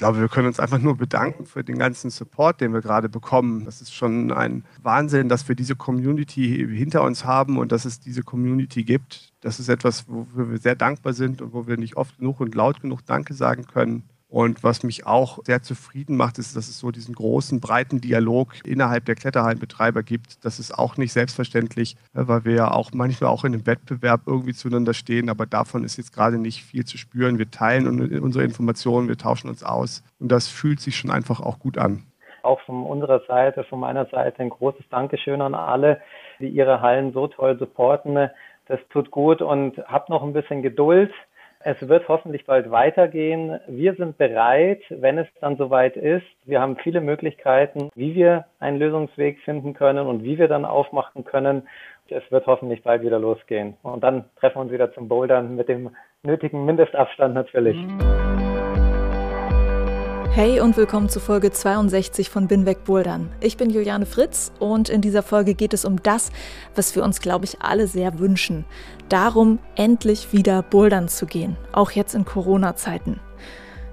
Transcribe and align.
glaube, 0.00 0.18
wir 0.18 0.28
können 0.28 0.46
uns 0.46 0.58
einfach 0.58 0.78
nur 0.78 0.96
bedanken 0.96 1.44
für 1.44 1.62
den 1.62 1.78
ganzen 1.78 2.10
Support, 2.10 2.62
den 2.62 2.72
wir 2.72 2.80
gerade 2.80 3.10
bekommen. 3.10 3.66
Das 3.66 3.82
ist 3.82 3.94
schon 3.94 4.32
ein 4.32 4.64
Wahnsinn, 4.82 5.28
dass 5.28 5.46
wir 5.46 5.54
diese 5.54 5.76
Community 5.76 6.66
hinter 6.72 7.02
uns 7.02 7.26
haben 7.26 7.58
und 7.58 7.70
dass 7.70 7.84
es 7.84 8.00
diese 8.00 8.22
Community 8.22 8.82
gibt. 8.82 9.32
Das 9.42 9.60
ist 9.60 9.68
etwas, 9.68 10.08
wofür 10.08 10.50
wir 10.50 10.58
sehr 10.58 10.74
dankbar 10.74 11.12
sind 11.12 11.42
und 11.42 11.52
wo 11.52 11.66
wir 11.66 11.76
nicht 11.76 11.96
oft 11.96 12.16
genug 12.18 12.40
und 12.40 12.54
laut 12.54 12.80
genug 12.80 13.04
Danke 13.04 13.34
sagen 13.34 13.66
können. 13.66 14.04
Und 14.30 14.62
was 14.62 14.84
mich 14.84 15.06
auch 15.06 15.40
sehr 15.44 15.60
zufrieden 15.60 16.16
macht, 16.16 16.38
ist, 16.38 16.56
dass 16.56 16.68
es 16.68 16.78
so 16.78 16.92
diesen 16.92 17.16
großen, 17.16 17.60
breiten 17.60 18.00
Dialog 18.00 18.54
innerhalb 18.64 19.04
der 19.04 19.16
Kletterhallenbetreiber 19.16 20.04
gibt. 20.04 20.44
Das 20.44 20.60
ist 20.60 20.72
auch 20.72 20.96
nicht 20.96 21.12
selbstverständlich, 21.12 21.96
äh, 22.14 22.22
weil 22.28 22.44
wir 22.44 22.54
ja 22.54 22.70
auch 22.70 22.92
manchmal 22.94 23.28
auch 23.30 23.44
in 23.44 23.54
einem 23.54 23.66
Wettbewerb 23.66 24.22
irgendwie 24.26 24.54
zueinander 24.54 24.94
stehen. 24.94 25.30
Aber 25.30 25.46
davon 25.46 25.82
ist 25.82 25.96
jetzt 25.96 26.14
gerade 26.14 26.38
nicht 26.38 26.62
viel 26.62 26.84
zu 26.84 26.96
spüren. 26.96 27.38
Wir 27.38 27.50
teilen 27.50 27.88
unsere 28.20 28.44
Informationen, 28.44 29.08
wir 29.08 29.18
tauschen 29.18 29.50
uns 29.50 29.64
aus. 29.64 30.04
Und 30.20 30.30
das 30.30 30.46
fühlt 30.46 30.78
sich 30.78 30.96
schon 30.96 31.10
einfach 31.10 31.40
auch 31.40 31.58
gut 31.58 31.76
an. 31.76 32.04
Auch 32.42 32.60
von 32.60 32.86
unserer 32.86 33.20
Seite, 33.26 33.64
von 33.64 33.80
meiner 33.80 34.06
Seite 34.06 34.42
ein 34.42 34.50
großes 34.50 34.88
Dankeschön 34.90 35.42
an 35.42 35.54
alle, 35.54 36.00
die 36.38 36.48
ihre 36.48 36.80
Hallen 36.80 37.12
so 37.12 37.26
toll 37.26 37.58
supporten. 37.58 38.30
Das 38.66 38.78
tut 38.90 39.10
gut 39.10 39.42
und 39.42 39.76
habt 39.88 40.08
noch 40.08 40.22
ein 40.22 40.32
bisschen 40.32 40.62
Geduld. 40.62 41.12
Es 41.62 41.86
wird 41.86 42.08
hoffentlich 42.08 42.46
bald 42.46 42.70
weitergehen. 42.70 43.60
Wir 43.66 43.94
sind 43.94 44.16
bereit, 44.16 44.80
wenn 44.88 45.18
es 45.18 45.28
dann 45.42 45.58
soweit 45.58 45.94
ist. 45.94 46.24
Wir 46.46 46.58
haben 46.58 46.78
viele 46.78 47.02
Möglichkeiten, 47.02 47.90
wie 47.94 48.14
wir 48.14 48.46
einen 48.60 48.78
Lösungsweg 48.78 49.40
finden 49.40 49.74
können 49.74 50.06
und 50.06 50.24
wie 50.24 50.38
wir 50.38 50.48
dann 50.48 50.64
aufmachen 50.64 51.26
können. 51.26 51.68
Es 52.08 52.22
wird 52.30 52.46
hoffentlich 52.46 52.82
bald 52.82 53.02
wieder 53.02 53.18
losgehen. 53.18 53.76
Und 53.82 54.02
dann 54.02 54.24
treffen 54.36 54.56
wir 54.56 54.62
uns 54.62 54.72
wieder 54.72 54.94
zum 54.94 55.08
Bouldern 55.08 55.54
mit 55.54 55.68
dem 55.68 55.90
nötigen 56.22 56.64
Mindestabstand 56.64 57.34
natürlich. 57.34 57.76
Hey 60.32 60.60
und 60.60 60.76
willkommen 60.76 61.08
zu 61.08 61.18
Folge 61.18 61.50
62 61.50 62.30
von 62.30 62.46
Bin 62.46 62.64
weg 62.64 62.84
Bouldern. 62.84 63.32
Ich 63.40 63.56
bin 63.56 63.68
Juliane 63.68 64.06
Fritz 64.06 64.52
und 64.60 64.88
in 64.88 65.00
dieser 65.00 65.24
Folge 65.24 65.54
geht 65.54 65.74
es 65.74 65.84
um 65.84 66.00
das, 66.04 66.30
was 66.76 66.94
wir 66.94 67.02
uns, 67.02 67.20
glaube 67.20 67.46
ich, 67.46 67.60
alle 67.62 67.88
sehr 67.88 68.20
wünschen. 68.20 68.64
Darum, 69.08 69.58
endlich 69.74 70.32
wieder 70.32 70.62
bouldern 70.62 71.08
zu 71.08 71.26
gehen, 71.26 71.56
auch 71.72 71.90
jetzt 71.90 72.14
in 72.14 72.24
Corona-Zeiten. 72.24 73.18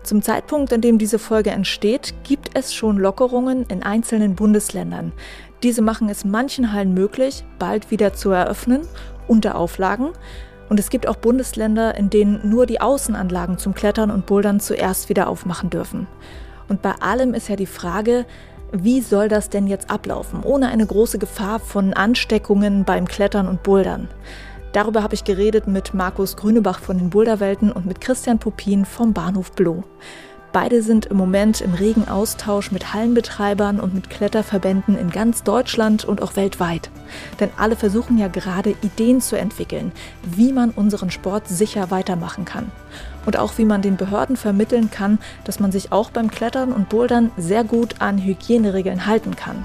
Zum 0.03 0.21
Zeitpunkt, 0.21 0.71
in 0.71 0.81
dem 0.81 0.99
diese 0.99 1.17
Folge 1.17 1.49
entsteht, 1.49 2.13
gibt 2.23 2.52
es 2.53 2.71
schon 2.71 2.97
Lockerungen 2.97 3.65
in 3.65 3.81
einzelnen 3.81 4.35
Bundesländern. 4.35 5.13
Diese 5.63 5.81
machen 5.81 6.08
es 6.08 6.23
manchen 6.23 6.71
Hallen 6.71 6.93
möglich, 6.93 7.45
bald 7.58 7.89
wieder 7.89 8.13
zu 8.13 8.30
eröffnen, 8.30 8.88
unter 9.27 9.55
Auflagen. 9.55 10.11
Und 10.70 10.80
es 10.80 10.90
gibt 10.90 11.08
auch 11.08 11.16
Bundesländer, 11.16 11.96
in 11.96 12.10
denen 12.10 12.50
nur 12.50 12.66
die 12.66 12.82
Außenanlagen 12.82 13.58
zum 13.58 13.73
Klettern 13.73 14.12
und 14.12 14.26
Bouldern 14.26 14.60
zuerst 14.60 15.10
wieder 15.10 15.30
aufmachen 15.30 15.70
dürfen. 15.70 16.08
Und 16.68 16.82
bei 16.82 16.94
allem 17.00 17.34
ist 17.34 17.48
ja 17.48 17.56
die 17.56 17.66
Frage, 17.66 18.26
wie 18.73 19.00
soll 19.00 19.30
das 19.30 19.50
denn 19.50 19.68
jetzt 19.68 19.90
ablaufen, 19.90 20.44
ohne 20.44 20.68
eine 20.68 20.86
große 20.86 21.20
Gefahr 21.20 21.60
von 21.60 21.94
Ansteckungen 21.94 22.84
beim 22.84 23.08
Klettern 23.08 23.48
und 23.48 23.64
Bouldern? 23.64 24.10
Darüber 24.73 25.02
habe 25.02 25.16
ich 25.16 25.23
geredet 25.23 25.68
mit 25.68 25.94
Markus 25.94 26.36
Grünebach 26.36 26.80
von 26.80 26.98
den 26.98 27.10
Boulderwelten 27.10 27.72
und 27.72 27.86
mit 27.86 28.02
Christian 28.02 28.38
Popin 28.38 28.83
vom 28.83 29.14
Bahnhof 29.14 29.54
Bloh. 29.54 29.83
Beide 30.60 30.82
sind 30.82 31.06
im 31.06 31.18
Moment 31.18 31.62
im 31.62 31.76
regen 31.76 32.08
Austausch 32.08 32.72
mit 32.72 32.92
Hallenbetreibern 32.92 33.80
und 33.80 33.94
mit 33.94 34.10
Kletterverbänden 34.10 34.98
in 34.98 35.12
ganz 35.12 35.44
Deutschland 35.44 36.04
und 36.04 36.23
auch 36.23 36.36
weltweit. 36.36 36.90
Denn 37.40 37.52
alle 37.58 37.76
versuchen 37.76 38.18
ja 38.18 38.28
gerade 38.28 38.72
Ideen 38.82 39.22
zu 39.22 39.38
entwickeln, 39.38 39.92
wie 40.23 40.52
man 40.52 40.72
unseren 40.72 41.12
Sport 41.12 41.48
sicher 41.48 41.92
weitermachen 41.92 42.44
kann. 42.44 42.72
Und 43.28 43.38
auch 43.38 43.60
wie 43.60 43.66
man 43.66 43.84
den 43.84 43.98
Behörden 43.98 44.36
vermitteln 44.36 44.90
kann, 44.90 45.20
dass 45.44 45.60
man 45.60 45.72
sich 45.72 45.92
auch 45.92 46.10
beim 46.10 46.32
Klettern 46.32 46.74
und 46.74 46.89
Bouldern 46.89 47.30
sehr 47.38 47.64
gut 47.64 48.02
an 48.02 48.18
Hygieneregeln 48.18 49.06
halten 49.06 49.36
kann. 49.36 49.64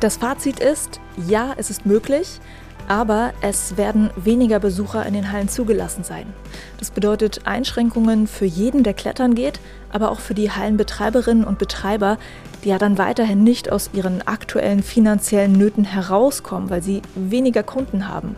Das 0.00 0.18
Fazit 0.18 0.60
ist, 0.60 1.00
ja, 1.26 1.54
es 1.56 1.70
ist 1.70 1.86
möglich, 1.86 2.38
aber 2.88 3.34
es 3.42 3.76
werden 3.76 4.10
weniger 4.16 4.58
Besucher 4.58 5.04
in 5.06 5.12
den 5.12 5.30
Hallen 5.30 5.48
zugelassen 5.48 6.04
sein. 6.04 6.32
Das 6.78 6.90
bedeutet 6.90 7.46
Einschränkungen 7.46 8.26
für 8.26 8.46
jeden, 8.46 8.82
der 8.82 8.94
klettern 8.94 9.34
geht, 9.34 9.60
aber 9.92 10.10
auch 10.10 10.20
für 10.20 10.34
die 10.34 10.50
Hallenbetreiberinnen 10.50 11.44
und 11.44 11.58
Betreiber, 11.58 12.16
die 12.64 12.70
ja 12.70 12.78
dann 12.78 12.98
weiterhin 12.98 13.44
nicht 13.44 13.70
aus 13.70 13.90
ihren 13.92 14.26
aktuellen 14.26 14.82
finanziellen 14.82 15.52
Nöten 15.52 15.84
herauskommen, 15.84 16.70
weil 16.70 16.82
sie 16.82 17.02
weniger 17.14 17.62
Kunden 17.62 18.08
haben. 18.08 18.34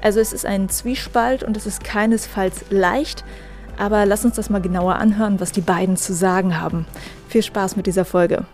Also 0.00 0.20
es 0.20 0.32
ist 0.32 0.46
ein 0.46 0.68
Zwiespalt 0.68 1.42
und 1.42 1.56
es 1.56 1.66
ist 1.66 1.84
keinesfalls 1.84 2.64
leicht, 2.70 3.24
aber 3.76 4.06
lass 4.06 4.24
uns 4.24 4.36
das 4.36 4.50
mal 4.50 4.60
genauer 4.60 4.96
anhören, 4.96 5.40
was 5.40 5.52
die 5.52 5.60
beiden 5.60 5.96
zu 5.96 6.14
sagen 6.14 6.60
haben. 6.60 6.86
Viel 7.28 7.42
Spaß 7.42 7.76
mit 7.76 7.86
dieser 7.86 8.04
Folge. 8.04 8.44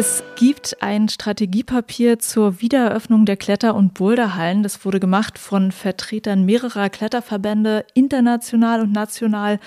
Es 0.00 0.24
gibt 0.34 0.78
ein 0.80 1.10
Strategiepapier 1.10 2.18
zur 2.18 2.62
Wiedereröffnung 2.62 3.26
der 3.26 3.36
Kletter- 3.36 3.74
und 3.74 3.92
Boulderhallen. 3.92 4.62
Das 4.62 4.82
wurde 4.86 4.98
gemacht 4.98 5.38
von 5.38 5.72
Vertretern 5.72 6.46
mehrerer 6.46 6.88
Kletterverbände, 6.88 7.84
international 7.92 8.80
und 8.80 8.92
national. 8.92 9.60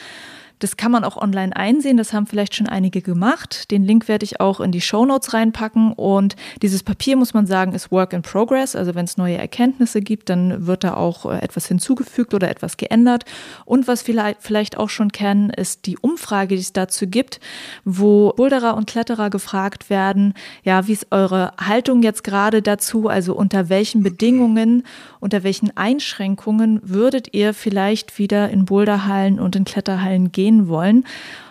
Das 0.63 0.78
kann 0.78 0.94
man 0.94 1.03
auch 1.03 1.18
online 1.18 1.53
einsehen, 1.53 1.97
das 1.97 2.13
haben 2.13 2.25
vielleicht 2.25 2.56
schon 2.56 2.69
einige 2.69 3.01
gemacht. 3.01 3.69
Den 3.69 3.84
Link 3.84 4.07
werde 4.07 4.24
ich 4.24 4.40
auch 4.40 4.62
in 4.62 4.72
die 4.72 4.79
Show 4.79 5.06
Notes 5.06 5.34
reinpacken. 5.34 5.91
Und 5.91 6.38
dieses 6.62 6.84
Papier, 6.84 7.18
muss 7.18 7.34
man 7.34 7.46
sagen, 7.46 7.74
ist 7.74 7.91
Work 7.91 8.13
in 8.13 8.22
Progress. 8.22 8.74
Also 8.74 8.96
wenn 8.96 9.03
es 9.03 9.18
neue 9.18 9.38
Erkenntnisse 9.38 10.00
gibt, 10.00 10.29
dann 10.29 10.66
wird 10.66 10.85
da 10.85 10.94
auch 10.94 11.25
äh, 11.25 11.40
etwas 11.40 11.68
hinzugefügt 11.68 12.34
oder 12.34 12.50
etwas 12.50 12.78
geändert. 12.78 13.25
Und 13.66 13.90
was 13.90 14.03
vielleicht, 14.03 14.38
vielleicht 14.41 14.78
auch 14.78 14.88
schon 14.88 15.12
kennen, 15.12 15.50
ist 15.50 15.85
die 15.85 15.97
Umfrage, 15.97 16.56
die 16.56 16.62
es 16.62 16.72
dazu 16.72 17.07
gibt, 17.07 17.41
wo 17.84 18.31
Boulderer 18.31 18.78
und 18.78 18.88
Kletterer 18.88 19.30
gefragt 19.30 19.90
werden, 19.90 20.34
ja, 20.63 20.88
wie 20.88 20.94
ist 20.94 21.07
eure 21.12 21.51
Haltung 21.59 22.03
jetzt 22.03 22.24
gerade 22.24 22.62
dazu? 22.62 23.09
Also 23.09 23.35
unter 23.35 23.68
welchen 23.68 24.01
Bedingungen, 24.01 24.84
unter 25.23 25.44
welchen 25.44 25.75
Einschränkungen 25.75 26.81
würdet 26.84 27.34
ihr 27.34 27.53
vielleicht 27.53 28.19
wieder 28.19 28.50
in 28.50 28.66
Boulderhallen 28.66 29.39
und 29.39 29.56
in 29.56 29.63
Kletterhallen 29.63 30.31
gehen? 30.31 30.67
wollen. 30.67 31.06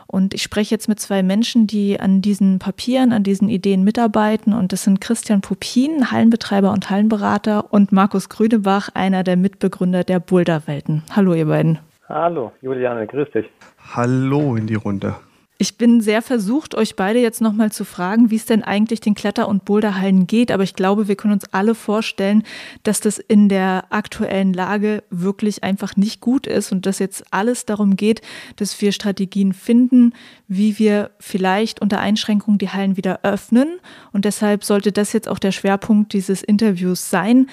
Und 0.06 0.34
ich 0.34 0.42
spreche 0.42 0.74
jetzt 0.74 0.88
mit 0.88 1.00
zwei 1.00 1.22
Menschen, 1.22 1.66
die 1.66 1.98
an 1.98 2.20
diesen 2.20 2.58
Papieren, 2.58 3.12
an 3.12 3.22
diesen 3.22 3.48
Ideen 3.48 3.82
mitarbeiten. 3.82 4.52
Und 4.52 4.72
das 4.72 4.84
sind 4.84 5.00
Christian 5.00 5.40
Pupin, 5.40 6.10
Hallenbetreiber 6.10 6.70
und 6.70 6.90
Hallenberater, 6.90 7.72
und 7.72 7.92
Markus 7.92 8.28
Grünebach, 8.28 8.90
einer 8.92 9.24
der 9.24 9.38
Mitbegründer 9.38 10.04
der 10.04 10.20
Boulderwelten. 10.20 11.02
Hallo, 11.16 11.32
ihr 11.32 11.46
beiden. 11.46 11.78
Hallo, 12.10 12.52
Juliane, 12.60 13.06
grüß 13.06 13.30
dich. 13.30 13.46
Hallo 13.94 14.54
in 14.56 14.66
die 14.66 14.74
Runde. 14.74 15.14
Ich 15.62 15.78
bin 15.78 16.00
sehr 16.00 16.22
versucht, 16.22 16.74
euch 16.74 16.96
beide 16.96 17.20
jetzt 17.20 17.40
nochmal 17.40 17.70
zu 17.70 17.84
fragen, 17.84 18.32
wie 18.32 18.34
es 18.34 18.46
denn 18.46 18.64
eigentlich 18.64 18.98
den 18.98 19.14
Kletter- 19.14 19.46
und 19.46 19.64
Boulderhallen 19.64 20.26
geht. 20.26 20.50
Aber 20.50 20.64
ich 20.64 20.74
glaube, 20.74 21.06
wir 21.06 21.14
können 21.14 21.34
uns 21.34 21.44
alle 21.52 21.76
vorstellen, 21.76 22.42
dass 22.82 22.98
das 22.98 23.20
in 23.20 23.48
der 23.48 23.84
aktuellen 23.90 24.52
Lage 24.52 25.04
wirklich 25.10 25.62
einfach 25.62 25.94
nicht 25.94 26.20
gut 26.20 26.48
ist 26.48 26.72
und 26.72 26.84
dass 26.84 26.98
jetzt 26.98 27.22
alles 27.30 27.64
darum 27.64 27.94
geht, 27.94 28.22
dass 28.56 28.80
wir 28.80 28.90
Strategien 28.90 29.52
finden, 29.52 30.14
wie 30.48 30.80
wir 30.80 31.12
vielleicht 31.20 31.80
unter 31.80 32.00
Einschränkungen 32.00 32.58
die 32.58 32.70
Hallen 32.70 32.96
wieder 32.96 33.20
öffnen. 33.22 33.78
Und 34.12 34.24
deshalb 34.24 34.64
sollte 34.64 34.90
das 34.90 35.12
jetzt 35.12 35.28
auch 35.28 35.38
der 35.38 35.52
Schwerpunkt 35.52 36.12
dieses 36.12 36.42
Interviews 36.42 37.08
sein. 37.08 37.46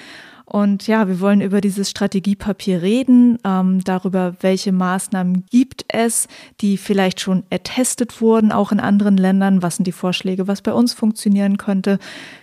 Und 0.50 0.88
ja, 0.88 1.06
wir 1.06 1.20
wollen 1.20 1.40
über 1.40 1.60
dieses 1.60 1.90
Strategiepapier 1.90 2.82
reden, 2.82 3.38
ähm, 3.44 3.84
darüber, 3.84 4.34
welche 4.40 4.72
Maßnahmen 4.72 5.44
gibt 5.48 5.84
es, 5.86 6.26
die 6.60 6.76
vielleicht 6.76 7.20
schon 7.20 7.44
ertestet 7.50 8.20
wurden, 8.20 8.50
auch 8.50 8.72
in 8.72 8.80
anderen 8.80 9.16
Ländern. 9.16 9.62
Was 9.62 9.76
sind 9.76 9.86
die 9.86 9.92
Vorschläge, 9.92 10.48
was 10.48 10.60
bei 10.60 10.72
uns 10.72 10.92
funktionieren 10.92 11.56
könnte? 11.56 12.00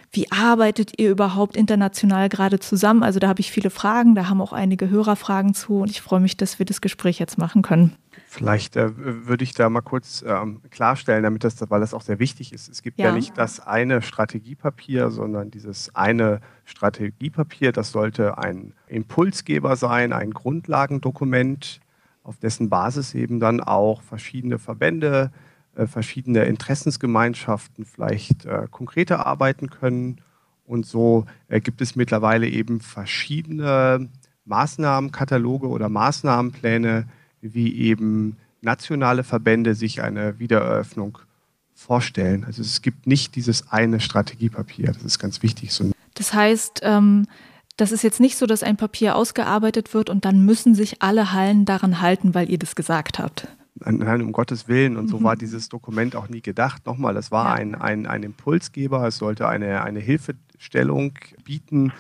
Wie 0.09 0.31
arbeitet 0.31 0.94
ihr 0.98 1.12
überhaupt 1.12 1.57
international 1.57 2.30
gerade 2.30 2.59
zusammen? 2.59 3.04
Also 3.04 3.19
da 3.19 3.27
habe 3.27 3.42
ich 3.42 3.51
viele 3.51 3.69
Fragen, 3.69 4.15
da 4.15 4.30
haben 4.30 4.39
auch 4.39 4.53
einige 4.53 4.89
Hörerfragen 4.89 5.53
zu 5.53 5.80
und 5.80 5.92
ich 5.92 6.00
freue 6.00 6.21
mich, 6.21 6.38
dass 6.38 6.60
wir 6.60 6.65
das 6.65 6.80
Gespräch 6.80 7.19
jetzt 7.19 7.38
machen 7.38 7.62
können. 7.62 7.92
Vielleicht 8.38 8.75
äh, 8.75 8.92
würde 8.95 9.44
ich 9.44 9.54
da 9.56 9.68
mal 9.68 9.81
kurz 9.81 10.24
ähm, 10.25 10.62
klarstellen, 10.69 11.24
damit 11.24 11.44
das, 11.44 11.56
weil 11.69 11.80
das 11.80 11.95
auch 11.95 12.04
sehr 12.04 12.19
wichtig 12.19 12.54
ist. 12.54 12.69
Es 12.69 12.84
gibt 12.84 13.00
ja. 13.00 13.07
ja 13.07 13.12
nicht 13.12 13.36
das 13.36 13.60
eine 13.60 14.04
Strategiepapier, 14.04 15.10
sondern 15.10 15.50
dieses 15.50 15.95
eine 15.95 16.42
Strategiepapier, 16.63 17.72
das 17.72 17.92
sollte 17.92 18.38
ein 18.38 18.74
Impulsgeber 18.88 19.75
sein, 19.75 20.13
ein 20.13 20.31
Grundlagendokument, 20.31 21.80
auf 22.24 22.38
dessen 22.38 22.69
Basis 22.69 23.16
eben 23.16 23.39
dann 23.39 23.60
auch 23.60 24.04
verschiedene 24.04 24.60
Verbände, 24.60 25.31
äh, 25.75 25.88
verschiedene 25.88 26.44
Interessensgemeinschaften 26.44 27.86
vielleicht 27.86 28.45
äh, 28.45 28.68
konkreter 28.69 29.25
arbeiten 29.25 29.72
können. 29.72 30.22
Und 30.63 30.86
so 30.86 31.25
äh, 31.48 31.60
gibt 31.60 31.81
es 31.81 31.95
mittlerweile 31.95 32.48
eben 32.48 32.81
verschiedene 32.81 34.10
Maßnahmenkataloge 34.45 35.68
oder 35.69 35.89
Maßnahmenpläne, 35.89 37.07
wie 37.42 37.75
eben 37.78 38.38
nationale 38.62 39.24
Verbände 39.24 39.75
sich 39.75 40.01
eine 40.01 40.39
Wiedereröffnung 40.39 41.19
vorstellen. 41.74 42.44
Also 42.44 42.62
es 42.62 42.81
gibt 42.81 43.06
nicht 43.07 43.36
dieses 43.36 43.72
eine 43.72 44.00
Strategiepapier, 44.00 44.88
das 44.88 45.04
ist 45.04 45.19
ganz 45.19 45.44
wichtig. 45.44 45.74
So 45.74 45.92
das 46.16 46.34
heißt, 46.34 46.81
ähm, 46.84 47.28
das 47.78 47.92
ist 47.92 48.04
jetzt 48.04 48.19
nicht 48.19 48.38
so, 48.38 48.48
dass 48.48 48.63
ein 48.63 48.75
Papier 48.75 49.16
ausgearbeitet 49.16 49.94
wird 49.94 50.10
und 50.10 50.25
dann 50.25 50.44
müssen 50.44 50.74
sich 50.74 51.04
alle 51.04 51.31
Hallen 51.31 51.66
daran 51.66 52.01
halten, 52.01 52.34
weil 52.34 52.50
ihr 52.50 52.57
das 52.57 52.75
gesagt 52.75 53.19
habt. 53.19 53.48
Nein, 53.75 54.24
um 54.24 54.31
Gottes 54.31 54.68
Willen. 54.68 54.98
Und 54.98 55.07
so 55.07 55.19
mhm. 55.19 55.24
war 55.24 55.36
dieses 55.36 55.69
Dokument 55.69 56.16
auch 56.16 56.30
nie 56.30 56.42
gedacht. 56.42 56.88
Nochmal, 56.88 57.13
das 57.13 57.30
war 57.30 57.45
ja. 57.45 57.54
ein, 57.54 57.75
ein, 57.75 58.07
ein 58.07 58.24
Impulsgeber. 58.24 59.06
Es 59.07 59.18
sollte 59.18 59.48
eine, 59.48 59.84
eine 59.84 60.00
Hilfestellung 60.00 61.13
bieten, 61.44 61.94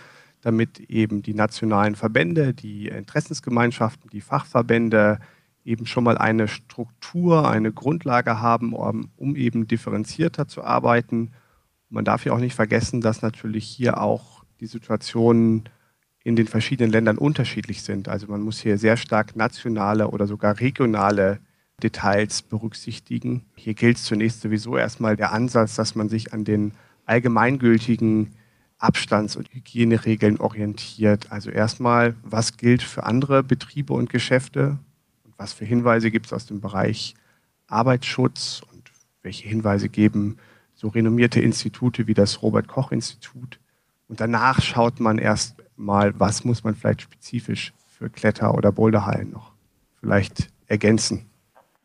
damit 0.47 0.79
eben 0.79 1.21
die 1.21 1.33
nationalen 1.33 1.95
Verbände, 1.95 2.53
die 2.53 2.87
Interessensgemeinschaften, 2.87 4.09
die 4.09 4.21
Fachverbände 4.21 5.19
eben 5.65 5.85
schon 5.85 6.05
mal 6.05 6.17
eine 6.17 6.47
Struktur, 6.47 7.49
eine 7.49 7.73
Grundlage 7.73 8.39
haben, 8.39 8.71
um, 8.71 9.11
um 9.17 9.35
eben 9.35 9.67
differenzierter 9.67 10.47
zu 10.47 10.63
arbeiten. 10.63 11.33
Man 11.89 12.05
darf 12.05 12.23
ja 12.23 12.31
auch 12.31 12.39
nicht 12.39 12.55
vergessen, 12.55 13.01
dass 13.01 13.21
natürlich 13.21 13.65
hier 13.67 13.99
auch 13.99 14.45
die 14.61 14.67
Situationen 14.67 15.67
in 16.23 16.37
den 16.37 16.47
verschiedenen 16.47 16.93
Ländern 16.93 17.17
unterschiedlich 17.17 17.83
sind. 17.83 18.07
Also 18.07 18.27
man 18.27 18.41
muss 18.41 18.61
hier 18.61 18.77
sehr 18.77 18.95
stark 18.95 19.35
nationale 19.35 20.07
oder 20.07 20.27
sogar 20.27 20.61
regionale 20.61 21.41
Details 21.83 22.41
berücksichtigen. 22.41 23.43
Hier 23.57 23.73
gilt 23.73 23.97
zunächst 23.97 24.39
sowieso 24.39 24.77
erstmal 24.77 25.17
der 25.17 25.33
Ansatz, 25.33 25.75
dass 25.75 25.93
man 25.93 26.07
sich 26.07 26.31
an 26.31 26.45
den 26.45 26.71
allgemeingültigen 27.05 28.36
Abstands- 28.79 29.35
und 29.35 29.53
Hygieneregeln 29.53 30.39
orientiert. 30.39 31.31
Also 31.31 31.49
erstmal, 31.49 32.15
was 32.23 32.57
gilt 32.57 32.83
für 32.83 33.03
andere 33.03 33.43
Betriebe 33.43 33.93
und 33.93 34.09
Geschäfte 34.09 34.77
und 35.23 35.33
was 35.37 35.53
für 35.53 35.65
Hinweise 35.65 36.11
gibt 36.11 36.27
es 36.27 36.33
aus 36.33 36.45
dem 36.45 36.61
Bereich 36.61 37.15
Arbeitsschutz 37.67 38.61
und 38.71 38.91
welche 39.23 39.47
Hinweise 39.47 39.89
geben 39.89 40.37
so 40.77 40.89
renommierte 40.89 41.41
Institute 41.41 42.07
wie 42.07 42.13
das 42.13 42.41
Robert 42.43 42.67
Koch 42.67 42.91
Institut. 42.91 43.59
Und 44.07 44.21
danach 44.21 44.61
schaut 44.61 44.99
man 44.99 45.17
erst 45.17 45.55
mal, 45.75 46.17
was 46.19 46.45
muss 46.45 46.63
man 46.63 46.75
vielleicht 46.75 47.01
spezifisch 47.01 47.73
für 47.87 48.09
Kletter- 48.09 48.53
oder 48.53 48.71
Boulderhallen 48.71 49.31
noch 49.31 49.51
vielleicht 49.99 50.49
ergänzen. 50.67 51.25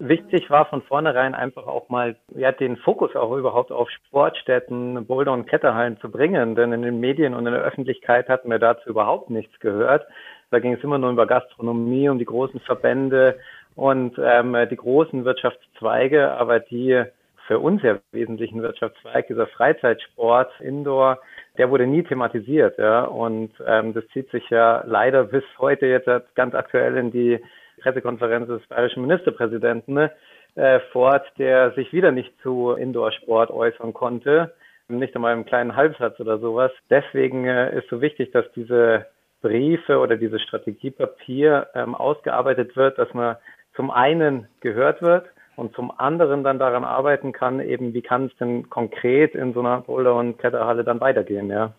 Wichtig 0.04 0.50
war 0.50 0.66
von 0.66 0.82
vornherein 0.82 1.32
einfach 1.32 1.68
auch 1.68 1.88
mal 1.88 2.16
ja, 2.34 2.50
den 2.50 2.76
Fokus 2.76 3.14
auch 3.14 3.36
überhaupt 3.36 3.70
auf 3.70 3.88
Sportstätten, 3.88 5.06
Boulder- 5.06 5.32
und 5.32 5.46
Kletterhallen 5.46 5.96
zu 6.00 6.10
bringen. 6.10 6.56
Denn 6.56 6.72
in 6.72 6.82
den 6.82 6.98
Medien 6.98 7.34
und 7.34 7.46
in 7.46 7.52
der 7.52 7.62
Öffentlichkeit 7.62 8.28
hatten 8.28 8.50
wir 8.50 8.58
dazu 8.58 8.88
überhaupt 8.88 9.30
nichts 9.30 9.60
gehört. 9.60 10.04
Da 10.50 10.58
ging 10.58 10.72
es 10.72 10.82
immer 10.82 10.98
nur 10.98 11.12
über 11.12 11.28
Gastronomie, 11.28 12.08
um 12.08 12.18
die 12.18 12.24
großen 12.24 12.58
Verbände 12.58 13.38
und 13.76 14.18
ähm, 14.18 14.56
die 14.68 14.76
großen 14.76 15.24
Wirtschaftszweige, 15.24 16.32
aber 16.32 16.58
die 16.58 17.04
für 17.46 17.60
uns 17.60 17.80
ja 17.82 18.00
wesentlichen 18.10 18.60
Wirtschaftszweig, 18.60 19.28
dieser 19.28 19.46
Freizeitsport, 19.46 20.50
Indoor, 20.60 21.20
der 21.58 21.70
wurde 21.70 21.86
nie 21.86 22.02
thematisiert. 22.02 22.76
Ja? 22.76 23.04
Und 23.04 23.52
ähm, 23.64 23.94
das 23.94 24.04
zieht 24.08 24.28
sich 24.32 24.50
ja 24.50 24.82
leider 24.84 25.22
bis 25.22 25.44
heute 25.58 25.86
jetzt 25.86 26.10
ganz 26.34 26.56
aktuell 26.56 26.96
in 26.96 27.12
die 27.12 27.40
Pressekonferenz 27.82 28.46
des 28.48 28.66
bayerischen 28.68 29.02
Ministerpräsidenten 29.02 30.08
äh, 30.54 30.80
fort, 30.92 31.24
der 31.38 31.72
sich 31.72 31.92
wieder 31.92 32.12
nicht 32.12 32.32
zu 32.42 32.72
Indoor-Sport 32.72 33.50
äußern 33.50 33.92
konnte, 33.92 34.52
nicht 34.88 35.14
einmal 35.14 35.32
im 35.32 35.46
kleinen 35.46 35.76
Halbsatz 35.76 36.18
oder 36.20 36.38
sowas. 36.38 36.70
Deswegen 36.90 37.46
äh, 37.46 37.76
ist 37.78 37.88
so 37.88 38.00
wichtig, 38.00 38.30
dass 38.32 38.44
diese 38.52 39.06
Briefe 39.40 39.98
oder 39.98 40.16
dieses 40.16 40.42
Strategiepapier 40.42 41.68
ähm, 41.74 41.94
ausgearbeitet 41.94 42.76
wird, 42.76 42.98
dass 42.98 43.12
man 43.14 43.36
zum 43.74 43.90
einen 43.90 44.46
gehört 44.60 45.02
wird 45.02 45.26
und 45.56 45.74
zum 45.74 45.90
anderen 45.98 46.44
dann 46.44 46.58
daran 46.58 46.84
arbeiten 46.84 47.32
kann, 47.32 47.60
eben 47.60 47.94
wie 47.94 48.02
kann 48.02 48.26
es 48.26 48.36
denn 48.36 48.68
konkret 48.70 49.34
in 49.34 49.52
so 49.52 49.60
einer 49.60 49.80
Boulder- 49.80 50.14
und 50.14 50.38
Kletterhalle 50.38 50.84
dann 50.84 51.00
weitergehen, 51.00 51.50
ja. 51.50 51.72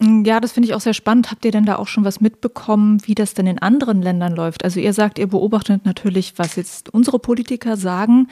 Mm, 0.00 0.24
ja, 0.24 0.40
das 0.40 0.52
finde 0.52 0.68
ich 0.68 0.74
auch 0.74 0.80
sehr 0.80 0.94
spannend. 0.94 1.30
Habt 1.30 1.44
ihr 1.44 1.50
denn 1.50 1.64
da 1.64 1.76
auch 1.76 1.88
schon 1.88 2.04
was 2.04 2.20
mitbekommen, 2.20 3.00
wie 3.06 3.14
das 3.14 3.34
denn 3.34 3.46
in 3.46 3.58
anderen 3.58 4.02
Ländern 4.02 4.34
läuft? 4.34 4.64
Also 4.64 4.80
ihr 4.80 4.92
sagt, 4.92 5.18
ihr 5.18 5.26
beobachtet 5.26 5.84
natürlich, 5.84 6.34
was 6.36 6.56
jetzt 6.56 6.92
unsere 6.92 7.18
Politiker 7.18 7.76
sagen. 7.76 8.28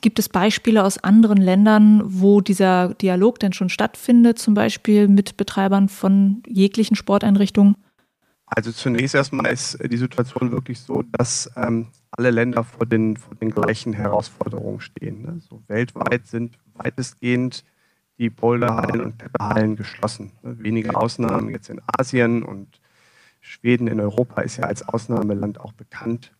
Gibt 0.00 0.18
es 0.18 0.28
Beispiele 0.28 0.84
aus 0.84 0.98
anderen 0.98 1.38
Ländern, 1.38 2.02
wo 2.04 2.40
dieser 2.40 2.94
Dialog 2.94 3.40
denn 3.40 3.52
schon 3.52 3.68
stattfindet, 3.68 4.38
zum 4.38 4.54
Beispiel 4.54 5.08
mit 5.08 5.36
Betreibern 5.36 5.88
von 5.88 6.42
jeglichen 6.46 6.96
Sporteinrichtungen? 6.96 7.76
Also 8.46 8.72
zunächst 8.72 9.14
erstmal 9.14 9.52
ist 9.52 9.78
die 9.90 9.96
Situation 9.96 10.52
wirklich 10.52 10.80
so, 10.80 11.02
dass 11.12 11.50
ähm, 11.56 11.88
alle 12.12 12.30
Länder 12.30 12.64
vor 12.64 12.86
den, 12.86 13.16
vor 13.16 13.34
den 13.34 13.50
gleichen 13.50 13.92
Herausforderungen 13.92 14.80
stehen. 14.80 15.22
Ne? 15.22 15.40
So 15.46 15.62
weltweit 15.66 16.26
sind 16.26 16.58
weitestgehend 16.74 17.64
die 18.18 18.30
Boulderhallen 18.30 19.00
und 19.00 19.18
Kletterhallen 19.18 19.76
geschlossen. 19.76 20.32
Wenige 20.42 20.96
Ausnahmen 20.96 21.50
jetzt 21.50 21.70
in 21.70 21.80
Asien 21.86 22.42
und 22.42 22.80
Schweden 23.40 23.86
in 23.86 24.00
Europa 24.00 24.40
ist 24.42 24.56
ja 24.56 24.64
als 24.64 24.86
Ausnahmeland 24.86 25.60
auch 25.60 25.72
bekannt. 25.72 26.32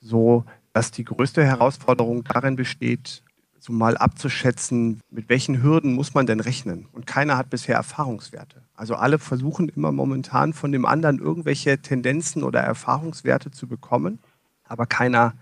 So, 0.00 0.44
dass 0.72 0.90
die 0.90 1.04
größte 1.04 1.44
Herausforderung 1.44 2.22
darin 2.24 2.56
besteht, 2.56 3.22
so 3.58 3.72
mal 3.72 3.96
abzuschätzen, 3.96 5.00
mit 5.10 5.28
welchen 5.28 5.62
Hürden 5.62 5.94
muss 5.94 6.14
man 6.14 6.26
denn 6.26 6.40
rechnen. 6.40 6.86
Und 6.92 7.06
keiner 7.06 7.36
hat 7.36 7.50
bisher 7.50 7.76
Erfahrungswerte. 7.76 8.62
Also 8.74 8.94
alle 8.94 9.18
versuchen 9.18 9.68
immer 9.70 9.90
momentan 9.90 10.52
von 10.52 10.70
dem 10.70 10.84
anderen 10.84 11.18
irgendwelche 11.18 11.78
Tendenzen 11.78 12.42
oder 12.42 12.60
Erfahrungswerte 12.60 13.50
zu 13.50 13.66
bekommen, 13.66 14.20
aber 14.64 14.86
keiner 14.86 15.34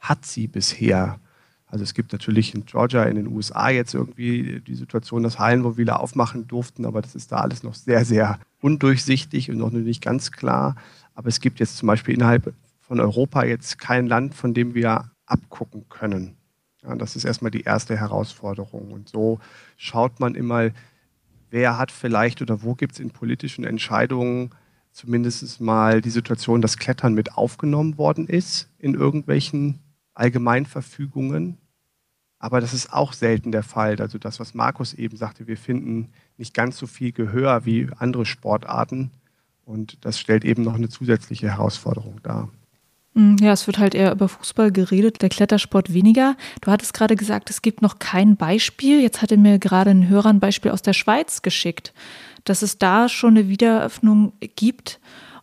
hat 0.00 0.26
sie 0.26 0.48
bisher. 0.48 1.20
Also 1.70 1.84
es 1.84 1.94
gibt 1.94 2.12
natürlich 2.12 2.54
in 2.54 2.66
Georgia, 2.66 3.04
in 3.04 3.14
den 3.14 3.28
USA 3.28 3.70
jetzt 3.70 3.94
irgendwie 3.94 4.60
die 4.60 4.74
Situation, 4.74 5.22
dass 5.22 5.38
Hallen 5.38 5.62
wo 5.62 5.76
wieder 5.76 6.00
aufmachen 6.00 6.48
durften, 6.48 6.84
aber 6.84 7.00
das 7.00 7.14
ist 7.14 7.30
da 7.30 7.36
alles 7.36 7.62
noch 7.62 7.74
sehr, 7.74 8.04
sehr 8.04 8.40
undurchsichtig 8.60 9.50
und 9.50 9.58
noch 9.58 9.70
nicht 9.70 10.02
ganz 10.02 10.32
klar. 10.32 10.74
Aber 11.14 11.28
es 11.28 11.40
gibt 11.40 11.60
jetzt 11.60 11.76
zum 11.76 11.86
Beispiel 11.86 12.14
innerhalb 12.14 12.52
von 12.80 12.98
Europa 12.98 13.44
jetzt 13.44 13.78
kein 13.78 14.08
Land, 14.08 14.34
von 14.34 14.52
dem 14.52 14.74
wir 14.74 15.10
abgucken 15.26 15.88
können. 15.88 16.36
Ja, 16.82 16.96
das 16.96 17.14
ist 17.14 17.24
erstmal 17.24 17.52
die 17.52 17.62
erste 17.62 17.96
Herausforderung. 17.96 18.90
Und 18.90 19.08
so 19.08 19.38
schaut 19.76 20.18
man 20.18 20.34
immer, 20.34 20.70
wer 21.50 21.78
hat 21.78 21.92
vielleicht 21.92 22.42
oder 22.42 22.62
wo 22.62 22.74
gibt 22.74 22.94
es 22.94 23.00
in 23.00 23.10
politischen 23.10 23.64
Entscheidungen 23.64 24.50
zumindest 24.92 25.60
mal 25.60 26.00
die 26.00 26.10
Situation, 26.10 26.62
dass 26.62 26.78
Klettern 26.78 27.14
mit 27.14 27.34
aufgenommen 27.34 27.96
worden 27.96 28.26
ist 28.26 28.68
in 28.78 28.94
irgendwelchen 28.94 29.78
Allgemeinverfügungen. 30.14 31.58
Aber 32.40 32.60
das 32.62 32.72
ist 32.72 32.92
auch 32.92 33.12
selten 33.12 33.52
der 33.52 33.62
Fall. 33.62 34.00
Also 34.00 34.18
das, 34.18 34.40
was 34.40 34.54
Markus 34.54 34.94
eben 34.94 35.16
sagte, 35.16 35.46
wir 35.46 35.58
finden 35.58 36.08
nicht 36.38 36.54
ganz 36.54 36.78
so 36.78 36.86
viel 36.86 37.12
Gehör 37.12 37.66
wie 37.66 37.88
andere 37.98 38.24
Sportarten. 38.24 39.10
Und 39.66 39.98
das 40.00 40.18
stellt 40.18 40.44
eben 40.44 40.64
noch 40.64 40.74
eine 40.74 40.88
zusätzliche 40.88 41.50
Herausforderung 41.50 42.20
dar. 42.22 42.48
Hm, 43.14 43.36
ja, 43.40 43.52
es 43.52 43.66
wird 43.66 43.78
halt 43.78 43.94
eher 43.94 44.12
über 44.12 44.26
Fußball 44.26 44.72
geredet, 44.72 45.20
der 45.20 45.28
Klettersport 45.28 45.92
weniger. 45.92 46.34
Du 46.62 46.70
hattest 46.70 46.94
gerade 46.94 47.14
gesagt, 47.14 47.50
es 47.50 47.60
gibt 47.60 47.82
noch 47.82 47.98
kein 47.98 48.36
Beispiel. 48.36 49.02
Jetzt 49.02 49.20
hatte 49.20 49.36
mir 49.36 49.58
gerade 49.58 49.90
ein 49.90 50.08
Hörer 50.08 50.30
ein 50.30 50.40
Beispiel 50.40 50.70
aus 50.70 50.80
der 50.80 50.94
Schweiz 50.94 51.42
geschickt, 51.42 51.92
dass 52.44 52.62
es 52.62 52.78
da 52.78 53.10
schon 53.10 53.36
eine 53.36 53.48
Wiedereröffnung 53.48 54.32
gibt 54.56 54.98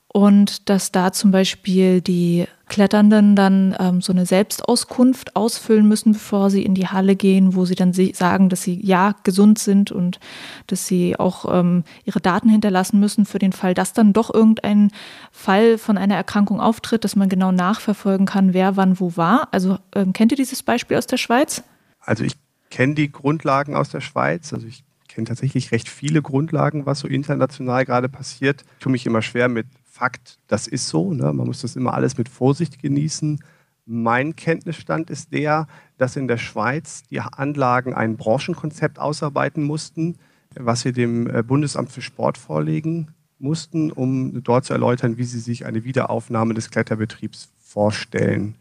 und 0.10 0.70
dass 0.70 0.92
da 0.92 1.12
zum 1.12 1.32
Beispiel 1.32 2.02
die 2.02 2.46
Kletternden 2.70 3.36
dann 3.36 3.76
ähm, 3.80 4.02
so 4.02 4.12
eine 4.12 4.26
Selbstauskunft 4.26 5.36
ausfüllen 5.36 5.88
müssen, 5.88 6.14
bevor 6.14 6.50
sie 6.50 6.64
in 6.64 6.76
die 6.76 6.88
Halle 6.88 7.16
gehen, 7.16 7.56
wo 7.56 7.66
sie 7.66 7.76
dann 7.76 7.94
sagen, 7.94 8.50
dass 8.50 8.64
sie 8.64 8.80
ja 8.84 9.16
gesund 9.24 9.60
sind 9.60 9.92
und 9.92 10.20
dass 10.68 10.88
sie 10.88 11.18
auch 11.18 11.46
ähm, 11.54 11.84
ihre 12.04 12.20
Daten 12.20 12.50
hinterlassen 12.50 13.00
müssen 13.00 13.26
für 13.26 13.40
den 13.40 13.54
Fall, 13.54 13.74
dass 13.74 13.94
dann 13.94 14.14
doch 14.14 14.34
irgendein 14.34 14.92
Fall 15.32 15.78
von 15.78 15.98
einer 15.98 16.16
Erkrankung 16.16 16.60
auftritt, 16.60 17.04
dass 17.04 17.16
man 17.16 17.30
genau 17.30 17.52
nachverfolgen 17.52 18.26
kann, 18.26 18.54
wer 18.54 18.76
wann 18.76 19.00
wo 19.00 19.16
war. 19.18 19.50
Also 19.52 19.78
ähm, 19.96 20.14
kennt 20.14 20.32
ihr 20.32 20.38
dieses 20.38 20.64
Beispiel 20.64 20.98
aus 20.98 21.08
der 21.08 21.18
Schweiz? 21.18 21.64
Also 22.00 22.24
ich 22.24 22.36
kenne 22.70 22.96
die 22.96 23.12
Grundlagen 23.12 23.76
aus 23.76 23.90
der 23.90 24.02
Schweiz. 24.02 24.54
Also 24.54 24.68
ich 24.68 24.84
kenne 25.08 25.26
tatsächlich 25.26 25.72
recht 25.72 25.90
viele 25.90 26.22
Grundlagen, 26.22 26.86
was 26.86 27.00
so 27.00 27.08
international 27.08 27.86
gerade 27.86 28.10
passiert. 28.10 28.64
Ich 28.78 28.84
tue 28.84 28.92
mich 28.92 29.06
immer 29.06 29.22
schwer 29.22 29.48
mit 29.48 29.68
Fakt, 29.98 30.38
das 30.46 30.68
ist 30.68 30.90
so. 30.90 31.12
Ne? 31.12 31.34
Man 31.34 31.48
muss 31.48 31.62
das 31.62 31.76
immer 31.76 31.96
alles 31.96 32.20
mit 32.20 32.30
Vorsicht 32.30 32.80
genießen. 32.80 33.44
Mein 33.88 34.36
Kenntnisstand 34.36 35.10
ist 35.10 35.34
der, 35.34 35.68
dass 35.98 36.16
in 36.16 36.28
der 36.28 36.38
Schweiz 36.38 37.02
die 37.10 37.20
Anlagen 37.20 37.96
ein 37.96 38.16
Branchenkonzept 38.16 39.00
ausarbeiten 39.00 39.64
mussten, 39.64 40.20
was 40.56 40.86
wir 40.86 40.94
dem 40.94 41.28
äh, 41.28 41.42
Bundesamt 41.42 41.92
für 41.92 42.02
Sport 42.04 42.38
vorlegen 42.38 43.08
mussten, 43.40 43.92
um 43.92 44.44
dort 44.44 44.66
zu 44.66 44.74
erläutern, 44.74 45.18
wie 45.18 45.24
sie 45.24 45.40
sich 45.40 45.66
eine 45.66 45.84
Wiederaufnahme 45.84 46.54
des 46.54 46.70
Kletterbetriebs 46.70 47.50
vorstellen. 47.58 48.56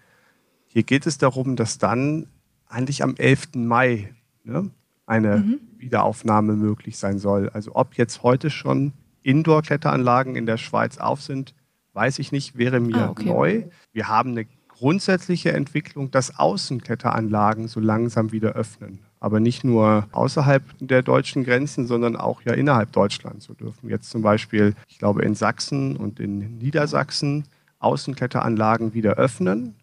Hier 0.68 0.84
geht 0.84 1.06
es 1.06 1.18
darum, 1.18 1.54
dass 1.54 1.76
dann 1.76 2.28
eigentlich 2.66 3.02
am 3.02 3.14
11. 3.14 3.56
Mai 3.56 4.14
ne, 4.42 4.70
eine 5.04 5.36
mhm. 5.36 5.60
Wiederaufnahme 5.76 6.54
möglich 6.54 6.96
sein 6.96 7.18
soll. 7.18 7.50
Also 7.50 7.72
ob 7.74 7.94
jetzt 7.98 8.22
heute 8.22 8.48
schon 8.48 8.94
Indoor-Kletteranlagen 9.26 10.36
in 10.36 10.46
der 10.46 10.56
Schweiz 10.56 10.98
auf 10.98 11.20
sind, 11.20 11.54
weiß 11.94 12.18
ich 12.18 12.30
nicht, 12.30 12.56
wäre 12.56 12.80
mir 12.80 12.96
ah, 12.96 13.10
okay. 13.10 13.24
neu. 13.24 13.62
Wir 13.92 14.08
haben 14.08 14.30
eine 14.30 14.46
grundsätzliche 14.68 15.52
Entwicklung, 15.52 16.10
dass 16.10 16.38
Außenkletteranlagen 16.38 17.66
so 17.66 17.80
langsam 17.80 18.32
wieder 18.32 18.52
öffnen. 18.52 19.00
Aber 19.18 19.40
nicht 19.40 19.64
nur 19.64 20.06
außerhalb 20.12 20.62
der 20.78 21.02
deutschen 21.02 21.42
Grenzen, 21.42 21.86
sondern 21.86 22.14
auch 22.16 22.42
ja 22.42 22.52
innerhalb 22.52 22.92
Deutschlands. 22.92 23.46
So 23.46 23.54
dürfen 23.54 23.88
jetzt 23.88 24.10
zum 24.10 24.22
Beispiel, 24.22 24.74
ich 24.88 24.98
glaube, 24.98 25.22
in 25.22 25.34
Sachsen 25.34 25.96
und 25.96 26.20
in 26.20 26.58
Niedersachsen 26.58 27.44
Außenkletteranlagen 27.78 28.94
wieder 28.94 29.14
öffnen. 29.14 29.74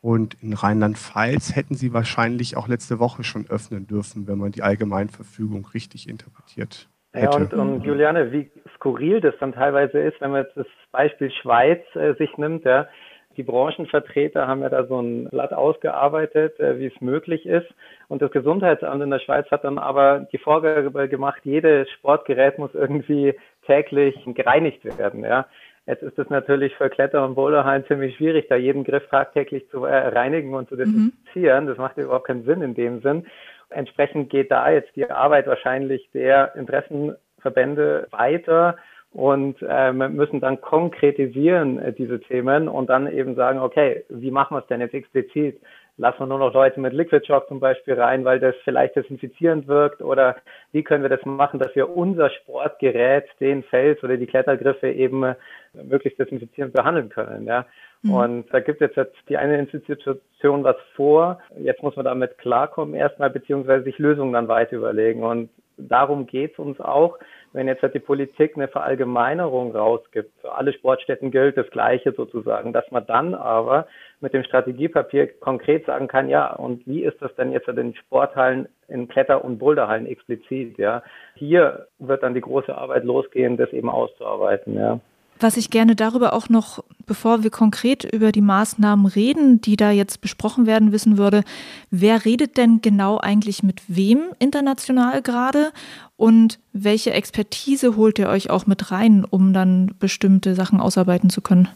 Und 0.00 0.36
in 0.40 0.54
Rheinland-Pfalz 0.54 1.54
hätten 1.54 1.74
sie 1.74 1.92
wahrscheinlich 1.92 2.56
auch 2.56 2.68
letzte 2.68 2.98
Woche 2.98 3.22
schon 3.22 3.46
öffnen 3.46 3.86
dürfen, 3.86 4.26
wenn 4.26 4.38
man 4.38 4.52
die 4.52 4.62
Allgemeinverfügung 4.62 5.66
richtig 5.66 6.08
interpretiert. 6.08 6.88
Ja, 7.16 7.34
und, 7.34 7.54
und 7.54 7.84
Juliane, 7.84 8.32
wie 8.32 8.50
skurril 8.76 9.20
das 9.20 9.34
dann 9.40 9.52
teilweise 9.52 9.98
ist, 9.98 10.20
wenn 10.20 10.32
man 10.32 10.44
jetzt 10.44 10.56
das 10.56 10.66
Beispiel 10.92 11.30
Schweiz 11.30 11.82
äh, 11.94 12.14
sich 12.14 12.36
nimmt, 12.36 12.64
ja, 12.64 12.88
die 13.36 13.42
Branchenvertreter 13.42 14.46
haben 14.46 14.62
ja 14.62 14.68
da 14.68 14.86
so 14.86 15.00
ein 15.00 15.28
Blatt 15.28 15.52
ausgearbeitet, 15.52 16.58
äh, 16.58 16.78
wie 16.78 16.86
es 16.86 17.00
möglich 17.00 17.46
ist. 17.46 17.66
Und 18.08 18.22
das 18.22 18.30
Gesundheitsamt 18.30 19.02
in 19.02 19.10
der 19.10 19.18
Schweiz 19.18 19.50
hat 19.50 19.64
dann 19.64 19.78
aber 19.78 20.26
die 20.32 20.38
Vorgabe 20.38 21.08
gemacht, 21.08 21.40
jedes 21.44 21.90
Sportgerät 21.90 22.58
muss 22.58 22.74
irgendwie 22.74 23.34
täglich 23.66 24.14
gereinigt 24.26 24.84
werden. 24.84 25.24
Ja. 25.24 25.46
Jetzt 25.86 26.02
ist 26.02 26.18
es 26.18 26.28
natürlich 26.30 26.74
für 26.74 26.90
Kletter- 26.90 27.24
und 27.24 27.36
Boulderhallen 27.36 27.84
ziemlich 27.86 28.16
schwierig, 28.16 28.46
da 28.48 28.56
jeden 28.56 28.84
Griff 28.84 29.06
tagtäglich 29.08 29.68
zu 29.70 29.84
äh, 29.84 30.08
reinigen 30.08 30.54
und 30.54 30.68
zu 30.68 30.74
mhm. 30.74 30.78
desinfizieren. 30.78 31.64
Mhm. 31.64 31.68
Das 31.68 31.78
macht 31.78 31.96
überhaupt 31.96 32.26
keinen 32.26 32.44
Sinn 32.44 32.62
in 32.62 32.74
dem 32.74 33.00
Sinn. 33.02 33.26
Entsprechend 33.70 34.30
geht 34.30 34.50
da 34.50 34.70
jetzt 34.70 34.94
die 34.96 35.10
Arbeit 35.10 35.46
wahrscheinlich 35.46 36.08
der 36.12 36.54
Interessenverbände 36.54 38.06
weiter 38.10 38.76
und 39.12 39.56
äh, 39.66 39.92
müssen 39.92 40.40
dann 40.40 40.60
konkretisieren 40.60 41.78
äh, 41.78 41.92
diese 41.92 42.20
Themen 42.20 42.68
und 42.68 42.90
dann 42.90 43.10
eben 43.10 43.34
sagen, 43.34 43.60
okay, 43.60 44.04
wie 44.10 44.30
machen 44.30 44.54
wir 44.54 44.60
es 44.60 44.66
denn 44.66 44.80
jetzt 44.80 44.94
explizit? 44.94 45.58
Lassen 45.96 46.20
wir 46.20 46.26
nur 46.26 46.38
noch 46.38 46.52
Leute 46.52 46.78
mit 46.78 46.92
Liquid 46.92 47.26
Shock 47.26 47.48
zum 47.48 47.58
Beispiel 47.58 47.94
rein, 47.94 48.26
weil 48.26 48.38
das 48.38 48.54
vielleicht 48.64 48.96
desinfizierend 48.96 49.66
wirkt 49.66 50.02
oder 50.02 50.36
wie 50.72 50.82
können 50.82 51.02
wir 51.02 51.08
das 51.08 51.24
machen, 51.24 51.58
dass 51.58 51.74
wir 51.74 51.88
unser 51.88 52.28
Sportgerät, 52.28 53.24
den 53.40 53.62
Fels 53.62 54.04
oder 54.04 54.18
die 54.18 54.26
Klettergriffe 54.26 54.90
eben 54.90 55.22
äh, 55.22 55.34
möglichst 55.72 56.18
desinfizierend 56.18 56.74
behandeln 56.74 57.08
können, 57.08 57.46
ja. 57.46 57.64
Mhm. 58.06 58.14
Und 58.14 58.44
da 58.52 58.60
gibt 58.60 58.80
jetzt, 58.80 58.96
jetzt 58.96 59.16
die 59.28 59.36
eine 59.36 59.58
Institution 59.58 60.64
was 60.64 60.76
vor. 60.94 61.40
Jetzt 61.58 61.82
muss 61.82 61.96
man 61.96 62.04
damit 62.04 62.38
klarkommen 62.38 62.94
erstmal, 62.94 63.30
beziehungsweise 63.30 63.84
sich 63.84 63.98
Lösungen 63.98 64.32
dann 64.32 64.48
weiter 64.48 64.76
überlegen. 64.76 65.22
Und 65.22 65.50
darum 65.76 66.26
geht 66.26 66.52
es 66.52 66.58
uns 66.58 66.80
auch, 66.80 67.18
wenn 67.52 67.68
jetzt 67.68 67.82
halt 67.82 67.94
die 67.94 68.00
Politik 68.00 68.56
eine 68.56 68.68
Verallgemeinerung 68.68 69.74
rausgibt, 69.74 70.30
für 70.40 70.52
alle 70.52 70.72
Sportstätten 70.72 71.30
gilt 71.30 71.56
das 71.56 71.70
Gleiche 71.70 72.12
sozusagen, 72.12 72.72
dass 72.72 72.90
man 72.90 73.06
dann 73.06 73.34
aber 73.34 73.86
mit 74.20 74.34
dem 74.34 74.44
Strategiepapier 74.44 75.26
konkret 75.40 75.86
sagen 75.86 76.08
kann, 76.08 76.28
ja, 76.28 76.52
und 76.54 76.86
wie 76.86 77.02
ist 77.02 77.20
das 77.20 77.34
denn 77.36 77.52
jetzt 77.52 77.68
in 77.68 77.76
den 77.76 77.94
Sporthallen, 77.94 78.68
in 78.88 79.08
Kletter- 79.08 79.44
und 79.44 79.58
Boulderhallen 79.58 80.06
explizit, 80.06 80.78
ja? 80.78 81.02
Hier 81.34 81.86
wird 81.98 82.22
dann 82.22 82.34
die 82.34 82.40
große 82.40 82.76
Arbeit 82.76 83.04
losgehen, 83.04 83.56
das 83.56 83.72
eben 83.72 83.88
auszuarbeiten, 83.88 84.74
ja. 84.74 85.00
Was 85.38 85.58
ich 85.58 85.68
gerne 85.68 85.94
darüber 85.94 86.32
auch 86.32 86.48
noch, 86.48 86.82
bevor 87.04 87.42
wir 87.42 87.50
konkret 87.50 88.04
über 88.04 88.32
die 88.32 88.40
Maßnahmen 88.40 89.04
reden, 89.06 89.60
die 89.60 89.76
da 89.76 89.90
jetzt 89.90 90.22
besprochen 90.22 90.66
werden, 90.66 90.92
wissen 90.92 91.18
würde, 91.18 91.44
wer 91.90 92.24
redet 92.24 92.56
denn 92.56 92.80
genau 92.80 93.18
eigentlich 93.18 93.62
mit 93.62 93.82
wem 93.86 94.20
international 94.38 95.20
gerade? 95.20 95.72
Und 96.16 96.58
welche 96.72 97.12
Expertise 97.12 97.96
holt 97.96 98.18
ihr 98.18 98.28
euch 98.28 98.48
auch 98.48 98.66
mit 98.66 98.90
rein, 98.90 99.24
um 99.24 99.52
dann 99.52 99.94
bestimmte 99.98 100.54
Sachen 100.54 100.80
ausarbeiten 100.80 101.28
zu 101.28 101.42
können? 101.42 101.68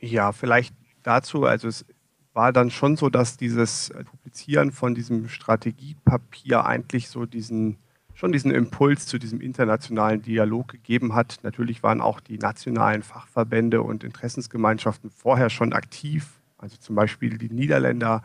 Ja, 0.00 0.32
vielleicht 0.32 0.74
dazu, 1.02 1.44
also 1.44 1.68
es 1.68 1.84
war 2.32 2.52
dann 2.52 2.70
schon 2.70 2.96
so, 2.96 3.10
dass 3.10 3.36
dieses 3.36 3.92
Publizieren 4.10 4.72
von 4.72 4.94
diesem 4.94 5.28
Strategiepapier 5.28 6.64
eigentlich 6.64 7.08
so 7.08 7.26
diesen 7.26 7.76
schon 8.18 8.32
diesen 8.32 8.50
Impuls 8.50 9.06
zu 9.06 9.16
diesem 9.20 9.40
internationalen 9.40 10.20
Dialog 10.22 10.66
gegeben 10.66 11.14
hat. 11.14 11.38
Natürlich 11.44 11.84
waren 11.84 12.00
auch 12.00 12.18
die 12.18 12.36
nationalen 12.36 13.04
Fachverbände 13.04 13.80
und 13.80 14.02
Interessensgemeinschaften 14.02 15.08
vorher 15.08 15.50
schon 15.50 15.72
aktiv. 15.72 16.40
Also 16.58 16.76
zum 16.78 16.96
Beispiel 16.96 17.38
die 17.38 17.48
Niederländer 17.48 18.24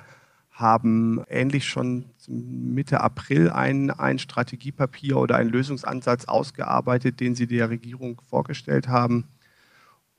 haben 0.50 1.24
ähnlich 1.30 1.68
schon 1.68 2.06
Mitte 2.28 3.02
April 3.02 3.52
ein, 3.52 3.92
ein 3.92 4.18
Strategiepapier 4.18 5.18
oder 5.18 5.36
einen 5.36 5.52
Lösungsansatz 5.52 6.26
ausgearbeitet, 6.26 7.20
den 7.20 7.36
sie 7.36 7.46
der 7.46 7.70
Regierung 7.70 8.20
vorgestellt 8.28 8.88
haben. 8.88 9.28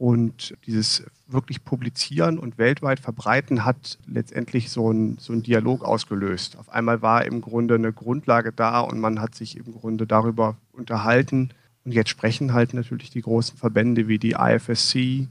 Und 0.05 0.55
dieses 0.67 1.03
wirklich 1.29 1.65
Publizieren 1.65 2.39
und 2.39 2.59
weltweit 2.59 3.01
verbreiten 3.01 3.65
hat 3.65 3.99
letztendlich 4.07 4.69
so 4.69 4.91
einen 4.91 5.17
so 5.17 5.35
Dialog 5.35 5.83
ausgelöst. 5.83 6.59
Auf 6.59 6.69
einmal 6.69 7.01
war 7.01 7.25
im 7.25 7.41
Grunde 7.41 7.77
eine 7.77 7.91
Grundlage 7.91 8.53
da 8.53 8.81
und 8.81 9.01
man 9.01 9.19
hat 9.19 9.35
sich 9.35 9.57
im 9.57 9.73
Grunde 9.73 10.07
darüber 10.07 10.59
unterhalten. 10.73 11.55
Und 11.87 11.93
jetzt 11.93 12.11
sprechen 12.11 12.53
halt 12.53 12.75
natürlich 12.75 13.09
die 13.09 13.23
großen 13.23 13.57
Verbände 13.57 14.07
wie 14.07 14.19
die 14.19 14.33
IFSC 14.33 15.27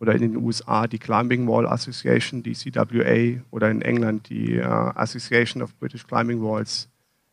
oder 0.00 0.16
in 0.16 0.22
den 0.22 0.36
USA 0.38 0.88
die 0.88 0.98
Climbing 0.98 1.46
Wall 1.46 1.68
Association, 1.68 2.42
die 2.42 2.54
CWA 2.54 3.40
oder 3.52 3.70
in 3.70 3.80
England 3.80 4.28
die 4.28 4.58
uh, 4.58 4.90
Association 4.96 5.62
of 5.62 5.72
British 5.76 6.04
Climbing 6.04 6.42
Walls 6.42 6.88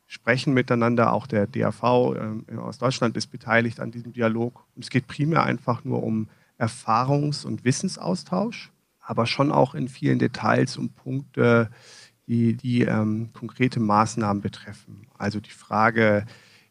sprechen 0.06 0.54
miteinander. 0.54 1.12
Auch 1.14 1.26
der 1.26 1.48
DAV 1.48 1.82
äh, 2.52 2.56
aus 2.58 2.78
Deutschland 2.78 3.18
ist 3.18 3.32
beteiligt 3.32 3.80
an 3.80 3.90
diesem 3.90 4.14
Dialog. 4.14 4.64
Und 4.76 4.84
es 4.84 4.92
geht 4.92 5.08
primär 5.08 5.42
einfach 5.42 5.84
nur 5.86 6.04
um 6.04 6.28
Erfahrungs- 6.63 7.46
und 7.46 7.63
Wissensaustausch, 7.65 8.72
aber 9.00 9.25
schon 9.25 9.51
auch 9.51 9.75
in 9.75 9.88
vielen 9.88 10.20
Details 10.20 10.77
um 10.77 10.89
Punkte, 10.89 11.70
die, 12.27 12.55
die 12.55 12.84
ähm, 12.84 13.32
konkrete 13.34 13.79
Maßnahmen 13.79 14.41
betreffen. 14.41 15.08
Also 15.17 15.39
die 15.39 15.51
Frage, 15.51 16.25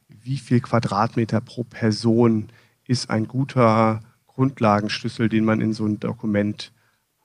wie 0.09 0.39
viel 0.39 0.61
Quadratmeter 0.61 1.41
pro 1.41 1.65
Person 1.65 2.49
ist 2.87 3.11
ein 3.11 3.29
guter 3.29 4.01
Grundlagenschlüssel, 4.27 5.29
den 5.29 5.45
man 5.45 5.61
in 5.61 5.73
so 5.73 5.87
ein 5.87 6.01
Dokument 6.01 6.73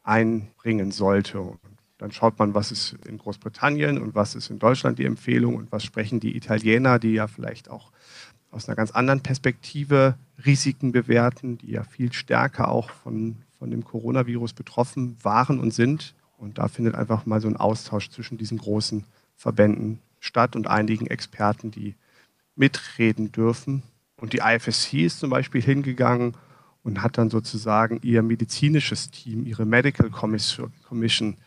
einbringen 0.03 0.91
sollte. 0.91 1.39
Und 1.39 1.59
dann 1.97 2.11
schaut 2.11 2.37
man, 2.37 2.53
was 2.53 2.71
ist 2.71 2.95
in 3.05 3.17
Großbritannien 3.17 3.97
und 3.97 4.13
was 4.13 4.35
ist 4.35 4.49
in 4.49 4.59
Deutschland 4.59 4.99
die 4.99 5.05
Empfehlung 5.05 5.55
und 5.55 5.71
was 5.71 5.83
sprechen 5.83 6.19
die 6.19 6.35
Italiener, 6.35 6.99
die 6.99 7.13
ja 7.13 7.27
vielleicht 7.27 7.69
auch 7.69 7.91
aus 8.51 8.67
einer 8.67 8.75
ganz 8.75 8.91
anderen 8.91 9.21
Perspektive 9.21 10.15
Risiken 10.45 10.91
bewerten, 10.91 11.57
die 11.57 11.71
ja 11.71 11.83
viel 11.83 12.13
stärker 12.13 12.69
auch 12.69 12.89
von, 12.89 13.37
von 13.59 13.71
dem 13.71 13.83
Coronavirus 13.83 14.53
betroffen 14.53 15.17
waren 15.21 15.59
und 15.59 15.71
sind. 15.71 16.13
Und 16.37 16.57
da 16.57 16.67
findet 16.67 16.95
einfach 16.95 17.25
mal 17.25 17.41
so 17.41 17.47
ein 17.47 17.57
Austausch 17.57 18.09
zwischen 18.09 18.37
diesen 18.37 18.57
großen 18.57 19.03
Verbänden 19.35 19.99
statt 20.19 20.55
und 20.55 20.67
einigen 20.67 21.07
Experten, 21.07 21.71
die 21.71 21.95
mitreden 22.55 23.31
dürfen. 23.31 23.83
Und 24.17 24.33
die 24.33 24.41
IFSC 24.43 25.05
ist 25.05 25.19
zum 25.19 25.29
Beispiel 25.29 25.61
hingegangen 25.61 26.33
und 26.83 27.01
hat 27.01 27.17
dann 27.17 27.29
sozusagen 27.29 27.99
ihr 28.01 28.21
medizinisches 28.23 29.11
Team, 29.11 29.45
ihre 29.45 29.65
Medical 29.65 30.09
Commission 30.09 31.37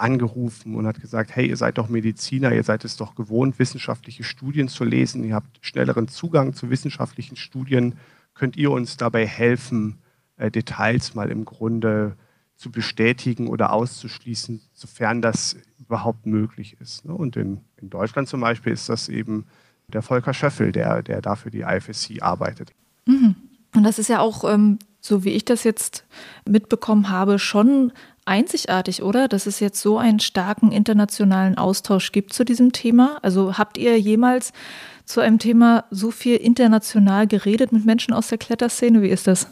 angerufen 0.00 0.74
und 0.74 0.86
hat 0.86 1.00
gesagt, 1.00 1.34
hey, 1.34 1.48
ihr 1.48 1.56
seid 1.56 1.78
doch 1.78 1.88
Mediziner, 1.88 2.52
ihr 2.52 2.64
seid 2.64 2.84
es 2.84 2.96
doch 2.96 3.14
gewohnt, 3.14 3.58
wissenschaftliche 3.58 4.24
Studien 4.24 4.68
zu 4.68 4.84
lesen, 4.84 5.24
ihr 5.24 5.34
habt 5.34 5.58
schnelleren 5.60 6.08
Zugang 6.08 6.54
zu 6.54 6.70
wissenschaftlichen 6.70 7.36
Studien, 7.36 7.96
könnt 8.34 8.56
ihr 8.56 8.70
uns 8.70 8.96
dabei 8.96 9.26
helfen, 9.26 9.98
äh, 10.36 10.50
Details 10.50 11.14
mal 11.14 11.30
im 11.30 11.44
Grunde 11.44 12.16
zu 12.56 12.70
bestätigen 12.70 13.48
oder 13.48 13.72
auszuschließen, 13.72 14.60
sofern 14.74 15.22
das 15.22 15.56
überhaupt 15.78 16.26
möglich 16.26 16.76
ist. 16.80 17.04
Ne? 17.06 17.14
Und 17.14 17.36
in, 17.36 17.60
in 17.78 17.88
Deutschland 17.88 18.28
zum 18.28 18.40
Beispiel 18.40 18.72
ist 18.72 18.88
das 18.88 19.08
eben 19.08 19.46
der 19.88 20.02
Volker 20.02 20.34
Schöffel, 20.34 20.70
der, 20.72 21.02
der 21.02 21.22
dafür 21.22 21.50
die 21.50 21.62
IFSC 21.62 22.20
arbeitet. 22.20 22.72
Mhm. 23.06 23.34
Und 23.74 23.82
das 23.82 23.98
ist 23.98 24.08
ja 24.08 24.20
auch, 24.20 24.44
ähm, 24.44 24.78
so 25.00 25.24
wie 25.24 25.30
ich 25.30 25.44
das 25.44 25.64
jetzt 25.64 26.04
mitbekommen 26.46 27.08
habe, 27.08 27.38
schon 27.38 27.92
einzigartig, 28.30 29.02
oder? 29.02 29.28
Dass 29.28 29.46
es 29.46 29.60
jetzt 29.60 29.80
so 29.80 29.98
einen 29.98 30.20
starken 30.20 30.72
internationalen 30.72 31.58
Austausch 31.58 32.12
gibt 32.12 32.32
zu 32.32 32.44
diesem 32.44 32.72
Thema. 32.72 33.18
Also 33.22 33.58
habt 33.58 33.76
ihr 33.76 33.98
jemals 34.00 34.52
zu 35.04 35.20
einem 35.20 35.38
Thema 35.38 35.84
so 35.90 36.10
viel 36.10 36.36
international 36.36 37.26
geredet 37.26 37.72
mit 37.72 37.84
Menschen 37.84 38.14
aus 38.14 38.28
der 38.28 38.38
Kletterszene? 38.38 39.02
Wie 39.02 39.08
ist 39.08 39.26
das? 39.26 39.48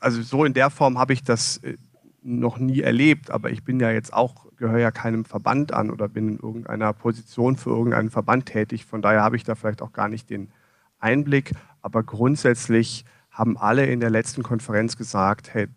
Also 0.00 0.20
so 0.22 0.44
in 0.44 0.52
der 0.52 0.70
Form 0.70 0.98
habe 0.98 1.12
ich 1.12 1.22
das 1.22 1.58
äh, 1.58 1.76
noch 2.22 2.58
nie 2.58 2.80
erlebt, 2.80 3.30
aber 3.30 3.50
ich 3.50 3.62
bin 3.62 3.78
ja 3.78 3.90
jetzt 3.90 4.12
auch, 4.12 4.46
gehöre 4.56 4.80
ja 4.80 4.90
keinem 4.90 5.24
Verband 5.24 5.72
an 5.72 5.90
oder 5.90 6.08
bin 6.08 6.30
in 6.30 6.38
irgendeiner 6.40 6.92
Position 6.92 7.56
für 7.56 7.70
irgendeinen 7.70 8.10
Verband 8.10 8.46
tätig. 8.46 8.84
Von 8.84 9.02
daher 9.02 9.22
habe 9.22 9.36
ich 9.36 9.44
da 9.44 9.54
vielleicht 9.54 9.80
auch 9.80 9.92
gar 9.92 10.08
nicht 10.08 10.28
den 10.30 10.50
Einblick. 10.98 11.52
Aber 11.80 12.02
grundsätzlich 12.02 13.04
haben 13.30 13.56
alle 13.56 13.86
in 13.86 14.00
der 14.00 14.10
letzten 14.10 14.42
Konferenz 14.42 14.96
gesagt, 14.96 15.54
hey, 15.54 15.68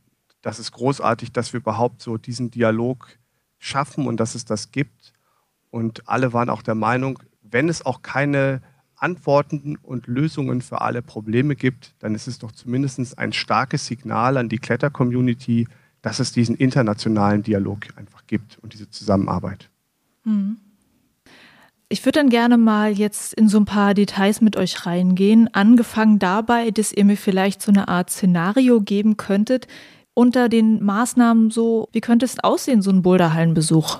das 0.41 0.59
ist 0.59 0.71
großartig, 0.71 1.31
dass 1.31 1.53
wir 1.53 1.59
überhaupt 1.59 2.01
so 2.01 2.17
diesen 2.17 2.51
Dialog 2.51 3.17
schaffen 3.59 4.07
und 4.07 4.19
dass 4.19 4.35
es 4.35 4.45
das 4.45 4.71
gibt. 4.71 5.13
Und 5.69 6.07
alle 6.07 6.33
waren 6.33 6.49
auch 6.49 6.61
der 6.61 6.75
Meinung, 6.75 7.19
wenn 7.41 7.69
es 7.69 7.85
auch 7.85 8.01
keine 8.01 8.61
Antworten 8.95 9.77
und 9.81 10.07
Lösungen 10.07 10.61
für 10.61 10.81
alle 10.81 11.01
Probleme 11.01 11.55
gibt, 11.55 11.93
dann 11.99 12.15
ist 12.15 12.27
es 12.27 12.39
doch 12.39 12.51
zumindest 12.51 13.17
ein 13.17 13.33
starkes 13.33 13.85
Signal 13.85 14.37
an 14.37 14.49
die 14.49 14.57
Kletter-Community, 14.57 15.67
dass 16.01 16.19
es 16.19 16.31
diesen 16.31 16.55
internationalen 16.55 17.43
Dialog 17.43 17.79
einfach 17.95 18.25
gibt 18.27 18.57
und 18.59 18.73
diese 18.73 18.89
Zusammenarbeit. 18.89 19.69
Mhm. 20.23 20.57
Ich 21.89 22.03
würde 22.05 22.19
dann 22.19 22.29
gerne 22.29 22.57
mal 22.57 22.91
jetzt 22.91 23.33
in 23.33 23.47
so 23.47 23.57
ein 23.57 23.65
paar 23.65 23.93
Details 23.93 24.41
mit 24.41 24.57
euch 24.57 24.85
reingehen. 24.85 25.53
Angefangen 25.53 26.19
dabei, 26.19 26.69
dass 26.71 26.91
ihr 26.91 27.05
mir 27.05 27.15
vielleicht 27.15 27.61
so 27.61 27.71
eine 27.71 27.87
Art 27.87 28.09
Szenario 28.09 28.81
geben 28.81 29.15
könntet 29.15 29.67
unter 30.17 30.49
den 30.49 30.83
Maßnahmen 30.83 31.51
so, 31.51 31.89
wie 31.91 32.01
könnte 32.01 32.25
es 32.25 32.43
aussehen, 32.43 32.81
so 32.81 32.89
ein 32.89 33.03
Boulderhallenbesuch? 33.03 33.99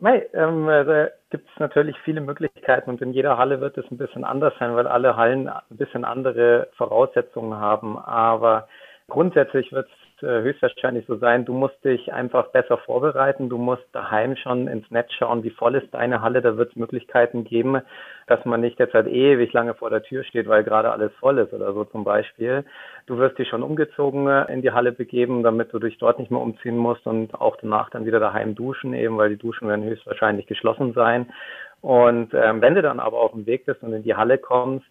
Mei, 0.00 0.26
ähm, 0.34 0.66
da 0.66 1.08
gibt 1.30 1.48
es 1.48 1.60
natürlich 1.60 1.96
viele 2.04 2.20
Möglichkeiten 2.20 2.90
und 2.90 3.00
in 3.00 3.12
jeder 3.12 3.38
Halle 3.38 3.60
wird 3.60 3.78
es 3.78 3.88
ein 3.92 3.96
bisschen 3.96 4.24
anders 4.24 4.54
sein, 4.58 4.74
weil 4.74 4.88
alle 4.88 5.16
Hallen 5.16 5.48
ein 5.48 5.62
bisschen 5.70 6.04
andere 6.04 6.68
Voraussetzungen 6.76 7.60
haben. 7.60 7.96
Aber 7.96 8.66
grundsätzlich 9.06 9.70
wird 9.70 9.88
es 9.88 10.22
äh, 10.24 10.42
höchstwahrscheinlich 10.42 11.06
so 11.06 11.16
sein, 11.16 11.44
du 11.44 11.52
musst 11.52 11.84
dich 11.84 12.12
einfach 12.12 12.48
besser 12.48 12.78
vorbereiten. 12.78 13.48
Du 13.48 13.56
musst 13.56 13.86
daheim 13.92 14.34
schon 14.34 14.66
ins 14.66 14.90
Netz 14.90 15.12
schauen, 15.12 15.44
wie 15.44 15.50
voll 15.50 15.76
ist 15.76 15.94
deine 15.94 16.22
Halle. 16.22 16.42
Da 16.42 16.56
wird 16.56 16.70
es 16.70 16.76
Möglichkeiten 16.76 17.44
geben, 17.44 17.80
dass 18.30 18.44
man 18.44 18.60
nicht 18.60 18.78
jetzt 18.78 18.94
halt 18.94 19.06
ewig 19.06 19.52
lange 19.52 19.74
vor 19.74 19.90
der 19.90 20.02
Tür 20.02 20.24
steht, 20.24 20.48
weil 20.48 20.64
gerade 20.64 20.90
alles 20.90 21.12
voll 21.20 21.38
ist 21.38 21.52
oder 21.52 21.72
so 21.72 21.84
zum 21.84 22.04
Beispiel. 22.04 22.64
Du 23.06 23.18
wirst 23.18 23.38
dich 23.38 23.48
schon 23.48 23.62
umgezogen 23.62 24.28
äh, 24.28 24.52
in 24.52 24.62
die 24.62 24.72
Halle 24.72 24.92
begeben, 24.92 25.42
damit 25.42 25.72
du 25.72 25.78
dich 25.78 25.98
dort 25.98 26.18
nicht 26.18 26.30
mehr 26.30 26.40
umziehen 26.40 26.76
musst 26.76 27.06
und 27.06 27.34
auch 27.34 27.56
danach 27.60 27.90
dann 27.90 28.06
wieder 28.06 28.20
daheim 28.20 28.54
duschen, 28.54 28.94
eben 28.94 29.18
weil 29.18 29.30
die 29.30 29.36
Duschen 29.36 29.68
werden 29.68 29.84
höchstwahrscheinlich 29.84 30.46
geschlossen 30.46 30.92
sein. 30.92 31.26
Und 31.80 32.34
ähm, 32.34 32.60
wenn 32.60 32.74
du 32.74 32.82
dann 32.82 33.00
aber 33.00 33.18
auf 33.18 33.32
dem 33.32 33.46
Weg 33.46 33.66
bist 33.66 33.82
und 33.82 33.92
in 33.92 34.02
die 34.02 34.14
Halle 34.14 34.38
kommst, 34.38 34.86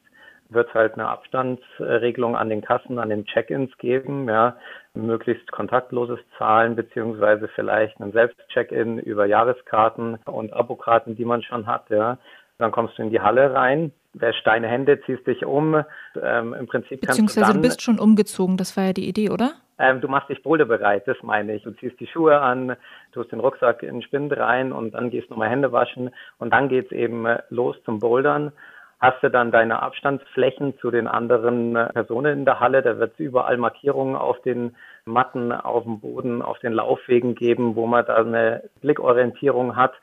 wird 0.49 0.69
es 0.69 0.73
halt 0.73 0.93
eine 0.93 1.07
Abstandsregelung 1.07 2.35
an 2.35 2.49
den 2.49 2.61
Kassen, 2.61 2.99
an 2.99 3.09
den 3.09 3.25
Check-ins 3.25 3.77
geben, 3.77 4.29
ja, 4.29 4.55
möglichst 4.93 5.51
kontaktloses 5.51 6.19
Zahlen 6.37 6.75
beziehungsweise 6.75 7.47
vielleicht 7.49 7.99
einen 7.99 8.13
Selbst-Check-in 8.13 8.99
über 8.99 9.25
Jahreskarten 9.25 10.15
und 10.25 10.53
Abokarten, 10.53 11.15
die 11.15 11.25
man 11.25 11.43
schon 11.43 11.67
hat, 11.67 11.89
ja. 11.89 12.17
Dann 12.57 12.71
kommst 12.71 12.97
du 12.97 13.03
in 13.03 13.11
die 13.11 13.21
Halle 13.21 13.53
rein, 13.53 13.91
wäschst 14.13 14.45
deine 14.45 14.67
Hände, 14.67 14.99
ziehst 15.01 15.27
dich 15.27 15.45
um. 15.45 15.83
Ähm, 16.21 16.53
Im 16.53 16.67
Prinzip 16.67 17.01
Beziehungsweise 17.01 17.17
kannst 17.17 17.37
du, 17.37 17.41
dann, 17.41 17.53
du 17.53 17.61
bist 17.61 17.81
schon 17.81 17.99
umgezogen, 17.99 18.57
das 18.57 18.75
war 18.75 18.85
ja 18.85 18.93
die 18.93 19.07
Idee, 19.07 19.29
oder? 19.29 19.53
Ähm, 19.79 20.01
du 20.01 20.07
machst 20.07 20.29
dich 20.29 20.41
boulderbereit, 20.41 21.07
das 21.07 21.17
meine 21.21 21.53
ich. 21.55 21.63
Du 21.63 21.71
ziehst 21.71 21.99
die 21.99 22.07
Schuhe 22.07 22.39
an, 22.39 22.75
tust 23.11 23.31
den 23.31 23.39
Rucksack 23.39 23.83
in 23.83 23.95
den 23.95 24.01
Spind 24.01 24.35
rein 24.35 24.71
und 24.71 24.95
dann 24.95 25.11
gehst 25.11 25.29
du 25.29 25.33
nochmal 25.33 25.49
Hände 25.49 25.71
waschen 25.71 26.09
und 26.39 26.51
dann 26.51 26.67
geht's 26.67 26.91
eben 26.91 27.25
äh, 27.25 27.43
los 27.49 27.75
zum 27.85 27.99
Bouldern 27.99 28.51
hast 28.99 29.21
du 29.21 29.29
dann 29.29 29.51
deine 29.51 29.81
Abstandsflächen 29.81 30.77
zu 30.79 30.91
den 30.91 31.07
anderen 31.07 31.75
äh, 31.75 31.93
Personen 31.93 32.39
in 32.39 32.45
der 32.45 32.59
Halle. 32.59 32.81
Da 32.81 32.97
wird 32.97 33.13
es 33.13 33.19
überall 33.19 33.57
Markierungen 33.57 34.15
auf 34.15 34.41
den 34.41 34.75
Matten, 35.05 35.51
auf 35.51 35.83
dem 35.83 35.99
Boden, 35.99 36.41
auf 36.41 36.59
den 36.59 36.73
Laufwegen 36.73 37.35
geben, 37.35 37.75
wo 37.75 37.85
man 37.85 38.05
da 38.05 38.15
eine 38.15 38.63
Blickorientierung 38.81 39.75
hat. 39.75 39.93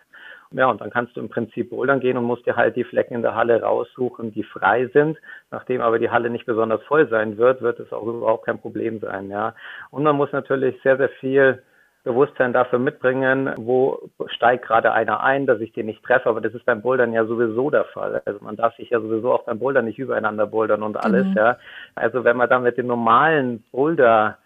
Ja, 0.57 0.71
und 0.71 0.81
dann 0.81 0.91
kannst 0.91 1.17
du 1.17 1.21
im 1.21 1.29
Prinzip 1.29 1.71
bouldern 1.71 1.99
gehen 1.99 2.17
und 2.17 2.25
musst 2.25 2.47
dir 2.47 2.55
halt 2.55 2.77
die 2.77 2.85
Flecken 2.85 3.15
in 3.15 3.23
der 3.23 3.35
Halle 3.35 3.61
raussuchen, 3.61 4.33
die 4.33 4.45
frei 4.45 4.87
sind. 4.93 5.19
Nachdem 5.51 5.81
aber 5.81 5.99
die 5.99 6.11
Halle 6.11 6.31
nicht 6.31 6.47
besonders 6.47 6.83
voll 6.85 7.09
sein 7.09 7.39
wird, 7.39 7.61
wird 7.61 7.81
es 7.81 7.93
auch 7.93 8.07
überhaupt 8.07 8.47
kein 8.47 8.61
Problem 8.61 9.01
sein, 9.01 9.31
ja. 9.31 9.55
Und 9.91 10.05
man 10.05 10.15
muss 10.15 10.31
natürlich 10.31 10.81
sehr, 10.83 10.97
sehr 10.97 11.09
viel 11.09 11.61
Bewusstsein 12.05 12.53
dafür 12.53 12.79
mitbringen, 12.79 13.53
wo 13.57 14.11
steigt 14.27 14.67
gerade 14.67 14.93
einer 14.93 15.25
ein, 15.25 15.47
dass 15.47 15.61
ich 15.61 15.73
den 15.73 15.87
nicht 15.87 16.05
treffe. 16.05 16.29
Aber 16.29 16.41
das 16.41 16.55
ist 16.55 16.67
beim 16.67 16.83
Bouldern 16.83 17.13
ja 17.13 17.25
sowieso 17.25 17.71
der 17.71 17.85
Fall. 17.87 18.23
Also 18.25 18.45
man 18.45 18.57
darf 18.57 18.77
sich 18.77 18.91
ja 18.91 19.01
sowieso 19.01 19.33
auch 19.33 19.45
beim 19.45 19.59
Bouldern 19.59 19.87
nicht 19.87 19.99
übereinander 19.99 20.47
bouldern 20.47 20.83
und 20.83 21.03
alles, 21.03 21.27
mhm. 21.27 21.35
ja. 21.35 21.57
Also 21.95 22.23
wenn 22.23 22.37
man 22.37 22.49
dann 22.49 22.63
mit 22.63 22.77
den 22.77 22.87
normalen 22.87 23.65
Boulder 23.73 24.37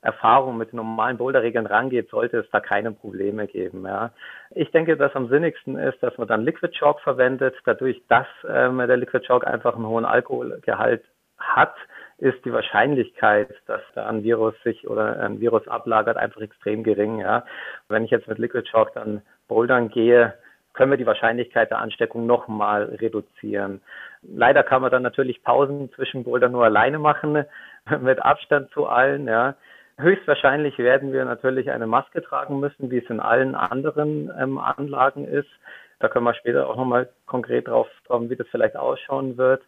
Erfahrung 0.00 0.56
mit 0.56 0.72
normalen 0.72 1.18
Boulderregeln 1.18 1.66
rangeht, 1.66 2.08
sollte 2.10 2.38
es 2.38 2.50
da 2.50 2.60
keine 2.60 2.92
Probleme 2.92 3.46
geben. 3.46 3.84
Ja. 3.86 4.12
Ich 4.50 4.70
denke, 4.70 4.96
dass 4.96 5.14
am 5.14 5.28
sinnigsten 5.28 5.76
ist, 5.76 6.02
dass 6.02 6.16
man 6.18 6.28
dann 6.28 6.44
Liquid 6.44 6.72
Chalk 6.72 7.00
verwendet, 7.00 7.54
dadurch, 7.64 8.00
dass 8.08 8.26
ähm, 8.48 8.78
der 8.78 8.96
Liquid 8.96 9.26
Chalk 9.26 9.46
einfach 9.46 9.74
einen 9.74 9.86
hohen 9.86 10.04
Alkoholgehalt 10.04 11.04
hat, 11.38 11.74
ist 12.18 12.44
die 12.44 12.52
Wahrscheinlichkeit, 12.52 13.54
dass 13.66 13.82
da 13.94 14.06
ein 14.06 14.24
Virus 14.24 14.54
sich 14.64 14.88
oder 14.88 15.20
ein 15.20 15.40
Virus 15.40 15.66
ablagert, 15.68 16.16
einfach 16.16 16.40
extrem 16.40 16.82
gering. 16.82 17.20
Ja. 17.20 17.44
Wenn 17.88 18.04
ich 18.04 18.10
jetzt 18.10 18.28
mit 18.28 18.38
Liquid 18.38 18.68
Chalk 18.68 18.92
dann 18.94 19.22
bouldern 19.46 19.88
gehe, 19.88 20.34
können 20.74 20.92
wir 20.92 20.98
die 20.98 21.06
Wahrscheinlichkeit 21.06 21.70
der 21.70 21.78
Ansteckung 21.78 22.26
nochmal 22.26 22.84
reduzieren. 22.84 23.80
Leider 24.22 24.62
kann 24.62 24.82
man 24.82 24.90
dann 24.90 25.02
natürlich 25.02 25.42
Pausen 25.42 25.90
zwischen 25.92 26.24
Bouldern 26.24 26.52
nur 26.52 26.64
alleine 26.64 26.98
machen, 26.98 27.44
mit 28.00 28.22
Abstand 28.22 28.70
zu 28.70 28.86
allen. 28.86 29.26
Ja. 29.26 29.54
Höchstwahrscheinlich 29.98 30.78
werden 30.78 31.12
wir 31.12 31.24
natürlich 31.24 31.70
eine 31.72 31.88
Maske 31.88 32.22
tragen 32.22 32.60
müssen, 32.60 32.90
wie 32.90 32.98
es 32.98 33.10
in 33.10 33.18
allen 33.18 33.56
anderen 33.56 34.30
ähm, 34.40 34.58
Anlagen 34.58 35.26
ist. 35.26 35.48
Da 35.98 36.08
können 36.08 36.24
wir 36.24 36.34
später 36.34 36.70
auch 36.70 36.76
nochmal 36.76 37.08
konkret 37.26 37.66
drauf 37.66 37.88
kommen, 38.06 38.30
wie 38.30 38.36
das 38.36 38.46
vielleicht 38.52 38.76
ausschauen 38.76 39.36
wird. 39.36 39.60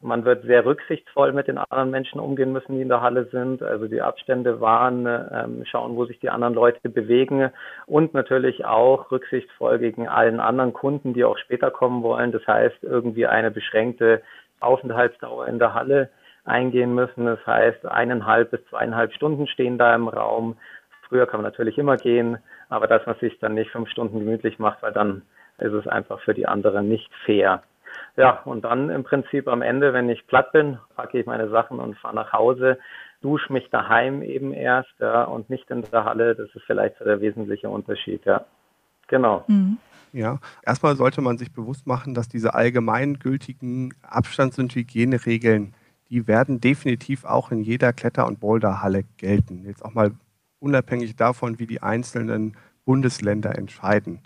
Man 0.00 0.24
wird 0.24 0.44
sehr 0.44 0.66
rücksichtsvoll 0.66 1.32
mit 1.32 1.46
den 1.46 1.56
anderen 1.56 1.90
Menschen 1.90 2.18
umgehen 2.18 2.52
müssen, 2.52 2.74
die 2.74 2.82
in 2.82 2.88
der 2.88 3.00
Halle 3.00 3.26
sind. 3.26 3.62
Also 3.62 3.86
die 3.86 4.02
Abstände 4.02 4.60
wahren, 4.60 5.06
ähm, 5.06 5.64
schauen, 5.64 5.94
wo 5.94 6.04
sich 6.04 6.18
die 6.18 6.30
anderen 6.30 6.54
Leute 6.54 6.88
bewegen 6.88 7.50
und 7.86 8.12
natürlich 8.12 8.64
auch 8.64 9.12
rücksichtsvoll 9.12 9.78
gegen 9.78 10.08
allen 10.08 10.40
anderen 10.40 10.72
Kunden, 10.72 11.14
die 11.14 11.24
auch 11.24 11.38
später 11.38 11.70
kommen 11.70 12.02
wollen. 12.02 12.32
Das 12.32 12.44
heißt, 12.44 12.82
irgendwie 12.82 13.26
eine 13.26 13.52
beschränkte 13.52 14.20
Aufenthaltsdauer 14.58 15.46
in 15.46 15.60
der 15.60 15.74
Halle 15.74 16.10
eingehen 16.46 16.94
müssen. 16.94 17.26
Das 17.26 17.44
heißt, 17.46 17.86
eineinhalb 17.86 18.50
bis 18.50 18.60
zweieinhalb 18.70 19.12
Stunden 19.12 19.46
stehen 19.46 19.78
da 19.78 19.94
im 19.94 20.08
Raum. 20.08 20.56
Früher 21.08 21.26
kann 21.26 21.42
man 21.42 21.50
natürlich 21.50 21.78
immer 21.78 21.96
gehen, 21.96 22.38
aber 22.68 22.86
dass 22.86 23.06
man 23.06 23.16
sich 23.20 23.38
dann 23.38 23.54
nicht 23.54 23.70
fünf 23.70 23.88
Stunden 23.90 24.18
gemütlich 24.18 24.58
macht, 24.58 24.82
weil 24.82 24.92
dann 24.92 25.22
ist 25.58 25.72
es 25.72 25.86
einfach 25.86 26.20
für 26.20 26.34
die 26.34 26.46
anderen 26.46 26.88
nicht 26.88 27.10
fair. 27.24 27.62
Ja, 28.16 28.40
und 28.44 28.64
dann 28.64 28.90
im 28.90 29.04
Prinzip 29.04 29.46
am 29.48 29.62
Ende, 29.62 29.92
wenn 29.92 30.08
ich 30.08 30.26
platt 30.26 30.52
bin, 30.52 30.78
packe 30.96 31.18
ich 31.18 31.26
meine 31.26 31.48
Sachen 31.50 31.78
und 31.78 31.96
fahre 31.98 32.14
nach 32.14 32.32
Hause, 32.32 32.78
dusche 33.20 33.52
mich 33.52 33.68
daheim 33.70 34.22
eben 34.22 34.52
erst, 34.52 34.92
ja, 34.98 35.24
und 35.24 35.50
nicht 35.50 35.70
in 35.70 35.82
der 35.82 36.04
Halle. 36.04 36.34
Das 36.34 36.48
ist 36.54 36.64
vielleicht 36.66 36.98
so 36.98 37.04
der 37.04 37.20
wesentliche 37.20 37.68
Unterschied, 37.68 38.24
ja. 38.24 38.44
Genau. 39.08 39.44
Mhm. 39.48 39.78
Ja, 40.12 40.38
erstmal 40.64 40.96
sollte 40.96 41.20
man 41.20 41.36
sich 41.36 41.52
bewusst 41.52 41.86
machen, 41.86 42.14
dass 42.14 42.28
diese 42.28 42.54
allgemeingültigen 42.54 43.92
Abstands- 44.02 44.58
und 44.58 44.74
Hygieneregeln, 44.74 45.74
die 46.10 46.26
werden 46.26 46.60
definitiv 46.60 47.24
auch 47.24 47.50
in 47.50 47.62
jeder 47.62 47.92
Kletter- 47.92 48.26
und 48.26 48.40
Boulderhalle 48.40 49.04
gelten. 49.16 49.64
Jetzt 49.64 49.84
auch 49.84 49.94
mal 49.94 50.12
unabhängig 50.60 51.16
davon, 51.16 51.58
wie 51.58 51.66
die 51.66 51.82
einzelnen 51.82 52.56
Bundesländer 52.84 53.56
entscheiden. 53.56 54.20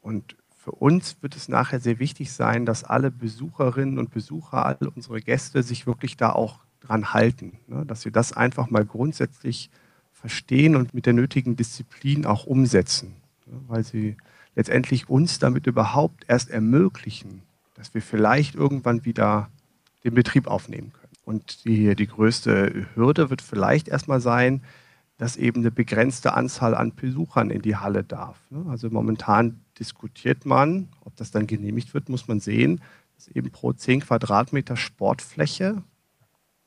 Und 0.00 0.36
für 0.56 0.72
uns 0.72 1.16
wird 1.20 1.36
es 1.36 1.48
nachher 1.48 1.80
sehr 1.80 1.98
wichtig 1.98 2.32
sein, 2.32 2.66
dass 2.66 2.84
alle 2.84 3.10
Besucherinnen 3.10 3.98
und 3.98 4.10
Besucher, 4.10 4.66
alle 4.66 4.90
unsere 4.90 5.20
Gäste 5.20 5.62
sich 5.62 5.86
wirklich 5.86 6.16
da 6.16 6.32
auch 6.32 6.60
dran 6.80 7.12
halten. 7.12 7.58
Ne? 7.66 7.84
Dass 7.86 8.04
wir 8.04 8.12
das 8.12 8.32
einfach 8.32 8.70
mal 8.70 8.84
grundsätzlich 8.84 9.70
verstehen 10.12 10.76
und 10.76 10.92
mit 10.92 11.06
der 11.06 11.12
nötigen 11.12 11.56
Disziplin 11.56 12.26
auch 12.26 12.46
umsetzen. 12.46 13.14
Ne? 13.46 13.60
Weil 13.68 13.84
sie 13.84 14.16
letztendlich 14.54 15.08
uns 15.08 15.38
damit 15.38 15.66
überhaupt 15.66 16.24
erst 16.28 16.50
ermöglichen, 16.50 17.42
dass 17.74 17.94
wir 17.94 18.02
vielleicht 18.02 18.54
irgendwann 18.54 19.04
wieder 19.04 19.48
den 20.04 20.14
Betrieb 20.14 20.46
aufnehmen 20.46 20.92
können. 20.92 21.12
Und 21.24 21.64
die, 21.64 21.94
die 21.94 22.06
größte 22.06 22.86
Hürde 22.94 23.30
wird 23.30 23.42
vielleicht 23.42 23.88
erstmal 23.88 24.20
sein, 24.20 24.62
dass 25.18 25.36
eben 25.36 25.60
eine 25.60 25.70
begrenzte 25.70 26.32
Anzahl 26.32 26.74
an 26.74 26.94
Besuchern 26.94 27.50
in 27.50 27.60
die 27.60 27.76
Halle 27.76 28.02
darf. 28.02 28.38
Ne? 28.48 28.64
Also 28.70 28.88
momentan 28.88 29.60
diskutiert 29.78 30.46
man, 30.46 30.88
ob 31.04 31.14
das 31.16 31.30
dann 31.30 31.46
genehmigt 31.46 31.92
wird, 31.92 32.08
muss 32.08 32.26
man 32.26 32.40
sehen, 32.40 32.80
dass 33.16 33.28
eben 33.28 33.50
pro 33.50 33.74
10 33.74 34.00
Quadratmeter 34.00 34.78
Sportfläche, 34.78 35.82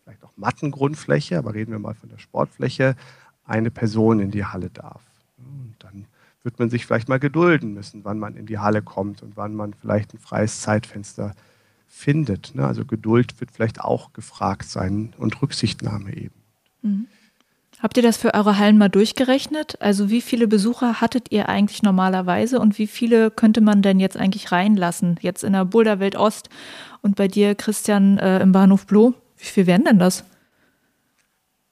vielleicht 0.04 0.24
auch 0.24 0.34
Mattengrundfläche, 0.36 1.39
aber 1.39 1.56
reden 1.56 1.72
wir 1.72 1.80
mal 1.80 1.96
von 1.96 2.10
der 2.10 2.19
Sportfläche, 2.19 2.96
eine 3.43 3.72
Person 3.72 4.19
in 4.19 4.30
die 4.30 4.46
Halle 4.46 4.69
darf. 4.69 5.02
Und 5.38 5.76
dann 5.80 6.06
wird 6.43 6.60
man 6.60 6.69
sich 6.69 6.86
vielleicht 6.86 7.10
mal 7.10 7.19
gedulden 7.19 7.74
müssen, 7.74 8.06
wann 8.06 8.19
man 8.19 8.36
in 8.36 8.46
die 8.46 8.60
Halle 8.60 8.84
kommt 8.84 9.24
und 9.24 9.36
wann 9.36 9.56
man 9.56 9.74
vielleicht 9.74 10.13
ein 10.13 10.19
freies 10.19 10.62
Zeitfenster 10.62 11.34
findet. 11.93 12.56
Ne? 12.56 12.65
Also 12.65 12.86
Geduld 12.86 13.39
wird 13.39 13.51
vielleicht 13.51 13.79
auch 13.79 14.13
gefragt 14.13 14.65
sein 14.65 15.13
und 15.17 15.41
Rücksichtnahme 15.41 16.15
eben. 16.15 16.36
Mhm. 16.82 17.08
Habt 17.79 17.97
ihr 17.97 18.03
das 18.03 18.17
für 18.17 18.34
eure 18.34 18.58
Hallen 18.58 18.77
mal 18.77 18.89
durchgerechnet? 18.89 19.82
Also 19.82 20.10
wie 20.10 20.21
viele 20.21 20.47
Besucher 20.47 21.01
hattet 21.01 21.32
ihr 21.32 21.49
eigentlich 21.49 21.84
normalerweise 21.84 22.60
und 22.60 22.77
wie 22.79 22.88
viele 22.88 23.29
könnte 23.29 23.62
man 23.62 23.82
denn 23.82 23.99
jetzt 23.99 24.17
eigentlich 24.17 24.51
reinlassen? 24.51 25.17
Jetzt 25.21 25.43
in 25.43 25.53
der 25.53 25.65
Boulderwelt 25.65 26.15
Ost 26.15 26.49
und 27.01 27.15
bei 27.15 27.27
dir, 27.27 27.56
Christian, 27.56 28.17
äh, 28.17 28.39
im 28.39 28.53
Bahnhof 28.53 28.88
Bloh. 28.88 29.13
Wie 29.38 29.45
viel 29.45 29.67
wären 29.67 29.84
denn 29.84 29.99
das? 29.99 30.23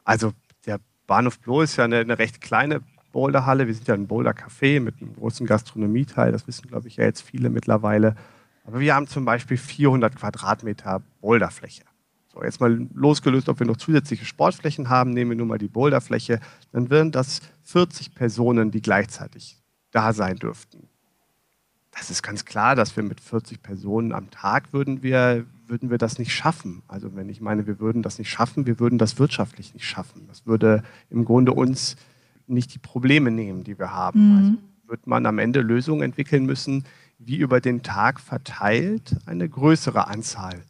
Also 0.04 0.34
der 0.66 0.80
Bahnhof 1.08 1.40
Bloh 1.40 1.62
ist 1.62 1.78
ja 1.78 1.86
eine, 1.86 2.00
eine 2.00 2.20
recht 2.20 2.42
kleine 2.42 2.82
Boulderhalle. 3.14 3.68
Wir 3.68 3.74
sind 3.74 3.88
ja 3.88 3.94
ein 3.94 4.08
Boulder-Café 4.08 4.82
mit 4.82 5.02
einem 5.02 5.16
großen 5.16 5.48
Gastronomieteil. 5.48 6.32
Das 6.32 6.46
wissen, 6.46 6.68
glaube 6.68 6.90
ich, 6.90 6.98
ja 6.98 7.06
jetzt 7.06 7.22
viele 7.22 7.50
mittlerweile. 7.50 8.16
Aber 8.64 8.80
wir 8.80 8.94
haben 8.96 9.08
zum 9.08 9.26
Beispiel 9.26 9.58
400 9.58 10.16
Quadratmeter 10.16 11.02
Boulderfläche. 11.22 11.84
So, 12.34 12.44
jetzt 12.44 12.62
mal 12.62 12.88
losgelöst, 12.94 13.50
ob 13.50 13.60
wir 13.60 13.68
noch 13.68 13.78
zusätzliche 13.78 14.26
Sportflächen 14.26 14.90
haben, 14.90 15.12
nehmen 15.12 15.32
wir 15.32 15.38
nur 15.38 15.48
mal 15.48 15.58
die 15.58 15.68
Boulderfläche, 15.68 16.40
dann 16.72 16.90
wären 16.90 17.12
das 17.12 17.42
40 17.64 18.16
Personen, 18.16 18.72
die 18.72 18.82
gleichzeitig 18.82 19.58
da 19.92 20.14
sein 20.14 20.38
dürften. 20.38 20.88
Das 21.92 22.10
ist 22.10 22.24
ganz 22.24 22.46
klar, 22.46 22.76
dass 22.76 22.96
wir 22.96 23.04
mit 23.04 23.20
40 23.20 23.62
Personen 23.62 24.14
am 24.14 24.32
Tag 24.32 24.72
würden 24.72 25.04
wir, 25.04 25.46
würden 25.68 25.90
wir 25.90 25.98
das 25.98 26.20
nicht 26.20 26.34
schaffen. 26.34 26.84
Also 26.88 27.16
wenn 27.16 27.28
ich 27.28 27.42
meine, 27.42 27.68
wir 27.68 27.80
würden 27.80 28.02
das 28.02 28.18
nicht 28.18 28.30
schaffen, 28.30 28.66
wir 28.66 28.80
würden 28.80 28.98
das 28.98 29.20
wirtschaftlich 29.20 29.74
nicht 29.74 29.86
schaffen. 29.86 30.26
Das 30.30 30.46
würde 30.46 30.84
im 31.10 31.26
Grunde 31.26 31.52
uns 31.52 31.98
nicht 32.48 32.74
die 32.74 32.80
Probleme 32.80 33.30
nehmen, 33.30 33.66
die 33.66 33.78
wir 33.78 33.92
haben. 33.92 34.30
Mhm. 34.30 34.38
Also 34.38 34.58
wird 34.88 35.08
man 35.08 35.26
am 35.26 35.38
Ende 35.38 35.62
Lösungen 35.62 36.02
entwickeln 36.02 36.46
müssen, 36.46 36.86
wie 37.24 37.38
über 37.38 37.62
den 37.62 37.84
Tag 37.84 38.20
verteilt 38.20 39.16
eine 39.26 39.48
größere 39.48 40.08
Anzahl 40.08 40.64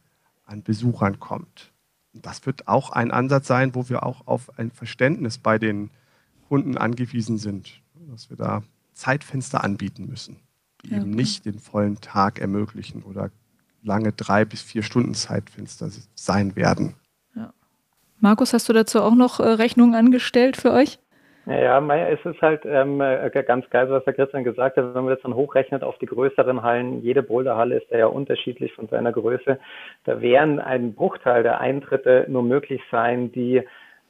an 0.45 0.63
Besuchern 0.63 1.19
kommt. 1.19 1.71
Und 2.13 2.25
das 2.25 2.45
wird 2.45 2.67
auch 2.67 2.91
ein 2.91 3.11
Ansatz 3.11 3.47
sein, 3.47 3.73
wo 3.73 3.87
wir 3.87 4.03
auch 4.03 4.27
auf 4.27 4.57
ein 4.59 4.69
Verständnis 4.71 5.37
bei 5.37 5.57
den 5.57 5.89
Kunden 6.49 6.77
angewiesen 6.77 7.37
sind, 7.37 7.81
dass 8.09 8.29
wir 8.29 8.35
da 8.35 8.63
Zeitfenster 8.93 9.63
anbieten 9.63 10.07
müssen, 10.07 10.35
die 10.83 10.89
ja, 10.89 10.97
eben 10.97 11.11
nicht 11.11 11.45
den 11.45 11.59
vollen 11.59 12.01
Tag 12.01 12.39
ermöglichen 12.39 13.03
oder 13.03 13.31
lange 13.81 14.11
drei 14.11 14.43
bis 14.43 14.61
vier 14.61 14.83
Stunden 14.83 15.13
Zeitfenster 15.13 15.89
sein 16.13 16.55
werden. 16.57 16.95
Ja. 17.33 17.53
Markus, 18.19 18.53
hast 18.53 18.67
du 18.67 18.73
dazu 18.73 19.01
auch 19.01 19.15
noch 19.15 19.39
äh, 19.39 19.43
Rechnungen 19.43 19.95
angestellt 19.95 20.57
für 20.57 20.71
euch? 20.71 20.99
Ja, 21.47 21.80
es 22.08 22.23
ist 22.23 22.39
halt 22.41 22.62
ähm, 22.65 23.01
äh, 23.01 23.30
ganz 23.43 23.67
geil, 23.71 23.89
was 23.89 24.04
der 24.06 24.13
Christian 24.13 24.43
gesagt 24.43 24.77
hat. 24.77 24.93
Wenn 24.93 25.06
man 25.06 25.13
das 25.13 25.23
dann 25.23 25.34
hochrechnet 25.34 25.84
auf 25.84 25.97
die 25.97 26.06
größeren 26.06 26.62
Hallen, 26.62 27.01
jede 27.01 27.23
Boulderhalle 27.23 27.77
ist 27.77 27.89
ja 27.89 28.06
unterschiedlich 28.06 28.73
von 28.73 28.88
seiner 28.88 29.12
Größe. 29.12 29.58
Da 30.06 30.21
wären 30.21 30.60
ein 30.60 30.93
Bruchteil 30.93 31.41
der 31.41 31.60
Eintritte 31.60 32.25
nur 32.27 32.43
möglich 32.43 32.82
sein, 32.91 33.32
die 33.32 33.63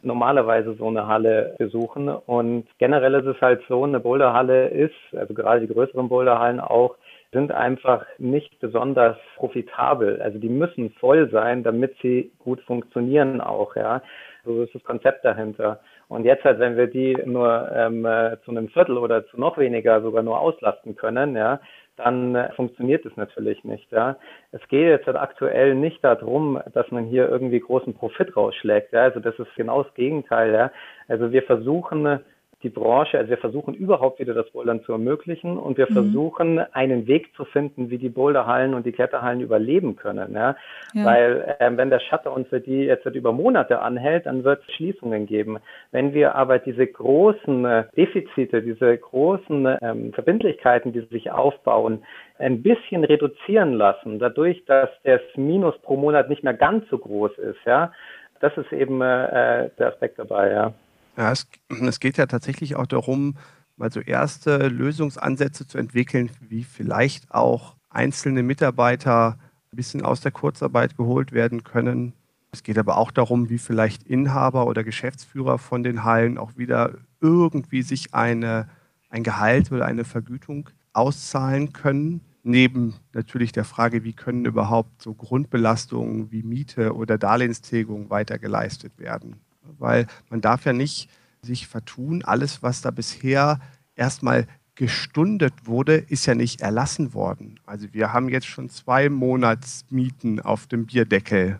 normalerweise 0.03 0.73
so 0.73 0.87
eine 0.87 1.07
Halle 1.07 1.55
besuchen. 1.57 2.09
Und 2.09 2.67
generell 2.79 3.13
ist 3.13 3.27
es 3.27 3.41
halt 3.41 3.61
so, 3.69 3.83
eine 3.85 4.01
Boulderhalle 4.01 4.67
ist, 4.67 4.95
also 5.15 5.33
gerade 5.33 5.61
die 5.61 5.73
größeren 5.73 6.09
Boulderhallen 6.09 6.59
auch, 6.59 6.95
sind 7.31 7.53
einfach 7.53 8.05
nicht 8.17 8.59
besonders 8.59 9.15
profitabel. 9.37 10.21
Also 10.21 10.37
die 10.37 10.49
müssen 10.49 10.89
voll 10.99 11.29
sein, 11.29 11.63
damit 11.63 11.95
sie 12.01 12.31
gut 12.39 12.59
funktionieren 12.61 13.39
auch, 13.39 13.75
ja. 13.77 14.01
So 14.43 14.63
ist 14.63 14.75
das 14.75 14.83
Konzept 14.83 15.23
dahinter. 15.23 15.79
Und 16.11 16.25
jetzt 16.25 16.43
halt, 16.43 16.59
wenn 16.59 16.75
wir 16.75 16.87
die 16.87 17.15
nur 17.23 17.71
ähm, 17.73 18.03
äh, 18.03 18.35
zu 18.43 18.51
einem 18.51 18.67
Viertel 18.67 18.97
oder 18.97 19.25
zu 19.27 19.39
noch 19.39 19.57
weniger 19.57 20.01
sogar 20.01 20.23
nur 20.23 20.41
auslasten 20.41 20.97
können, 20.97 21.37
ja, 21.37 21.61
dann 21.95 22.35
äh, 22.35 22.51
funktioniert 22.51 23.05
es 23.05 23.15
natürlich 23.15 23.63
nicht. 23.63 23.89
Ja. 23.93 24.17
Es 24.51 24.59
geht 24.67 24.89
jetzt 24.89 25.07
halt 25.07 25.15
aktuell 25.15 25.73
nicht 25.73 26.03
darum, 26.03 26.59
dass 26.73 26.91
man 26.91 27.05
hier 27.05 27.29
irgendwie 27.29 27.61
großen 27.61 27.93
Profit 27.93 28.35
rausschlägt. 28.35 28.91
Ja. 28.91 29.03
Also 29.03 29.21
das 29.21 29.39
ist 29.39 29.55
genau 29.55 29.83
das 29.83 29.93
Gegenteil. 29.93 30.53
Ja. 30.53 30.71
Also 31.07 31.31
wir 31.31 31.43
versuchen 31.43 32.19
die 32.63 32.69
Branche, 32.69 33.17
also 33.17 33.29
wir 33.29 33.37
versuchen 33.37 33.73
überhaupt 33.73 34.19
wieder 34.19 34.33
das 34.33 34.49
Bouldern 34.51 34.81
zu 34.83 34.91
ermöglichen 34.91 35.57
und 35.57 35.77
wir 35.77 35.87
mhm. 35.89 35.93
versuchen 35.93 36.59
einen 36.73 37.07
Weg 37.07 37.33
zu 37.35 37.45
finden, 37.45 37.89
wie 37.89 37.97
die 37.97 38.09
Boulderhallen 38.09 38.73
und 38.73 38.85
die 38.85 38.91
Kletterhallen 38.91 39.41
überleben 39.41 39.95
können. 39.95 40.33
Ja? 40.33 40.55
ja. 40.93 41.05
Weil 41.05 41.55
äh, 41.59 41.71
wenn 41.75 41.89
der 41.89 41.99
Shutdown 41.99 42.45
für 42.45 42.59
die 42.59 42.83
jetzt 42.83 43.05
über 43.05 43.31
Monate 43.31 43.79
anhält, 43.81 44.25
dann 44.25 44.43
wird 44.43 44.61
es 44.67 44.75
Schließungen 44.75 45.25
geben. 45.25 45.57
Wenn 45.91 46.13
wir 46.13 46.35
aber 46.35 46.59
diese 46.59 46.87
großen 46.87 47.65
äh, 47.65 47.83
Defizite, 47.95 48.61
diese 48.61 48.97
großen 48.97 49.77
ähm, 49.81 50.13
Verbindlichkeiten, 50.13 50.93
die 50.93 51.01
sich 51.01 51.31
aufbauen, 51.31 52.03
ein 52.39 52.61
bisschen 52.61 53.03
reduzieren 53.03 53.73
lassen, 53.73 54.19
dadurch, 54.19 54.63
dass 54.65 54.89
das 55.03 55.21
Minus 55.35 55.77
pro 55.79 55.95
Monat 55.95 56.29
nicht 56.29 56.43
mehr 56.43 56.53
ganz 56.53 56.87
so 56.89 56.97
groß 56.97 57.37
ist, 57.37 57.59
ja, 57.65 57.91
das 58.39 58.57
ist 58.57 58.73
eben 58.73 59.01
äh, 59.01 59.69
der 59.77 59.89
Aspekt 59.89 60.19
dabei, 60.19 60.51
ja. 60.51 60.73
Ja, 61.17 61.31
es, 61.31 61.47
es 61.69 61.99
geht 61.99 62.17
ja 62.17 62.25
tatsächlich 62.25 62.75
auch 62.75 62.87
darum, 62.87 63.35
mal 63.77 63.91
so 63.91 63.99
erste 63.99 64.67
Lösungsansätze 64.67 65.67
zu 65.67 65.77
entwickeln, 65.77 66.29
wie 66.39 66.63
vielleicht 66.63 67.31
auch 67.31 67.75
einzelne 67.89 68.43
Mitarbeiter 68.43 69.37
ein 69.71 69.75
bisschen 69.75 70.03
aus 70.03 70.21
der 70.21 70.31
Kurzarbeit 70.31 70.97
geholt 70.97 71.31
werden 71.31 71.63
können. 71.63 72.13
Es 72.51 72.63
geht 72.63 72.77
aber 72.77 72.97
auch 72.97 73.11
darum, 73.11 73.49
wie 73.49 73.57
vielleicht 73.57 74.03
Inhaber 74.03 74.67
oder 74.67 74.83
Geschäftsführer 74.83 75.57
von 75.57 75.83
den 75.83 76.03
Hallen 76.03 76.37
auch 76.37 76.57
wieder 76.57 76.95
irgendwie 77.21 77.81
sich 77.81 78.13
eine, 78.13 78.69
ein 79.09 79.23
Gehalt 79.23 79.71
oder 79.71 79.85
eine 79.85 80.03
Vergütung 80.03 80.69
auszahlen 80.93 81.71
können. 81.73 82.21
Neben 82.43 82.95
natürlich 83.13 83.51
der 83.51 83.65
Frage, 83.65 84.03
wie 84.03 84.13
können 84.13 84.45
überhaupt 84.45 85.01
so 85.01 85.13
Grundbelastungen 85.13 86.31
wie 86.31 86.43
Miete 86.43 86.95
oder 86.95 87.17
Darlehenstilgung 87.17 88.09
weiter 88.09 88.37
geleistet 88.37 88.97
werden 88.97 89.37
weil 89.79 90.07
man 90.29 90.41
darf 90.41 90.65
ja 90.65 90.73
nicht 90.73 91.09
sich 91.41 91.67
vertun. 91.67 92.23
Alles, 92.23 92.61
was 92.63 92.81
da 92.81 92.91
bisher 92.91 93.59
erstmal 93.95 94.47
gestundet 94.75 95.53
wurde, 95.65 95.95
ist 95.95 96.25
ja 96.25 96.35
nicht 96.35 96.61
erlassen 96.61 97.13
worden. 97.13 97.59
Also 97.65 97.93
wir 97.93 98.13
haben 98.13 98.29
jetzt 98.29 98.47
schon 98.47 98.69
zwei 98.69 99.09
Monatsmieten 99.09 100.39
auf 100.39 100.67
dem 100.67 100.85
Bierdeckel 100.85 101.59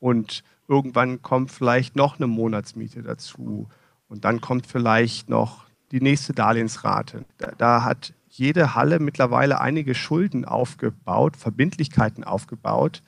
und 0.00 0.42
irgendwann 0.66 1.22
kommt 1.22 1.50
vielleicht 1.50 1.96
noch 1.96 2.16
eine 2.16 2.26
Monatsmiete 2.26 3.02
dazu 3.02 3.68
und 4.08 4.24
dann 4.24 4.40
kommt 4.40 4.66
vielleicht 4.66 5.28
noch 5.28 5.66
die 5.92 6.00
nächste 6.00 6.32
Darlehensrate. 6.32 7.24
Da, 7.38 7.52
da 7.56 7.84
hat 7.84 8.12
jede 8.28 8.74
Halle 8.74 8.98
mittlerweile 8.98 9.60
einige 9.60 9.94
Schulden 9.94 10.44
aufgebaut, 10.44 11.36
Verbindlichkeiten 11.36 12.24
aufgebaut 12.24 13.02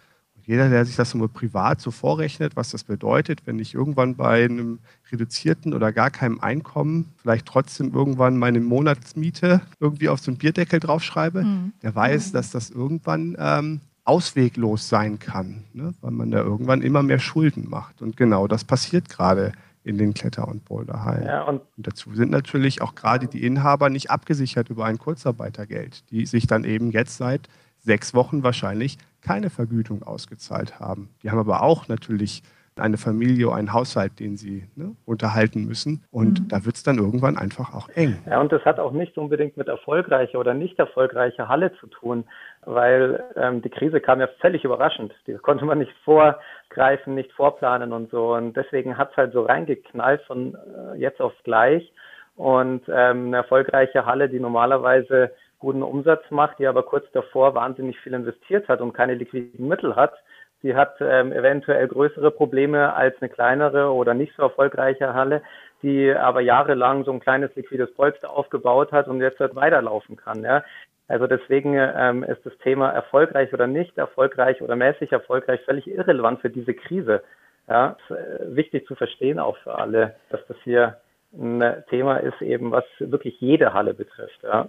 jeder, 0.50 0.68
der 0.68 0.84
sich 0.84 0.96
das 0.96 1.14
nur 1.14 1.32
privat 1.32 1.80
so 1.80 1.92
vorrechnet, 1.92 2.56
was 2.56 2.70
das 2.70 2.82
bedeutet, 2.82 3.42
wenn 3.46 3.60
ich 3.60 3.72
irgendwann 3.72 4.16
bei 4.16 4.44
einem 4.44 4.80
reduzierten 5.12 5.72
oder 5.74 5.92
gar 5.92 6.10
keinem 6.10 6.40
Einkommen 6.40 7.12
vielleicht 7.18 7.46
trotzdem 7.46 7.94
irgendwann 7.94 8.36
meine 8.36 8.58
Monatsmiete 8.58 9.60
irgendwie 9.78 10.08
auf 10.08 10.18
so 10.18 10.32
einen 10.32 10.38
Bierdeckel 10.38 10.80
draufschreibe, 10.80 11.44
mhm. 11.44 11.72
der 11.84 11.94
weiß, 11.94 12.30
mhm. 12.30 12.32
dass 12.32 12.50
das 12.50 12.70
irgendwann 12.70 13.36
ähm, 13.38 13.80
ausweglos 14.02 14.88
sein 14.88 15.20
kann, 15.20 15.62
ne? 15.72 15.94
weil 16.00 16.10
man 16.10 16.32
da 16.32 16.38
irgendwann 16.38 16.82
immer 16.82 17.04
mehr 17.04 17.20
Schulden 17.20 17.70
macht. 17.70 18.02
Und 18.02 18.16
genau 18.16 18.48
das 18.48 18.64
passiert 18.64 19.08
gerade 19.08 19.52
in 19.84 19.98
den 19.98 20.14
Kletter- 20.14 20.48
und 20.48 20.64
Boulderhallen. 20.64 21.26
Ja, 21.26 21.44
und, 21.44 21.62
und 21.76 21.86
dazu 21.86 22.12
sind 22.16 22.32
natürlich 22.32 22.82
auch 22.82 22.96
gerade 22.96 23.28
die 23.28 23.44
Inhaber 23.44 23.88
nicht 23.88 24.10
abgesichert 24.10 24.68
über 24.68 24.84
ein 24.84 24.98
Kurzarbeitergeld, 24.98 26.10
die 26.10 26.26
sich 26.26 26.48
dann 26.48 26.64
eben 26.64 26.90
jetzt 26.90 27.18
seit 27.18 27.48
sechs 27.78 28.14
Wochen 28.14 28.42
wahrscheinlich 28.42 28.98
keine 29.22 29.50
Vergütung 29.50 30.02
ausgezahlt 30.02 30.80
haben. 30.80 31.10
Die 31.22 31.30
haben 31.30 31.38
aber 31.38 31.62
auch 31.62 31.88
natürlich 31.88 32.42
eine 32.80 32.96
Familie, 32.96 33.52
einen 33.52 33.72
Haushalt, 33.72 34.18
den 34.20 34.36
sie 34.36 34.64
ne, 34.74 34.94
unterhalten 35.04 35.66
müssen. 35.66 36.04
Und 36.10 36.40
mhm. 36.40 36.48
da 36.48 36.64
wird 36.64 36.76
es 36.76 36.82
dann 36.82 36.98
irgendwann 36.98 37.36
einfach 37.36 37.74
auch 37.74 37.88
eng. 37.90 38.18
Ja, 38.26 38.40
und 38.40 38.52
das 38.52 38.64
hat 38.64 38.78
auch 38.78 38.92
nicht 38.92 39.18
unbedingt 39.18 39.56
mit 39.56 39.68
erfolgreicher 39.68 40.38
oder 40.38 40.54
nicht 40.54 40.78
erfolgreicher 40.78 41.48
Halle 41.48 41.72
zu 41.74 41.86
tun, 41.88 42.24
weil 42.64 43.22
ähm, 43.36 43.62
die 43.62 43.70
Krise 43.70 44.00
kam 44.00 44.20
ja 44.20 44.28
völlig 44.40 44.64
überraschend. 44.64 45.12
Die 45.26 45.34
konnte 45.34 45.64
man 45.64 45.78
nicht 45.78 45.92
vorgreifen, 46.04 47.14
nicht 47.14 47.32
vorplanen 47.32 47.92
und 47.92 48.10
so. 48.10 48.34
Und 48.34 48.56
deswegen 48.56 48.96
hat 48.96 49.10
es 49.12 49.16
halt 49.16 49.32
so 49.32 49.42
reingeknallt 49.42 50.22
von 50.22 50.54
äh, 50.54 50.98
jetzt 50.98 51.20
auf 51.20 51.32
gleich. 51.44 51.92
Und 52.36 52.82
ähm, 52.88 53.26
eine 53.26 53.38
erfolgreiche 53.38 54.06
Halle, 54.06 54.28
die 54.28 54.40
normalerweise 54.40 55.32
guten 55.60 55.82
Umsatz 55.82 56.22
macht, 56.30 56.58
die 56.58 56.66
aber 56.66 56.82
kurz 56.82 57.04
davor 57.12 57.54
wahnsinnig 57.54 57.98
viel 58.00 58.14
investiert 58.14 58.68
hat 58.68 58.80
und 58.80 58.92
keine 58.92 59.14
liquiden 59.14 59.68
Mittel 59.68 59.94
hat, 59.94 60.14
die 60.62 60.74
hat 60.74 60.96
ähm, 61.00 61.32
eventuell 61.32 61.86
größere 61.88 62.30
Probleme 62.30 62.94
als 62.94 63.14
eine 63.20 63.30
kleinere 63.30 63.92
oder 63.92 64.14
nicht 64.14 64.34
so 64.36 64.42
erfolgreiche 64.42 65.14
Halle, 65.14 65.42
die 65.82 66.12
aber 66.12 66.40
jahrelang 66.40 67.04
so 67.04 67.12
ein 67.12 67.20
kleines 67.20 67.54
liquides 67.56 67.94
Polster 67.94 68.30
aufgebaut 68.30 68.92
hat 68.92 69.08
und 69.08 69.20
jetzt 69.20 69.40
halt 69.40 69.54
weiterlaufen 69.54 70.16
kann. 70.16 70.42
Ja. 70.42 70.64
Also 71.08 71.26
deswegen 71.26 71.74
ähm, 71.76 72.22
ist 72.22 72.44
das 72.44 72.56
Thema 72.58 72.90
erfolgreich 72.90 73.52
oder 73.52 73.66
nicht 73.66 73.96
erfolgreich 73.96 74.60
oder 74.62 74.76
mäßig 74.76 75.12
erfolgreich 75.12 75.60
völlig 75.62 75.88
irrelevant 75.88 76.40
für 76.40 76.50
diese 76.50 76.74
Krise. 76.74 77.22
Ja, 77.68 77.96
äh, 78.10 78.54
wichtig 78.54 78.86
zu 78.86 78.94
verstehen 78.94 79.38
auch 79.38 79.56
für 79.58 79.76
alle, 79.76 80.16
dass 80.30 80.44
das 80.46 80.56
hier 80.64 80.98
ein 81.32 81.84
Thema 81.88 82.16
ist 82.16 82.42
eben, 82.42 82.72
was 82.72 82.84
wirklich 82.98 83.40
jede 83.40 83.72
Halle 83.72 83.94
betrifft. 83.94 84.42
Ja. 84.42 84.68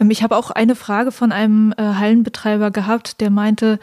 Ähm, 0.00 0.10
ich 0.10 0.22
habe 0.22 0.36
auch 0.36 0.50
eine 0.50 0.74
Frage 0.74 1.12
von 1.12 1.32
einem 1.32 1.72
äh, 1.76 1.82
Hallenbetreiber 1.82 2.70
gehabt, 2.70 3.20
der 3.20 3.30
meinte, 3.30 3.78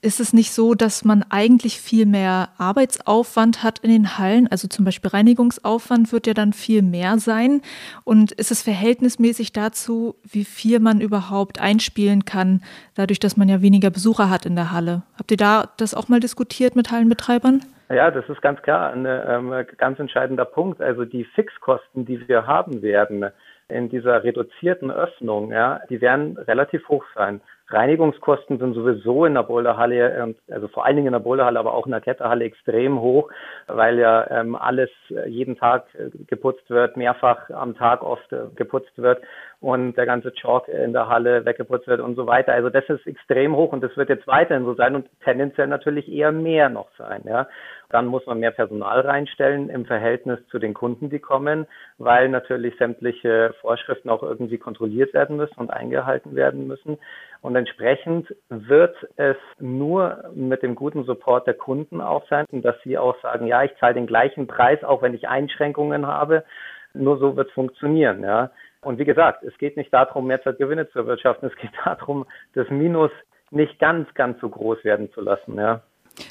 ist 0.00 0.20
es 0.20 0.32
nicht 0.32 0.52
so, 0.52 0.74
dass 0.74 1.04
man 1.04 1.24
eigentlich 1.28 1.80
viel 1.80 2.06
mehr 2.06 2.50
Arbeitsaufwand 2.58 3.62
hat 3.64 3.80
in 3.80 3.90
den 3.90 4.18
Hallen? 4.18 4.46
Also 4.48 4.68
zum 4.68 4.84
Beispiel 4.84 5.10
Reinigungsaufwand 5.10 6.12
wird 6.12 6.26
ja 6.26 6.34
dann 6.34 6.52
viel 6.52 6.82
mehr 6.82 7.18
sein. 7.18 7.62
Und 8.04 8.32
ist 8.32 8.50
es 8.50 8.62
verhältnismäßig 8.62 9.52
dazu, 9.52 10.14
wie 10.22 10.44
viel 10.44 10.78
man 10.78 11.00
überhaupt 11.00 11.60
einspielen 11.60 12.24
kann, 12.24 12.62
dadurch, 12.94 13.18
dass 13.18 13.36
man 13.36 13.48
ja 13.48 13.60
weniger 13.60 13.90
Besucher 13.90 14.30
hat 14.30 14.46
in 14.46 14.54
der 14.54 14.70
Halle? 14.70 15.02
Habt 15.18 15.30
ihr 15.30 15.36
da 15.36 15.68
das 15.78 15.94
auch 15.94 16.08
mal 16.08 16.20
diskutiert 16.20 16.76
mit 16.76 16.92
Hallenbetreibern? 16.92 17.62
Ja, 17.90 18.10
das 18.10 18.28
ist 18.28 18.42
ganz 18.42 18.60
klar 18.62 18.92
ein 18.92 19.06
ähm, 19.06 19.52
ganz 19.78 19.98
entscheidender 19.98 20.44
Punkt. 20.44 20.80
Also 20.80 21.06
die 21.06 21.24
Fixkosten, 21.24 22.04
die 22.04 22.28
wir 22.28 22.46
haben 22.46 22.82
werden 22.82 23.24
in 23.68 23.88
dieser 23.88 24.24
reduzierten 24.24 24.90
Öffnung, 24.90 25.52
ja, 25.52 25.80
die 25.90 26.00
werden 26.00 26.38
relativ 26.38 26.88
hoch 26.88 27.04
sein. 27.14 27.40
Reinigungskosten 27.70 28.58
sind 28.58 28.72
sowieso 28.72 29.26
in 29.26 29.34
der 29.34 29.42
Boulderhalle, 29.42 30.14
ähm, 30.14 30.36
also 30.50 30.68
vor 30.68 30.86
allen 30.86 30.96
Dingen 30.96 31.08
in 31.08 31.12
der 31.12 31.20
Boulderhalle, 31.20 31.58
aber 31.58 31.74
auch 31.74 31.84
in 31.84 31.92
der 31.92 32.00
Kletterhalle 32.00 32.46
extrem 32.46 33.00
hoch, 33.00 33.30
weil 33.66 33.98
ja 33.98 34.26
ähm, 34.30 34.56
alles 34.56 34.88
jeden 35.26 35.56
Tag 35.56 35.84
äh, 35.94 36.08
geputzt 36.26 36.70
wird, 36.70 36.96
mehrfach 36.96 37.50
am 37.50 37.76
Tag 37.76 38.02
oft 38.02 38.32
äh, 38.32 38.44
geputzt 38.56 38.96
wird 38.96 39.22
und 39.60 39.96
der 39.98 40.06
ganze 40.06 40.32
Chalk 40.32 40.68
in 40.68 40.94
der 40.94 41.08
Halle 41.08 41.44
weggeputzt 41.44 41.88
wird 41.88 42.00
und 42.00 42.14
so 42.14 42.26
weiter. 42.26 42.54
Also 42.54 42.70
das 42.70 42.88
ist 42.88 43.06
extrem 43.06 43.54
hoch 43.54 43.72
und 43.72 43.82
das 43.82 43.94
wird 43.98 44.08
jetzt 44.08 44.26
weiterhin 44.26 44.64
so 44.64 44.74
sein 44.74 44.94
und 44.94 45.06
tendenziell 45.22 45.66
natürlich 45.66 46.10
eher 46.10 46.32
mehr 46.32 46.70
noch 46.70 46.88
sein. 46.96 47.22
Ja. 47.26 47.48
Dann 47.90 48.06
muss 48.06 48.26
man 48.26 48.40
mehr 48.40 48.50
Personal 48.50 49.00
reinstellen 49.00 49.70
im 49.70 49.86
Verhältnis 49.86 50.38
zu 50.48 50.58
den 50.58 50.74
Kunden, 50.74 51.08
die 51.08 51.20
kommen, 51.20 51.66
weil 51.96 52.28
natürlich 52.28 52.76
sämtliche 52.76 53.54
Vorschriften 53.62 54.10
auch 54.10 54.22
irgendwie 54.22 54.58
kontrolliert 54.58 55.14
werden 55.14 55.36
müssen 55.36 55.58
und 55.58 55.70
eingehalten 55.70 56.36
werden 56.36 56.66
müssen. 56.66 56.98
Und 57.40 57.56
entsprechend 57.56 58.34
wird 58.50 58.96
es 59.16 59.36
nur 59.58 60.24
mit 60.34 60.62
dem 60.62 60.74
guten 60.74 61.04
Support 61.04 61.46
der 61.46 61.54
Kunden 61.54 62.02
auch 62.02 62.28
sein, 62.28 62.44
dass 62.50 62.76
sie 62.82 62.98
auch 62.98 63.18
sagen, 63.22 63.46
ja, 63.46 63.62
ich 63.62 63.74
zahle 63.78 63.94
den 63.94 64.06
gleichen 64.06 64.46
Preis, 64.46 64.84
auch 64.84 65.00
wenn 65.00 65.14
ich 65.14 65.28
Einschränkungen 65.28 66.06
habe. 66.06 66.44
Nur 66.92 67.18
so 67.18 67.36
wird 67.36 67.48
es 67.48 67.54
funktionieren. 67.54 68.22
Ja. 68.22 68.50
Und 68.82 68.98
wie 68.98 69.04
gesagt, 69.04 69.42
es 69.44 69.56
geht 69.58 69.76
nicht 69.76 69.92
darum, 69.94 70.26
mehr 70.26 70.38
Gewinne 70.38 70.88
zu 70.90 71.00
erwirtschaften. 71.00 71.48
Es 71.48 71.56
geht 71.56 71.72
darum, 71.84 72.26
das 72.54 72.68
Minus 72.68 73.10
nicht 73.50 73.78
ganz, 73.78 74.12
ganz 74.14 74.40
so 74.40 74.48
groß 74.48 74.84
werden 74.84 75.10
zu 75.12 75.20
lassen. 75.22 75.56
Ja. 75.56 75.82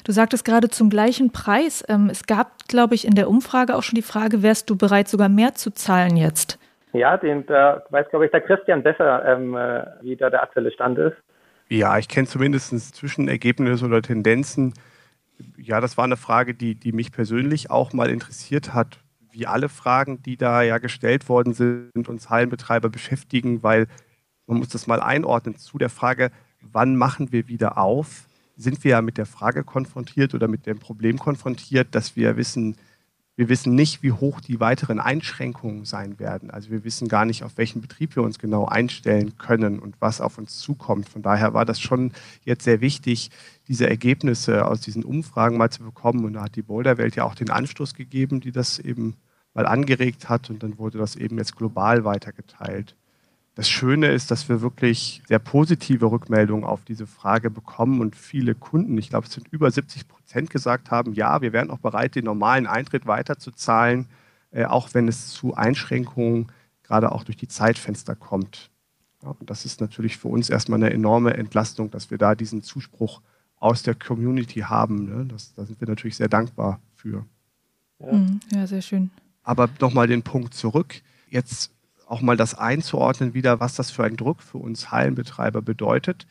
Du 0.04 0.12
sagtest 0.12 0.44
gerade 0.44 0.68
zum 0.68 0.90
gleichen 0.90 1.30
Preis. 1.30 1.84
Ähm, 1.88 2.08
es 2.10 2.26
gab, 2.26 2.68
glaube 2.68 2.94
ich, 2.94 3.06
in 3.06 3.14
der 3.14 3.28
Umfrage 3.28 3.74
auch 3.76 3.82
schon 3.82 3.96
die 3.96 4.02
Frage, 4.02 4.42
wärst 4.42 4.70
du 4.70 4.76
bereit, 4.76 5.08
sogar 5.08 5.28
mehr 5.28 5.54
zu 5.54 5.70
zahlen 5.70 6.16
jetzt? 6.16 6.58
Ja, 6.92 7.16
den, 7.16 7.44
da 7.46 7.82
weiß, 7.90 8.08
glaube 8.10 8.26
ich, 8.26 8.30
der 8.30 8.40
Christian 8.40 8.82
besser, 8.82 9.24
ähm, 9.24 9.54
äh, 9.56 9.84
wie 10.02 10.16
da 10.16 10.30
der 10.30 10.42
aktuelle 10.42 10.72
Stand 10.72 10.98
ist. 10.98 11.16
Ja, 11.68 11.98
ich 11.98 12.08
kenne 12.08 12.26
zumindest 12.26 12.94
Zwischenergebnisse 12.94 13.84
oder 13.84 14.00
Tendenzen. 14.00 14.72
Ja, 15.56 15.80
das 15.80 15.96
war 15.96 16.04
eine 16.04 16.16
Frage, 16.16 16.54
die, 16.54 16.74
die 16.74 16.92
mich 16.92 17.12
persönlich 17.12 17.70
auch 17.70 17.92
mal 17.92 18.08
interessiert 18.08 18.72
hat, 18.72 19.00
wie 19.30 19.46
alle 19.46 19.68
Fragen, 19.68 20.22
die 20.22 20.36
da 20.36 20.62
ja 20.62 20.78
gestellt 20.78 21.28
worden 21.28 21.52
sind, 21.52 22.08
uns 22.08 22.30
Hallenbetreiber 22.30 22.88
beschäftigen, 22.88 23.62
weil 23.62 23.86
man 24.46 24.58
muss 24.58 24.70
das 24.70 24.86
mal 24.86 25.00
einordnen 25.00 25.56
zu 25.56 25.76
der 25.76 25.90
Frage, 25.90 26.30
wann 26.60 26.96
machen 26.96 27.32
wir 27.32 27.48
wieder 27.48 27.76
auf? 27.76 28.27
Sind 28.60 28.82
wir 28.82 28.90
ja 28.90 29.02
mit 29.02 29.18
der 29.18 29.26
Frage 29.26 29.62
konfrontiert 29.62 30.34
oder 30.34 30.48
mit 30.48 30.66
dem 30.66 30.78
Problem 30.78 31.18
konfrontiert, 31.18 31.94
dass 31.94 32.16
wir 32.16 32.36
wissen, 32.36 32.76
wir 33.36 33.48
wissen 33.48 33.76
nicht, 33.76 34.02
wie 34.02 34.10
hoch 34.10 34.40
die 34.40 34.58
weiteren 34.58 34.98
Einschränkungen 34.98 35.84
sein 35.84 36.18
werden. 36.18 36.50
Also 36.50 36.70
wir 36.70 36.82
wissen 36.82 37.06
gar 37.06 37.24
nicht, 37.24 37.44
auf 37.44 37.56
welchen 37.56 37.80
Betrieb 37.80 38.16
wir 38.16 38.24
uns 38.24 38.40
genau 38.40 38.66
einstellen 38.66 39.38
können 39.38 39.78
und 39.78 39.94
was 40.00 40.20
auf 40.20 40.38
uns 40.38 40.58
zukommt. 40.58 41.08
Von 41.08 41.22
daher 41.22 41.54
war 41.54 41.64
das 41.64 41.78
schon 41.78 42.10
jetzt 42.44 42.64
sehr 42.64 42.80
wichtig, 42.80 43.30
diese 43.68 43.88
Ergebnisse 43.88 44.66
aus 44.66 44.80
diesen 44.80 45.04
Umfragen 45.04 45.56
mal 45.56 45.70
zu 45.70 45.84
bekommen. 45.84 46.24
Und 46.24 46.32
da 46.32 46.42
hat 46.42 46.56
die 46.56 46.62
Boulderwelt 46.62 47.14
ja 47.14 47.22
auch 47.22 47.36
den 47.36 47.50
Anstoß 47.50 47.94
gegeben, 47.94 48.40
die 48.40 48.50
das 48.50 48.80
eben 48.80 49.14
mal 49.54 49.66
angeregt 49.66 50.28
hat. 50.28 50.50
Und 50.50 50.64
dann 50.64 50.76
wurde 50.76 50.98
das 50.98 51.14
eben 51.14 51.38
jetzt 51.38 51.54
global 51.54 52.02
weitergeteilt. 52.02 52.96
Das 53.58 53.68
Schöne 53.68 54.12
ist, 54.12 54.30
dass 54.30 54.48
wir 54.48 54.60
wirklich 54.60 55.20
sehr 55.26 55.40
positive 55.40 56.12
Rückmeldungen 56.12 56.64
auf 56.64 56.84
diese 56.84 57.08
Frage 57.08 57.50
bekommen 57.50 58.00
und 58.00 58.14
viele 58.14 58.54
Kunden, 58.54 58.96
ich 58.96 59.10
glaube, 59.10 59.26
es 59.26 59.32
sind 59.32 59.48
über 59.48 59.68
70 59.68 60.06
Prozent 60.06 60.50
gesagt 60.50 60.92
haben, 60.92 61.12
ja, 61.12 61.42
wir 61.42 61.52
wären 61.52 61.72
auch 61.72 61.80
bereit, 61.80 62.14
den 62.14 62.26
normalen 62.26 62.68
Eintritt 62.68 63.08
weiterzuzahlen, 63.08 64.06
äh, 64.52 64.64
auch 64.64 64.94
wenn 64.94 65.08
es 65.08 65.30
zu 65.30 65.56
Einschränkungen 65.56 66.52
gerade 66.84 67.10
auch 67.10 67.24
durch 67.24 67.36
die 67.36 67.48
Zeitfenster 67.48 68.14
kommt. 68.14 68.70
Ja, 69.24 69.30
und 69.30 69.50
das 69.50 69.64
ist 69.64 69.80
natürlich 69.80 70.18
für 70.18 70.28
uns 70.28 70.50
erstmal 70.50 70.78
eine 70.78 70.92
enorme 70.92 71.34
Entlastung, 71.34 71.90
dass 71.90 72.12
wir 72.12 72.18
da 72.18 72.36
diesen 72.36 72.62
Zuspruch 72.62 73.22
aus 73.56 73.82
der 73.82 73.96
Community 73.96 74.60
haben. 74.60 75.06
Ne? 75.06 75.26
Das, 75.26 75.52
da 75.54 75.66
sind 75.66 75.80
wir 75.80 75.88
natürlich 75.88 76.14
sehr 76.16 76.28
dankbar 76.28 76.78
für. 76.94 77.26
Ja, 77.98 78.12
mhm. 78.12 78.38
ja 78.52 78.68
sehr 78.68 78.82
schön. 78.82 79.10
Aber 79.42 79.68
nochmal 79.80 80.06
den 80.06 80.22
Punkt 80.22 80.54
zurück. 80.54 81.02
Jetzt 81.28 81.72
auch 82.08 82.20
mal 82.22 82.36
das 82.36 82.54
einzuordnen 82.54 83.34
wieder, 83.34 83.60
was 83.60 83.74
das 83.74 83.90
für 83.90 84.04
ein 84.04 84.16
Druck 84.16 84.42
für 84.42 84.58
uns 84.58 84.90
Hallenbetreiber 84.90 85.62
bedeutet. 85.62 86.26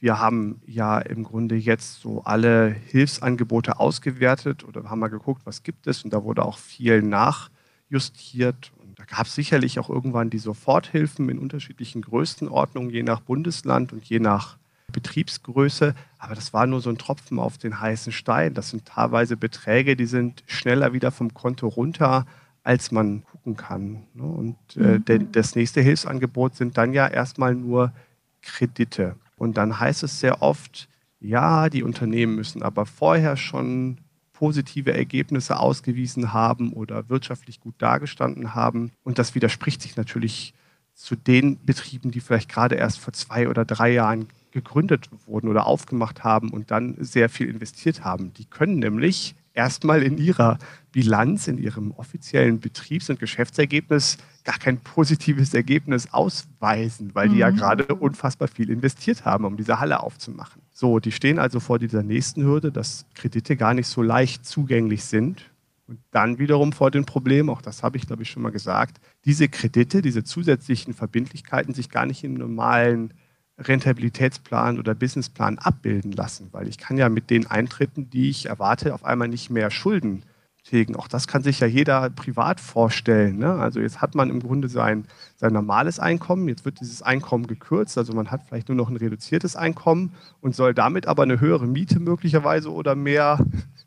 Wir 0.00 0.18
haben 0.18 0.62
ja 0.66 0.98
im 0.98 1.24
Grunde 1.24 1.56
jetzt 1.56 2.00
so 2.00 2.22
alle 2.24 2.68
Hilfsangebote 2.68 3.80
ausgewertet 3.80 4.64
oder 4.64 4.88
haben 4.88 5.00
mal 5.00 5.08
geguckt, 5.08 5.42
was 5.44 5.62
gibt 5.62 5.86
es 5.86 6.04
und 6.04 6.12
da 6.12 6.22
wurde 6.24 6.44
auch 6.44 6.56
viel 6.56 7.02
nachjustiert. 7.02 8.72
Und 8.78 8.98
da 8.98 9.04
gab 9.04 9.26
es 9.26 9.34
sicherlich 9.34 9.78
auch 9.80 9.90
irgendwann 9.90 10.30
die 10.30 10.38
Soforthilfen 10.38 11.28
in 11.28 11.38
unterschiedlichen 11.38 12.02
Größenordnungen, 12.02 12.90
je 12.90 13.02
nach 13.02 13.20
Bundesland 13.20 13.92
und 13.92 14.04
je 14.04 14.20
nach 14.20 14.56
Betriebsgröße. 14.92 15.94
Aber 16.18 16.34
das 16.36 16.52
war 16.54 16.66
nur 16.66 16.80
so 16.80 16.90
ein 16.90 16.98
Tropfen 16.98 17.38
auf 17.38 17.58
den 17.58 17.80
heißen 17.80 18.12
Stein. 18.12 18.54
Das 18.54 18.70
sind 18.70 18.86
teilweise 18.86 19.36
Beträge, 19.36 19.96
die 19.96 20.06
sind 20.06 20.44
schneller 20.46 20.92
wieder 20.92 21.10
vom 21.10 21.34
Konto 21.34 21.66
runter 21.66 22.24
als 22.68 22.92
man 22.92 23.24
gucken 23.24 23.56
kann. 23.56 24.04
Ne? 24.12 24.24
Und 24.24 24.58
äh, 24.76 24.98
mhm. 24.98 25.32
das 25.32 25.54
nächste 25.54 25.80
Hilfsangebot 25.80 26.54
sind 26.54 26.76
dann 26.76 26.92
ja 26.92 27.08
erstmal 27.08 27.54
nur 27.54 27.94
Kredite. 28.42 29.16
Und 29.36 29.56
dann 29.56 29.80
heißt 29.80 30.02
es 30.02 30.20
sehr 30.20 30.42
oft, 30.42 30.86
ja, 31.18 31.70
die 31.70 31.82
Unternehmen 31.82 32.34
müssen 32.34 32.62
aber 32.62 32.84
vorher 32.84 33.38
schon 33.38 34.02
positive 34.34 34.92
Ergebnisse 34.92 35.58
ausgewiesen 35.58 36.34
haben 36.34 36.74
oder 36.74 37.08
wirtschaftlich 37.08 37.58
gut 37.58 37.74
dargestanden 37.78 38.54
haben. 38.54 38.92
Und 39.02 39.18
das 39.18 39.34
widerspricht 39.34 39.80
sich 39.80 39.96
natürlich 39.96 40.52
zu 40.92 41.16
den 41.16 41.64
Betrieben, 41.64 42.10
die 42.10 42.20
vielleicht 42.20 42.50
gerade 42.50 42.74
erst 42.74 42.98
vor 42.98 43.14
zwei 43.14 43.48
oder 43.48 43.64
drei 43.64 43.92
Jahren 43.94 44.28
gegründet 44.50 45.08
wurden 45.24 45.48
oder 45.48 45.66
aufgemacht 45.66 46.22
haben 46.22 46.50
und 46.50 46.70
dann 46.70 46.96
sehr 47.00 47.30
viel 47.30 47.48
investiert 47.48 48.04
haben. 48.04 48.34
Die 48.34 48.44
können 48.44 48.78
nämlich 48.78 49.34
erstmal 49.54 50.02
in 50.02 50.18
ihrer 50.18 50.58
Bilanz, 50.92 51.48
in 51.48 51.58
ihrem 51.58 51.92
offiziellen 51.92 52.60
Betriebs- 52.60 53.10
und 53.10 53.18
Geschäftsergebnis 53.20 54.18
gar 54.44 54.58
kein 54.58 54.78
positives 54.78 55.52
Ergebnis 55.52 56.12
ausweisen, 56.12 57.10
weil 57.14 57.28
die 57.28 57.34
mhm. 57.34 57.40
ja 57.40 57.50
gerade 57.50 57.94
unfassbar 57.94 58.48
viel 58.48 58.70
investiert 58.70 59.24
haben, 59.24 59.44
um 59.44 59.56
diese 59.56 59.80
Halle 59.80 60.02
aufzumachen. 60.02 60.62
So, 60.72 60.98
die 60.98 61.12
stehen 61.12 61.38
also 61.38 61.60
vor 61.60 61.78
dieser 61.78 62.02
nächsten 62.02 62.42
Hürde, 62.44 62.72
dass 62.72 63.04
Kredite 63.14 63.56
gar 63.56 63.74
nicht 63.74 63.88
so 63.88 64.02
leicht 64.02 64.46
zugänglich 64.46 65.04
sind. 65.04 65.50
Und 65.86 66.00
dann 66.10 66.38
wiederum 66.38 66.72
vor 66.72 66.90
dem 66.90 67.06
Problem, 67.06 67.48
auch 67.48 67.62
das 67.62 67.82
habe 67.82 67.96
ich, 67.96 68.06
glaube 68.06 68.22
ich, 68.22 68.30
schon 68.30 68.42
mal 68.42 68.52
gesagt, 68.52 69.00
diese 69.24 69.48
Kredite, 69.48 70.02
diese 70.02 70.22
zusätzlichen 70.22 70.94
Verbindlichkeiten 70.94 71.74
sich 71.74 71.88
gar 71.88 72.06
nicht 72.06 72.24
im 72.24 72.34
normalen 72.34 73.14
Rentabilitätsplan 73.58 74.78
oder 74.78 74.94
Businessplan 74.94 75.58
abbilden 75.58 76.12
lassen, 76.12 76.48
weil 76.52 76.68
ich 76.68 76.78
kann 76.78 76.96
ja 76.96 77.08
mit 77.08 77.30
den 77.30 77.46
Eintritten, 77.46 78.08
die 78.10 78.30
ich 78.30 78.46
erwarte, 78.46 78.94
auf 78.94 79.04
einmal 79.04 79.28
nicht 79.28 79.50
mehr 79.50 79.70
Schulden 79.70 80.22
tilgen. 80.68 80.96
Auch 80.96 81.08
das 81.08 81.26
kann 81.26 81.42
sich 81.42 81.60
ja 81.60 81.66
jeder 81.66 82.10
privat 82.10 82.60
vorstellen. 82.60 83.38
Ne? 83.38 83.52
Also 83.52 83.80
jetzt 83.80 84.00
hat 84.00 84.14
man 84.14 84.30
im 84.30 84.40
Grunde 84.40 84.68
sein, 84.68 85.06
sein 85.36 85.52
normales 85.52 85.98
Einkommen, 85.98 86.48
jetzt 86.48 86.64
wird 86.64 86.80
dieses 86.80 87.02
Einkommen 87.02 87.46
gekürzt, 87.46 87.96
also 87.96 88.12
man 88.12 88.30
hat 88.30 88.42
vielleicht 88.46 88.68
nur 88.68 88.76
noch 88.76 88.90
ein 88.90 88.96
reduziertes 88.96 89.56
Einkommen 89.56 90.12
und 90.40 90.54
soll 90.54 90.74
damit 90.74 91.06
aber 91.06 91.22
eine 91.22 91.40
höhere 91.40 91.66
Miete 91.66 92.00
möglicherweise 92.00 92.72
oder 92.72 92.94
mehr, 92.94 93.44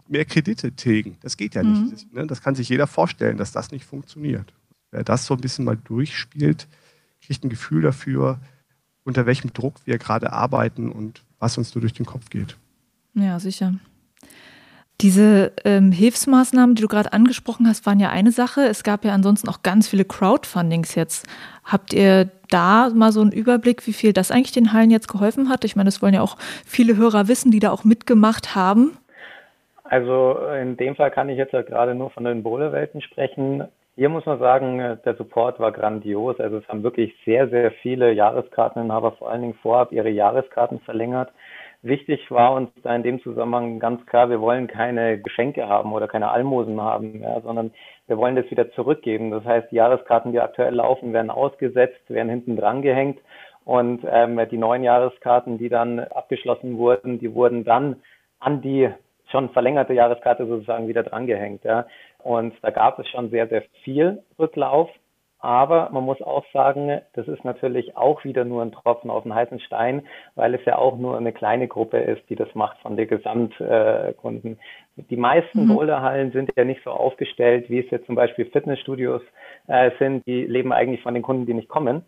mehr 0.08 0.26
Kredite 0.26 0.72
tilgen. 0.72 1.18
Das 1.22 1.38
geht 1.38 1.56
ja 1.56 1.64
mhm. 1.64 1.90
nicht. 1.90 2.14
Ne? 2.14 2.26
Das 2.26 2.42
kann 2.42 2.56
sich 2.56 2.70
jeder 2.70 2.88
vorstellen, 2.88 3.38
dass 3.38 3.52
das 3.52 3.72
nicht 3.72 3.86
funktioniert. 3.86 4.54
Wer 4.90 5.04
das 5.04 5.26
so 5.26 5.36
ein 5.36 5.42
bisschen 5.42 5.66
mal 5.66 5.78
durchspielt, 5.78 6.68
kriegt 7.22 7.44
ein 7.44 7.50
Gefühl 7.50 7.84
dafür, 7.84 8.40
unter 9.04 9.26
welchem 9.26 9.54
Druck 9.54 9.76
wir 9.86 9.98
gerade 9.98 10.34
arbeiten 10.34 10.92
und 10.92 11.24
was 11.40 11.58
uns 11.58 11.74
nur 11.76 11.82
durch 11.82 11.94
den 11.94 12.06
Kopf 12.06 12.30
geht. 12.30 12.58
Ja, 13.14 13.40
sicher. 13.40 13.74
Diese 15.02 15.52
ähm, 15.66 15.92
Hilfsmaßnahmen, 15.92 16.76
die 16.76 16.84
du 16.84 16.88
gerade 16.88 17.12
angesprochen 17.12 17.68
hast, 17.68 17.88
waren 17.88 18.00
ja 18.00 18.10
eine 18.10 18.32
Sache. 18.32 18.62
Es 18.62 18.84
gab 18.84 19.04
ja 19.04 19.14
ansonsten 19.14 19.50
auch 19.50 19.64
ganz 19.64 19.90
viele 19.90 20.06
Crowdfundings 20.06 20.94
jetzt. 20.94 21.28
Habt 21.64 21.94
ihr 21.94 22.30
da 22.50 22.90
mal 22.94 23.12
so 23.12 23.22
einen 23.22 23.32
Überblick, 23.32 23.88
wie 23.88 23.94
viel 23.94 24.14
das 24.14 24.30
eigentlich 24.30 24.52
den 24.52 24.74
Hallen 24.74 24.92
jetzt 24.92 25.08
geholfen 25.08 25.50
hat? 25.50 25.66
Ich 25.66 25.76
meine, 25.76 25.88
das 25.88 26.04
wollen 26.04 26.14
ja 26.14 26.22
auch 26.22 26.38
viele 26.66 26.98
Hörer 26.98 27.28
wissen, 27.28 27.52
die 27.52 27.60
da 27.60 27.72
auch 27.72 27.84
mitgemacht 27.84 28.56
haben. 28.56 28.98
Also 29.84 30.38
in 30.62 30.78
dem 30.78 30.96
Fall 30.96 31.10
kann 31.10 31.30
ich 31.30 31.38
jetzt 31.38 31.54
ja 31.54 31.64
gerade 31.64 31.96
nur 31.96 32.12
von 32.12 32.24
den 32.24 32.44
Boulderwelten 32.44 33.02
sprechen. 33.02 33.64
Hier 33.96 34.10
muss 34.10 34.26
man 34.26 34.40
sagen, 34.40 35.00
der 35.04 35.16
Support 35.16 35.60
war 35.60 35.72
grandios. 35.72 36.40
Also 36.40 36.58
es 36.58 36.68
haben 36.68 36.84
wirklich 36.84 37.14
sehr, 37.26 37.50
sehr 37.50 37.72
viele 37.72 38.14
Jahreskarteninhaber 38.14 39.14
vor 39.14 39.32
allen 39.32 39.42
Dingen 39.42 39.58
vorab 39.62 39.92
ihre 39.92 40.10
Jahreskarten 40.10 40.80
verlängert. 40.82 41.32
Wichtig 41.84 42.30
war 42.30 42.54
uns 42.54 42.70
da 42.84 42.96
in 42.96 43.02
dem 43.02 43.22
Zusammenhang 43.22 43.80
ganz 43.80 44.06
klar, 44.06 44.30
wir 44.30 44.40
wollen 44.40 44.68
keine 44.68 45.20
Geschenke 45.20 45.68
haben 45.68 45.94
oder 45.94 46.08
keine 46.08 46.30
Almosen 46.30 46.80
haben, 46.80 47.22
ja, 47.22 47.42
sondern 47.42 47.72
wir 48.08 48.18
wollen 48.18 48.36
das 48.36 48.50
wieder 48.52 48.72
zurückgeben. 48.74 49.32
Das 49.32 49.44
heißt, 49.46 49.72
die 49.72 49.78
Jahreskarten, 49.78 50.32
die 50.32 50.40
aktuell 50.40 50.76
laufen, 50.76 51.12
werden 51.12 51.32
ausgesetzt, 51.32 52.08
werden 52.08 52.30
hinten 52.30 52.56
dran 52.56 52.84
gehängt 52.84 53.20
und 53.66 54.06
ähm, 54.08 54.40
die 54.52 54.58
neuen 54.58 54.84
Jahreskarten, 54.84 55.58
die 55.58 55.70
dann 55.70 56.00
abgeschlossen 56.00 56.78
wurden, 56.78 57.20
die 57.20 57.34
wurden 57.34 57.64
dann 57.64 58.02
an 58.40 58.62
die 58.62 58.90
schon 59.32 59.50
verlängerte 59.50 59.94
Jahreskarte 59.94 60.46
sozusagen 60.46 60.88
wieder 60.88 61.04
drangehängt. 61.04 61.64
Ja. 61.64 61.88
Und 62.20 62.54
da 62.62 62.70
gab 62.70 63.00
es 63.00 63.08
schon 63.08 63.30
sehr, 63.30 63.48
sehr 63.48 63.64
viel 63.84 64.22
Rücklauf. 64.38 64.90
Aber 65.42 65.90
man 65.92 66.04
muss 66.04 66.22
auch 66.22 66.46
sagen, 66.54 67.02
das 67.14 67.28
ist 67.28 67.44
natürlich 67.44 67.98
auch 67.98 68.24
wieder 68.24 68.46
nur 68.46 68.62
ein 68.62 68.72
Tropfen 68.72 69.10
auf 69.10 69.24
den 69.24 69.34
heißen 69.34 69.60
Stein, 69.60 70.04
weil 70.36 70.54
es 70.54 70.64
ja 70.66 70.78
auch 70.78 70.98
nur 70.98 71.18
eine 71.18 71.34
kleine 71.34 71.68
Gruppe 71.68 71.98
ist, 71.98 72.22
die 72.30 72.36
das 72.36 72.54
macht 72.54 72.78
von 72.80 72.96
den 72.96 73.08
Gesamtkunden. 73.08 74.60
Die 75.10 75.18
meisten 75.18 75.66
mhm. 75.66 75.76
Boulderhallen 75.76 76.32
sind 76.32 76.52
ja 76.56 76.64
nicht 76.64 76.84
so 76.84 76.92
aufgestellt, 76.92 77.70
wie 77.70 77.80
es 77.80 77.90
jetzt 77.90 78.06
zum 78.06 78.16
Beispiel 78.16 78.46
Fitnessstudios 78.46 79.24
äh, 79.68 79.90
sind. 79.98 80.28
Die 80.28 80.46
leben 80.46 80.72
eigentlich 80.72 81.02
von 81.02 81.16
den 81.16 81.24
Kunden, 81.24 81.48
die 81.48 81.56
nicht 81.56 81.70
kommen 81.70 82.06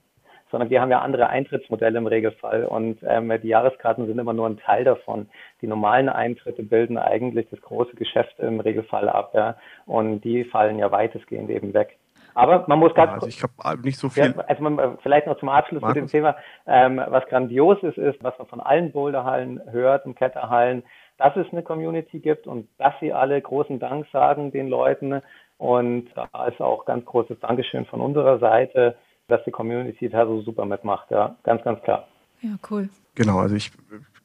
sondern 0.53 0.69
wir 0.69 0.81
haben 0.81 0.91
ja 0.91 1.01
andere 1.01 1.29
Eintrittsmodelle 1.29 1.97
im 1.97 2.05
Regelfall 2.05 2.65
und 2.65 2.99
ähm, 3.01 3.33
die 3.41 3.47
Jahreskarten 3.47 4.05
sind 4.05 4.19
immer 4.19 4.33
nur 4.33 4.47
ein 4.47 4.57
Teil 4.57 4.83
davon. 4.83 5.27
Die 5.61 5.67
normalen 5.67 6.09
Eintritte 6.09 6.61
bilden 6.61 6.99
eigentlich 6.99 7.47
das 7.49 7.59
große 7.59 7.95
Geschäft 7.95 8.37
im 8.37 8.59
Regelfall 8.59 9.09
ab 9.09 9.31
ja, 9.33 9.57
und 9.87 10.21
die 10.21 10.43
fallen 10.43 10.77
ja 10.77 10.91
weitestgehend 10.91 11.49
eben 11.49 11.73
weg. 11.73 11.97
Aber 12.35 12.65
man 12.67 12.79
muss 12.79 12.93
ganz 12.93 13.09
ja, 13.09 13.13
also 13.15 13.27
ich 13.27 13.43
habe 13.43 13.81
nicht 13.81 13.97
so 13.97 14.09
viel. 14.09 14.33
Ja, 14.35 14.43
also 14.47 14.63
man, 14.63 14.97
vielleicht 15.03 15.27
noch 15.27 15.37
zum 15.37 15.49
Abschluss 15.49 15.81
Markus. 15.81 15.95
mit 15.95 16.03
dem 16.03 16.11
Thema, 16.11 16.35
ähm, 16.65 17.01
was 17.07 17.25
grandios 17.27 17.81
ist, 17.83 17.97
ist, 17.97 18.23
was 18.23 18.37
man 18.37 18.47
von 18.47 18.59
allen 18.61 18.91
Boulderhallen 18.91 19.61
hört 19.71 20.05
und 20.05 20.15
Kletterhallen, 20.15 20.83
dass 21.17 21.35
es 21.35 21.47
eine 21.51 21.63
Community 21.63 22.19
gibt 22.19 22.47
und 22.47 22.67
dass 22.77 22.93
sie 22.99 23.13
alle 23.13 23.39
großen 23.41 23.79
Dank 23.79 24.07
sagen 24.11 24.51
den 24.51 24.67
Leuten. 24.67 25.21
Und 25.57 26.09
da 26.15 26.47
ist 26.47 26.59
auch 26.59 26.85
ganz 26.85 27.05
großes 27.05 27.39
Dankeschön 27.39 27.85
von 27.85 28.01
unserer 28.01 28.39
Seite 28.39 28.95
dass 29.27 29.43
die 29.45 29.51
Community 29.51 30.09
da 30.09 30.25
so 30.25 30.41
super 30.41 30.65
mitmacht. 30.65 31.09
Ja, 31.11 31.35
ganz, 31.43 31.63
ganz 31.63 31.81
klar. 31.83 32.07
Ja, 32.41 32.55
cool. 32.69 32.89
Genau, 33.15 33.39
also 33.39 33.55
ich 33.55 33.71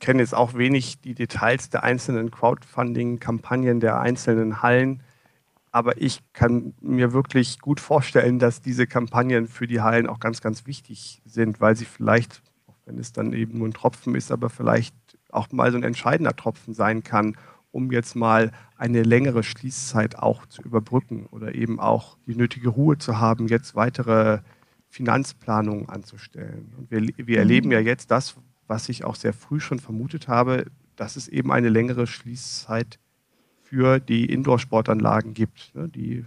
kenne 0.00 0.20
jetzt 0.20 0.34
auch 0.34 0.54
wenig 0.54 1.00
die 1.00 1.14
Details 1.14 1.70
der 1.70 1.84
einzelnen 1.84 2.30
Crowdfunding-Kampagnen 2.30 3.80
der 3.80 4.00
einzelnen 4.00 4.62
Hallen, 4.62 5.02
aber 5.70 6.00
ich 6.00 6.20
kann 6.32 6.74
mir 6.80 7.12
wirklich 7.12 7.58
gut 7.58 7.80
vorstellen, 7.80 8.38
dass 8.38 8.60
diese 8.60 8.86
Kampagnen 8.86 9.48
für 9.48 9.66
die 9.66 9.80
Hallen 9.80 10.06
auch 10.06 10.20
ganz, 10.20 10.40
ganz 10.40 10.66
wichtig 10.66 11.22
sind, 11.24 11.60
weil 11.60 11.76
sie 11.76 11.84
vielleicht, 11.84 12.42
auch 12.66 12.76
wenn 12.86 12.98
es 12.98 13.12
dann 13.12 13.32
eben 13.32 13.58
nur 13.58 13.68
ein 13.68 13.74
Tropfen 13.74 14.14
ist, 14.14 14.32
aber 14.32 14.50
vielleicht 14.50 14.94
auch 15.30 15.50
mal 15.52 15.70
so 15.70 15.76
ein 15.76 15.84
entscheidender 15.84 16.34
Tropfen 16.34 16.74
sein 16.74 17.02
kann, 17.02 17.36
um 17.70 17.92
jetzt 17.92 18.16
mal 18.16 18.50
eine 18.76 19.02
längere 19.02 19.42
Schließzeit 19.42 20.18
auch 20.18 20.46
zu 20.46 20.62
überbrücken 20.62 21.26
oder 21.26 21.54
eben 21.54 21.80
auch 21.80 22.16
die 22.26 22.34
nötige 22.34 22.70
Ruhe 22.70 22.98
zu 22.98 23.18
haben, 23.18 23.48
jetzt 23.48 23.74
weitere 23.74 24.40
Finanzplanung 24.88 25.88
anzustellen. 25.88 26.72
Und 26.78 26.90
wir, 26.90 27.00
wir 27.02 27.24
mhm. 27.24 27.34
erleben 27.34 27.70
ja 27.70 27.80
jetzt 27.80 28.10
das, 28.10 28.36
was 28.66 28.88
ich 28.88 29.04
auch 29.04 29.16
sehr 29.16 29.32
früh 29.32 29.60
schon 29.60 29.78
vermutet 29.78 30.28
habe, 30.28 30.66
dass 30.96 31.16
es 31.16 31.28
eben 31.28 31.52
eine 31.52 31.68
längere 31.68 32.06
Schließzeit 32.06 32.98
für 33.68 34.00
die 34.00 34.26
Indoor-Sportanlagen 34.26 35.34
gibt. 35.34 35.72
Die 35.74 36.24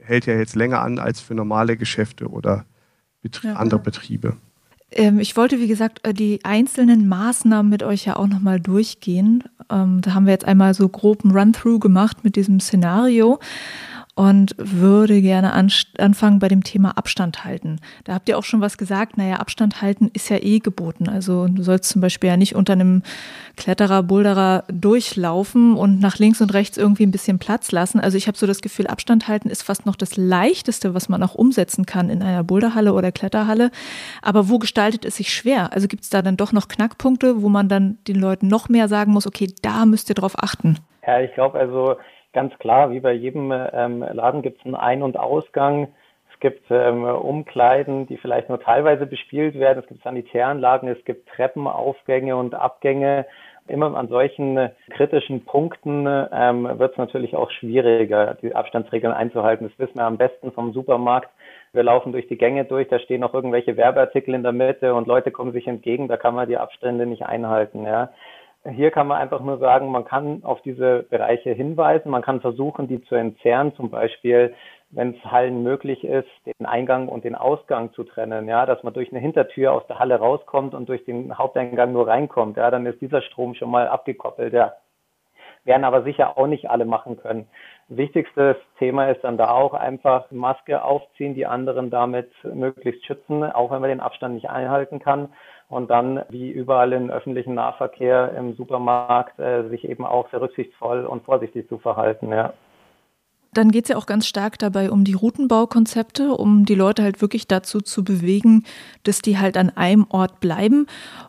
hält 0.00 0.26
ja 0.26 0.34
jetzt 0.34 0.54
länger 0.54 0.80
an 0.80 0.98
als 0.98 1.20
für 1.20 1.34
normale 1.34 1.76
Geschäfte 1.76 2.28
oder 2.28 2.64
Betrie 3.22 3.48
ja, 3.48 3.54
andere 3.54 3.80
Betriebe. 3.80 4.36
Ähm, 4.90 5.18
ich 5.18 5.36
wollte, 5.36 5.58
wie 5.58 5.66
gesagt, 5.66 6.06
äh, 6.06 6.12
die 6.12 6.44
einzelnen 6.44 7.08
Maßnahmen 7.08 7.70
mit 7.70 7.82
euch 7.82 8.04
ja 8.04 8.16
auch 8.16 8.26
nochmal 8.26 8.60
durchgehen. 8.60 9.44
Ähm, 9.70 10.00
da 10.02 10.14
haben 10.14 10.26
wir 10.26 10.32
jetzt 10.32 10.44
einmal 10.44 10.74
so 10.74 10.88
groben 10.88 11.30
Run-Through 11.30 11.80
gemacht 11.80 12.22
mit 12.22 12.36
diesem 12.36 12.60
Szenario 12.60 13.38
und 14.16 14.54
würde 14.58 15.20
gerne 15.20 15.52
anfangen 15.52 16.38
bei 16.38 16.48
dem 16.48 16.62
Thema 16.62 16.96
Abstand 16.96 17.44
halten. 17.44 17.80
Da 18.04 18.14
habt 18.14 18.28
ihr 18.28 18.38
auch 18.38 18.44
schon 18.44 18.60
was 18.60 18.78
gesagt. 18.78 19.16
Naja, 19.16 19.36
Abstand 19.36 19.82
halten 19.82 20.10
ist 20.12 20.30
ja 20.30 20.36
eh 20.40 20.60
geboten. 20.60 21.08
Also 21.08 21.48
du 21.48 21.62
sollst 21.62 21.90
zum 21.90 22.00
Beispiel 22.00 22.30
ja 22.30 22.36
nicht 22.36 22.54
unter 22.54 22.74
einem 22.74 23.02
Kletterer, 23.56 24.04
Boulderer 24.04 24.64
durchlaufen 24.68 25.74
und 25.74 26.00
nach 26.00 26.18
links 26.18 26.40
und 26.40 26.54
rechts 26.54 26.76
irgendwie 26.76 27.04
ein 27.04 27.10
bisschen 27.10 27.40
Platz 27.40 27.72
lassen. 27.72 27.98
Also 27.98 28.16
ich 28.16 28.28
habe 28.28 28.38
so 28.38 28.46
das 28.46 28.62
Gefühl, 28.62 28.86
Abstand 28.86 29.26
halten 29.26 29.50
ist 29.50 29.62
fast 29.62 29.84
noch 29.84 29.96
das 29.96 30.16
Leichteste, 30.16 30.94
was 30.94 31.08
man 31.08 31.22
auch 31.24 31.34
umsetzen 31.34 31.84
kann 31.84 32.08
in 32.08 32.22
einer 32.22 32.44
Boulderhalle 32.44 32.92
oder 32.92 33.10
Kletterhalle. 33.10 33.72
Aber 34.22 34.48
wo 34.48 34.60
gestaltet 34.60 35.04
es 35.04 35.16
sich 35.16 35.34
schwer? 35.34 35.72
Also 35.72 35.88
gibt 35.88 36.04
es 36.04 36.10
da 36.10 36.22
dann 36.22 36.36
doch 36.36 36.52
noch 36.52 36.68
Knackpunkte, 36.68 37.42
wo 37.42 37.48
man 37.48 37.68
dann 37.68 37.98
den 38.06 38.16
Leuten 38.16 38.46
noch 38.46 38.68
mehr 38.68 38.86
sagen 38.86 39.12
muss, 39.12 39.26
okay, 39.26 39.52
da 39.62 39.86
müsst 39.86 40.08
ihr 40.08 40.14
drauf 40.14 40.34
achten? 40.36 40.78
Ja, 41.04 41.20
ich 41.20 41.34
glaube 41.34 41.58
also, 41.58 41.96
ganz 42.34 42.56
klar, 42.58 42.90
wie 42.90 43.00
bei 43.00 43.12
jedem 43.12 43.50
ähm, 43.52 44.04
Laden 44.12 44.42
gibt 44.42 44.60
es 44.60 44.66
einen 44.66 44.74
Ein- 44.74 45.02
und 45.02 45.16
Ausgang. 45.16 45.88
Es 46.32 46.40
gibt 46.40 46.70
ähm, 46.70 47.04
Umkleiden, 47.04 48.06
die 48.06 48.18
vielleicht 48.18 48.48
nur 48.50 48.60
teilweise 48.60 49.06
bespielt 49.06 49.58
werden. 49.58 49.78
Es 49.82 49.88
gibt 49.88 50.02
Sanitäranlagen, 50.02 50.88
es 50.88 51.02
gibt 51.04 51.28
Treppenaufgänge 51.30 52.36
und 52.36 52.54
Abgänge. 52.54 53.24
Immer 53.66 53.96
an 53.96 54.08
solchen 54.08 54.68
kritischen 54.90 55.46
Punkten 55.46 56.06
ähm, 56.06 56.78
wird 56.78 56.92
es 56.92 56.98
natürlich 56.98 57.34
auch 57.34 57.50
schwieriger, 57.50 58.36
die 58.42 58.54
Abstandsregeln 58.54 59.14
einzuhalten. 59.14 59.66
Das 59.68 59.78
wissen 59.78 59.98
wir 59.98 60.04
am 60.04 60.18
besten 60.18 60.52
vom 60.52 60.74
Supermarkt. 60.74 61.30
Wir 61.72 61.82
laufen 61.82 62.12
durch 62.12 62.28
die 62.28 62.36
Gänge 62.36 62.66
durch, 62.66 62.88
da 62.88 62.98
stehen 62.98 63.22
noch 63.22 63.32
irgendwelche 63.32 63.78
Werbeartikel 63.78 64.34
in 64.34 64.42
der 64.42 64.52
Mitte 64.52 64.94
und 64.94 65.08
Leute 65.08 65.30
kommen 65.30 65.52
sich 65.52 65.66
entgegen, 65.66 66.08
da 66.08 66.16
kann 66.18 66.34
man 66.34 66.48
die 66.48 66.58
Abstände 66.58 67.06
nicht 67.06 67.24
einhalten. 67.24 67.84
Ja. 67.84 68.10
Hier 68.70 68.90
kann 68.90 69.06
man 69.08 69.18
einfach 69.20 69.40
nur 69.40 69.58
sagen, 69.58 69.90
man 69.90 70.06
kann 70.06 70.42
auf 70.42 70.62
diese 70.62 71.04
Bereiche 71.10 71.52
hinweisen, 71.52 72.10
man 72.10 72.22
kann 72.22 72.40
versuchen, 72.40 72.88
die 72.88 73.02
zu 73.02 73.14
entzerren, 73.14 73.74
zum 73.74 73.90
Beispiel, 73.90 74.54
wenn 74.88 75.10
es 75.10 75.24
Hallen 75.24 75.62
möglich 75.62 76.02
ist, 76.02 76.28
den 76.46 76.64
Eingang 76.64 77.08
und 77.08 77.24
den 77.24 77.34
Ausgang 77.34 77.92
zu 77.92 78.04
trennen, 78.04 78.48
ja, 78.48 78.64
dass 78.64 78.82
man 78.82 78.94
durch 78.94 79.10
eine 79.10 79.20
Hintertür 79.20 79.72
aus 79.72 79.86
der 79.86 79.98
Halle 79.98 80.18
rauskommt 80.18 80.72
und 80.74 80.88
durch 80.88 81.04
den 81.04 81.36
Haupteingang 81.36 81.92
nur 81.92 82.06
reinkommt, 82.08 82.56
ja, 82.56 82.70
dann 82.70 82.86
ist 82.86 83.02
dieser 83.02 83.20
Strom 83.20 83.54
schon 83.54 83.70
mal 83.70 83.86
abgekoppelt, 83.86 84.54
ja. 84.54 84.72
Werden 85.64 85.84
aber 85.84 86.02
sicher 86.02 86.38
auch 86.38 86.46
nicht 86.46 86.70
alle 86.70 86.86
machen 86.86 87.18
können. 87.18 87.48
Wichtigstes 87.88 88.56
Thema 88.78 89.10
ist 89.10 89.24
dann 89.24 89.36
da 89.36 89.50
auch 89.50 89.74
einfach 89.74 90.30
Maske 90.30 90.82
aufziehen, 90.82 91.34
die 91.34 91.46
anderen 91.46 91.90
damit 91.90 92.30
möglichst 92.42 93.04
schützen, 93.04 93.42
auch 93.42 93.70
wenn 93.70 93.80
man 93.80 93.90
den 93.90 94.00
Abstand 94.00 94.34
nicht 94.34 94.48
einhalten 94.48 95.00
kann 95.00 95.28
und 95.74 95.90
dann 95.90 96.22
wie 96.28 96.50
überall 96.50 96.92
im 96.92 97.10
öffentlichen 97.10 97.54
Nahverkehr 97.54 98.32
im 98.38 98.54
Supermarkt 98.54 99.38
äh, 99.40 99.68
sich 99.68 99.84
eben 99.88 100.06
auch 100.06 100.30
sehr 100.30 100.40
rücksichtsvoll 100.40 101.04
und 101.04 101.24
vorsichtig 101.24 101.68
zu 101.68 101.78
verhalten. 101.78 102.30
Ja. 102.30 102.52
Dann 103.52 103.70
geht 103.70 103.84
es 103.84 103.88
ja 103.90 103.96
auch 103.96 104.06
ganz 104.06 104.26
stark 104.26 104.58
dabei 104.58 104.90
um 104.90 105.04
die 105.04 105.14
Routenbaukonzepte, 105.14 106.30
um 106.32 106.64
die 106.64 106.74
Leute 106.74 107.02
halt 107.02 107.20
wirklich 107.20 107.46
dazu 107.46 107.80
zu 107.80 108.04
bewegen, 108.04 108.64
dass 109.04 109.20
die 109.20 109.38
halt 109.38 109.56
an 109.56 109.70
einem 109.70 110.06
Ort 110.10 110.40
bleiben. 110.40 110.86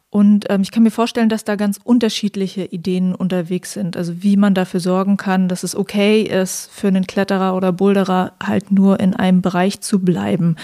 Und 0.10 0.46
ähm, 0.50 0.62
ich 0.62 0.72
kann 0.72 0.84
mir 0.84 0.92
vorstellen, 0.92 1.30
dass 1.30 1.44
da 1.44 1.56
ganz 1.56 1.80
unterschiedliche 1.84 2.66
Ideen 2.66 3.14
unterwegs 3.14 3.74
sind. 3.74 3.98
Also 3.98 4.24
wie 4.24 4.38
man 4.38 4.54
dafür 4.54 4.80
sorgen 4.80 5.18
kann, 5.18 5.50
dass 5.50 5.64
es 5.64 5.76
okay 5.76 6.22
ist, 6.22 6.72
für 6.72 6.88
einen 6.88 7.06
Kletterer 7.06 7.56
oder 7.56 7.72
Boulderer 7.72 8.34
halt 8.44 8.72
nur 8.72 9.00
in 9.00 9.16
einem 9.16 9.42
Bereich 9.42 9.82
zu 9.82 10.04
bleiben. 10.04 10.56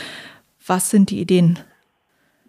Was 0.65 0.89
sind 0.89 1.09
die 1.09 1.19
Ideen? 1.19 1.59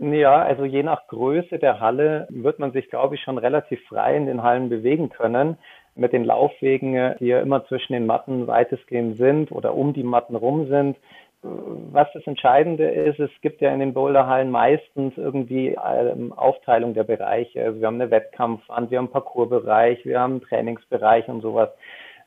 Ja, 0.02 0.42
also 0.42 0.64
je 0.64 0.82
nach 0.82 1.06
Größe 1.06 1.60
der 1.60 1.78
Halle 1.78 2.26
wird 2.28 2.58
man 2.58 2.72
sich, 2.72 2.90
glaube 2.90 3.14
ich, 3.14 3.20
schon 3.20 3.38
relativ 3.38 3.80
frei 3.86 4.16
in 4.16 4.26
den 4.26 4.42
Hallen 4.42 4.68
bewegen 4.68 5.10
können. 5.10 5.58
Mit 5.94 6.12
den 6.12 6.24
Laufwegen, 6.24 7.14
die 7.20 7.26
ja 7.26 7.40
immer 7.40 7.64
zwischen 7.66 7.92
den 7.92 8.06
Matten 8.06 8.48
weitestgehend 8.48 9.16
sind 9.16 9.52
oder 9.52 9.74
um 9.74 9.92
die 9.92 10.02
Matten 10.02 10.34
rum 10.34 10.66
sind. 10.66 10.96
Was 11.42 12.08
das 12.14 12.26
Entscheidende 12.26 12.90
ist, 12.90 13.20
es 13.20 13.30
gibt 13.42 13.60
ja 13.60 13.72
in 13.72 13.78
den 13.78 13.94
Boulderhallen 13.94 14.50
meistens 14.50 15.16
irgendwie 15.16 15.76
ähm, 15.84 16.32
Aufteilung 16.32 16.94
der 16.94 17.04
Bereiche. 17.04 17.62
Also 17.64 17.78
wir 17.78 17.86
haben 17.86 18.00
eine 18.00 18.10
Wettkampfwand, 18.10 18.90
wir 18.90 18.98
haben 18.98 19.04
einen 19.04 19.12
Parcoursbereich, 19.12 20.04
wir 20.04 20.18
haben 20.18 20.32
einen 20.32 20.42
Trainingsbereich 20.42 21.28
und 21.28 21.42
sowas. 21.42 21.68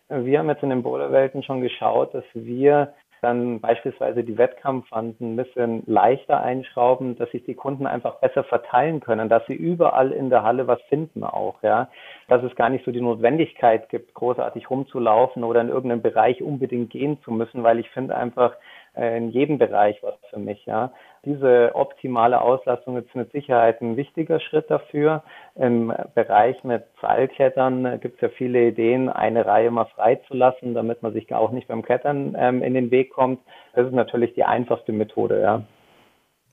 Wir 0.08 0.40
haben 0.40 0.50
jetzt 0.50 0.64
in 0.64 0.70
den 0.70 0.84
Boulderwelten 0.84 1.44
schon 1.44 1.60
geschaut, 1.60 2.14
dass 2.14 2.26
wir 2.34 2.94
dann 3.26 3.60
beispielsweise 3.60 4.24
die 4.24 4.38
Wettkampfwanden 4.38 5.34
ein 5.34 5.36
bisschen 5.36 5.84
leichter 5.88 6.42
einschrauben, 6.42 7.18
dass 7.18 7.32
sich 7.32 7.44
die 7.44 7.56
Kunden 7.56 7.88
einfach 7.88 8.20
besser 8.20 8.44
verteilen 8.44 9.00
können, 9.00 9.28
dass 9.28 9.46
sie 9.48 9.56
überall 9.56 10.12
in 10.12 10.30
der 10.30 10.44
Halle 10.44 10.68
was 10.68 10.82
finden 10.84 11.24
auch, 11.24 11.62
ja. 11.64 11.90
Dass 12.28 12.44
es 12.44 12.56
gar 12.56 12.70
nicht 12.70 12.86
so 12.86 12.92
die 12.92 13.02
Notwendigkeit 13.02 13.90
gibt, 13.90 14.14
großartig 14.14 14.70
rumzulaufen 14.70 15.44
oder 15.44 15.62
in 15.62 15.70
irgendeinem 15.70 16.04
Bereich 16.04 16.42
unbedingt 16.42 16.92
gehen 16.92 17.20
zu 17.24 17.32
müssen, 17.32 17.64
weil 17.64 17.80
ich 17.80 17.90
finde 17.90 18.16
einfach 18.16 18.56
äh, 18.96 19.18
in 19.18 19.30
jedem 19.30 19.58
Bereich 19.58 20.02
was 20.04 20.16
für 20.30 20.40
mich, 20.40 20.66
ja. 20.66 20.92
Diese 21.26 21.72
optimale 21.74 22.40
Auslastung 22.40 22.98
ist 22.98 23.14
mit 23.16 23.32
Sicherheit 23.32 23.82
ein 23.82 23.98
wichtiger 23.98 24.40
Schritt 24.40 24.70
dafür. 24.70 25.24
Im 25.56 25.92
Bereich 26.14 26.64
mit 26.64 26.84
Seilklettern 27.02 28.00
gibt 28.00 28.16
es 28.16 28.22
ja 28.22 28.30
viele 28.30 28.68
Ideen, 28.68 29.10
eine 29.10 29.46
Reihe 29.46 29.72
mal 29.72 29.86
freizulassen, 29.86 30.76
damit 30.76 31.02
man 31.02 31.14
sich 31.14 31.34
auch 31.34 31.52
nicht 31.52 31.68
beim 31.68 31.82
Klettern 31.82 32.36
ähm, 32.38 32.62
in 32.62 32.76
den 32.76 32.92
Weg 32.92 33.12
kommt. 33.12 33.40
Das 33.74 33.88
ist 33.88 33.94
natürlich 33.94 34.36
die 34.36 34.44
einfachste 34.44 34.92
Methode, 34.92 35.42
ja. 35.42 35.64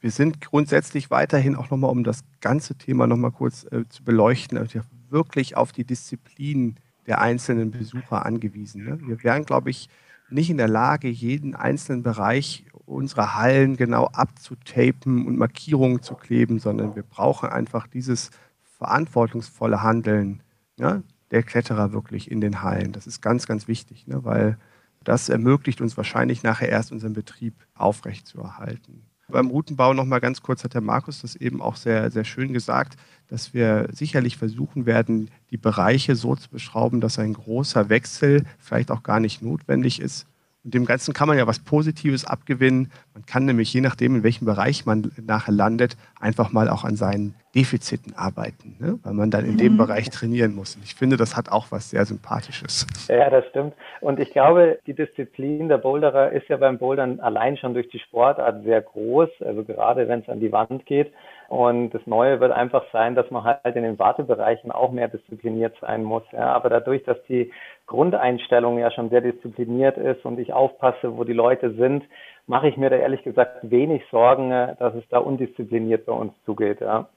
Wir 0.01 0.11
sind 0.11 0.41
grundsätzlich 0.41 1.12
weiterhin 1.12 1.55
auch 1.55 1.70
nochmal, 1.70 1.91
um 1.91 2.03
das 2.03 2.25
ganze 2.41 2.77
Thema 2.77 3.07
nochmal 3.07 3.31
kurz 3.31 3.64
äh, 3.70 3.87
zu 3.89 4.03
beleuchten, 4.03 4.59
also 4.59 4.81
wirklich 5.11 5.57
auf 5.57 5.70
die 5.70 5.85
Disziplin 5.85 6.75
der 7.07 7.20
einzelnen 7.20 7.70
Besucher 7.70 8.27
angewiesen. 8.27 8.85
Ne? 8.85 8.99
Wir 9.07 9.23
wären, 9.23 9.45
glaube 9.45 9.70
ich, 9.70 9.89
nicht 10.31 10.51
in 10.51 10.57
der 10.57 10.68
Lage, 10.68 11.09
jeden 11.09 11.55
einzelnen 11.55 12.03
Bereich 12.03 12.64
unserer 12.87 13.37
Hallen 13.37 13.77
genau 13.77 14.07
abzutapen 14.07 15.27
und 15.27 15.39
Markierungen 15.39 16.03
zu 16.03 16.14
kleben, 16.14 16.59
sondern 16.59 16.95
wir 16.97 17.03
brauchen 17.03 17.49
einfach 17.49 17.87
dieses 17.87 18.31
verantwortungsvolle 18.79 19.83
Handeln 19.83 20.43
ja, 20.79 21.03
der 21.31 21.43
Kletterer 21.43 21.93
wirklich 21.93 22.31
in 22.31 22.41
den 22.41 22.62
Hallen. 22.62 22.93
Das 22.93 23.07
ist 23.07 23.20
ganz, 23.23 23.47
ganz 23.47 23.68
wichtig, 23.68 24.07
ne, 24.07 24.25
weil 24.25 24.59
das 25.05 25.29
ermöglicht 25.29 25.81
uns 25.81 25.97
wahrscheinlich 25.97 26.43
nachher 26.43 26.68
erst 26.68 26.93
unseren 26.93 27.12
Betrieb 27.12 27.55
aufrechtzuerhalten. 27.75 29.05
Beim 29.33 29.49
Routenbau 29.49 29.95
noch 29.95 30.05
mal 30.05 30.20
ganz 30.20 30.43
kurz 30.43 30.62
hat 30.62 30.74
der 30.74 30.80
Markus 30.80 31.22
das 31.22 31.35
eben 31.35 31.61
auch 31.61 31.76
sehr, 31.76 32.11
sehr 32.11 32.24
schön 32.24 32.53
gesagt, 32.53 32.97
dass 33.28 33.55
wir 33.55 33.89
sicherlich 33.91 34.37
versuchen 34.37 34.87
werden, 34.87 35.30
die 35.51 35.57
Bereiche 35.57 36.14
so 36.14 36.37
zu 36.37 36.51
beschrauben, 36.51 37.01
dass 37.01 37.18
ein 37.18 37.33
großer 37.33 37.89
Wechsel 37.89 38.45
vielleicht 38.59 38.91
auch 38.91 39.03
gar 39.03 39.20
nicht 39.20 39.43
notwendig 39.43 40.01
ist, 40.01 40.26
und 40.65 40.75
dem 40.75 40.85
Ganzen 40.85 41.13
kann 41.13 41.27
man 41.27 41.37
ja 41.37 41.47
was 41.47 41.59
Positives 41.59 42.25
abgewinnen. 42.25 42.93
Man 43.15 43.27
kann 43.27 43.45
nämlich, 43.45 43.73
je 43.73 43.81
nachdem, 43.81 44.17
in 44.17 44.23
welchem 44.23 44.45
Bereich 44.45 44.87
man 44.87 45.11
nachher 45.21 45.53
landet, 45.53 45.97
einfach 46.21 46.53
mal 46.53 46.69
auch 46.69 46.85
an 46.85 46.95
seinen 46.95 47.35
Defiziten 47.55 48.15
arbeiten, 48.17 48.77
ne? 48.79 48.99
weil 49.03 49.13
man 49.13 49.31
dann 49.31 49.45
in 49.45 49.59
dem 49.59 49.75
mhm. 49.75 49.79
Bereich 49.79 50.09
trainieren 50.11 50.55
muss. 50.55 50.77
Und 50.77 50.85
ich 50.85 50.95
finde, 50.95 51.17
das 51.17 51.37
hat 51.37 51.51
auch 51.51 51.67
was 51.71 51.91
sehr 51.91 52.07
Sympathisches. 52.07 52.87
Ja, 53.09 53.29
das 53.29 53.45
stimmt. 53.49 53.75
Und 54.01 54.21
ich 54.21 54.31
glaube, 54.31 54.79
die 54.87 54.95
Disziplin 54.95 55.69
der 55.69 55.79
Boulderer 55.79 56.33
ist 56.33 56.49
ja 56.49 56.57
beim 56.57 56.79
Bouldern 56.79 57.21
allein 57.21 57.57
schon 57.57 57.75
durch 57.75 57.89
die 57.89 57.99
Sportart 57.99 58.63
sehr 58.65 58.81
groß. 58.81 59.29
Also 59.41 59.65
gerade 59.65 60.09
wenn 60.09 60.21
es 60.21 60.29
an 60.29 60.41
die 60.41 60.53
Wand 60.53 60.87
geht. 60.87 61.13
Und 61.53 61.90
das 61.90 62.00
Neue 62.07 62.40
wird 62.40 62.50
einfach 62.50 62.82
sein, 62.94 63.14
dass 63.14 63.30
man 63.30 63.44
halt 63.44 63.76
in 63.76 63.82
den 63.82 63.98
Wartebereichen 63.98 64.72
auch 64.72 64.90
mehr 64.90 65.09
diszipliniert 65.09 65.76
sein 65.82 66.03
muss. 66.03 66.22
Ja. 66.32 66.50
Aber 66.55 66.70
dadurch, 66.70 67.05
dass 67.05 67.18
die 67.28 67.53
Grundeinstellung 67.84 68.78
ja 68.78 68.90
schon 68.90 69.11
sehr 69.11 69.20
diszipliniert 69.20 69.98
ist 69.98 70.24
und 70.24 70.38
ich 70.38 70.55
aufpasse, 70.55 71.14
wo 71.14 71.24
die 71.24 71.34
Leute 71.34 71.74
sind, 71.74 72.05
mache 72.46 72.68
ich 72.68 72.78
mir 72.78 72.88
da 72.88 72.96
ehrlich 72.96 73.22
gesagt 73.22 73.70
wenig 73.70 74.03
Sorgen, 74.11 74.48
dass 74.48 74.94
es 74.94 75.05
da 75.11 75.18
undiszipliniert 75.18 76.07
bei 76.07 76.12
uns 76.14 76.32
zugeht. 76.46 76.80
Ja. 76.80 77.11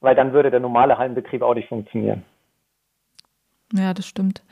Weil 0.00 0.14
dann 0.14 0.32
würde 0.32 0.50
der 0.50 0.60
normale 0.60 0.96
Hallenbetrieb 0.96 1.42
auch 1.42 1.54
nicht 1.54 1.68
funktionieren. 1.68 2.24
Ja, 3.74 3.92
das 3.92 4.06
stimmt. 4.06 4.42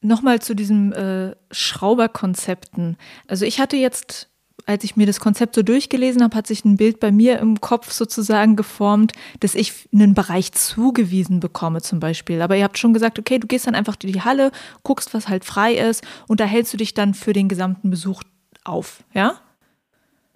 Nochmal 0.00 0.40
zu 0.40 0.56
diesen 0.56 0.92
äh, 0.92 1.36
Schrauberkonzepten. 1.52 2.96
Also 3.28 3.44
ich 3.44 3.60
hatte 3.60 3.76
jetzt 3.76 4.29
als 4.70 4.84
ich 4.84 4.96
mir 4.96 5.06
das 5.06 5.20
Konzept 5.20 5.54
so 5.54 5.62
durchgelesen 5.62 6.22
habe, 6.22 6.36
hat 6.36 6.46
sich 6.46 6.64
ein 6.64 6.76
Bild 6.76 7.00
bei 7.00 7.12
mir 7.12 7.38
im 7.38 7.60
Kopf 7.60 7.92
sozusagen 7.92 8.56
geformt, 8.56 9.12
dass 9.40 9.54
ich 9.54 9.88
einen 9.92 10.14
Bereich 10.14 10.52
zugewiesen 10.52 11.40
bekomme 11.40 11.82
zum 11.82 12.00
Beispiel. 12.00 12.40
Aber 12.40 12.56
ihr 12.56 12.64
habt 12.64 12.78
schon 12.78 12.94
gesagt, 12.94 13.18
okay, 13.18 13.38
du 13.38 13.46
gehst 13.46 13.66
dann 13.66 13.74
einfach 13.74 13.96
in 14.02 14.12
die 14.12 14.22
Halle, 14.22 14.52
guckst, 14.82 15.12
was 15.12 15.28
halt 15.28 15.44
frei 15.44 15.74
ist 15.74 16.06
und 16.28 16.40
da 16.40 16.44
hältst 16.44 16.72
du 16.72 16.76
dich 16.76 16.94
dann 16.94 17.14
für 17.14 17.32
den 17.32 17.48
gesamten 17.48 17.90
Besuch 17.90 18.22
auf, 18.64 19.04
ja? 19.12 19.34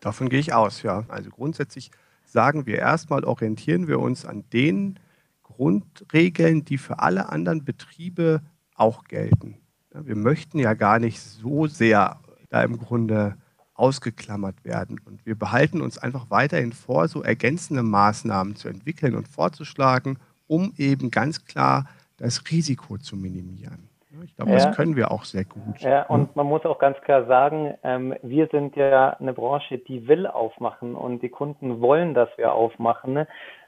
Davon 0.00 0.28
gehe 0.28 0.40
ich 0.40 0.52
aus, 0.52 0.82
ja. 0.82 1.04
Also 1.08 1.30
grundsätzlich 1.30 1.90
sagen 2.24 2.66
wir 2.66 2.78
erstmal, 2.78 3.24
orientieren 3.24 3.88
wir 3.88 4.00
uns 4.00 4.26
an 4.26 4.44
den 4.52 4.98
Grundregeln, 5.42 6.64
die 6.64 6.78
für 6.78 6.98
alle 6.98 7.30
anderen 7.30 7.64
Betriebe 7.64 8.42
auch 8.74 9.04
gelten. 9.04 9.58
Wir 9.92 10.16
möchten 10.16 10.58
ja 10.58 10.74
gar 10.74 10.98
nicht 10.98 11.20
so 11.20 11.68
sehr 11.68 12.20
da 12.50 12.62
im 12.62 12.78
Grunde 12.78 13.36
ausgeklammert 13.74 14.64
werden. 14.64 15.00
Und 15.04 15.26
wir 15.26 15.36
behalten 15.36 15.80
uns 15.80 15.98
einfach 15.98 16.30
weiterhin 16.30 16.72
vor, 16.72 17.08
so 17.08 17.22
ergänzende 17.22 17.82
Maßnahmen 17.82 18.56
zu 18.56 18.68
entwickeln 18.68 19.14
und 19.14 19.28
vorzuschlagen, 19.28 20.18
um 20.46 20.72
eben 20.76 21.10
ganz 21.10 21.44
klar 21.44 21.86
das 22.16 22.42
Risiko 22.50 22.98
zu 22.98 23.16
minimieren. 23.16 23.88
Ich 24.22 24.36
glaube, 24.36 24.52
ja. 24.52 24.58
das 24.58 24.76
können 24.76 24.96
wir 24.96 25.10
auch 25.10 25.24
sehr 25.24 25.44
gut. 25.44 25.80
Ja, 25.80 26.04
und 26.04 26.36
man 26.36 26.46
muss 26.46 26.64
auch 26.64 26.78
ganz 26.78 27.00
klar 27.00 27.26
sagen, 27.26 27.74
ähm, 27.82 28.14
wir 28.22 28.46
sind 28.52 28.76
ja 28.76 29.10
eine 29.10 29.32
Branche, 29.32 29.78
die 29.78 30.06
will 30.06 30.26
aufmachen 30.26 30.94
und 30.94 31.22
die 31.22 31.28
Kunden 31.28 31.80
wollen, 31.80 32.14
dass 32.14 32.28
wir 32.36 32.52
aufmachen 32.52 33.26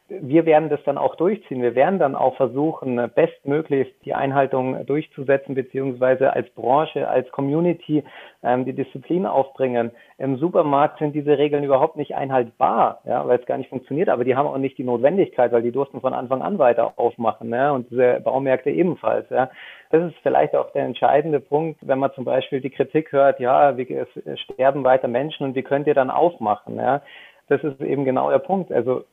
wir 0.09 0.47
werden 0.47 0.69
das 0.69 0.83
dann 0.85 0.99
auch 0.99 1.17
durchziehen. 1.17 1.63
Wir 1.63 1.75
werden 1.75 1.99
dann 1.99 2.15
auch 2.15 2.37
versuchen, 2.37 3.11
bestmöglich 3.15 3.93
die 4.05 4.15
Einhaltung 4.15 4.87
durchzusetzen, 4.87 5.55
beziehungsweise 5.57 6.33
als 6.33 6.49
Branche, 6.51 7.09
als 7.09 7.31
Community 7.33 8.05
ähm, 8.45 8.65
die 8.65 8.73
Disziplin 8.73 9.27
aufbringen. 9.27 9.91
Im 10.19 10.37
Supermarkt 10.37 11.01
sind 11.01 11.15
diese 11.15 11.37
Regeln 11.39 11.65
überhaupt 11.65 11.97
nicht 11.97 12.15
einhaltbar, 12.15 13.01
ja, 13.05 13.27
weil 13.27 13.41
es 13.41 13.47
gar 13.47 13.59
nicht 13.59 13.69
funktioniert, 13.69 14.09
aber 14.09 14.25
die 14.25 14.37
haben 14.37 14.47
auch 14.47 14.59
nicht 14.59 14.79
die 14.79 14.85
Notwendigkeit, 14.85 15.51
weil 15.51 15.63
die 15.63 15.73
durften 15.73 16.01
von 16.01 16.15
Anfang 16.15 16.41
an 16.41 16.59
weiter 16.59 16.93
aufmachen 16.97 17.51
ja, 17.51 17.73
und 17.73 17.91
diese 17.91 18.21
Baumärkte 18.21 18.71
ebenfalls. 18.71 19.29
Ja. 19.31 19.51
Das 19.91 20.05
ist 20.05 20.17
vielleicht 20.23 20.55
auch 20.55 20.71
der 20.73 20.85
entscheidende 20.85 21.41
Punkt, 21.41 21.81
wenn 21.83 21.99
man 21.99 22.13
zum 22.13 22.25
Beispiel 22.25 22.61
die 22.61 22.71
Kritik 22.71 23.11
hört, 23.11 23.41
ja, 23.41 23.71
es 23.71 24.41
sterben 24.41 24.85
weiter 24.85 25.09
Menschen 25.09 25.45
und 25.45 25.57
wie 25.57 25.63
könnt 25.63 25.89
ihr 25.89 25.95
dann 25.95 26.11
aufmachen? 26.11 26.77
Ja. 26.77 27.03
Das 27.49 27.63
ist 27.63 27.81
eben 27.81 28.05
genau 28.05 28.31
der 28.31 28.39
Punkt. 28.39 28.73
Also 28.73 29.05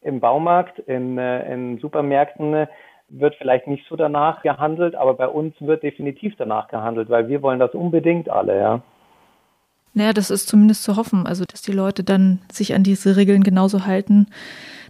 im 0.00 0.20
Baumarkt, 0.20 0.78
in, 0.80 1.18
äh, 1.18 1.52
in 1.52 1.78
Supermärkten 1.78 2.54
äh, 2.54 2.66
wird 3.08 3.36
vielleicht 3.36 3.66
nicht 3.66 3.86
so 3.88 3.96
danach 3.96 4.42
gehandelt, 4.42 4.94
aber 4.94 5.14
bei 5.14 5.28
uns 5.28 5.54
wird 5.60 5.82
definitiv 5.82 6.34
danach 6.36 6.68
gehandelt, 6.68 7.08
weil 7.08 7.28
wir 7.28 7.42
wollen 7.42 7.60
das 7.60 7.74
unbedingt 7.74 8.28
alle, 8.28 8.58
ja. 8.58 8.82
Naja, 9.94 10.12
das 10.12 10.30
ist 10.30 10.48
zumindest 10.48 10.82
zu 10.82 10.96
hoffen, 10.96 11.26
also 11.26 11.44
dass 11.46 11.62
die 11.62 11.72
Leute 11.72 12.04
dann 12.04 12.40
sich 12.52 12.74
an 12.74 12.82
diese 12.82 13.16
Regeln 13.16 13.42
genauso 13.42 13.86
halten, 13.86 14.26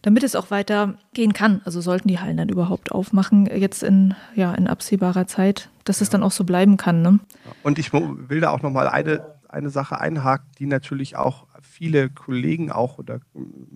damit 0.02 0.24
es 0.24 0.34
auch 0.34 0.50
weitergehen 0.50 1.32
kann. 1.32 1.62
Also 1.64 1.80
sollten 1.80 2.08
die 2.08 2.18
Hallen 2.18 2.38
dann 2.38 2.48
überhaupt 2.48 2.90
aufmachen, 2.90 3.46
jetzt 3.46 3.84
in, 3.84 4.14
ja, 4.34 4.52
in 4.54 4.66
absehbarer 4.66 5.28
Zeit, 5.28 5.70
dass 5.84 6.00
ja. 6.00 6.04
es 6.04 6.10
dann 6.10 6.24
auch 6.24 6.32
so 6.32 6.42
bleiben 6.42 6.76
kann. 6.76 7.02
Ne? 7.02 7.20
Und 7.62 7.78
ich 7.78 7.92
will 7.92 8.40
da 8.40 8.50
auch 8.50 8.62
nochmal 8.62 8.88
eine, 8.88 9.24
eine 9.48 9.70
Sache 9.70 10.00
einhaken, 10.00 10.48
die 10.58 10.66
natürlich 10.66 11.16
auch 11.16 11.45
viele 11.76 12.08
Kollegen 12.08 12.70
auch 12.70 12.98
oder 12.98 13.20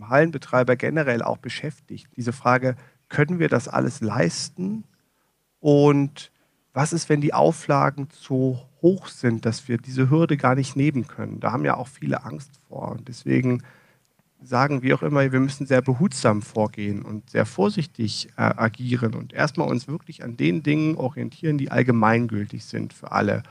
Hallenbetreiber 0.00 0.76
generell 0.76 1.22
auch 1.22 1.36
beschäftigt. 1.36 2.08
Diese 2.16 2.32
Frage, 2.32 2.76
können 3.10 3.38
wir 3.38 3.48
das 3.48 3.68
alles 3.68 4.00
leisten? 4.00 4.84
Und 5.60 6.32
was 6.72 6.94
ist, 6.94 7.08
wenn 7.10 7.20
die 7.20 7.34
Auflagen 7.34 8.08
zu 8.08 8.58
hoch 8.80 9.08
sind, 9.08 9.44
dass 9.44 9.68
wir 9.68 9.76
diese 9.76 10.08
Hürde 10.08 10.38
gar 10.38 10.54
nicht 10.54 10.76
nehmen 10.76 11.06
können? 11.06 11.40
Da 11.40 11.52
haben 11.52 11.64
ja 11.64 11.76
auch 11.76 11.88
viele 11.88 12.24
Angst 12.24 12.52
vor. 12.68 12.92
Und 12.92 13.08
deswegen 13.08 13.62
sagen 14.42 14.82
wir 14.82 14.94
auch 14.94 15.02
immer, 15.02 15.30
wir 15.30 15.40
müssen 15.40 15.66
sehr 15.66 15.82
behutsam 15.82 16.40
vorgehen 16.40 17.02
und 17.02 17.28
sehr 17.28 17.44
vorsichtig 17.44 18.28
äh, 18.38 18.42
agieren 18.42 19.14
und 19.14 19.34
erstmal 19.34 19.68
uns 19.68 19.86
wirklich 19.88 20.24
an 20.24 20.38
den 20.38 20.62
Dingen 20.62 20.96
orientieren, 20.96 21.58
die 21.58 21.70
allgemeingültig 21.70 22.64
sind 22.64 22.94
für 22.94 23.12
alle. 23.12 23.42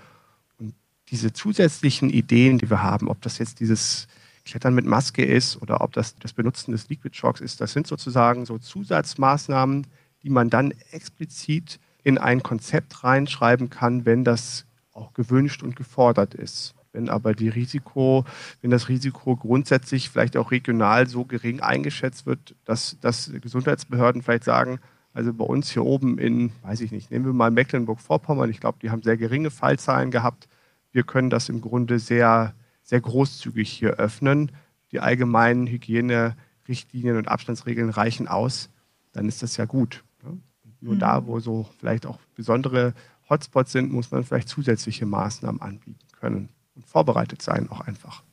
Und 0.57 0.73
diese 1.09 1.33
zusätzlichen 1.33 2.09
Ideen, 2.09 2.57
die 2.57 2.71
wir 2.71 2.81
haben, 2.81 3.07
ob 3.09 3.21
das 3.21 3.37
jetzt 3.37 3.59
dieses 3.59 4.07
Klettern 4.49 4.73
mit 4.73 4.85
Maske 4.85 5.23
ist 5.23 5.61
oder 5.61 5.81
ob 5.81 5.93
das 5.93 6.15
das 6.15 6.33
Benutzen 6.33 6.71
des 6.71 6.89
Liquid 6.89 7.15
Shocks 7.15 7.41
ist. 7.41 7.61
Das 7.61 7.73
sind 7.73 7.87
sozusagen 7.87 8.45
so 8.45 8.57
Zusatzmaßnahmen, 8.57 9.87
die 10.23 10.29
man 10.29 10.49
dann 10.49 10.73
explizit 10.91 11.79
in 12.03 12.17
ein 12.17 12.43
Konzept 12.43 13.03
reinschreiben 13.03 13.69
kann, 13.69 14.05
wenn 14.05 14.23
das 14.23 14.65
auch 14.91 15.13
gewünscht 15.13 15.63
und 15.63 15.75
gefordert 15.75 16.33
ist. 16.33 16.75
Wenn 16.91 17.09
aber 17.09 17.33
die 17.33 17.49
Risiko, 17.49 18.25
wenn 18.61 18.71
das 18.71 18.89
Risiko 18.89 19.35
grundsätzlich 19.35 20.09
vielleicht 20.09 20.35
auch 20.37 20.51
regional 20.51 21.07
so 21.07 21.25
gering 21.25 21.59
eingeschätzt 21.59 22.25
wird, 22.25 22.55
dass, 22.65 22.97
dass 22.99 23.31
Gesundheitsbehörden 23.41 24.23
vielleicht 24.23 24.43
sagen, 24.43 24.79
also 25.13 25.33
bei 25.33 25.45
uns 25.45 25.71
hier 25.71 25.85
oben 25.85 26.17
in, 26.17 26.51
weiß 26.63 26.81
ich 26.81 26.91
nicht, 26.91 27.11
nehmen 27.11 27.25
wir 27.25 27.33
mal 27.33 27.51
Mecklenburg-Vorpommern, 27.51 28.49
ich 28.49 28.59
glaube, 28.59 28.79
die 28.81 28.89
haben 28.89 29.03
sehr 29.03 29.17
geringe 29.17 29.51
Fallzahlen 29.51 30.11
gehabt. 30.11 30.47
Wir 30.91 31.03
können 31.03 31.29
das 31.29 31.49
im 31.49 31.61
Grunde 31.61 31.99
sehr 31.99 32.53
sehr 32.89 33.01
großzügig 33.01 33.69
hier 33.71 33.91
öffnen. 33.91 34.51
Die 34.91 34.99
allgemeinen 34.99 35.67
Hygienerichtlinien 35.67 37.17
und 37.17 37.27
Abstandsregeln 37.27 37.91
reichen 37.91 38.27
aus, 38.27 38.71
dann 39.11 39.27
ist 39.27 39.43
das 39.43 39.57
ja 39.57 39.65
gut. 39.65 40.03
Ne? 40.23 40.39
Nur 40.81 40.95
mhm. 40.95 40.99
da, 40.99 41.27
wo 41.27 41.39
so 41.39 41.69
vielleicht 41.77 42.07
auch 42.07 42.17
besondere 42.33 42.95
Hotspots 43.29 43.73
sind, 43.73 43.91
muss 43.93 44.09
man 44.09 44.23
vielleicht 44.23 44.49
zusätzliche 44.49 45.05
Maßnahmen 45.05 45.61
anbieten 45.61 45.99
können 46.19 46.49
und 46.75 46.83
vorbereitet 46.87 47.43
sein 47.43 47.69
auch 47.69 47.81
einfach. 47.81 48.23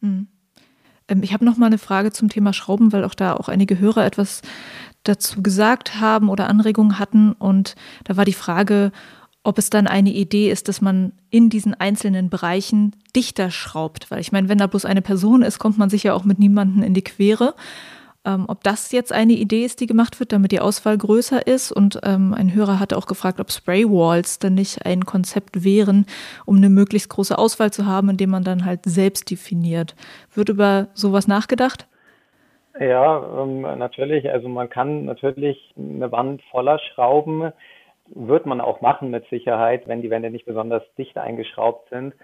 Mhm. 0.00 0.28
Ähm, 1.08 1.22
ich 1.22 1.34
habe 1.34 1.44
noch 1.44 1.58
mal 1.58 1.66
eine 1.66 1.76
Frage 1.76 2.12
zum 2.12 2.30
Thema 2.30 2.54
Schrauben, 2.54 2.94
weil 2.94 3.04
auch 3.04 3.14
da 3.14 3.34
auch 3.34 3.50
einige 3.50 3.78
Hörer 3.78 4.06
etwas 4.06 4.40
dazu 5.02 5.42
gesagt 5.42 6.00
haben 6.00 6.30
oder 6.30 6.48
Anregungen 6.48 6.98
hatten. 6.98 7.32
Und 7.32 7.74
da 8.04 8.16
war 8.16 8.24
die 8.24 8.32
Frage, 8.32 8.90
ob 9.44 9.58
es 9.58 9.70
dann 9.70 9.86
eine 9.86 10.10
Idee 10.10 10.50
ist, 10.50 10.68
dass 10.68 10.80
man 10.80 11.12
in 11.30 11.50
diesen 11.50 11.74
einzelnen 11.74 12.30
Bereichen 12.30 12.92
dichter 13.16 13.50
schraubt. 13.50 14.10
Weil 14.10 14.20
ich 14.20 14.32
meine, 14.32 14.48
wenn 14.48 14.58
da 14.58 14.66
bloß 14.66 14.84
eine 14.84 15.02
Person 15.02 15.42
ist, 15.42 15.58
kommt 15.58 15.78
man 15.78 15.90
sich 15.90 16.04
ja 16.04 16.14
auch 16.14 16.24
mit 16.24 16.38
niemandem 16.38 16.82
in 16.82 16.94
die 16.94 17.02
Quere. 17.02 17.54
Ähm, 18.24 18.44
ob 18.46 18.62
das 18.62 18.92
jetzt 18.92 19.12
eine 19.12 19.32
Idee 19.32 19.64
ist, 19.64 19.80
die 19.80 19.86
gemacht 19.86 20.20
wird, 20.20 20.32
damit 20.32 20.52
die 20.52 20.60
Auswahl 20.60 20.96
größer 20.96 21.44
ist. 21.44 21.72
Und 21.72 21.98
ähm, 22.04 22.34
ein 22.34 22.54
Hörer 22.54 22.78
hatte 22.78 22.96
auch 22.96 23.06
gefragt, 23.06 23.40
ob 23.40 23.50
Spraywalls 23.50 24.38
dann 24.38 24.54
nicht 24.54 24.86
ein 24.86 25.04
Konzept 25.04 25.64
wären, 25.64 26.06
um 26.46 26.56
eine 26.58 26.70
möglichst 26.70 27.08
große 27.08 27.36
Auswahl 27.36 27.72
zu 27.72 27.84
haben, 27.84 28.10
indem 28.10 28.30
man 28.30 28.44
dann 28.44 28.64
halt 28.64 28.84
selbst 28.84 29.28
definiert. 29.28 29.96
Wird 30.34 30.50
über 30.50 30.86
sowas 30.94 31.26
nachgedacht? 31.26 31.88
Ja, 32.78 33.42
ähm, 33.42 33.62
natürlich. 33.62 34.30
Also 34.30 34.48
man 34.48 34.70
kann 34.70 35.04
natürlich 35.04 35.74
eine 35.76 36.10
Wand 36.12 36.42
voller 36.50 36.78
Schrauben 36.78 37.52
wird 38.06 38.46
man 38.46 38.60
auch 38.60 38.80
machen 38.80 39.10
mit 39.10 39.26
Sicherheit, 39.28 39.86
wenn 39.88 40.02
die 40.02 40.10
Wände 40.10 40.30
nicht 40.30 40.44
besonders 40.44 40.82
dicht 40.96 41.16
eingeschraubt 41.18 41.88
sind. 41.90 42.14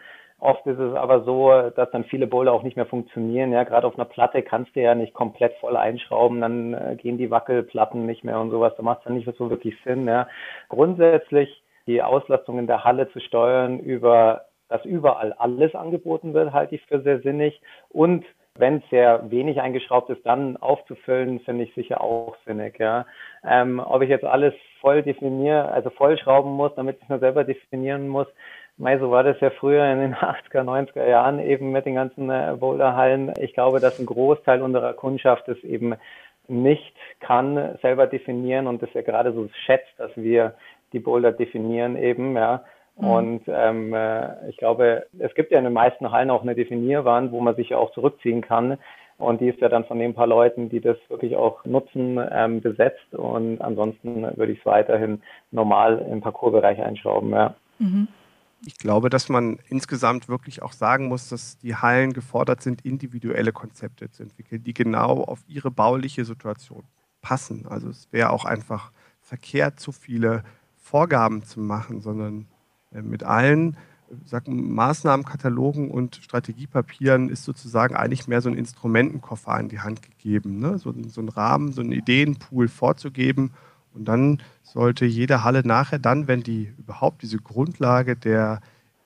Oft 0.41 0.65
ist 0.67 0.79
es 0.79 0.95
aber 0.95 1.25
so, 1.25 1.71
dass 1.71 1.91
dann 1.91 2.05
viele 2.05 2.29
Boulder 2.29 2.53
auch 2.53 2.63
nicht 2.63 2.77
mehr 2.77 2.87
funktionieren. 2.87 3.51
Ja, 3.51 3.65
gerade 3.65 3.87
auf 3.87 3.97
einer 3.97 4.05
Platte 4.05 4.43
kannst 4.43 4.77
du 4.77 4.81
ja 4.81 4.95
nicht 4.95 5.13
komplett 5.13 5.55
voll 5.55 5.77
einschrauben, 5.77 6.41
dann 6.41 6.75
äh, 6.75 6.97
gehen 6.97 7.19
die 7.19 7.31
Wackelplatten 7.31 8.07
nicht 8.07 8.23
mehr 8.23 8.39
und 8.39 8.51
sowas. 8.51 8.75
Da 8.77 8.83
macht 8.85 8.99
es 9.01 9.05
dann 9.05 9.15
nicht 9.15 9.29
so 9.37 9.51
wirklich 9.51 9.75
Sinn. 9.85 10.07
Ja. 10.07 10.29
Grundsätzlich 10.69 11.63
die 11.89 12.03
Auslastung 12.03 12.59
in 12.59 12.69
der 12.69 12.85
Halle 12.85 13.11
zu 13.11 13.21
steuern 13.21 13.81
über 13.81 14.45
dass 14.69 14.85
überall 14.85 15.33
alles 15.33 15.75
angeboten 15.75 16.35
wird, 16.35 16.53
halte 16.53 16.75
ich 16.75 16.83
für 16.87 17.01
sehr 17.01 17.21
sinnig. 17.21 17.61
Und 17.89 18.25
wenn 18.57 18.79
es 18.79 18.91
sehr 18.91 19.31
wenig 19.31 19.61
eingeschraubt 19.61 20.11
ist, 20.11 20.25
dann 20.27 20.57
aufzufüllen, 20.57 21.41
finde 21.41 21.65
ich 21.65 21.75
sicher 21.75 22.01
auch 22.01 22.37
sinnig. 22.47 22.79
Ja. 22.79 23.07
Ähm, 23.45 23.81
ob 23.81 24.03
ich 24.03 24.11
jetzt 24.11 24.25
alles 24.25 24.55
voll 24.81 25.03
definiere, 25.03 25.71
also 25.71 25.91
vollschrauben 25.91 26.53
muss, 26.53 26.75
damit 26.77 26.99
ich 27.03 27.09
nur 27.09 27.19
selber 27.19 27.45
definieren 27.45 28.09
muss, 28.09 28.29
Mei, 28.81 28.97
so 28.99 29.11
war 29.11 29.25
das 29.25 29.41
ja 29.41 29.51
früher 29.51 29.85
in 29.93 29.99
den 29.99 30.15
80er, 30.15 30.63
90er 30.63 31.07
Jahren 31.07 31.41
eben 31.41 31.73
mit 31.73 31.85
den 31.85 31.97
ganzen 31.97 32.31
äh, 32.31 32.57
Boulderhallen. 32.59 33.35
Ich 33.41 33.53
glaube, 33.53 33.81
dass 33.81 33.99
ein 33.99 34.07
Großteil 34.07 34.63
unserer 34.63 34.95
Kundschaft 34.95 35.49
es 35.49 35.63
eben 35.65 35.95
nicht 36.47 36.95
kann, 37.21 37.77
selber 37.83 38.07
definieren 38.07 38.69
und 38.69 38.81
das 38.81 38.93
ja 38.95 39.03
gerade 39.03 39.33
so 39.33 39.49
schätzt, 39.67 39.93
dass 39.99 40.13
wir 40.17 40.55
die 40.93 41.01
Boulder 41.01 41.33
definieren 41.33 41.97
eben, 41.97 42.37
ja. 42.37 42.65
Mhm. 42.97 43.09
Und 43.09 43.43
ähm, 43.49 43.93
äh, 43.93 44.49
ich 44.49 44.57
glaube, 44.57 45.07
es 45.19 45.35
gibt 45.35 45.51
ja 45.51 45.59
in 45.59 45.65
den 45.65 45.73
meisten 45.73 46.11
Hallen 46.11 46.31
auch 46.31 46.43
eine 46.43 46.55
Definierwand, 46.55 47.33
wo 47.33 47.41
man 47.41 47.57
sich 47.57 47.71
ja 47.71 47.79
auch 47.79 47.93
zurückziehen 47.93 48.41
kann. 48.41 48.79
Und 49.19 49.41
die 49.41 49.49
ist 49.49 49.61
ja 49.61 49.69
dann 49.69 49.85
von 49.85 49.99
den 49.99 50.15
paar 50.15 50.29
Leuten, 50.29 50.69
die 50.69 50.81
das 50.81 50.97
wirklich 51.09 51.37
auch 51.37 51.65
nutzen, 51.65 52.21
ähm, 52.31 52.61
besetzt. 52.61 53.15
Und 53.15 53.61
ansonsten 53.61 54.23
würde 54.37 54.53
ich 54.53 54.61
es 54.61 54.67
weiterhin 54.67 55.21
normal 55.51 56.07
im 56.11 56.21
Parcoursbereich 56.21 56.81
einschrauben. 56.81 57.31
Ja. 57.31 57.55
Mhm. 57.79 58.09
Ich 58.65 58.79
glaube, 58.79 59.11
dass 59.11 59.29
man 59.29 59.59
insgesamt 59.69 60.29
wirklich 60.29 60.63
auch 60.63 60.73
sagen 60.73 61.09
muss, 61.09 61.29
dass 61.29 61.59
die 61.59 61.77
Hallen 61.77 62.13
gefordert 62.13 62.61
sind, 62.61 62.85
individuelle 62.85 63.53
Konzepte 63.53 64.11
zu 64.11 64.25
entwickeln, 64.25 64.63
die 64.65 64.75
genau 64.75 65.23
auf 65.23 65.41
ihre 65.49 65.71
bauliche 65.71 66.25
Situation 66.25 66.85
passen. 67.21 67.67
Also 67.69 67.89
es 67.89 68.09
wäre 68.13 68.31
auch 68.31 68.45
einfach 68.45 68.93
verkehrt, 69.21 69.79
zu 69.79 69.93
viele 69.93 70.43
Vorgaben 70.77 71.43
zu 71.43 71.61
machen, 71.61 72.01
sondern 72.01 72.47
äh, 72.93 73.03
mit 73.03 73.23
allen 73.23 73.77
sagen, 74.25 74.75
Maßnahmenkatalogen 74.75 75.91
und 75.91 76.17
Strategiepapieren 76.17 77.29
ist 77.29 77.45
sozusagen 77.45 77.95
eigentlich 77.95 78.29
mehr 78.29 78.41
so 78.41 78.49
ein 78.49 78.57
Instrumentenkoffer 78.57 79.53
an 79.53 79.69
die 79.69 79.81
Hand 79.81 80.03
gegeben. 80.03 80.59
Ne? 80.59 80.79
So, 80.79 80.95
so 81.09 81.21
ein 81.21 81.29
Rahmen, 81.29 81.73
so 81.73 81.81
einen 81.81 81.93
Ideenpool 81.93 82.69
vorzugeben. 82.69 83.53
Und 83.95 84.07
dann 84.07 84.43
sollte 84.63 85.05
jede 85.05 85.45
Halle 85.45 85.67
nachher 85.67 85.99
dann, 85.99 86.29
wenn 86.29 86.43
die 86.43 86.73
überhaupt 86.79 87.23
diese 87.23 87.39
Grundlage 87.39 88.17
der, 88.17 88.61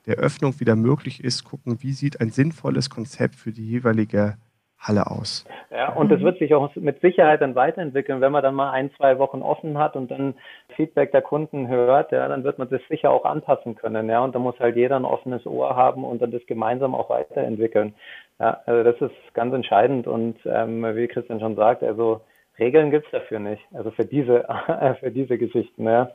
der 0.06 0.16
Öffnung 0.16 0.58
wieder 0.60 0.76
möglich 0.76 1.22
ist, 1.22 1.44
gucken, 1.44 1.82
wie 1.82 1.92
sieht 1.92 2.20
ein 2.20 2.30
sinnvolles 2.30 2.90
Konzept 2.90 3.36
für 3.36 3.52
die 3.52 3.66
jeweilige 3.66 4.36
Halle 4.82 5.06
aus. 5.06 5.46
Ja, 5.70 5.92
und 5.92 6.10
das 6.10 6.20
wird 6.22 6.38
sich 6.38 6.54
auch 6.54 6.74
mit 6.74 7.00
Sicherheit 7.00 7.40
dann 7.40 7.54
weiterentwickeln, 7.54 8.20
wenn 8.20 8.32
man 8.32 8.42
dann 8.42 8.54
mal 8.54 8.72
ein, 8.72 8.90
zwei 8.96 9.18
Wochen 9.18 9.40
offen 9.40 9.78
hat 9.78 9.94
und 9.94 10.10
dann 10.10 10.34
Feedback 10.74 11.12
der 11.12 11.22
Kunden 11.22 11.68
hört, 11.68 12.10
ja, 12.10 12.26
dann 12.26 12.42
wird 12.42 12.58
man 12.58 12.68
das 12.68 12.80
sicher 12.88 13.10
auch 13.10 13.24
anpassen 13.24 13.76
können, 13.76 14.08
ja, 14.10 14.24
und 14.24 14.34
da 14.34 14.40
muss 14.40 14.58
halt 14.58 14.74
jeder 14.76 14.96
ein 14.96 15.04
offenes 15.04 15.46
Ohr 15.46 15.76
haben 15.76 16.04
und 16.04 16.20
dann 16.20 16.32
das 16.32 16.44
gemeinsam 16.46 16.96
auch 16.96 17.08
weiterentwickeln. 17.10 17.94
Ja, 18.40 18.60
also 18.66 18.82
das 18.82 19.00
ist 19.00 19.34
ganz 19.34 19.54
entscheidend 19.54 20.08
und 20.08 20.36
ähm, 20.46 20.82
wie 20.96 21.06
Christian 21.06 21.38
schon 21.38 21.54
sagt, 21.54 21.84
also 21.84 22.20
Regeln 22.58 22.90
gibt's 22.90 23.10
dafür 23.12 23.38
nicht, 23.38 23.62
also 23.72 23.92
für 23.92 24.04
diese, 24.04 24.44
für 25.00 25.12
diese 25.12 25.38
Geschichten, 25.38 25.84
ja. 25.84 26.10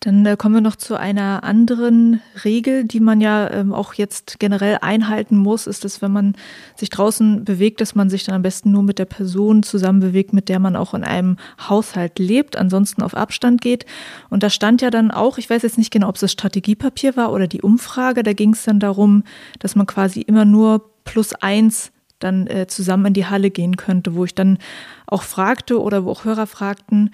Dann 0.00 0.24
äh, 0.24 0.36
kommen 0.38 0.54
wir 0.54 0.62
noch 0.62 0.76
zu 0.76 0.98
einer 0.98 1.44
anderen 1.44 2.22
Regel, 2.42 2.84
die 2.84 3.00
man 3.00 3.20
ja 3.20 3.50
ähm, 3.50 3.74
auch 3.74 3.92
jetzt 3.92 4.38
generell 4.38 4.78
einhalten 4.80 5.36
muss, 5.36 5.66
ist 5.66 5.84
dass 5.84 6.00
wenn 6.00 6.10
man 6.10 6.36
sich 6.74 6.88
draußen 6.88 7.44
bewegt, 7.44 7.82
dass 7.82 7.94
man 7.94 8.08
sich 8.08 8.24
dann 8.24 8.36
am 8.36 8.42
besten 8.42 8.70
nur 8.70 8.82
mit 8.82 8.98
der 8.98 9.04
Person 9.04 9.62
zusammen 9.62 10.00
bewegt, 10.00 10.32
mit 10.32 10.48
der 10.48 10.58
man 10.58 10.74
auch 10.74 10.94
in 10.94 11.04
einem 11.04 11.36
Haushalt 11.68 12.18
lebt, 12.18 12.56
ansonsten 12.56 13.02
auf 13.02 13.14
Abstand 13.14 13.60
geht. 13.60 13.84
Und 14.30 14.42
da 14.42 14.48
stand 14.48 14.80
ja 14.80 14.88
dann 14.88 15.10
auch, 15.10 15.36
ich 15.36 15.50
weiß 15.50 15.62
jetzt 15.62 15.76
nicht 15.76 15.92
genau, 15.92 16.08
ob 16.08 16.14
es 16.14 16.22
das 16.22 16.32
Strategiepapier 16.32 17.16
war 17.16 17.30
oder 17.30 17.46
die 17.46 17.60
Umfrage, 17.60 18.22
da 18.22 18.32
ging 18.32 18.54
es 18.54 18.64
dann 18.64 18.80
darum, 18.80 19.22
dass 19.58 19.76
man 19.76 19.84
quasi 19.84 20.22
immer 20.22 20.46
nur 20.46 20.90
plus 21.04 21.34
eins 21.34 21.92
dann 22.20 22.46
äh, 22.46 22.66
zusammen 22.66 23.06
in 23.06 23.14
die 23.14 23.26
Halle 23.26 23.50
gehen 23.50 23.76
könnte, 23.76 24.14
wo 24.14 24.24
ich 24.24 24.34
dann 24.34 24.58
auch 25.06 25.24
fragte 25.24 25.78
oder 25.78 26.06
wo 26.06 26.10
auch 26.10 26.24
Hörer 26.24 26.46
fragten, 26.46 27.10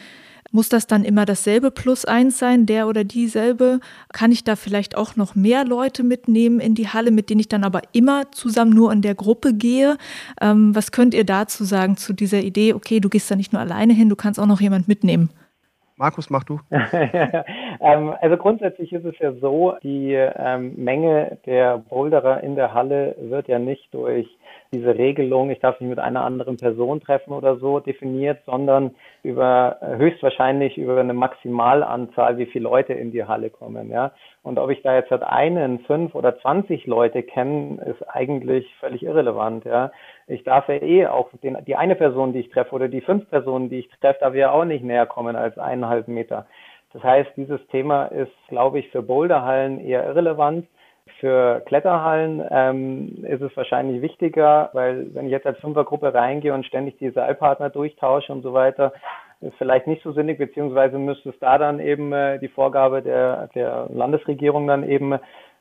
muss 0.50 0.68
das 0.68 0.86
dann 0.86 1.04
immer 1.04 1.24
dasselbe 1.24 1.70
plus 1.70 2.04
eins 2.04 2.38
sein, 2.38 2.66
der 2.66 2.88
oder 2.88 3.04
dieselbe? 3.04 3.80
Kann 4.12 4.32
ich 4.32 4.44
da 4.44 4.56
vielleicht 4.56 4.96
auch 4.96 5.16
noch 5.16 5.34
mehr 5.34 5.64
Leute 5.64 6.02
mitnehmen 6.02 6.60
in 6.60 6.74
die 6.74 6.88
Halle, 6.88 7.10
mit 7.10 7.30
denen 7.30 7.40
ich 7.40 7.48
dann 7.48 7.64
aber 7.64 7.82
immer 7.92 8.30
zusammen 8.30 8.72
nur 8.72 8.92
in 8.92 9.02
der 9.02 9.14
Gruppe 9.14 9.54
gehe? 9.54 9.96
Ähm, 10.40 10.74
was 10.74 10.92
könnt 10.92 11.14
ihr 11.14 11.24
dazu 11.24 11.64
sagen 11.64 11.96
zu 11.96 12.12
dieser 12.12 12.40
Idee? 12.40 12.74
Okay, 12.74 13.00
du 13.00 13.08
gehst 13.08 13.30
da 13.30 13.36
nicht 13.36 13.52
nur 13.52 13.60
alleine 13.60 13.92
hin, 13.92 14.08
du 14.08 14.16
kannst 14.16 14.40
auch 14.40 14.46
noch 14.46 14.60
jemand 14.60 14.88
mitnehmen. 14.88 15.30
Markus, 15.98 16.28
mach 16.28 16.44
du. 16.44 16.60
ähm, 16.70 18.14
also 18.20 18.36
grundsätzlich 18.36 18.92
ist 18.92 19.06
es 19.06 19.18
ja 19.18 19.32
so, 19.32 19.76
die 19.82 20.12
ähm, 20.12 20.74
Menge 20.76 21.38
der 21.46 21.78
Boulderer 21.78 22.42
in 22.42 22.54
der 22.54 22.74
Halle 22.74 23.16
wird 23.18 23.48
ja 23.48 23.58
nicht 23.58 23.94
durch 23.94 24.28
diese 24.72 24.96
Regelung, 24.96 25.50
ich 25.50 25.60
darf 25.60 25.80
mich 25.80 25.88
mit 25.88 25.98
einer 25.98 26.24
anderen 26.24 26.56
Person 26.56 27.00
treffen 27.00 27.32
oder 27.32 27.56
so 27.56 27.80
definiert, 27.80 28.38
sondern 28.46 28.94
über 29.22 29.78
höchstwahrscheinlich 29.80 30.76
über 30.76 30.98
eine 31.00 31.14
Maximalanzahl, 31.14 32.38
wie 32.38 32.46
viele 32.46 32.64
Leute 32.64 32.92
in 32.92 33.12
die 33.12 33.24
Halle 33.24 33.50
kommen. 33.50 33.90
Ja. 33.90 34.12
Und 34.42 34.58
ob 34.58 34.70
ich 34.70 34.82
da 34.82 34.94
jetzt 34.94 35.10
halt 35.10 35.22
einen, 35.22 35.80
fünf 35.80 36.14
oder 36.14 36.38
zwanzig 36.38 36.86
Leute 36.86 37.22
kenne, 37.22 37.82
ist 37.84 38.02
eigentlich 38.08 38.66
völlig 38.80 39.02
irrelevant. 39.02 39.64
Ja. 39.64 39.92
Ich 40.26 40.44
darf 40.44 40.68
ja 40.68 40.82
eh 40.82 41.06
auch 41.06 41.30
den, 41.42 41.58
die 41.66 41.76
eine 41.76 41.94
Person, 41.94 42.32
die 42.32 42.40
ich 42.40 42.50
treffe, 42.50 42.74
oder 42.74 42.88
die 42.88 43.00
fünf 43.00 43.28
Personen, 43.30 43.68
die 43.68 43.80
ich 43.80 43.88
treffe, 44.00 44.20
darf 44.20 44.34
ja 44.34 44.50
auch 44.50 44.64
nicht 44.64 44.84
näher 44.84 45.06
kommen 45.06 45.36
als 45.36 45.58
eineinhalb 45.58 46.08
Meter. 46.08 46.46
Das 46.92 47.02
heißt, 47.02 47.30
dieses 47.36 47.64
Thema 47.68 48.06
ist, 48.06 48.32
glaube 48.48 48.78
ich, 48.78 48.88
für 48.90 49.02
Boulderhallen 49.02 49.80
eher 49.80 50.06
irrelevant. 50.06 50.66
Für 51.20 51.62
Kletterhallen 51.66 52.44
ähm, 52.50 53.24
ist 53.24 53.40
es 53.40 53.56
wahrscheinlich 53.56 54.02
wichtiger, 54.02 54.70
weil 54.74 55.14
wenn 55.14 55.26
ich 55.26 55.32
jetzt 55.32 55.46
als 55.46 55.58
Fünfergruppe 55.60 56.12
reingehe 56.12 56.52
und 56.52 56.66
ständig 56.66 56.98
die 56.98 57.10
Seilpartner 57.10 57.70
durchtausche 57.70 58.32
und 58.32 58.42
so 58.42 58.52
weiter, 58.52 58.92
ist 59.40 59.56
vielleicht 59.56 59.86
nicht 59.86 60.02
so 60.02 60.12
sinnig, 60.12 60.38
beziehungsweise 60.38 60.98
müsste 60.98 61.30
es 61.30 61.38
da 61.38 61.58
dann 61.58 61.80
eben 61.80 62.12
äh, 62.12 62.38
die 62.38 62.48
Vorgabe 62.48 63.02
der, 63.02 63.48
der 63.54 63.88
Landesregierung 63.92 64.66
dann 64.66 64.88
eben 64.88 65.18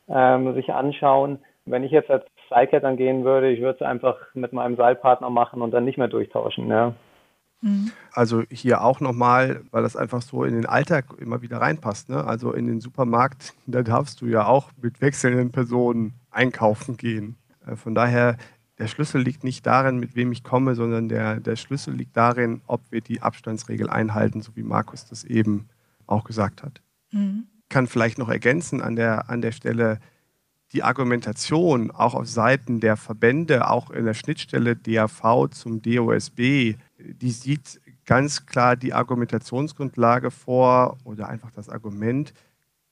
ähm, 0.09 0.53
sich 0.55 0.73
anschauen. 0.73 1.39
Wenn 1.65 1.83
ich 1.83 1.91
jetzt 1.91 2.11
als 2.11 2.25
Seilklettern 2.49 2.97
gehen 2.97 3.23
würde, 3.23 3.49
ich 3.49 3.61
würde 3.61 3.79
es 3.79 3.81
einfach 3.81 4.17
mit 4.33 4.53
meinem 4.53 4.75
Seilpartner 4.75 5.29
machen 5.29 5.61
und 5.61 5.71
dann 5.71 5.85
nicht 5.85 5.97
mehr 5.97 6.07
durchtauschen. 6.07 6.69
Ja. 6.69 6.93
Mhm. 7.61 7.91
Also 8.11 8.43
hier 8.49 8.81
auch 8.81 8.99
nochmal, 8.99 9.63
weil 9.71 9.83
das 9.83 9.95
einfach 9.95 10.21
so 10.21 10.43
in 10.43 10.53
den 10.53 10.65
Alltag 10.65 11.05
immer 11.17 11.41
wieder 11.41 11.61
reinpasst. 11.61 12.09
Ne? 12.09 12.23
Also 12.23 12.53
in 12.53 12.67
den 12.67 12.81
Supermarkt, 12.81 13.53
da 13.65 13.83
darfst 13.83 14.21
du 14.21 14.27
ja 14.27 14.45
auch 14.45 14.71
mit 14.81 15.01
wechselnden 15.01 15.51
Personen 15.51 16.13
einkaufen 16.31 16.97
gehen. 16.97 17.35
Äh, 17.65 17.75
von 17.75 17.95
daher, 17.95 18.37
der 18.77 18.87
Schlüssel 18.87 19.21
liegt 19.21 19.43
nicht 19.43 19.65
darin, 19.65 19.99
mit 19.99 20.15
wem 20.15 20.31
ich 20.31 20.43
komme, 20.43 20.75
sondern 20.75 21.07
der, 21.07 21.39
der 21.39 21.55
Schlüssel 21.55 21.93
liegt 21.93 22.17
darin, 22.17 22.61
ob 22.67 22.81
wir 22.91 23.01
die 23.01 23.21
Abstandsregel 23.21 23.89
einhalten, 23.89 24.41
so 24.41 24.55
wie 24.55 24.63
Markus 24.63 25.05
das 25.05 25.23
eben 25.23 25.69
auch 26.07 26.25
gesagt 26.25 26.61
hat. 26.61 26.81
Mhm. 27.11 27.45
Kann 27.69 27.87
vielleicht 27.87 28.17
noch 28.17 28.29
ergänzen 28.29 28.81
an 28.81 28.95
der, 28.95 29.29
an 29.29 29.41
der 29.41 29.53
Stelle, 29.53 29.99
die 30.75 30.83
Argumentation 30.83 31.89
auch 31.89 32.13
auf 32.13 32.27
Seiten 32.27 32.81
der 32.81 32.97
Verbände, 32.97 33.69
auch 33.69 33.91
in 33.91 34.03
der 34.03 34.13
Schnittstelle 34.13 34.75
DAV 34.75 35.47
zum 35.51 35.81
DOSB, 35.81 36.75
die 36.99 37.31
sieht 37.31 37.79
ganz 38.05 38.45
klar 38.45 38.75
die 38.75 38.93
Argumentationsgrundlage 38.93 40.31
vor 40.31 40.97
oder 41.05 41.29
einfach 41.29 41.51
das 41.51 41.69
Argument, 41.69 42.33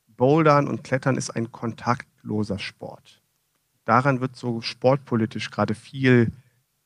Bouldern 0.08 0.70
und 0.70 0.86
Klettern 0.86 1.18
ist 1.18 1.32
ein 1.32 1.52
kontaktloser 1.52 2.58
Sport. 2.58 3.22
Daran 3.84 4.22
wird 4.22 4.38
so 4.38 4.62
sportpolitisch 4.62 5.52
gerade 5.52 5.76
viel 5.76 6.32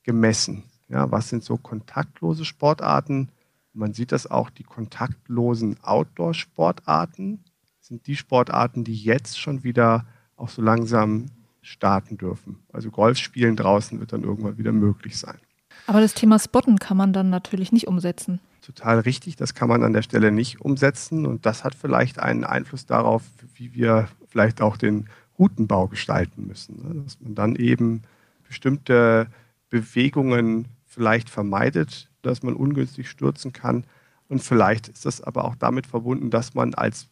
gemessen. 0.01 0.63
Ja, 0.87 1.11
was 1.11 1.29
sind 1.29 1.43
so 1.43 1.57
kontaktlose 1.57 2.43
Sportarten? 2.43 3.29
Man 3.73 3.93
sieht 3.93 4.11
das 4.11 4.25
auch, 4.25 4.49
die 4.49 4.63
kontaktlosen 4.63 5.77
Outdoor-Sportarten 5.83 7.43
sind 7.79 8.07
die 8.07 8.15
Sportarten, 8.15 8.83
die 8.83 8.95
jetzt 8.95 9.39
schon 9.39 9.63
wieder 9.63 10.05
auch 10.37 10.49
so 10.49 10.61
langsam 10.61 11.25
starten 11.61 12.17
dürfen. 12.17 12.59
Also 12.71 12.89
Golfspielen 12.89 13.55
draußen 13.55 13.99
wird 13.99 14.13
dann 14.13 14.23
irgendwann 14.23 14.57
wieder 14.57 14.71
möglich 14.71 15.17
sein. 15.17 15.37
Aber 15.85 16.01
das 16.01 16.13
Thema 16.13 16.39
Spotten 16.39 16.79
kann 16.79 16.97
man 16.97 17.13
dann 17.13 17.29
natürlich 17.29 17.71
nicht 17.71 17.87
umsetzen. 17.87 18.39
Total 18.61 18.99
richtig, 18.99 19.35
das 19.35 19.53
kann 19.53 19.69
man 19.69 19.83
an 19.83 19.93
der 19.93 20.01
Stelle 20.01 20.31
nicht 20.31 20.61
umsetzen 20.61 21.25
und 21.25 21.45
das 21.45 21.63
hat 21.63 21.75
vielleicht 21.75 22.19
einen 22.19 22.43
Einfluss 22.43 22.85
darauf, 22.85 23.23
wie 23.55 23.73
wir 23.73 24.07
vielleicht 24.27 24.61
auch 24.61 24.77
den 24.77 25.07
Routenbau 25.39 25.87
gestalten 25.87 26.47
müssen. 26.47 26.81
Ne? 26.83 27.03
Dass 27.03 27.19
man 27.21 27.35
dann 27.35 27.55
eben 27.55 28.03
bestimmte 28.47 29.27
Bewegungen 29.69 30.67
vielleicht 30.85 31.29
vermeidet, 31.29 32.09
dass 32.21 32.43
man 32.43 32.55
ungünstig 32.55 33.09
stürzen 33.09 33.53
kann. 33.53 33.85
Und 34.27 34.41
vielleicht 34.43 34.89
ist 34.89 35.05
das 35.05 35.21
aber 35.21 35.45
auch 35.45 35.55
damit 35.55 35.87
verbunden, 35.87 36.29
dass 36.29 36.53
man 36.53 36.73
als 36.73 37.07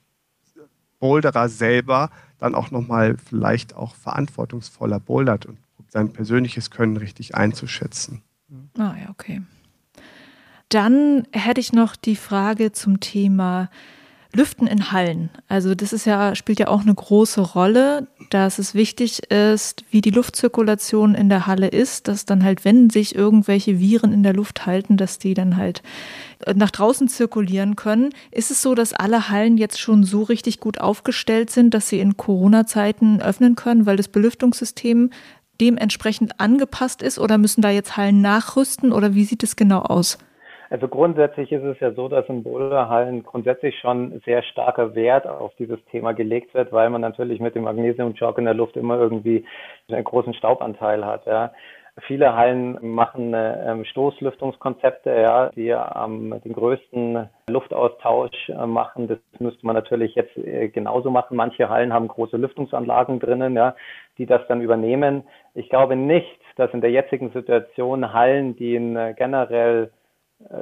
Boulderer 0.99 1.49
selber 1.49 2.09
dann 2.39 2.55
auch 2.55 2.71
nochmal 2.71 3.17
vielleicht 3.17 3.75
auch 3.75 3.95
verantwortungsvoller 3.95 4.99
bouldert 4.99 5.45
und 5.45 5.57
sein 5.89 6.11
persönliches 6.11 6.71
Können 6.71 6.97
richtig 6.97 7.35
einzuschätzen. 7.35 8.21
Ah 8.77 8.95
ja, 9.01 9.09
okay. 9.09 9.41
Dann 10.69 11.27
hätte 11.31 11.61
ich 11.61 11.73
noch 11.73 11.95
die 11.95 12.15
Frage 12.15 12.71
zum 12.71 12.99
Thema 12.99 13.69
Lüften 14.35 14.67
in 14.67 14.91
Hallen. 14.91 15.29
Also 15.47 15.75
das 15.75 15.93
ist 15.93 16.05
ja, 16.05 16.35
spielt 16.35 16.59
ja 16.59 16.67
auch 16.67 16.81
eine 16.81 16.93
große 16.93 17.41
Rolle, 17.41 18.07
dass 18.29 18.59
es 18.59 18.75
wichtig 18.75 19.31
ist, 19.31 19.83
wie 19.89 20.01
die 20.01 20.11
Luftzirkulation 20.11 21.15
in 21.15 21.29
der 21.29 21.47
Halle 21.47 21.67
ist, 21.67 22.07
dass 22.07 22.25
dann 22.25 22.43
halt, 22.43 22.65
wenn 22.65 22.89
sich 22.89 23.15
irgendwelche 23.15 23.79
Viren 23.79 24.13
in 24.13 24.23
der 24.23 24.33
Luft 24.33 24.65
halten, 24.65 24.97
dass 24.97 25.19
die 25.19 25.33
dann 25.33 25.57
halt 25.57 25.81
äh, 26.45 26.53
nach 26.53 26.71
draußen 26.71 27.07
zirkulieren 27.07 27.75
können. 27.75 28.09
Ist 28.31 28.51
es 28.51 28.61
so, 28.61 28.75
dass 28.75 28.93
alle 28.93 29.29
Hallen 29.29 29.57
jetzt 29.57 29.79
schon 29.79 30.03
so 30.03 30.23
richtig 30.23 30.59
gut 30.59 30.79
aufgestellt 30.79 31.49
sind, 31.49 31.73
dass 31.73 31.89
sie 31.89 31.99
in 31.99 32.17
Corona-Zeiten 32.17 33.21
öffnen 33.21 33.55
können, 33.55 33.85
weil 33.85 33.97
das 33.97 34.07
Belüftungssystem 34.07 35.09
dementsprechend 35.61 36.39
angepasst 36.39 37.01
ist 37.01 37.17
oder 37.17 37.37
müssen 37.37 37.61
da 37.61 37.69
jetzt 37.69 37.97
Hallen 37.97 38.21
nachrüsten 38.21 38.91
oder 38.91 39.15
wie 39.15 39.25
sieht 39.25 39.43
es 39.43 39.55
genau 39.55 39.79
aus? 39.79 40.17
Also 40.69 40.87
grundsätzlich 40.87 41.51
ist 41.51 41.63
es 41.63 41.79
ja 41.79 41.91
so, 41.91 42.07
dass 42.07 42.27
in 42.27 42.43
Boulderhallen 42.43 43.23
grundsätzlich 43.23 43.77
schon 43.79 44.21
sehr 44.25 44.43
starker 44.43 44.95
Wert 44.95 45.27
auf 45.27 45.53
dieses 45.55 45.83
Thema 45.85 46.13
gelegt 46.13 46.53
wird, 46.53 46.71
weil 46.71 46.89
man 46.89 47.01
natürlich 47.01 47.39
mit 47.39 47.55
dem 47.55 47.63
Magnesiumchock 47.63 48.37
in 48.37 48.45
der 48.45 48.53
Luft 48.53 48.75
immer 48.77 48.97
irgendwie 48.99 49.45
einen 49.89 50.03
großen 50.03 50.33
Staubanteil 50.33 51.05
hat. 51.05 51.25
Ja. 51.25 51.51
Viele 52.07 52.35
Hallen 52.35 52.77
machen 52.81 53.33
äh, 53.33 53.85
Stoßlüftungskonzepte, 53.85 55.11
ja, 55.11 55.49
die 55.55 55.69
ähm, 55.69 56.41
den 56.43 56.51
größten 56.51 57.29
Luftaustausch 57.49 58.49
äh, 58.49 58.65
machen. 58.65 59.07
Das 59.07 59.19
müsste 59.39 59.65
man 59.65 59.75
natürlich 59.75 60.13
jetzt 60.15 60.35
äh, 60.35 60.67
genauso 60.67 61.09
machen. 61.09 61.37
Manche 61.37 61.69
Hallen 61.69 61.93
haben 61.93 62.09
große 62.09 62.35
Lüftungsanlagen 62.35 63.19
drinnen, 63.19 63.55
ja, 63.55 63.75
die 64.17 64.25
das 64.25 64.45
dann 64.49 64.59
übernehmen. 64.59 65.23
Ich 65.53 65.69
glaube 65.69 65.95
nicht, 65.95 66.27
dass 66.57 66.73
in 66.73 66.81
der 66.81 66.91
jetzigen 66.91 67.31
Situation 67.31 68.11
Hallen, 68.11 68.57
die 68.57 68.75
in 68.75 68.97
äh, 68.97 69.13
generell 69.17 69.89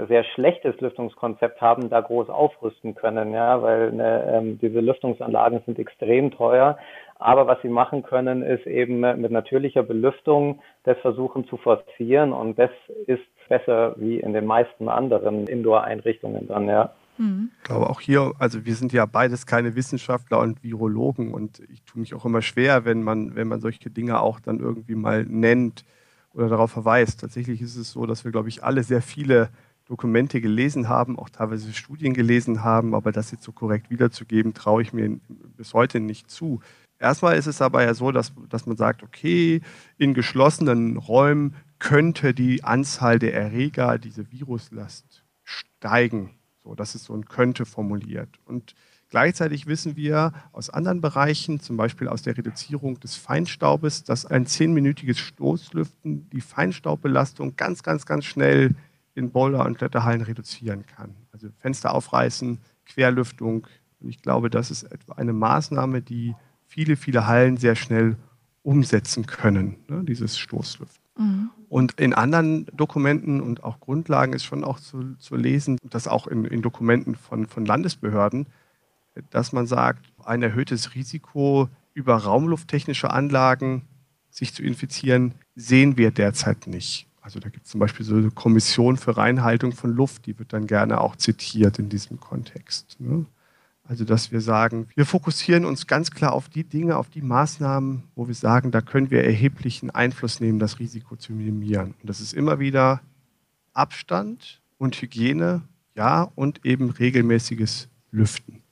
sehr 0.07 0.24
schlechtes 0.24 0.80
Lüftungskonzept 0.80 1.59
haben, 1.59 1.89
da 1.89 2.01
groß 2.01 2.30
aufrüsten 2.30 2.95
können, 2.95 3.34
ja, 3.34 3.61
weil 3.61 3.91
ne, 3.91 4.24
ähm, 4.32 4.59
diese 4.59 4.80
Lüftungsanlagen 4.80 5.61
sind 5.65 5.80
extrem 5.80 6.32
teuer. 6.32 6.78
Aber 7.15 7.47
was 7.47 7.61
sie 7.61 7.69
machen 7.69 8.03
können, 8.03 8.43
ist 8.43 8.67
eben 8.67 8.99
mit 8.99 9.32
natürlicher 9.32 9.84
Belüftung 9.84 10.61
das 10.84 10.97
versuchen 10.99 11.47
zu 11.47 11.57
forcieren 11.57 12.34
und 12.34 12.59
das 12.59 12.71
ist 13.07 13.24
besser 13.47 13.95
wie 13.97 14.19
in 14.19 14.34
den 14.34 14.45
meisten 14.45 14.89
anderen 14.89 15.47
Indoor-Einrichtungen 15.47 16.47
dann, 16.47 16.67
ja. 16.67 16.93
Mhm. 17.17 17.51
Ich 17.57 17.63
glaube 17.63 17.89
auch 17.89 18.01
hier, 18.01 18.34
also 18.39 18.65
wir 18.65 18.76
sind 18.76 18.93
ja 18.93 19.05
beides 19.05 19.45
keine 19.45 19.76
Wissenschaftler 19.76 20.39
und 20.39 20.63
Virologen 20.63 21.34
und 21.34 21.61
ich 21.71 21.84
tue 21.84 21.99
mich 21.99 22.13
auch 22.13 22.26
immer 22.26 22.41
schwer, 22.41 22.86
wenn 22.86 23.03
man, 23.03 23.36
wenn 23.36 23.47
man 23.47 23.59
solche 23.59 23.89
Dinge 23.89 24.19
auch 24.21 24.39
dann 24.39 24.59
irgendwie 24.59 24.95
mal 24.95 25.24
nennt 25.28 25.86
oder 26.34 26.49
darauf 26.49 26.71
verweist. 26.71 27.21
Tatsächlich 27.21 27.61
ist 27.61 27.75
es 27.75 27.91
so, 27.91 28.05
dass 28.05 28.23
wir, 28.23 28.31
glaube 28.31 28.49
ich, 28.49 28.63
alle 28.63 28.84
sehr 28.84 29.01
viele 29.01 29.49
Dokumente 29.86 30.41
gelesen 30.41 30.88
haben, 30.88 31.19
auch 31.19 31.29
teilweise 31.29 31.71
Studien 31.73 32.13
gelesen 32.13 32.63
haben, 32.63 32.95
aber 32.95 33.11
das 33.11 33.31
jetzt 33.31 33.43
so 33.43 33.51
korrekt 33.51 33.89
wiederzugeben, 33.89 34.53
traue 34.53 34.81
ich 34.81 34.93
mir 34.93 35.19
bis 35.57 35.73
heute 35.73 35.99
nicht 35.99 36.31
zu. 36.31 36.61
Erstmal 36.99 37.38
ist 37.38 37.47
es 37.47 37.61
aber 37.61 37.84
ja 37.84 37.93
so, 37.93 38.11
dass, 38.11 38.31
dass 38.49 38.65
man 38.65 38.77
sagt, 38.77 39.03
okay, 39.03 39.61
in 39.97 40.13
geschlossenen 40.13 40.97
Räumen 40.97 41.55
könnte 41.79 42.34
die 42.34 42.63
Anzahl 42.63 43.19
der 43.19 43.34
Erreger, 43.34 43.97
diese 43.97 44.31
Viruslast, 44.31 45.23
steigen. 45.43 46.29
So, 46.63 46.75
das 46.75 46.95
ist 46.95 47.03
so 47.03 47.13
ein 47.13 47.25
könnte 47.25 47.65
formuliert. 47.65 48.29
Und 48.45 48.73
Gleichzeitig 49.14 49.68
wissen 49.68 49.95
wir 49.95 50.34
aus 50.53 50.72
anderen 50.72 50.99
Bereichen, 50.99 51.59
zum 51.59 51.78
Beispiel 51.78 52.07
aus 52.07 52.24
der 52.24 52.36
Reduzierung 52.36 52.99
des 52.99 53.16
Feinstaubes, 53.16 54.03
dass 54.03 54.26
ein 54.26 54.47
zehnminütiges 54.47 55.20
Stoßlüften 55.20 56.32
die 56.32 56.41
Feinstaubbelastung 56.41 57.55
ganz, 57.55 57.84
ganz, 57.84 58.07
ganz 58.07 58.26
schnell 58.26 58.74
in 59.14 59.30
Boulder- 59.30 59.68
und 59.68 59.78
Kletterhallen 59.78 60.22
reduzieren 60.22 60.88
kann. 60.88 61.14
Also 61.32 61.49
Fenster 61.59 61.93
aufreißen, 61.93 62.57
Querlüftung. 62.88 63.68
Und 63.99 64.09
ich 64.09 64.20
glaube, 64.20 64.49
das 64.49 64.72
ist 64.72 64.82
etwa 64.82 65.14
eine 65.14 65.34
Maßnahme, 65.34 66.01
die 66.01 66.34
viele, 66.66 66.95
viele 66.95 67.28
Hallen 67.28 67.57
sehr 67.57 67.76
schnell 67.76 68.18
umsetzen 68.64 69.28
können, 69.28 69.76
ne, 69.89 70.03
dieses 70.03 70.39
Stoßlüften. 70.39 71.03
Mhm. 71.20 71.51
Und 71.70 71.99
in 71.99 72.16
anderen 72.16 72.66
Dokumenten 72.74 73.41
und 73.41 73.64
auch 73.64 73.80
Grundlagen 73.80 74.34
ist 74.34 74.43
schon 74.43 74.64
auch 74.64 74.80
zu, 74.80 75.14
zu 75.20 75.36
lesen, 75.36 75.78
dass 75.88 76.07
auch 76.07 76.26
in, 76.26 76.45
in 76.45 76.64
Dokumenten 76.64 77.14
von, 77.14 77.45
von 77.45 77.64
Landesbehörden, 77.64 78.47
dass 79.30 79.51
man 79.51 79.68
sagt, 79.68 80.05
ein 80.24 80.41
erhöhtes 80.41 80.95
Risiko 80.95 81.70
über 81.93 82.16
raumlufttechnische 82.16 83.11
Anlagen 83.11 83.84
sich 84.30 84.53
zu 84.53 84.64
infizieren, 84.64 85.36
sehen 85.55 85.97
wir 85.97 86.11
derzeit 86.11 86.68
nicht. 86.68 87.07
Also 87.22 87.39
da 87.39 87.49
gibt 87.49 87.66
es 87.66 87.72
zum 87.72 87.80
Beispiel 87.80 88.05
so 88.05 88.16
eine 88.16 88.32
Kommission 88.32 88.97
für 88.97 89.16
Reinhaltung 89.16 89.72
von 89.72 89.93
Luft, 89.93 90.26
die 90.26 90.38
wird 90.39 90.51
dann 90.51 90.68
gerne 90.68 90.99
auch 90.99 91.16
zitiert 91.16 91.80
in 91.80 91.88
diesem 91.88 92.20
Kontext. 92.20 92.99
Ne? 92.99 93.26
Also 93.86 94.05
dass 94.05 94.32
wir 94.32 94.41
sagen, 94.41 94.88
wir 94.95 95.05
fokussieren 95.05 95.66
uns 95.66 95.88
ganz 95.88 96.11
klar 96.11 96.34
auf 96.34 96.49
die 96.49 96.64
Dinge, 96.64 96.97
auf 96.97 97.09
die 97.09 97.22
Maßnahmen, 97.22 98.03
wo 98.16 98.28
wir 98.28 98.36
sagen, 98.36 98.72
da 98.72 98.82
können 98.82 99.11
wir 99.11 99.24
erheblichen 99.24 99.89
Einfluss 99.89 100.39
nehmen, 100.39 100.59
das 100.59 100.80
Risiko 100.80 101.16
zu 101.16 101.34
minimieren. 101.34 101.93
Und 102.01 102.09
das 102.09 102.20
ist 102.20 102.34
immer 102.34 102.59
wieder 102.59 103.01
Abstand 103.74 104.61
und 104.78 104.95
Hygiene, 105.01 105.61
ja, 105.95 106.24
und 106.36 106.66
eben 106.66 106.89
regelmäßiges 106.89 107.88
Lüften. 108.11 108.62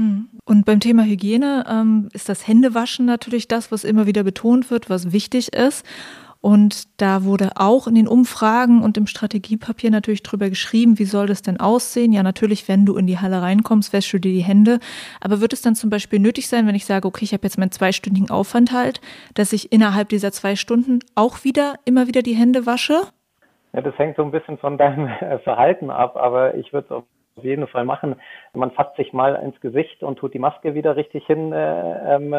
Hm. 0.00 0.28
Und 0.46 0.64
beim 0.64 0.80
Thema 0.80 1.04
Hygiene 1.04 1.64
ähm, 1.68 2.08
ist 2.14 2.30
das 2.30 2.48
Händewaschen 2.48 3.04
natürlich 3.04 3.48
das, 3.48 3.70
was 3.70 3.84
immer 3.84 4.06
wieder 4.06 4.24
betont 4.24 4.70
wird, 4.70 4.88
was 4.88 5.12
wichtig 5.12 5.52
ist. 5.52 5.84
Und 6.40 7.02
da 7.02 7.24
wurde 7.24 7.50
auch 7.56 7.86
in 7.86 7.94
den 7.94 8.08
Umfragen 8.08 8.82
und 8.82 8.96
im 8.96 9.06
Strategiepapier 9.06 9.90
natürlich 9.90 10.22
drüber 10.22 10.48
geschrieben, 10.48 10.98
wie 10.98 11.04
soll 11.04 11.26
das 11.26 11.42
denn 11.42 11.60
aussehen? 11.60 12.14
Ja, 12.14 12.22
natürlich, 12.22 12.66
wenn 12.66 12.86
du 12.86 12.96
in 12.96 13.06
die 13.06 13.18
Halle 13.18 13.42
reinkommst, 13.42 13.92
wäschst 13.92 14.14
du 14.14 14.18
dir 14.18 14.32
die 14.32 14.40
Hände. 14.40 14.78
Aber 15.20 15.42
wird 15.42 15.52
es 15.52 15.60
dann 15.60 15.74
zum 15.74 15.90
Beispiel 15.90 16.18
nötig 16.18 16.48
sein, 16.48 16.66
wenn 16.66 16.74
ich 16.74 16.86
sage, 16.86 17.06
okay, 17.06 17.26
ich 17.26 17.34
habe 17.34 17.42
jetzt 17.42 17.58
meinen 17.58 17.72
zweistündigen 17.72 18.30
Aufenthalt, 18.30 19.02
dass 19.34 19.52
ich 19.52 19.70
innerhalb 19.70 20.08
dieser 20.08 20.32
zwei 20.32 20.56
Stunden 20.56 21.00
auch 21.14 21.44
wieder 21.44 21.74
immer 21.84 22.06
wieder 22.06 22.22
die 22.22 22.34
Hände 22.34 22.64
wasche? 22.64 23.02
Ja, 23.74 23.82
das 23.82 23.98
hängt 23.98 24.16
so 24.16 24.22
ein 24.22 24.30
bisschen 24.30 24.56
von 24.56 24.78
deinem 24.78 25.10
Verhalten 25.44 25.90
ab, 25.90 26.16
aber 26.16 26.54
ich 26.54 26.72
würde 26.72 26.86
es 26.86 26.90
auf 26.90 27.04
jeden 27.44 27.66
Fall 27.66 27.84
machen. 27.84 28.16
Man 28.52 28.70
fasst 28.70 28.96
sich 28.96 29.12
mal 29.12 29.34
ins 29.36 29.60
Gesicht 29.60 30.02
und 30.02 30.18
tut 30.18 30.34
die 30.34 30.38
Maske 30.38 30.74
wieder 30.74 30.96
richtig 30.96 31.26
hin 31.26 31.52
äh, 31.52 32.16
ähm. 32.16 32.34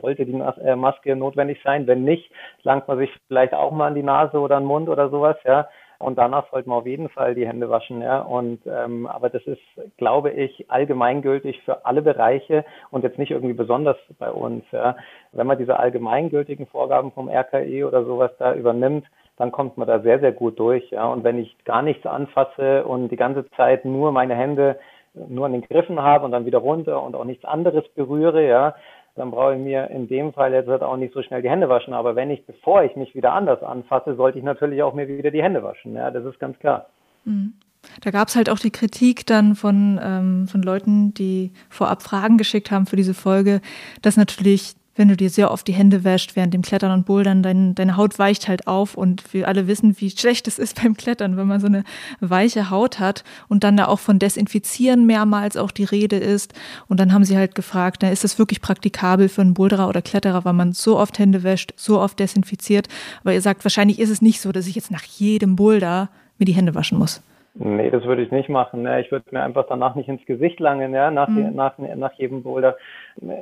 Sollte 0.00 0.26
die 0.26 0.32
Mas 0.32 0.56
äh, 0.58 0.76
Maske 0.76 1.16
notwendig 1.16 1.60
sein. 1.62 1.86
Wenn 1.86 2.04
nicht, 2.04 2.30
langt 2.62 2.88
man 2.88 2.98
sich 2.98 3.10
vielleicht 3.28 3.54
auch 3.54 3.70
mal 3.70 3.88
an 3.88 3.94
die 3.94 4.02
Nase 4.02 4.38
oder 4.38 4.58
den 4.58 4.66
Mund 4.66 4.88
oder 4.88 5.10
sowas, 5.10 5.36
ja. 5.44 5.68
Und 6.02 6.18
danach 6.18 6.50
sollte 6.50 6.68
man 6.68 6.78
auf 6.78 6.86
jeden 6.86 7.08
Fall 7.08 7.36
die 7.36 7.46
Hände 7.46 7.70
waschen, 7.70 8.02
ja. 8.02 8.22
Und 8.22 8.60
ähm, 8.66 9.06
aber 9.06 9.30
das 9.30 9.44
ist, 9.44 9.60
glaube 9.98 10.30
ich, 10.32 10.68
allgemeingültig 10.68 11.62
für 11.62 11.86
alle 11.86 12.02
Bereiche 12.02 12.64
und 12.90 13.04
jetzt 13.04 13.18
nicht 13.18 13.30
irgendwie 13.30 13.54
besonders 13.54 13.96
bei 14.18 14.30
uns. 14.30 14.64
Ja. 14.72 14.96
Wenn 15.30 15.46
man 15.46 15.58
diese 15.58 15.78
allgemeingültigen 15.78 16.66
Vorgaben 16.66 17.12
vom 17.12 17.28
RKI 17.28 17.84
oder 17.84 18.04
sowas 18.04 18.32
da 18.38 18.52
übernimmt, 18.52 19.06
dann 19.36 19.52
kommt 19.52 19.76
man 19.76 19.88
da 19.88 20.00
sehr, 20.00 20.20
sehr 20.20 20.32
gut 20.32 20.58
durch. 20.58 20.90
Ja. 20.90 21.06
Und 21.06 21.24
wenn 21.24 21.38
ich 21.38 21.56
gar 21.64 21.82
nichts 21.82 22.06
anfasse 22.06 22.84
und 22.84 23.08
die 23.08 23.16
ganze 23.16 23.48
Zeit 23.50 23.84
nur 23.84 24.12
meine 24.12 24.34
Hände 24.34 24.78
nur 25.14 25.46
an 25.46 25.52
den 25.52 25.62
Griffen 25.62 26.00
habe 26.00 26.24
und 26.24 26.32
dann 26.32 26.46
wieder 26.46 26.58
runter 26.58 27.02
und 27.02 27.14
auch 27.14 27.24
nichts 27.24 27.44
anderes 27.44 27.86
berühre, 27.94 28.46
ja, 28.46 28.74
dann 29.14 29.30
brauche 29.30 29.54
ich 29.54 29.60
mir 29.60 29.90
in 29.90 30.08
dem 30.08 30.32
Fall 30.32 30.54
jetzt 30.54 30.68
halt 30.68 30.82
auch 30.82 30.96
nicht 30.96 31.12
so 31.12 31.22
schnell 31.22 31.42
die 31.42 31.50
Hände 31.50 31.68
waschen. 31.68 31.92
Aber 31.92 32.16
wenn 32.16 32.30
ich, 32.30 32.46
bevor 32.46 32.82
ich 32.82 32.96
mich 32.96 33.14
wieder 33.14 33.32
anders 33.32 33.62
anfasse, 33.62 34.16
sollte 34.16 34.38
ich 34.38 34.44
natürlich 34.44 34.82
auch 34.82 34.94
mir 34.94 35.06
wieder 35.08 35.30
die 35.30 35.42
Hände 35.42 35.62
waschen. 35.62 35.94
Ja, 35.94 36.10
das 36.10 36.24
ist 36.24 36.40
ganz 36.40 36.58
klar. 36.58 36.86
Mhm. 37.24 37.54
Da 38.00 38.10
gab 38.10 38.28
es 38.28 38.36
halt 38.36 38.48
auch 38.48 38.58
die 38.58 38.70
Kritik 38.70 39.26
dann 39.26 39.54
von, 39.54 40.00
ähm, 40.02 40.46
von 40.46 40.62
Leuten, 40.62 41.14
die 41.14 41.52
vorab 41.68 42.02
Fragen 42.02 42.38
geschickt 42.38 42.70
haben 42.70 42.86
für 42.86 42.96
diese 42.96 43.12
Folge, 43.12 43.60
dass 44.02 44.16
natürlich 44.16 44.76
wenn 44.94 45.08
du 45.08 45.16
dir 45.16 45.30
sehr 45.30 45.50
oft 45.50 45.66
die 45.66 45.72
Hände 45.72 46.04
wäscht 46.04 46.36
während 46.36 46.52
dem 46.52 46.62
Klettern 46.62 46.92
und 46.92 47.06
Bouldern, 47.06 47.42
dein, 47.42 47.74
deine 47.74 47.96
Haut 47.96 48.18
weicht 48.18 48.48
halt 48.48 48.66
auf 48.66 48.94
und 48.94 49.32
wir 49.32 49.48
alle 49.48 49.66
wissen, 49.66 49.98
wie 49.98 50.10
schlecht 50.10 50.46
es 50.48 50.58
ist 50.58 50.76
beim 50.82 50.96
Klettern, 50.96 51.36
wenn 51.36 51.46
man 51.46 51.60
so 51.60 51.66
eine 51.66 51.84
weiche 52.20 52.70
Haut 52.70 52.98
hat 52.98 53.24
und 53.48 53.64
dann 53.64 53.76
da 53.76 53.86
auch 53.86 54.00
von 54.00 54.18
Desinfizieren 54.18 55.06
mehrmals 55.06 55.56
auch 55.56 55.70
die 55.70 55.84
Rede 55.84 56.16
ist. 56.16 56.52
Und 56.88 57.00
dann 57.00 57.12
haben 57.12 57.24
sie 57.24 57.36
halt 57.36 57.54
gefragt, 57.54 57.98
na, 58.02 58.10
ist 58.10 58.24
das 58.24 58.38
wirklich 58.38 58.60
praktikabel 58.60 59.28
für 59.28 59.40
einen 59.40 59.54
Boulderer 59.54 59.88
oder 59.88 60.02
Kletterer, 60.02 60.44
weil 60.44 60.52
man 60.52 60.72
so 60.72 60.98
oft 60.98 61.18
Hände 61.18 61.42
wäscht, 61.42 61.72
so 61.76 62.00
oft 62.00 62.18
desinfiziert. 62.18 62.88
Aber 63.20 63.32
ihr 63.32 63.42
sagt, 63.42 63.64
wahrscheinlich 63.64 63.98
ist 63.98 64.10
es 64.10 64.22
nicht 64.22 64.40
so, 64.40 64.52
dass 64.52 64.66
ich 64.66 64.74
jetzt 64.74 64.90
nach 64.90 65.04
jedem 65.04 65.56
Boulder 65.56 66.10
mir 66.38 66.44
die 66.44 66.54
Hände 66.54 66.74
waschen 66.74 66.98
muss. 66.98 67.22
Nee, 67.54 67.90
das 67.90 68.04
würde 68.04 68.22
ich 68.22 68.30
nicht 68.30 68.48
machen. 68.48 68.82
Ne? 68.82 69.02
Ich 69.02 69.12
würde 69.12 69.26
mir 69.30 69.42
einfach 69.42 69.66
danach 69.68 69.94
nicht 69.94 70.08
ins 70.08 70.24
Gesicht 70.24 70.58
langen, 70.58 70.94
ja, 70.94 71.10
nach, 71.10 71.28
mhm. 71.28 71.54
nach, 71.54 71.76
nach 71.76 72.14
jedem 72.14 72.42
Boulder. 72.42 72.76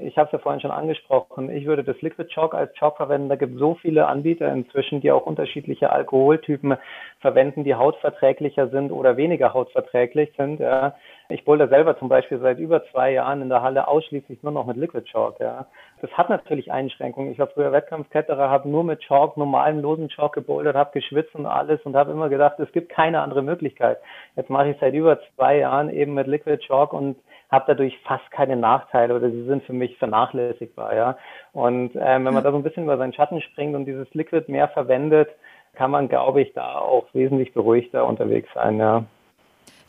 Ich 0.02 0.18
habe 0.18 0.26
es 0.26 0.32
ja 0.32 0.38
vorhin 0.40 0.60
schon 0.60 0.72
angesprochen. 0.72 1.48
Ich 1.48 1.64
würde 1.64 1.84
das 1.84 2.00
Liquid 2.02 2.28
Chalk 2.28 2.52
als 2.52 2.72
Chalk 2.74 2.96
verwenden. 2.96 3.28
Da 3.28 3.36
gibt 3.36 3.54
es 3.54 3.60
so 3.60 3.76
viele 3.76 4.08
Anbieter 4.08 4.52
inzwischen, 4.52 5.00
die 5.00 5.12
auch 5.12 5.26
unterschiedliche 5.26 5.90
Alkoholtypen 5.90 6.76
verwenden, 7.20 7.62
die 7.62 7.76
hautverträglicher 7.76 8.68
sind 8.68 8.90
oder 8.90 9.16
weniger 9.16 9.54
hautverträglich 9.54 10.32
sind. 10.36 10.58
Ja. 10.58 10.96
Ich 11.30 11.44
boulder 11.44 11.68
selber 11.68 11.98
zum 11.98 12.08
Beispiel 12.08 12.38
seit 12.40 12.58
über 12.58 12.84
zwei 12.86 13.12
Jahren 13.12 13.40
in 13.42 13.48
der 13.48 13.62
Halle 13.62 13.86
ausschließlich 13.86 14.42
nur 14.42 14.52
noch 14.52 14.66
mit 14.66 14.76
Liquid 14.76 15.04
Chalk. 15.10 15.38
Ja. 15.38 15.66
Das 16.00 16.10
hat 16.12 16.28
natürlich 16.28 16.72
Einschränkungen. 16.72 17.30
Ich 17.30 17.38
war 17.38 17.46
früher 17.46 17.72
Wettkampfkletterer, 17.72 18.50
habe 18.50 18.68
nur 18.68 18.84
mit 18.84 19.00
Chalk, 19.00 19.36
normalem 19.36 19.80
losen 19.80 20.08
Chalk 20.08 20.32
gebouldert, 20.32 20.76
habe 20.76 20.90
geschwitzt 20.92 21.34
und 21.34 21.46
alles 21.46 21.80
und 21.82 21.96
habe 21.96 22.10
immer 22.10 22.28
gedacht, 22.28 22.58
es 22.58 22.72
gibt 22.72 22.90
keine 22.90 23.20
andere 23.20 23.42
Möglichkeit. 23.42 23.98
Jetzt 24.34 24.50
mache 24.50 24.70
ich 24.70 24.76
seit 24.80 24.94
über 24.94 25.20
zwei 25.34 25.58
Jahren 25.58 25.88
eben 25.90 26.14
mit 26.14 26.26
Liquid 26.26 26.58
Chalk 26.66 26.92
und 26.92 27.16
habe 27.50 27.64
dadurch 27.68 27.98
fast 28.04 28.28
keine 28.30 28.56
Nachteile 28.56 29.14
oder 29.14 29.30
sie 29.30 29.44
sind 29.44 29.64
für 29.64 29.72
mich 29.72 29.96
vernachlässigbar. 29.98 30.94
Ja. 30.94 31.18
Und 31.52 31.92
ähm, 31.94 32.24
wenn 32.24 32.34
man 32.34 32.42
da 32.44 32.50
so 32.50 32.56
ein 32.56 32.62
bisschen 32.62 32.84
über 32.84 32.96
seinen 32.96 33.12
Schatten 33.12 33.40
springt 33.40 33.74
und 33.74 33.86
dieses 33.86 34.12
Liquid 34.14 34.50
mehr 34.50 34.68
verwendet, 34.68 35.28
kann 35.74 35.90
man, 35.90 36.08
glaube 36.08 36.42
ich, 36.42 36.52
da 36.54 36.78
auch 36.78 37.06
wesentlich 37.12 37.52
beruhigter 37.54 38.06
unterwegs 38.06 38.48
sein. 38.54 38.78
Ja. 38.78 39.04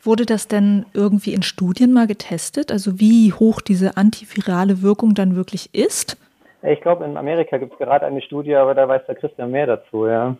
Wurde 0.03 0.25
das 0.25 0.47
denn 0.47 0.85
irgendwie 0.93 1.33
in 1.33 1.43
Studien 1.43 1.93
mal 1.93 2.07
getestet? 2.07 2.71
Also 2.71 2.99
wie 2.99 3.33
hoch 3.33 3.61
diese 3.61 3.97
antivirale 3.97 4.81
Wirkung 4.81 5.13
dann 5.13 5.35
wirklich 5.35 5.73
ist? 5.75 6.17
Ich 6.63 6.81
glaube, 6.81 7.05
in 7.05 7.17
Amerika 7.17 7.57
gibt 7.57 7.73
es 7.73 7.79
gerade 7.79 8.05
eine 8.05 8.21
Studie, 8.21 8.55
aber 8.55 8.75
da 8.75 8.87
weiß 8.87 9.01
der 9.07 9.15
Christian 9.15 9.51
mehr 9.51 9.67
dazu, 9.67 10.07
ja. 10.07 10.35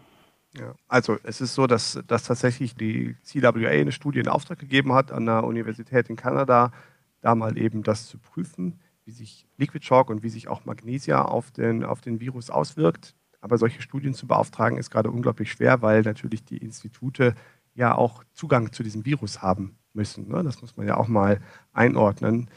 Ja, 0.60 0.74
also 0.88 1.18
es 1.24 1.40
ist 1.40 1.56
so, 1.56 1.66
dass, 1.66 2.04
dass 2.08 2.26
tatsächlich 2.26 2.76
die 2.76 3.16
CWA 3.24 3.70
eine 3.70 3.94
Studie 3.94 4.20
in 4.20 4.28
Auftrag 4.28 4.60
gegeben 4.60 4.94
hat 4.94 5.12
an 5.12 5.26
der 5.26 5.46
Universität 5.46 6.10
in 6.10 6.18
Kanada, 6.18 6.74
da 7.22 7.36
mal 7.36 7.58
eben 7.58 7.84
das 7.84 8.08
zu 8.08 8.18
prüfen, 8.18 8.80
wie 9.06 9.12
sich 9.12 9.48
Liquid 9.58 9.86
Chalk 9.86 10.10
und 10.10 10.24
wie 10.24 10.30
sich 10.30 10.50
auch 10.50 10.66
Magnesia 10.66 11.24
auf 11.24 11.52
den, 11.52 11.86
auf 11.86 12.02
den 12.02 12.20
Virus 12.20 12.50
auswirkt. 12.50 13.16
Aber 13.40 13.58
solche 13.58 13.82
Studien 13.82 14.14
zu 14.14 14.28
beauftragen 14.28 14.78
ist 14.78 14.92
gerade 14.92 15.10
unglaublich 15.10 15.52
schwer, 15.52 15.82
weil 15.82 16.02
natürlich 16.02 16.44
die 16.44 16.58
Institute 16.58 17.34
ja 17.74 17.96
auch 17.96 18.24
Zugang 18.34 18.72
zu 18.72 18.84
diesem 18.84 19.06
Virus 19.06 19.42
haben 19.42 19.78
müssen. 19.94 20.30
Ne? 20.30 20.44
Das 20.44 20.62
muss 20.62 20.78
man 20.78 20.88
ja 20.88 20.98
auch 20.98 21.08
mal 21.08 21.40
einordnen, 21.74 22.50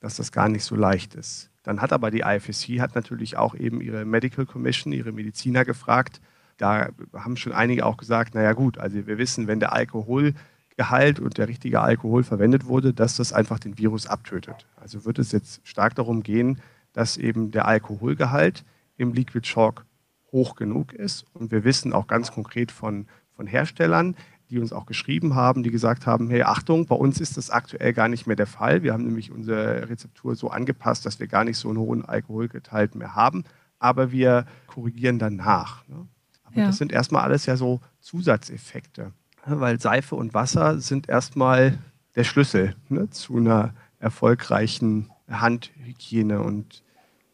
dass 0.00 0.16
das 0.16 0.32
gar 0.32 0.48
nicht 0.48 0.64
so 0.64 0.74
leicht 0.74 1.14
ist. 1.14 1.50
Dann 1.62 1.80
hat 1.80 1.92
aber 1.92 2.10
die 2.10 2.20
IFSC 2.20 2.80
hat 2.80 2.94
natürlich 2.94 3.36
auch 3.36 3.54
eben 3.54 3.80
ihre 3.80 4.04
Medical 4.04 4.46
Commission, 4.46 4.92
ihre 4.92 5.12
Mediziner 5.12 5.64
gefragt. 5.64 6.20
Da 6.56 6.88
haben 7.14 7.36
schon 7.36 7.52
einige 7.52 7.86
auch 7.86 7.96
gesagt, 7.96 8.34
naja 8.34 8.52
gut, 8.52 8.78
also 8.78 9.06
wir 9.06 9.18
wissen, 9.18 9.46
wenn 9.46 9.60
der 9.60 9.72
Alkoholgehalt 9.72 11.20
und 11.20 11.38
der 11.38 11.48
richtige 11.48 11.80
Alkohol 11.80 12.24
verwendet 12.24 12.66
wurde, 12.66 12.92
dass 12.92 13.16
das 13.16 13.32
einfach 13.32 13.58
den 13.58 13.78
Virus 13.78 14.06
abtötet. 14.06 14.66
Also 14.76 15.04
wird 15.04 15.18
es 15.18 15.32
jetzt 15.32 15.60
stark 15.66 15.94
darum 15.94 16.22
gehen, 16.22 16.60
dass 16.92 17.16
eben 17.16 17.52
der 17.52 17.66
Alkoholgehalt 17.66 18.64
im 18.96 19.12
Liquid 19.12 19.46
Chalk 19.46 19.84
hoch 20.32 20.56
genug 20.56 20.92
ist. 20.92 21.24
Und 21.32 21.52
wir 21.52 21.64
wissen 21.64 21.92
auch 21.92 22.06
ganz 22.06 22.32
konkret 22.32 22.72
von, 22.72 23.06
von 23.36 23.46
Herstellern, 23.46 24.16
die 24.52 24.58
uns 24.58 24.72
auch 24.72 24.84
geschrieben 24.84 25.34
haben, 25.34 25.62
die 25.62 25.70
gesagt 25.70 26.06
haben, 26.06 26.28
hey, 26.28 26.42
Achtung, 26.42 26.84
bei 26.84 26.94
uns 26.94 27.20
ist 27.20 27.38
das 27.38 27.48
aktuell 27.48 27.94
gar 27.94 28.08
nicht 28.08 28.26
mehr 28.26 28.36
der 28.36 28.46
Fall. 28.46 28.82
Wir 28.82 28.92
haben 28.92 29.04
nämlich 29.04 29.32
unsere 29.32 29.88
Rezeptur 29.88 30.36
so 30.36 30.50
angepasst, 30.50 31.06
dass 31.06 31.18
wir 31.18 31.26
gar 31.26 31.44
nicht 31.44 31.56
so 31.56 31.70
einen 31.70 31.78
hohen 31.78 32.04
Alkoholgehalt 32.04 32.94
mehr 32.94 33.14
haben, 33.14 33.44
aber 33.78 34.12
wir 34.12 34.44
korrigieren 34.66 35.18
dann 35.18 35.36
nach. 35.36 35.88
Ne? 35.88 36.06
Aber 36.44 36.56
ja. 36.56 36.66
das 36.66 36.76
sind 36.76 36.92
erstmal 36.92 37.22
alles 37.22 37.46
ja 37.46 37.56
so 37.56 37.80
Zusatzeffekte, 38.00 39.12
ne? 39.46 39.60
weil 39.60 39.80
Seife 39.80 40.16
und 40.16 40.34
Wasser 40.34 40.80
sind 40.80 41.08
erstmal 41.08 41.78
der 42.14 42.24
Schlüssel 42.24 42.76
ne, 42.90 43.08
zu 43.08 43.38
einer 43.38 43.72
erfolgreichen 44.00 45.10
Handhygiene 45.30 46.42
und 46.42 46.82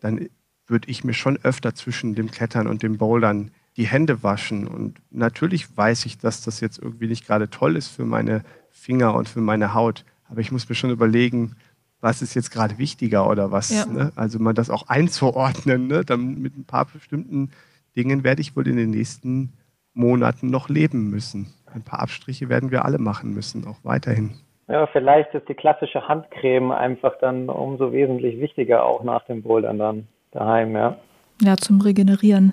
dann 0.00 0.28
würde 0.68 0.88
ich 0.88 1.02
mir 1.02 1.14
schon 1.14 1.36
öfter 1.42 1.74
zwischen 1.74 2.14
dem 2.14 2.30
Klettern 2.30 2.68
und 2.68 2.84
dem 2.84 2.96
Bouldern 2.96 3.50
die 3.78 3.86
Hände 3.86 4.22
waschen. 4.22 4.66
Und 4.66 4.98
natürlich 5.10 5.74
weiß 5.76 6.04
ich, 6.04 6.18
dass 6.18 6.42
das 6.42 6.60
jetzt 6.60 6.78
irgendwie 6.78 7.06
nicht 7.06 7.26
gerade 7.26 7.48
toll 7.48 7.76
ist 7.76 7.88
für 7.88 8.04
meine 8.04 8.42
Finger 8.70 9.14
und 9.14 9.28
für 9.28 9.40
meine 9.40 9.72
Haut. 9.72 10.04
Aber 10.28 10.40
ich 10.40 10.52
muss 10.52 10.68
mir 10.68 10.74
schon 10.74 10.90
überlegen, 10.90 11.56
was 12.00 12.20
ist 12.20 12.34
jetzt 12.34 12.50
gerade 12.50 12.76
wichtiger 12.76 13.28
oder 13.30 13.50
was. 13.50 13.70
Ja. 13.70 13.86
Ne? 13.86 14.12
Also 14.16 14.38
mal 14.40 14.52
das 14.52 14.68
auch 14.68 14.88
einzuordnen. 14.88 15.86
Ne? 15.86 16.04
Dann 16.04 16.40
mit 16.40 16.58
ein 16.58 16.64
paar 16.64 16.86
bestimmten 16.86 17.50
Dingen 17.96 18.24
werde 18.24 18.40
ich 18.40 18.56
wohl 18.56 18.66
in 18.66 18.76
den 18.76 18.90
nächsten 18.90 19.52
Monaten 19.94 20.50
noch 20.50 20.68
leben 20.68 21.08
müssen. 21.08 21.46
Ein 21.72 21.82
paar 21.82 22.00
Abstriche 22.00 22.48
werden 22.48 22.70
wir 22.70 22.84
alle 22.84 22.98
machen 22.98 23.32
müssen, 23.32 23.66
auch 23.66 23.78
weiterhin. 23.84 24.32
Ja, 24.68 24.86
vielleicht 24.86 25.34
ist 25.34 25.48
die 25.48 25.54
klassische 25.54 26.06
Handcreme 26.06 26.72
einfach 26.72 27.14
dann 27.20 27.48
umso 27.48 27.92
wesentlich 27.92 28.40
wichtiger, 28.40 28.84
auch 28.84 29.02
nach 29.02 29.24
dem 29.26 29.42
Bouldern 29.42 29.78
dann 29.78 30.08
daheim, 30.32 30.74
ja. 30.74 30.98
Ja, 31.40 31.56
zum 31.56 31.80
Regenerieren. 31.80 32.52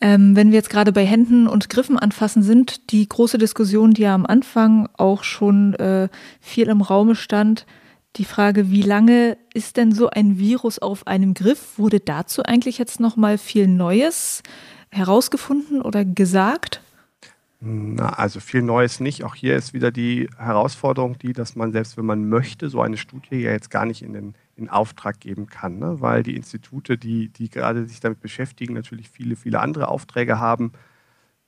Ähm, 0.00 0.36
wenn 0.36 0.50
wir 0.50 0.56
jetzt 0.56 0.70
gerade 0.70 0.92
bei 0.92 1.06
Händen 1.06 1.46
und 1.46 1.70
Griffen 1.70 1.98
anfassen 1.98 2.42
sind, 2.42 2.90
die 2.90 3.08
große 3.08 3.38
Diskussion, 3.38 3.92
die 3.92 4.02
ja 4.02 4.14
am 4.14 4.26
Anfang 4.26 4.88
auch 4.96 5.24
schon 5.24 5.74
äh, 5.74 6.08
viel 6.40 6.68
im 6.68 6.82
Raume 6.82 7.14
stand, 7.14 7.66
die 8.16 8.24
Frage, 8.24 8.70
wie 8.70 8.82
lange 8.82 9.36
ist 9.54 9.76
denn 9.76 9.92
so 9.92 10.08
ein 10.08 10.38
Virus 10.38 10.78
auf 10.78 11.06
einem 11.06 11.34
Griff? 11.34 11.78
Wurde 11.78 12.00
dazu 12.00 12.42
eigentlich 12.42 12.78
jetzt 12.78 13.00
noch 13.00 13.16
mal 13.16 13.38
viel 13.38 13.68
Neues 13.68 14.42
herausgefunden 14.90 15.82
oder 15.82 16.04
gesagt? 16.04 16.80
Na, 17.60 18.10
also 18.10 18.40
viel 18.40 18.62
Neues 18.62 19.00
nicht. 19.00 19.24
Auch 19.24 19.34
hier 19.34 19.56
ist 19.56 19.72
wieder 19.72 19.90
die 19.90 20.28
Herausforderung, 20.36 21.18
die, 21.18 21.32
dass 21.32 21.56
man 21.56 21.72
selbst 21.72 21.96
wenn 21.96 22.06
man 22.06 22.28
möchte, 22.28 22.68
so 22.68 22.80
eine 22.80 22.96
Studie 22.96 23.36
ja 23.36 23.52
jetzt 23.52 23.70
gar 23.70 23.86
nicht 23.86 24.02
in 24.02 24.12
den 24.12 24.34
in 24.56 24.70
Auftrag 24.70 25.20
geben 25.20 25.46
kann, 25.46 25.78
ne? 25.78 26.00
weil 26.00 26.22
die 26.22 26.34
Institute, 26.34 26.96
die, 26.96 27.28
die 27.28 27.50
gerade 27.50 27.86
sich 27.86 28.00
damit 28.00 28.20
beschäftigen, 28.20 28.74
natürlich 28.74 29.10
viele, 29.10 29.36
viele 29.36 29.60
andere 29.60 29.88
Aufträge 29.88 30.40
haben, 30.40 30.72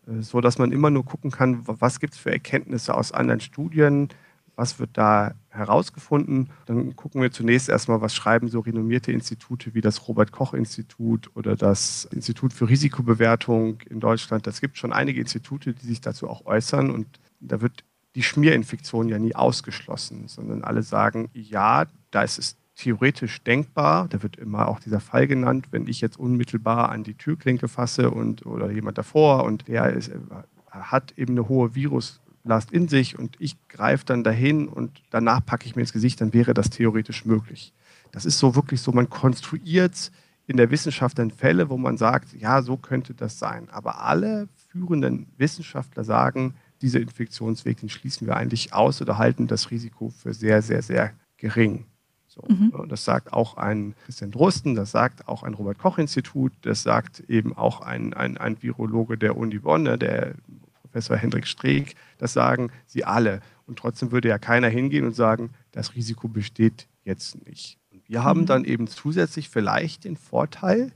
äh, 0.06 0.20
so 0.20 0.40
dass 0.40 0.58
man 0.58 0.72
immer 0.72 0.90
nur 0.90 1.04
gucken 1.04 1.30
kann, 1.30 1.62
was 1.64 2.00
gibt 2.00 2.14
es 2.14 2.20
für 2.20 2.30
Erkenntnisse 2.30 2.94
aus 2.94 3.12
anderen 3.12 3.40
Studien, 3.40 4.08
was 4.56 4.78
wird 4.78 4.90
da 4.94 5.34
herausgefunden. 5.48 6.50
Dann 6.66 6.96
gucken 6.96 7.22
wir 7.22 7.30
zunächst 7.30 7.68
erstmal, 7.68 8.00
was 8.00 8.14
schreiben 8.14 8.48
so 8.48 8.60
renommierte 8.60 9.12
Institute 9.12 9.72
wie 9.72 9.80
das 9.80 10.06
Robert 10.08 10.32
Koch 10.32 10.52
Institut 10.52 11.30
oder 11.34 11.56
das 11.56 12.06
Institut 12.12 12.52
für 12.52 12.68
Risikobewertung 12.68 13.80
in 13.88 14.00
Deutschland. 14.00 14.46
Das 14.46 14.60
gibt 14.60 14.76
schon 14.76 14.92
einige 14.92 15.20
Institute, 15.20 15.72
die 15.72 15.86
sich 15.86 16.00
dazu 16.00 16.28
auch 16.28 16.44
äußern 16.44 16.90
und 16.90 17.06
da 17.40 17.60
wird 17.60 17.84
die 18.16 18.22
Schmierinfektion 18.22 19.08
ja 19.08 19.18
nie 19.18 19.34
ausgeschlossen, 19.34 20.26
sondern 20.26 20.64
alle 20.64 20.82
sagen, 20.82 21.30
ja, 21.32 21.86
da 22.10 22.22
ist 22.22 22.38
es 22.38 22.56
theoretisch 22.78 23.42
denkbar. 23.42 24.08
Da 24.08 24.22
wird 24.22 24.36
immer 24.36 24.68
auch 24.68 24.80
dieser 24.80 25.00
Fall 25.00 25.26
genannt, 25.26 25.68
wenn 25.72 25.86
ich 25.86 26.00
jetzt 26.00 26.18
unmittelbar 26.18 26.90
an 26.90 27.02
die 27.02 27.14
Türklinke 27.14 27.68
fasse 27.68 28.10
und 28.10 28.46
oder 28.46 28.70
jemand 28.70 28.96
davor 28.96 29.44
und 29.44 29.68
der 29.68 29.92
ist, 29.92 30.10
hat 30.70 31.12
eben 31.18 31.32
eine 31.32 31.48
hohe 31.48 31.74
Viruslast 31.74 32.70
in 32.70 32.88
sich 32.88 33.18
und 33.18 33.36
ich 33.40 33.56
greife 33.68 34.06
dann 34.06 34.22
dahin 34.24 34.68
und 34.68 35.02
danach 35.10 35.44
packe 35.44 35.66
ich 35.66 35.76
mir 35.76 35.82
ins 35.82 35.92
Gesicht, 35.92 36.20
dann 36.20 36.32
wäre 36.32 36.54
das 36.54 36.70
theoretisch 36.70 37.24
möglich. 37.24 37.74
Das 38.12 38.24
ist 38.24 38.38
so 38.38 38.54
wirklich 38.54 38.80
so, 38.80 38.92
man 38.92 39.10
konstruiert 39.10 40.12
in 40.46 40.56
der 40.56 40.70
Wissenschaft 40.70 41.18
dann 41.18 41.30
Fälle, 41.30 41.68
wo 41.68 41.76
man 41.76 41.98
sagt, 41.98 42.32
ja, 42.32 42.62
so 42.62 42.76
könnte 42.76 43.12
das 43.12 43.38
sein. 43.38 43.68
Aber 43.70 44.02
alle 44.02 44.48
führenden 44.70 45.26
Wissenschaftler 45.36 46.04
sagen, 46.04 46.54
dieser 46.80 47.00
Infektionsweg, 47.00 47.78
den 47.80 47.88
schließen 47.88 48.26
wir 48.26 48.36
eigentlich 48.36 48.72
aus 48.72 49.02
oder 49.02 49.18
halten 49.18 49.46
das 49.46 49.70
Risiko 49.70 50.10
für 50.10 50.32
sehr, 50.32 50.62
sehr, 50.62 50.80
sehr 50.80 51.12
gering. 51.36 51.84
So. 52.40 52.54
Mhm. 52.54 52.88
Das 52.88 53.04
sagt 53.04 53.32
auch 53.32 53.56
ein 53.56 53.94
Christian 54.04 54.30
Drosten, 54.30 54.74
das 54.74 54.92
sagt 54.92 55.26
auch 55.28 55.42
ein 55.42 55.54
Robert-Koch-Institut, 55.54 56.52
das 56.62 56.82
sagt 56.82 57.20
eben 57.28 57.56
auch 57.56 57.80
ein, 57.80 58.14
ein, 58.14 58.36
ein 58.36 58.62
Virologe 58.62 59.18
der 59.18 59.36
Uni 59.36 59.58
Bonn, 59.58 59.82
ne, 59.82 59.98
der 59.98 60.34
Professor 60.82 61.16
Hendrik 61.16 61.46
Streeck, 61.46 61.96
das 62.18 62.32
sagen 62.32 62.70
sie 62.86 63.04
alle. 63.04 63.40
Und 63.66 63.78
trotzdem 63.78 64.12
würde 64.12 64.28
ja 64.28 64.38
keiner 64.38 64.68
hingehen 64.68 65.04
und 65.04 65.14
sagen, 65.14 65.50
das 65.72 65.94
Risiko 65.94 66.28
besteht 66.28 66.86
jetzt 67.04 67.46
nicht. 67.46 67.78
Und 67.92 68.02
wir 68.08 68.24
haben 68.24 68.42
mhm. 68.42 68.46
dann 68.46 68.64
eben 68.64 68.86
zusätzlich 68.86 69.48
vielleicht 69.48 70.04
den 70.04 70.16
Vorteil, 70.16 70.92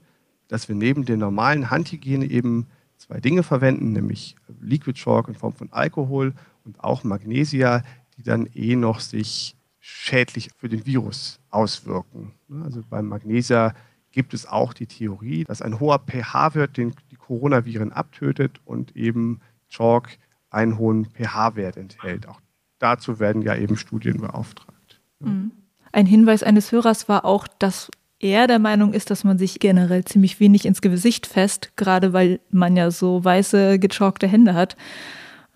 dass 0.48 0.68
wir 0.68 0.76
neben 0.76 1.04
der 1.04 1.16
normalen 1.16 1.70
Handhygiene 1.70 2.26
eben 2.26 2.66
zwei 2.96 3.20
Dinge 3.20 3.42
verwenden, 3.42 3.92
nämlich 3.92 4.36
Liquid 4.60 4.98
Chalk 4.98 5.28
in 5.28 5.34
Form 5.34 5.54
von 5.54 5.72
Alkohol 5.72 6.34
und 6.64 6.82
auch 6.82 7.04
Magnesia, 7.04 7.82
die 8.16 8.22
dann 8.22 8.46
eh 8.54 8.76
noch 8.76 9.00
sich 9.00 9.56
schädlich 9.84 10.50
für 10.56 10.68
den 10.68 10.86
Virus 10.86 11.40
auswirken. 11.50 12.32
Also 12.62 12.82
beim 12.88 13.08
Magnesia 13.08 13.74
gibt 14.12 14.32
es 14.32 14.46
auch 14.46 14.72
die 14.72 14.86
Theorie, 14.86 15.42
dass 15.42 15.60
ein 15.60 15.80
hoher 15.80 15.98
pH-Wert 15.98 16.76
die 16.76 17.16
Coronaviren 17.18 17.92
abtötet 17.92 18.60
und 18.64 18.94
eben 18.96 19.40
Chalk 19.68 20.18
einen 20.50 20.78
hohen 20.78 21.06
pH-Wert 21.06 21.76
enthält. 21.76 22.28
Auch 22.28 22.40
dazu 22.78 23.18
werden 23.18 23.42
ja 23.42 23.56
eben 23.56 23.76
Studien 23.76 24.20
beauftragt. 24.20 25.00
Mhm. 25.18 25.50
Ein 25.90 26.06
Hinweis 26.06 26.44
eines 26.44 26.70
Hörers 26.70 27.08
war 27.08 27.24
auch, 27.24 27.48
dass 27.58 27.90
er 28.20 28.46
der 28.46 28.60
Meinung 28.60 28.92
ist, 28.92 29.10
dass 29.10 29.24
man 29.24 29.36
sich 29.36 29.58
generell 29.58 30.04
ziemlich 30.04 30.38
wenig 30.38 30.64
ins 30.64 30.80
Gesicht 30.80 31.26
fest, 31.26 31.72
gerade 31.74 32.12
weil 32.12 32.38
man 32.50 32.76
ja 32.76 32.92
so 32.92 33.24
weiße, 33.24 33.80
gechalkte 33.80 34.28
Hände 34.28 34.54
hat. 34.54 34.76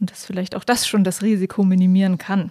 Und 0.01 0.11
dass 0.11 0.27
vielleicht 0.27 0.57
auch 0.57 0.64
das 0.64 0.89
schon 0.89 1.05
das 1.05 1.22
Risiko 1.22 1.62
minimieren 1.62 2.18
kann. 2.18 2.51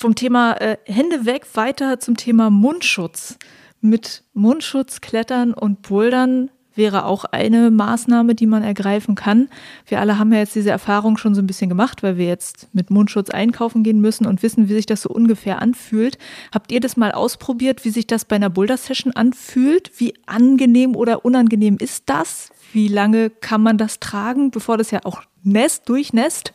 Vom 0.00 0.14
Thema 0.14 0.52
äh, 0.60 0.76
Hände 0.84 1.26
weg 1.26 1.44
weiter 1.54 1.98
zum 1.98 2.16
Thema 2.16 2.50
Mundschutz. 2.50 3.36
Mit 3.80 4.22
Mundschutz 4.32 5.00
klettern 5.00 5.52
und 5.52 5.82
bouldern 5.82 6.50
wäre 6.76 7.04
auch 7.04 7.24
eine 7.24 7.72
Maßnahme, 7.72 8.36
die 8.36 8.46
man 8.46 8.62
ergreifen 8.62 9.16
kann. 9.16 9.48
Wir 9.86 9.98
alle 9.98 10.16
haben 10.16 10.32
ja 10.32 10.38
jetzt 10.38 10.54
diese 10.54 10.70
Erfahrung 10.70 11.16
schon 11.16 11.34
so 11.34 11.42
ein 11.42 11.48
bisschen 11.48 11.68
gemacht, 11.68 12.04
weil 12.04 12.16
wir 12.16 12.26
jetzt 12.26 12.72
mit 12.72 12.90
Mundschutz 12.90 13.30
einkaufen 13.30 13.82
gehen 13.82 14.00
müssen 14.00 14.24
und 14.24 14.44
wissen, 14.44 14.68
wie 14.68 14.74
sich 14.74 14.86
das 14.86 15.02
so 15.02 15.08
ungefähr 15.08 15.60
anfühlt. 15.60 16.16
Habt 16.54 16.70
ihr 16.70 16.78
das 16.78 16.96
mal 16.96 17.10
ausprobiert, 17.10 17.84
wie 17.84 17.90
sich 17.90 18.06
das 18.06 18.24
bei 18.24 18.36
einer 18.36 18.50
Boulder-Session 18.50 19.14
anfühlt? 19.16 19.90
Wie 19.96 20.14
angenehm 20.26 20.94
oder 20.94 21.24
unangenehm 21.24 21.76
ist 21.76 22.04
das? 22.06 22.50
Wie 22.72 22.86
lange 22.86 23.30
kann 23.30 23.62
man 23.62 23.78
das 23.78 23.98
tragen, 23.98 24.52
bevor 24.52 24.78
das 24.78 24.92
ja 24.92 25.00
auch 25.02 25.22
nässt, 25.42 25.88
durchnässt? 25.88 26.54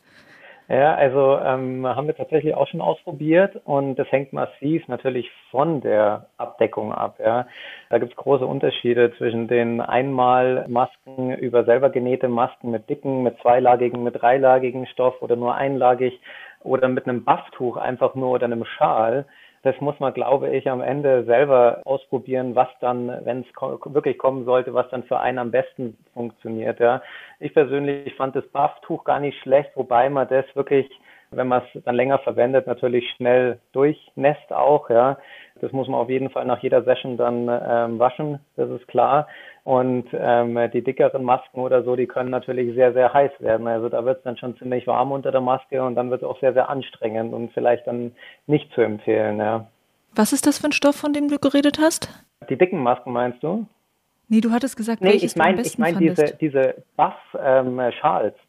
Ja, 0.74 0.96
also 0.96 1.38
ähm, 1.38 1.86
haben 1.86 2.08
wir 2.08 2.16
tatsächlich 2.16 2.56
auch 2.56 2.68
schon 2.68 2.82
ausprobiert 2.82 3.62
und 3.64 3.94
das 4.00 4.12
hängt 4.12 4.34
massiv 4.34 4.88
natürlich 4.88 5.30
von 5.52 5.82
der 5.82 6.26
Abdeckung 6.38 6.92
ab. 6.92 7.20
Ja. 7.24 7.46
Da 7.92 8.00
gibt 8.00 8.14
es 8.14 8.18
große 8.18 8.44
Unterschiede 8.44 9.14
zwischen 9.20 9.48
den 9.48 9.82
Einmalmasken 9.82 11.38
über 11.38 11.64
selber 11.66 11.92
genähte 11.92 12.28
Masken 12.28 12.72
mit 12.72 12.90
dicken, 12.90 13.22
mit 13.22 13.38
zweilagigen, 13.42 14.02
mit 14.02 14.20
dreilagigen 14.20 14.88
Stoff 14.88 15.22
oder 15.22 15.36
nur 15.36 15.54
einlagig 15.54 16.20
oder 16.62 16.88
mit 16.88 17.08
einem 17.08 17.24
Bufftuch 17.24 17.78
einfach 17.78 18.16
nur 18.16 18.32
oder 18.32 18.46
einem 18.46 18.66
Schal 18.66 19.26
das 19.64 19.80
muss 19.80 19.98
man, 20.00 20.14
glaube 20.14 20.50
ich, 20.50 20.70
am 20.70 20.82
Ende 20.82 21.24
selber 21.24 21.82
ausprobieren, 21.86 22.54
was 22.54 22.68
dann, 22.82 23.08
wenn 23.24 23.42
es 23.42 23.62
wirklich 23.86 24.18
kommen 24.18 24.44
sollte, 24.44 24.74
was 24.74 24.90
dann 24.90 25.04
für 25.04 25.20
einen 25.20 25.40
am 25.40 25.52
besten 25.52 25.98
funktioniert. 26.14 26.82
Ja. 26.82 27.02
Ich 27.40 27.54
persönlich 27.54 28.14
fand 28.16 28.36
das 28.36 28.46
Bufftuch 28.50 29.06
gar 29.06 29.22
nicht 29.22 29.40
schlecht, 29.42 29.72
wobei 29.76 30.10
man 30.10 30.28
das 30.28 30.46
wirklich, 30.54 30.90
wenn 31.36 31.48
man 31.48 31.62
es 31.74 31.84
dann 31.84 31.96
länger 31.96 32.20
verwendet, 32.20 32.68
natürlich 32.68 33.10
schnell 33.12 33.60
durchnässt 33.72 34.52
auch. 34.52 34.90
Ja. 34.90 35.18
Das 35.62 35.72
muss 35.72 35.88
man 35.88 36.00
auf 36.00 36.10
jeden 36.10 36.30
Fall 36.30 36.46
nach 36.46 36.62
jeder 36.62 36.84
Session 36.84 37.16
dann 37.16 37.48
ähm, 37.50 38.00
waschen, 38.00 38.40
das 38.56 38.70
ist 38.70 38.88
klar. 38.88 39.28
Und 39.64 40.08
ähm, 40.12 40.60
die 40.74 40.84
dickeren 40.84 41.24
Masken 41.24 41.62
oder 41.62 41.84
so, 41.84 41.96
die 41.96 42.08
können 42.08 42.30
natürlich 42.30 42.76
sehr, 42.76 42.92
sehr 42.92 43.14
heiß 43.14 43.32
werden. 43.40 43.68
Also 43.68 43.88
da 43.88 44.04
wird 44.04 44.18
es 44.18 44.24
dann 44.24 44.38
schon 44.38 44.58
ziemlich 44.58 44.88
warm 44.88 45.12
unter 45.12 45.32
der 45.32 45.42
Maske 45.42 45.82
und 45.82 45.96
dann 45.96 46.10
wird 46.10 46.22
es 46.22 46.28
auch 46.28 46.40
sehr, 46.42 46.54
sehr 46.54 46.70
anstrengend 46.70 47.34
und 47.34 47.54
vielleicht 47.54 47.88
dann 47.88 48.12
nicht 48.46 48.74
zu 48.74 48.82
empfehlen. 48.82 49.38
Ja. 49.38 49.68
Was 50.16 50.34
ist 50.34 50.46
das 50.46 50.60
für 50.60 50.68
ein 50.68 50.74
Stoff, 50.74 50.96
von 50.96 51.14
dem 51.14 51.30
du 51.30 51.40
geredet 51.40 51.80
hast? 51.80 52.10
Die 52.50 52.58
dicken 52.58 52.84
Masken 52.84 53.14
meinst 53.14 53.42
du? 53.42 53.66
Nee, 54.28 54.42
du 54.42 54.52
hattest 54.52 54.76
gesagt, 54.76 55.02
nee, 55.02 55.10
welches 55.10 55.34
ich 55.34 55.38
mein, 55.38 55.60
Ich 55.60 55.78
meine 55.78 55.98
diese, 55.98 56.36
diese 56.42 56.84
Buff-Schals. 56.98 58.36
Ähm, 58.36 58.43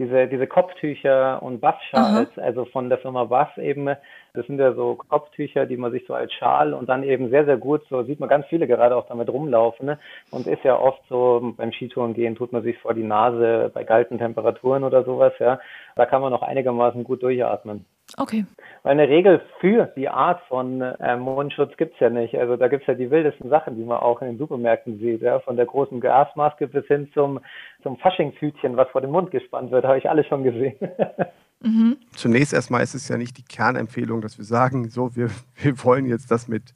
diese, 0.00 0.26
diese 0.28 0.46
Kopftücher 0.46 1.42
und 1.42 1.60
Buff-Schals, 1.60 2.30
also 2.38 2.64
von 2.64 2.88
der 2.88 2.98
Firma 2.98 3.24
Buff 3.24 3.58
eben, 3.58 3.86
das 4.32 4.46
sind 4.46 4.58
ja 4.58 4.72
so 4.72 4.94
Kopftücher, 4.94 5.66
die 5.66 5.76
man 5.76 5.92
sich 5.92 6.06
so 6.06 6.14
als 6.14 6.32
Schal 6.32 6.72
und 6.72 6.88
dann 6.88 7.02
eben 7.02 7.28
sehr, 7.28 7.44
sehr 7.44 7.58
gut, 7.58 7.82
so 7.90 8.02
sieht 8.04 8.18
man 8.18 8.30
ganz 8.30 8.46
viele 8.46 8.66
gerade 8.66 8.96
auch 8.96 9.06
damit 9.08 9.28
rumlaufen. 9.28 9.86
Ne? 9.86 9.98
Und 10.30 10.46
ist 10.46 10.64
ja 10.64 10.78
oft 10.78 11.02
so, 11.10 11.52
beim 11.56 11.72
Skitouren 11.72 12.14
gehen 12.14 12.34
tut 12.34 12.50
man 12.50 12.62
sich 12.62 12.78
vor 12.78 12.94
die 12.94 13.02
Nase 13.02 13.70
bei 13.74 13.84
kalten 13.84 14.16
Temperaturen 14.16 14.84
oder 14.84 15.04
sowas, 15.04 15.34
ja. 15.38 15.60
Da 15.96 16.06
kann 16.06 16.22
man 16.22 16.32
noch 16.32 16.42
einigermaßen 16.42 17.04
gut 17.04 17.22
durchatmen. 17.22 17.84
Okay. 18.16 18.44
Weil 18.82 18.92
eine 18.92 19.08
Regel 19.08 19.40
für 19.60 19.86
die 19.96 20.08
Art 20.08 20.40
von 20.48 20.80
äh, 20.80 21.16
Mundschutz 21.16 21.76
gibt's 21.76 22.00
ja 22.00 22.10
nicht. 22.10 22.34
Also 22.34 22.56
da 22.56 22.68
gibt's 22.68 22.86
ja 22.86 22.94
die 22.94 23.10
wildesten 23.10 23.50
Sachen, 23.50 23.76
die 23.76 23.84
man 23.84 23.98
auch 23.98 24.20
in 24.22 24.28
den 24.28 24.38
Supermärkten 24.38 24.98
sieht. 24.98 25.22
Ja? 25.22 25.40
Von 25.40 25.56
der 25.56 25.66
großen 25.66 26.00
Gasmaske 26.00 26.66
bis 26.66 26.86
hin 26.86 27.10
zum, 27.12 27.40
zum 27.82 27.98
Faschingshütchen, 27.98 28.76
was 28.76 28.88
vor 28.88 29.00
den 29.00 29.10
Mund 29.10 29.30
gespannt 29.30 29.70
wird, 29.70 29.84
habe 29.84 29.98
ich 29.98 30.08
alles 30.08 30.26
schon 30.26 30.42
gesehen. 30.42 30.76
mhm. 31.60 31.98
Zunächst 32.14 32.52
erstmal 32.52 32.82
ist 32.82 32.94
es 32.94 33.08
ja 33.08 33.16
nicht 33.16 33.36
die 33.38 33.44
Kernempfehlung, 33.44 34.20
dass 34.20 34.38
wir 34.38 34.44
sagen, 34.44 34.88
so, 34.88 35.14
wir, 35.14 35.30
wir 35.56 35.84
wollen 35.84 36.06
jetzt, 36.06 36.30
dass 36.30 36.48
mit, 36.48 36.74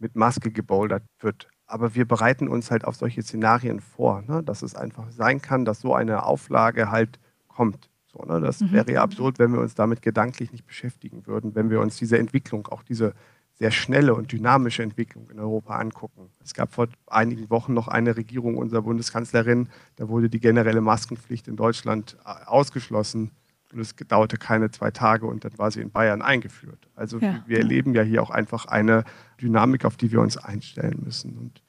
mit 0.00 0.16
Maske 0.16 0.50
gebouldert 0.50 1.02
wird. 1.20 1.48
Aber 1.66 1.94
wir 1.94 2.06
bereiten 2.06 2.48
uns 2.48 2.70
halt 2.70 2.84
auf 2.84 2.96
solche 2.96 3.22
Szenarien 3.22 3.80
vor, 3.80 4.22
ne? 4.26 4.42
dass 4.42 4.62
es 4.62 4.74
einfach 4.74 5.10
sein 5.10 5.40
kann, 5.40 5.64
dass 5.64 5.80
so 5.80 5.94
eine 5.94 6.26
Auflage 6.26 6.90
halt 6.90 7.18
kommt. 7.48 7.88
So, 8.12 8.24
ne? 8.24 8.40
Das 8.40 8.60
mhm. 8.60 8.72
wäre 8.72 8.92
ja 8.92 9.02
absurd, 9.02 9.38
wenn 9.38 9.52
wir 9.52 9.60
uns 9.60 9.74
damit 9.74 10.02
gedanklich 10.02 10.52
nicht 10.52 10.66
beschäftigen 10.66 11.26
würden, 11.26 11.54
wenn 11.54 11.70
wir 11.70 11.80
uns 11.80 11.96
diese 11.96 12.18
Entwicklung, 12.18 12.66
auch 12.68 12.82
diese 12.82 13.14
sehr 13.54 13.70
schnelle 13.70 14.14
und 14.14 14.32
dynamische 14.32 14.82
Entwicklung 14.82 15.30
in 15.30 15.38
Europa 15.38 15.76
angucken. 15.76 16.30
Es 16.42 16.54
gab 16.54 16.72
vor 16.72 16.88
einigen 17.06 17.50
Wochen 17.50 17.74
noch 17.74 17.88
eine 17.88 18.16
Regierung 18.16 18.56
unserer 18.56 18.82
Bundeskanzlerin, 18.82 19.68
da 19.96 20.08
wurde 20.08 20.28
die 20.28 20.40
generelle 20.40 20.80
Maskenpflicht 20.80 21.48
in 21.48 21.56
Deutschland 21.56 22.16
äh, 22.24 22.46
ausgeschlossen 22.46 23.30
und 23.72 23.80
es 23.80 23.94
dauerte 24.08 24.36
keine 24.36 24.70
zwei 24.70 24.90
Tage 24.90 25.26
und 25.26 25.44
dann 25.44 25.56
war 25.58 25.70
sie 25.70 25.80
in 25.80 25.90
Bayern 25.90 26.22
eingeführt. 26.22 26.88
Also 26.94 27.18
ja. 27.18 27.42
wir 27.46 27.58
erleben 27.58 27.94
ja 27.94 28.02
hier 28.02 28.22
auch 28.22 28.30
einfach 28.30 28.66
eine 28.66 29.04
Dynamik, 29.40 29.84
auf 29.84 29.96
die 29.96 30.12
wir 30.12 30.20
uns 30.20 30.36
einstellen 30.36 31.00
müssen. 31.04 31.38
Und 31.38 31.62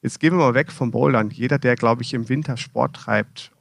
jetzt 0.00 0.18
gehen 0.18 0.32
wir 0.32 0.38
mal 0.38 0.54
weg 0.54 0.72
vom 0.72 0.90
Bouldern. 0.90 1.30
Jeder, 1.30 1.58
der, 1.58 1.76
glaube 1.76 2.02
ich, 2.02 2.14
im 2.14 2.28
Winter 2.28 2.56
Sport 2.56 2.96
treibt, 2.96 3.52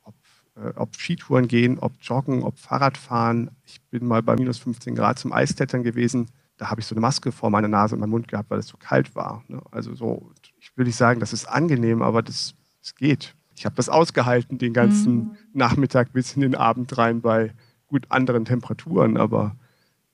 ob 0.75 0.95
Skitouren 0.95 1.47
gehen, 1.47 1.79
ob 1.79 1.93
Joggen, 2.01 2.43
ob 2.43 2.57
Fahrradfahren. 2.59 3.51
Ich 3.65 3.81
bin 3.89 4.05
mal 4.05 4.21
bei 4.21 4.35
minus 4.35 4.57
15 4.59 4.95
Grad 4.95 5.19
zum 5.19 5.31
Eisklettern 5.31 5.83
gewesen. 5.83 6.27
Da 6.57 6.69
habe 6.69 6.81
ich 6.81 6.87
so 6.87 6.93
eine 6.93 7.01
Maske 7.01 7.31
vor 7.31 7.49
meiner 7.49 7.67
Nase 7.67 7.95
und 7.95 8.01
meinem 8.01 8.11
Mund 8.11 8.27
gehabt, 8.27 8.49
weil 8.49 8.59
es 8.59 8.67
so 8.67 8.77
kalt 8.77 9.15
war. 9.15 9.43
Ne? 9.47 9.61
Also 9.71 9.95
so, 9.95 10.31
ich 10.59 10.75
will 10.77 10.85
nicht 10.85 10.97
sagen, 10.97 11.19
das 11.19 11.33
ist 11.33 11.45
angenehm, 11.45 12.01
aber 12.01 12.21
das, 12.21 12.53
das 12.81 12.95
geht. 12.95 13.33
Ich 13.55 13.65
habe 13.65 13.75
das 13.75 13.89
ausgehalten 13.89 14.57
den 14.57 14.73
ganzen 14.73 15.15
mhm. 15.15 15.37
Nachmittag 15.53 16.13
bis 16.13 16.35
in 16.35 16.41
den 16.41 16.55
Abend 16.55 16.97
rein 16.97 17.21
bei 17.21 17.53
gut 17.87 18.05
anderen 18.09 18.45
Temperaturen. 18.45 19.17
Aber 19.17 19.55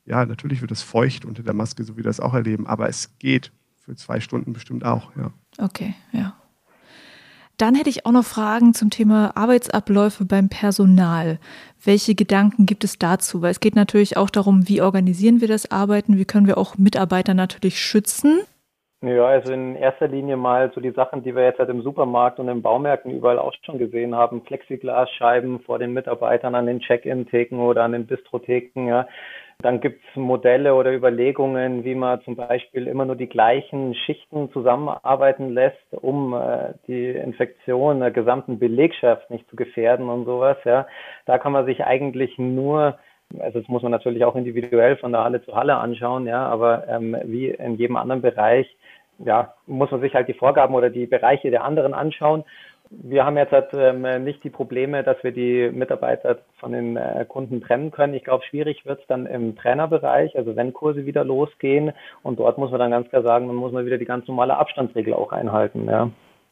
ja, 0.05 0.25
natürlich 0.25 0.61
wird 0.61 0.71
es 0.71 0.81
feucht 0.81 1.25
unter 1.25 1.43
der 1.43 1.53
Maske, 1.53 1.83
so 1.83 1.93
wie 1.93 1.97
wir 1.97 2.03
das 2.03 2.19
auch 2.19 2.33
erleben. 2.33 2.67
Aber 2.67 2.87
es 2.87 3.17
geht 3.19 3.51
für 3.79 3.95
zwei 3.95 4.19
Stunden 4.19 4.53
bestimmt 4.53 4.85
auch, 4.85 5.15
ja. 5.15 5.31
Okay, 5.57 5.95
ja. 6.11 6.36
Dann 7.57 7.73
hätte 7.73 7.89
ich 7.89 8.05
auch 8.05 8.11
noch 8.11 8.25
Fragen 8.25 8.75
zum 8.75 8.91
Thema 8.91 9.35
Arbeitsabläufe 9.35 10.25
beim 10.25 10.47
Personal. 10.47 11.39
Welche 11.83 12.13
Gedanken 12.13 12.67
gibt 12.67 12.83
es 12.83 12.99
dazu? 12.99 13.41
Weil 13.41 13.51
es 13.51 13.59
geht 13.59 13.75
natürlich 13.75 14.15
auch 14.15 14.29
darum, 14.29 14.67
wie 14.69 14.81
organisieren 14.81 15.41
wir 15.41 15.47
das 15.47 15.71
Arbeiten, 15.71 16.17
wie 16.17 16.25
können 16.25 16.45
wir 16.45 16.59
auch 16.59 16.77
Mitarbeiter 16.77 17.33
natürlich 17.33 17.81
schützen. 17.81 18.41
Ja, 19.03 19.27
also 19.27 19.53
in 19.53 19.75
erster 19.75 20.07
Linie 20.07 20.37
mal 20.37 20.71
so 20.73 20.81
die 20.81 20.89
Sachen, 20.91 21.21
die 21.21 21.35
wir 21.35 21.43
jetzt 21.43 21.59
halt 21.59 21.69
im 21.69 21.83
Supermarkt 21.83 22.39
und 22.39 22.47
in 22.47 22.63
Baumärkten 22.63 23.11
überall 23.11 23.37
auch 23.37 23.53
schon 23.63 23.77
gesehen 23.77 24.15
haben. 24.15 24.43
Plexiglasscheiben 24.43 25.59
vor 25.59 25.77
den 25.77 25.93
Mitarbeitern 25.93 26.55
an 26.55 26.65
den 26.65 26.79
Check-in-Theken 26.79 27.59
oder 27.59 27.83
an 27.83 27.91
den 27.91 28.07
Bistrotheken, 28.07 28.87
ja. 28.87 29.07
Dann 29.59 29.81
gibt 29.81 30.03
es 30.03 30.15
Modelle 30.15 30.75
oder 30.75 30.93
Überlegungen, 30.93 31.83
wie 31.83 31.95
man 31.95 32.21
zum 32.21 32.35
Beispiel 32.35 32.87
immer 32.87 33.05
nur 33.05 33.15
die 33.15 33.29
gleichen 33.29 33.95
Schichten 33.95 34.51
zusammenarbeiten 34.51 35.49
lässt, 35.49 35.93
um 35.93 36.33
äh, 36.33 36.73
die 36.87 37.09
Infektion 37.09 37.99
der 37.99 38.11
gesamten 38.11 38.59
Belegschaft 38.59 39.29
nicht 39.31 39.49
zu 39.49 39.55
gefährden 39.55 40.09
und 40.09 40.25
sowas. 40.25 40.57
Ja, 40.63 40.87
da 41.25 41.37
kann 41.39 41.51
man 41.51 41.65
sich 41.65 41.83
eigentlich 41.83 42.37
nur 42.37 42.97
also 43.39 43.59
das 43.59 43.67
muss 43.67 43.83
man 43.83 43.91
natürlich 43.91 44.23
auch 44.25 44.35
individuell 44.35 44.97
von 44.97 45.11
der 45.11 45.23
Halle 45.23 45.43
zu 45.43 45.55
Halle 45.55 45.77
anschauen, 45.77 46.27
ja, 46.27 46.45
aber 46.47 46.87
ähm, 46.87 47.15
wie 47.25 47.49
in 47.49 47.75
jedem 47.75 47.97
anderen 47.97 48.21
Bereich, 48.21 48.67
ja, 49.19 49.53
muss 49.65 49.91
man 49.91 50.01
sich 50.01 50.13
halt 50.13 50.27
die 50.27 50.33
Vorgaben 50.33 50.75
oder 50.75 50.89
die 50.89 51.07
Bereiche 51.07 51.49
der 51.49 51.63
anderen 51.63 51.93
anschauen 51.93 52.43
wir 52.89 53.25
haben 53.25 53.37
jetzt 53.37 53.51
halt, 53.51 53.69
ähm, 53.73 54.23
nicht 54.23 54.43
die 54.43 54.49
Probleme, 54.49 55.03
dass 55.03 55.21
wir 55.23 55.31
die 55.31 55.69
Mitarbeiter 55.71 56.39
von 56.59 56.71
den 56.71 56.95
äh, 56.95 57.25
Kunden 57.27 57.61
trennen 57.61 57.91
können. 57.91 58.13
Ich 58.13 58.23
glaube, 58.23 58.45
schwierig 58.45 58.85
wird 58.85 59.01
es 59.01 59.07
dann 59.07 59.25
im 59.25 59.55
Trainerbereich, 59.55 60.37
also 60.37 60.55
wenn 60.55 60.73
Kurse 60.73 61.05
wieder 61.05 61.23
losgehen. 61.23 61.91
Und 62.23 62.39
dort 62.39 62.57
muss 62.57 62.71
man 62.71 62.79
dann 62.79 62.91
ganz 62.91 63.09
klar 63.09 63.23
sagen, 63.23 63.47
dann 63.47 63.55
muss 63.55 63.71
man 63.71 63.85
wieder 63.85 63.97
die 63.97 64.05
ganz 64.05 64.27
normale 64.27 64.57
Abstandsregel 64.57 65.13
auch 65.13 65.31
einhalten. 65.31 65.85
Ja, 65.85 66.09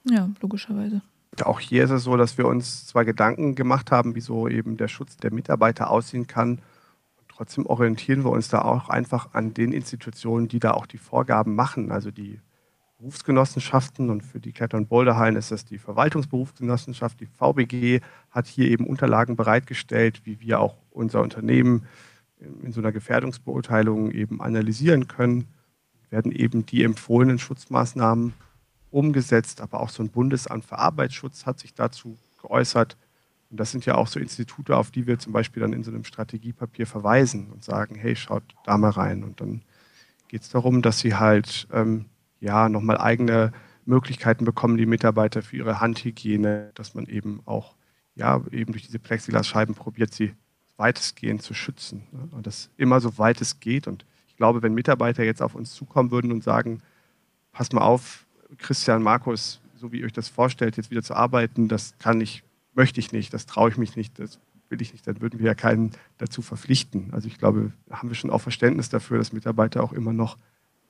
ja 0.10 0.28
logischerweise. 0.42 1.02
Auch 1.44 1.60
hier 1.60 1.84
ist 1.84 1.92
es 1.92 2.04
so, 2.04 2.18
dass 2.18 2.38
wir 2.38 2.46
uns 2.46 2.88
zwar 2.88 3.06
Gedanken 3.06 3.56
gemacht 3.56 3.92
haben, 3.92 4.16
wieso 4.16 4.48
eben 4.48 4.78
der 4.78 4.88
Schutz 4.88 5.18
der 5.18 5.34
Mitarbeiter 5.34 5.90
aussehen 5.90 6.28
kann. 6.28 6.60
Trotzdem 7.28 7.66
orientieren 7.66 8.24
wir 8.24 8.32
uns 8.32 8.48
da 8.48 8.62
auch 8.62 8.90
einfach 8.90 9.34
an 9.34 9.54
den 9.54 9.74
Institutionen, 9.74 10.48
die 10.48 10.60
da 10.60 10.72
auch 10.72 10.86
die 10.86 10.98
Vorgaben 10.98 11.56
machen, 11.56 11.92
also 11.92 12.12
die 12.12 12.40
Berufsgenossenschaften 12.98 14.10
und 14.10 14.22
für 14.24 14.40
die 14.40 14.54
Kletter- 14.54 14.78
und 14.78 14.88
Boulderhallen 14.88 15.36
ist 15.36 15.52
das 15.52 15.66
die 15.66 15.78
Verwaltungsberufsgenossenschaft. 15.78 17.20
Die 17.20 17.26
VBG 17.26 18.00
hat 18.32 18.48
hier 18.48 18.70
eben 18.70 18.88
Unterlagen 18.88 19.36
bereitgestellt, 19.36 20.22
wie 20.24 20.40
wir 20.40 20.62
auch 20.62 20.78
unser 20.92 21.22
Unternehmen 21.22 21.86
in 22.64 22.72
so 22.72 22.80
einer 22.80 22.92
Gefährdungsbeurteilung 22.92 24.12
eben 24.12 24.42
analysieren 24.42 25.08
können, 25.08 25.48
werden 26.10 26.32
eben 26.32 26.66
die 26.66 26.84
empfohlenen 26.84 27.40
Schutzmaßnahmen 27.40 28.34
umgesetzt, 28.96 29.60
aber 29.60 29.82
auch 29.82 29.90
so 29.90 30.02
ein 30.02 30.10
Bundesamt 30.10 30.64
für 30.64 30.80
Arbeitsschutz 30.80 31.46
hat 31.46 31.60
sich 31.60 31.74
dazu 31.74 32.18
geäußert. 32.42 32.96
Und 33.52 33.60
das 33.60 33.72
sind 33.72 33.86
ja 33.86 33.96
auch 33.96 34.08
so 34.08 34.20
Institute, 34.20 34.76
auf 34.76 34.90
die 34.90 35.06
wir 35.06 35.20
zum 35.20 35.34
Beispiel 35.34 35.62
dann 35.62 35.74
in 35.74 35.84
so 35.84 35.92
einem 35.92 36.06
Strategiepapier 36.06 36.88
verweisen 36.88 37.52
und 37.52 37.64
sagen, 37.64 37.96
hey, 37.96 38.16
schaut 38.16 38.44
da 38.64 38.78
mal 38.78 38.92
rein. 38.92 39.24
Und 39.24 39.42
dann 39.42 39.62
geht 40.30 40.44
es 40.44 40.50
darum, 40.50 40.82
dass 40.82 41.00
sie 41.00 41.16
halt 41.16 41.68
ähm, 41.74 42.06
ja 42.40 42.70
nochmal 42.70 42.98
eigene 42.98 43.52
Möglichkeiten 43.86 44.46
bekommen, 44.46 44.78
die 44.78 44.86
Mitarbeiter 44.86 45.42
für 45.42 45.58
ihre 45.58 45.82
Handhygiene, 45.82 46.72
dass 46.74 46.96
man 46.96 47.06
eben 47.06 47.42
auch 47.46 47.76
ja 48.16 48.42
eben 48.52 48.72
durch 48.72 48.86
diese 48.86 49.00
Plexiglasscheiben 49.00 49.76
probiert, 49.76 50.14
sie 50.14 50.34
weitestgehend 50.78 51.42
zu 51.42 51.54
schützen. 51.54 52.08
Ne? 52.12 52.30
Und 52.32 52.48
das 52.48 52.70
immer 52.78 53.02
so 53.02 53.18
weit 53.18 53.42
es 53.42 53.60
geht. 53.60 53.88
Und 53.88 54.06
ich 54.30 54.38
glaube, 54.38 54.64
wenn 54.64 54.74
Mitarbeiter 54.74 55.24
jetzt 55.24 55.42
auf 55.42 55.54
uns 55.54 55.74
zukommen 55.74 56.12
würden 56.12 56.32
und 56.32 56.44
sagen, 56.44 56.82
pass 57.52 57.72
mal 57.72 57.82
auf, 57.82 58.25
Christian, 58.58 59.02
Markus, 59.04 59.62
so 59.76 59.92
wie 59.92 60.00
ihr 60.00 60.06
euch 60.06 60.14
das 60.14 60.30
vorstellt, 60.30 60.78
jetzt 60.78 60.92
wieder 60.92 61.04
zu 61.04 61.16
arbeiten, 61.16 61.68
das 61.68 61.98
kann 62.00 62.22
ich, 62.22 62.44
möchte 62.74 63.00
ich 63.00 63.12
nicht, 63.12 63.34
das 63.34 63.46
traue 63.46 63.70
ich 63.70 63.78
mich 63.78 63.96
nicht, 63.96 64.20
das 64.20 64.40
will 64.70 64.82
ich 64.82 64.94
nicht, 64.94 65.06
dann 65.08 65.22
würden 65.22 65.40
wir 65.40 65.48
ja 65.48 65.56
keinen 65.56 65.92
dazu 66.18 66.42
verpflichten. 66.42 67.10
Also 67.12 67.28
ich 67.28 67.38
glaube, 67.38 67.72
da 67.88 67.98
haben 67.98 68.10
wir 68.10 68.16
schon 68.16 68.32
auch 68.32 68.42
Verständnis 68.42 68.90
dafür, 68.90 69.18
dass 69.18 69.34
Mitarbeiter 69.34 69.84
auch 69.84 69.94
immer 69.94 70.14
noch 70.14 70.38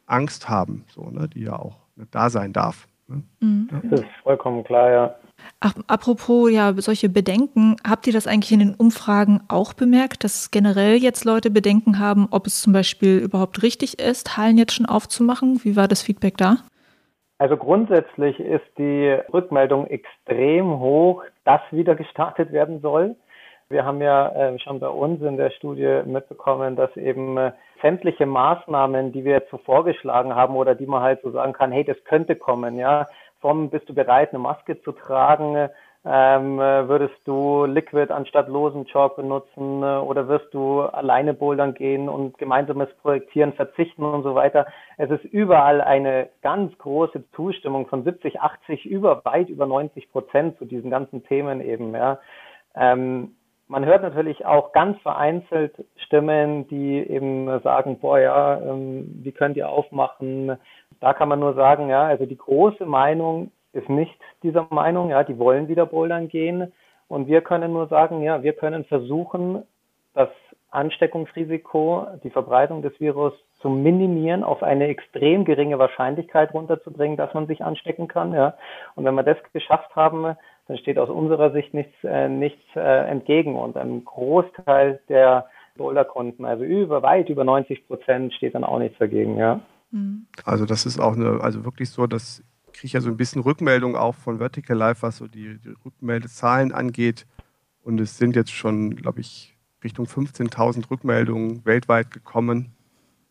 Angst 0.06 0.50
haben, 0.50 0.86
so, 0.94 1.10
ne, 1.10 1.28
die 1.28 1.42
ja 1.42 1.58
auch 1.58 1.78
da 2.12 2.30
sein 2.30 2.54
darf. 2.54 2.88
Ne? 3.08 3.24
Mhm. 3.40 3.70
Das 3.90 4.02
ist 4.02 4.06
vollkommen 4.24 4.64
klar, 4.64 4.92
ja. 4.92 5.16
Ach, 5.60 5.74
apropos 5.88 6.50
ja, 6.50 6.74
solche 6.78 7.10
Bedenken, 7.10 7.76
habt 7.88 8.08
ihr 8.08 8.14
das 8.14 8.26
eigentlich 8.26 8.52
in 8.52 8.60
den 8.60 8.74
Umfragen 8.74 9.42
auch 9.48 9.74
bemerkt, 9.74 10.24
dass 10.24 10.50
generell 10.50 10.96
jetzt 10.98 11.26
Leute 11.26 11.52
Bedenken 11.52 12.00
haben, 12.00 12.28
ob 12.32 12.48
es 12.48 12.62
zum 12.62 12.74
Beispiel 12.74 13.18
überhaupt 13.18 13.62
richtig 13.62 14.00
ist, 14.00 14.38
Hallen 14.38 14.58
jetzt 14.58 14.74
schon 14.74 14.86
aufzumachen? 14.86 15.64
Wie 15.64 15.76
war 15.76 15.88
das 15.88 16.02
Feedback 16.02 16.38
da? 16.38 16.60
Also 17.38 17.58
grundsätzlich 17.58 18.40
ist 18.40 18.66
die 18.78 19.10
Rückmeldung 19.34 19.88
extrem 19.88 20.80
hoch, 20.80 21.24
dass 21.44 21.62
wieder 21.72 21.96
gestartet 21.96 22.54
werden 22.54 22.80
soll. 22.80 23.16
Wir 23.68 23.84
haben 23.84 24.02
ja 24.02 24.30
äh, 24.30 24.60
schon 24.60 24.80
bei 24.80 24.88
uns 24.88 25.22
in 25.22 25.38
der 25.38 25.50
Studie 25.50 26.02
mitbekommen, 26.06 26.76
dass 26.76 26.96
eben 26.96 27.36
äh, 27.38 27.52
sämtliche 27.82 28.26
Maßnahmen, 28.26 29.12
die 29.12 29.26
wir 29.26 29.34
jetzt 29.34 29.50
so 29.50 29.58
vorgeschlagen 29.58 30.36
haben 30.36 30.56
oder 30.56 30.76
die 30.76 30.86
man 30.86 31.02
halt 31.02 31.22
so 31.24 31.32
sagen 31.32 31.54
kann, 31.54 31.72
hey, 31.72 31.84
das 31.84 31.98
könnte 32.06 32.36
kommen, 32.36 32.78
ja, 32.78 33.08
vom 33.42 33.70
bist 33.70 33.90
du 33.90 33.94
bereit, 33.94 34.30
eine 34.30 34.40
Maske 34.40 34.82
zu 34.82 34.92
tragen, 34.92 35.70
ähm, 36.08 36.58
würdest 36.60 37.16
du 37.26 37.66
Liquid 37.66 38.14
anstatt 38.14 38.48
losen 38.48 38.86
Chalk 38.86 39.16
benutzen 39.16 39.82
äh, 39.82 39.98
oder 39.98 40.28
wirst 40.28 40.54
du 40.54 40.82
alleine 40.82 41.34
bouldern 41.34 41.74
gehen 41.74 42.10
und 42.10 42.38
gemeinsames 42.38 42.90
Projektieren 43.02 43.54
verzichten 43.54 44.04
und 44.04 44.22
so 44.22 44.36
weiter. 44.36 44.68
Es 44.98 45.10
ist 45.10 45.24
überall 45.26 45.82
eine 45.82 46.30
ganz 46.44 46.78
große 46.78 47.24
Zustimmung 47.32 47.88
von 47.88 48.04
70, 48.04 48.40
80, 48.40 48.86
über 48.86 49.26
weit 49.26 49.50
über 49.50 49.66
90 49.66 50.12
Prozent 50.12 50.60
zu 50.60 50.66
diesen 50.66 50.92
ganzen 50.92 51.24
Themen 51.24 51.60
eben. 51.60 51.96
Ja. 51.96 52.20
Ähm, 52.76 53.36
man 53.68 53.84
hört 53.86 54.04
natürlich 54.04 54.46
auch 54.46 54.74
ganz 54.74 55.02
vereinzelt 55.02 55.74
Stimmen, 55.96 56.68
die 56.68 56.98
eben 57.00 57.48
sagen, 57.62 57.98
boah 58.00 58.20
ja, 58.20 58.62
ähm, 58.62 59.22
wie 59.24 59.32
könnt 59.32 59.58
ihr 59.58 59.70
aufmachen? 59.70 60.58
Da 61.00 61.14
kann 61.14 61.30
man 61.30 61.40
nur 61.40 61.56
sagen, 61.56 61.90
ja, 61.90 62.04
also 62.04 62.28
die 62.28 62.38
große 62.38 62.86
Meinung 62.86 63.50
ist 63.76 63.90
nicht 63.90 64.16
dieser 64.44 64.68
Meinung, 64.70 65.10
ja, 65.10 65.24
die 65.24 65.38
wollen 65.38 65.68
wieder 65.68 65.86
bouldern 65.86 66.28
gehen. 66.28 66.72
Und 67.08 67.28
wir 67.28 67.42
können 67.42 67.74
nur 67.74 67.88
sagen, 67.88 68.22
ja, 68.22 68.42
wir 68.42 68.54
können 68.54 68.86
versuchen, 68.86 69.64
das 70.14 70.30
Ansteckungsrisiko, 70.72 72.08
die 72.24 72.30
Verbreitung 72.30 72.82
des 72.82 73.00
Virus 73.00 73.34
zu 73.62 73.70
minimieren, 73.70 74.44
auf 74.44 74.64
eine 74.64 74.88
extrem 74.88 75.46
geringe 75.46 75.80
Wahrscheinlichkeit 75.80 76.54
runterzubringen, 76.54 77.18
dass 77.18 77.34
man 77.34 77.48
sich 77.48 77.64
anstecken 77.64 78.08
kann. 78.08 78.34
Ja. 78.34 78.56
Und 78.96 79.06
wenn 79.06 79.16
wir 79.16 79.24
das 79.24 79.38
geschafft 79.54 79.96
haben, 79.96 80.36
dann 80.68 80.78
steht 80.78 80.98
aus 80.98 81.10
unserer 81.10 81.52
Sicht 81.52 81.74
nichts, 81.74 81.94
äh, 82.04 82.28
nichts 82.28 82.64
äh, 82.76 83.10
entgegen. 83.10 83.56
Und 83.56 83.78
ein 83.78 84.04
Großteil 84.04 85.00
der 85.10 85.48
Boulderkunden, 85.78 86.46
also 86.46 86.64
über 86.64 87.04
weit 87.04 87.30
über 87.30 87.44
90 87.44 87.88
Prozent, 87.88 88.34
steht 88.34 88.56
dann 88.56 88.64
auch 88.64 88.80
nichts 88.80 88.98
dagegen. 88.98 89.38
Ja. 89.38 89.60
Mhm. 89.92 90.28
Also 90.44 90.66
das 90.66 90.86
ist 90.86 91.00
auch 91.00 91.16
eine, 91.16 91.40
also 91.42 91.64
wirklich 91.66 91.90
so, 91.90 92.08
dass 92.08 92.44
kriege 92.76 92.94
ja 92.94 93.02
so 93.02 93.10
ein 93.10 93.18
bisschen 93.18 93.42
Rückmeldung 93.42 93.96
auch 93.96 94.16
von 94.16 94.38
Vertical 94.38 94.78
Life, 94.78 95.02
was 95.02 95.18
so 95.18 95.28
die, 95.28 95.58
die 95.58 95.74
Rückmeldezahlen 95.84 96.72
angeht. 96.72 97.26
Und 97.82 98.00
es 98.00 98.18
sind 98.18 98.36
jetzt 98.36 98.52
schon, 98.52 98.96
glaube 98.96 99.22
ich, 99.22 99.56
Richtung 99.84 100.06
15.000 100.06 100.90
Rückmeldungen 100.90 101.66
weltweit 101.66 102.12
gekommen. 102.12 102.74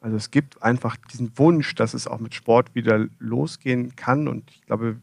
Also 0.01 0.17
es 0.17 0.31
gibt 0.31 0.63
einfach 0.63 0.97
diesen 1.13 1.37
Wunsch, 1.37 1.75
dass 1.75 1.95
es 1.95 2.07
auch 2.07 2.21
mit 2.21 2.35
Sport 2.35 2.75
wieder 2.75 3.07
losgehen 3.19 3.97
kann. 3.97 4.29
Und 4.29 4.51
ich 4.51 4.63
glaube, 4.63 5.01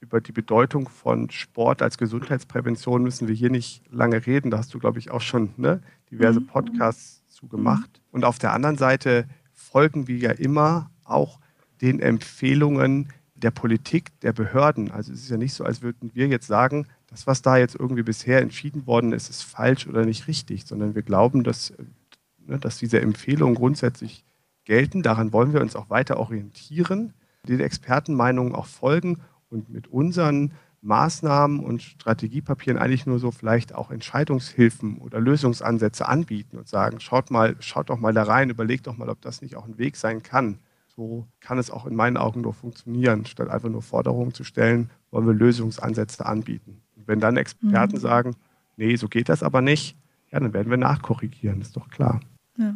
über 0.00 0.20
die 0.20 0.32
Bedeutung 0.32 0.88
von 0.88 1.30
Sport 1.30 1.82
als 1.82 1.98
Gesundheitsprävention 1.98 3.02
müssen 3.02 3.28
wir 3.28 3.34
hier 3.34 3.50
nicht 3.50 3.82
lange 3.90 4.26
reden. 4.26 4.50
Da 4.50 4.58
hast 4.58 4.72
du, 4.72 4.78
glaube 4.78 4.98
ich, 4.98 5.10
auch 5.10 5.20
schon 5.20 5.50
ne, 5.56 5.80
diverse 6.10 6.40
mhm. 6.40 6.46
Podcasts 6.46 7.22
mhm. 7.22 7.30
zu 7.30 7.48
gemacht. 7.48 8.00
Und 8.10 8.24
auf 8.24 8.38
der 8.38 8.52
anderen 8.52 8.76
Seite 8.76 9.28
folgen 9.52 10.08
wir 10.08 10.16
ja 10.16 10.30
immer 10.30 10.90
auch 11.04 11.40
den 11.80 12.00
Empfehlungen 12.00 13.12
der 13.36 13.50
Politik, 13.50 14.18
der 14.20 14.32
Behörden. 14.32 14.90
Also 14.90 15.12
es 15.12 15.22
ist 15.22 15.30
ja 15.30 15.36
nicht 15.36 15.54
so, 15.54 15.64
als 15.64 15.82
würden 15.82 16.10
wir 16.14 16.26
jetzt 16.26 16.46
sagen, 16.46 16.86
das, 17.08 17.26
was 17.26 17.42
da 17.42 17.56
jetzt 17.56 17.76
irgendwie 17.76 18.02
bisher 18.02 18.40
entschieden 18.40 18.86
worden 18.86 19.12
ist, 19.12 19.30
ist 19.30 19.42
falsch 19.42 19.86
oder 19.86 20.04
nicht 20.04 20.26
richtig, 20.26 20.66
sondern 20.66 20.94
wir 20.94 21.02
glauben, 21.02 21.44
dass, 21.44 21.72
ne, 22.46 22.58
dass 22.58 22.78
diese 22.78 23.00
Empfehlungen 23.00 23.54
grundsätzlich 23.54 24.24
gelten. 24.64 25.02
Daran 25.02 25.32
wollen 25.32 25.52
wir 25.52 25.60
uns 25.60 25.76
auch 25.76 25.90
weiter 25.90 26.18
orientieren, 26.18 27.12
den 27.46 27.60
Expertenmeinungen 27.60 28.54
auch 28.54 28.66
folgen 28.66 29.20
und 29.48 29.68
mit 29.68 29.88
unseren 29.88 30.52
Maßnahmen 30.82 31.60
und 31.60 31.82
Strategiepapieren 31.82 32.78
eigentlich 32.78 33.06
nur 33.06 33.18
so 33.18 33.30
vielleicht 33.30 33.74
auch 33.74 33.90
Entscheidungshilfen 33.90 34.98
oder 34.98 35.20
Lösungsansätze 35.20 36.06
anbieten 36.06 36.58
und 36.58 36.68
sagen, 36.68 37.00
schaut 37.00 37.30
mal, 37.30 37.56
schaut 37.60 37.90
doch 37.90 37.98
mal 37.98 38.12
da 38.12 38.22
rein, 38.22 38.50
überlegt 38.50 38.86
doch 38.86 38.96
mal, 38.96 39.08
ob 39.08 39.20
das 39.20 39.42
nicht 39.42 39.56
auch 39.56 39.66
ein 39.66 39.78
Weg 39.78 39.96
sein 39.96 40.22
kann. 40.22 40.58
So 40.96 41.28
kann 41.40 41.58
es 41.58 41.70
auch 41.70 41.84
in 41.84 41.94
meinen 41.94 42.16
Augen 42.16 42.40
nur 42.40 42.54
funktionieren. 42.54 43.26
Statt 43.26 43.50
einfach 43.50 43.68
nur 43.68 43.82
Forderungen 43.82 44.32
zu 44.32 44.44
stellen, 44.44 44.90
wollen 45.10 45.26
wir 45.26 45.34
Lösungsansätze 45.34 46.24
anbieten. 46.24 46.80
Und 46.96 47.06
wenn 47.06 47.20
dann 47.20 47.36
Experten 47.36 47.96
mhm. 47.96 48.00
sagen, 48.00 48.36
nee, 48.76 48.96
so 48.96 49.08
geht 49.08 49.28
das 49.28 49.42
aber 49.42 49.60
nicht, 49.60 49.96
ja, 50.30 50.40
dann 50.40 50.54
werden 50.54 50.70
wir 50.70 50.78
nachkorrigieren, 50.78 51.60
ist 51.60 51.76
doch 51.76 51.88
klar. 51.88 52.20
Ja. 52.56 52.74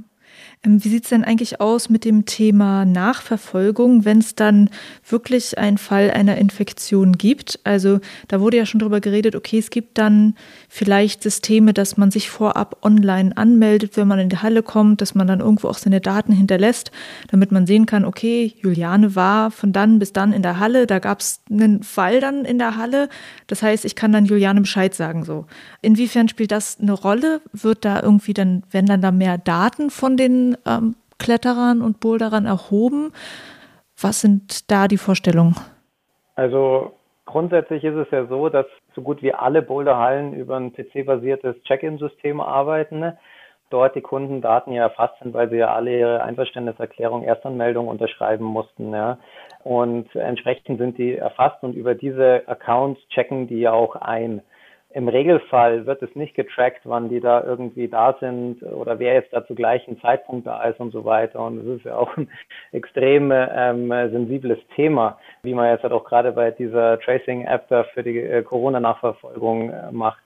Ähm, 0.64 0.84
wie 0.84 0.88
sieht 0.88 1.04
es 1.04 1.10
denn 1.10 1.24
eigentlich 1.24 1.60
aus 1.60 1.88
mit 1.88 2.04
dem 2.04 2.26
Thema 2.26 2.84
Nachverfolgung, 2.84 4.04
wenn 4.04 4.18
es 4.18 4.34
dann 4.34 4.68
wirklich 5.08 5.56
einen 5.58 5.78
Fall 5.78 6.10
einer 6.10 6.36
Infektion 6.36 7.16
gibt? 7.16 7.60
Also 7.64 8.00
da 8.28 8.40
wurde 8.40 8.58
ja 8.58 8.66
schon 8.66 8.80
darüber 8.80 9.00
geredet, 9.00 9.34
okay, 9.34 9.58
es 9.58 9.70
gibt 9.70 9.96
dann 9.96 10.34
vielleicht 10.68 11.22
Systeme, 11.22 11.72
dass 11.72 11.96
man 11.96 12.10
sich 12.10 12.28
vorab 12.28 12.78
online 12.82 13.36
anmeldet, 13.36 13.96
wenn 13.96 14.08
man 14.08 14.18
in 14.18 14.28
die 14.28 14.38
Halle 14.38 14.62
kommt, 14.62 15.00
dass 15.00 15.14
man 15.14 15.26
dann 15.26 15.40
irgendwo 15.40 15.68
auch 15.68 15.78
seine 15.78 16.00
Daten 16.00 16.32
hinterlässt, 16.32 16.90
damit 17.28 17.52
man 17.52 17.66
sehen 17.66 17.86
kann, 17.86 18.04
okay, 18.04 18.54
Juliane 18.60 19.14
war 19.14 19.50
von 19.50 19.72
dann 19.72 19.98
bis 19.98 20.12
dann 20.12 20.32
in 20.32 20.42
der 20.42 20.60
Halle, 20.60 20.86
da 20.86 20.98
gab 20.98 21.20
es 21.20 21.40
einen 21.50 21.82
Fall 21.82 22.20
dann 22.20 22.44
in 22.44 22.58
der 22.58 22.76
Halle. 22.76 23.08
Das 23.46 23.62
heißt, 23.62 23.84
ich 23.84 23.96
kann 23.96 24.12
dann 24.12 24.26
Juliane 24.26 24.60
Bescheid 24.60 24.94
sagen 24.94 25.24
so. 25.24 25.46
Inwiefern 25.82 26.28
spielt 26.28 26.52
das 26.52 26.78
eine 26.80 26.92
Rolle? 26.92 27.40
Wird 27.52 27.84
da 27.84 28.02
irgendwie 28.02 28.34
dann, 28.34 28.62
werden 28.70 28.86
dann 28.86 29.00
da 29.00 29.10
mehr 29.10 29.38
Daten 29.38 29.90
von 29.90 30.16
den 30.20 30.56
ähm, 30.66 30.94
Kletterern 31.18 31.82
und 31.82 32.00
Boulderern 32.00 32.46
erhoben. 32.46 33.12
Was 34.00 34.20
sind 34.20 34.70
da 34.70 34.88
die 34.88 34.96
Vorstellungen? 34.96 35.56
Also 36.34 36.92
grundsätzlich 37.26 37.84
ist 37.84 37.96
es 37.96 38.10
ja 38.10 38.26
so, 38.26 38.48
dass 38.48 38.66
so 38.94 39.02
gut 39.02 39.22
wie 39.22 39.32
alle 39.32 39.62
Boulderhallen 39.62 40.32
über 40.34 40.56
ein 40.56 40.72
PC-basiertes 40.72 41.62
Check-in-System 41.64 42.40
arbeiten. 42.40 42.98
Ne? 42.98 43.18
Dort 43.70 43.94
die 43.94 44.00
Kundendaten 44.00 44.72
ja 44.72 44.84
erfasst 44.84 45.14
sind, 45.22 45.32
weil 45.32 45.48
sie 45.48 45.56
ja 45.56 45.72
alle 45.72 45.96
ihre 45.96 46.22
Einverständniserklärung, 46.22 47.22
Erstanmeldung 47.22 47.88
unterschreiben 47.88 48.44
mussten. 48.44 48.92
Ja. 48.92 49.18
Und 49.62 50.14
entsprechend 50.16 50.78
sind 50.78 50.98
die 50.98 51.16
erfasst 51.16 51.62
und 51.62 51.74
über 51.74 51.94
diese 51.94 52.42
Accounts 52.46 53.00
checken 53.10 53.46
die 53.46 53.60
ja 53.60 53.72
auch 53.72 53.96
ein. 53.96 54.42
Im 54.92 55.06
Regelfall 55.06 55.86
wird 55.86 56.02
es 56.02 56.16
nicht 56.16 56.34
getrackt, 56.34 56.80
wann 56.82 57.08
die 57.08 57.20
da 57.20 57.44
irgendwie 57.44 57.86
da 57.86 58.16
sind 58.18 58.60
oder 58.64 58.98
wer 58.98 59.14
jetzt 59.14 59.32
da 59.32 59.46
zu 59.46 59.54
gleichen 59.54 60.00
Zeitpunkt 60.00 60.48
da 60.48 60.64
ist 60.64 60.80
und 60.80 60.90
so 60.90 61.04
weiter. 61.04 61.44
Und 61.44 61.58
es 61.58 61.78
ist 61.78 61.84
ja 61.84 61.96
auch 61.96 62.16
ein 62.16 62.28
extrem 62.72 63.30
ähm, 63.32 63.88
sensibles 63.88 64.58
Thema, 64.74 65.18
wie 65.42 65.54
man 65.54 65.70
jetzt 65.70 65.84
halt 65.84 65.92
auch 65.92 66.04
gerade 66.04 66.32
bei 66.32 66.50
dieser 66.50 66.98
Tracing-App 66.98 67.68
da 67.68 67.84
für 67.84 68.02
die 68.02 68.18
äh, 68.18 68.42
Corona-Nachverfolgung 68.42 69.70
äh, 69.70 69.92
macht. 69.92 70.20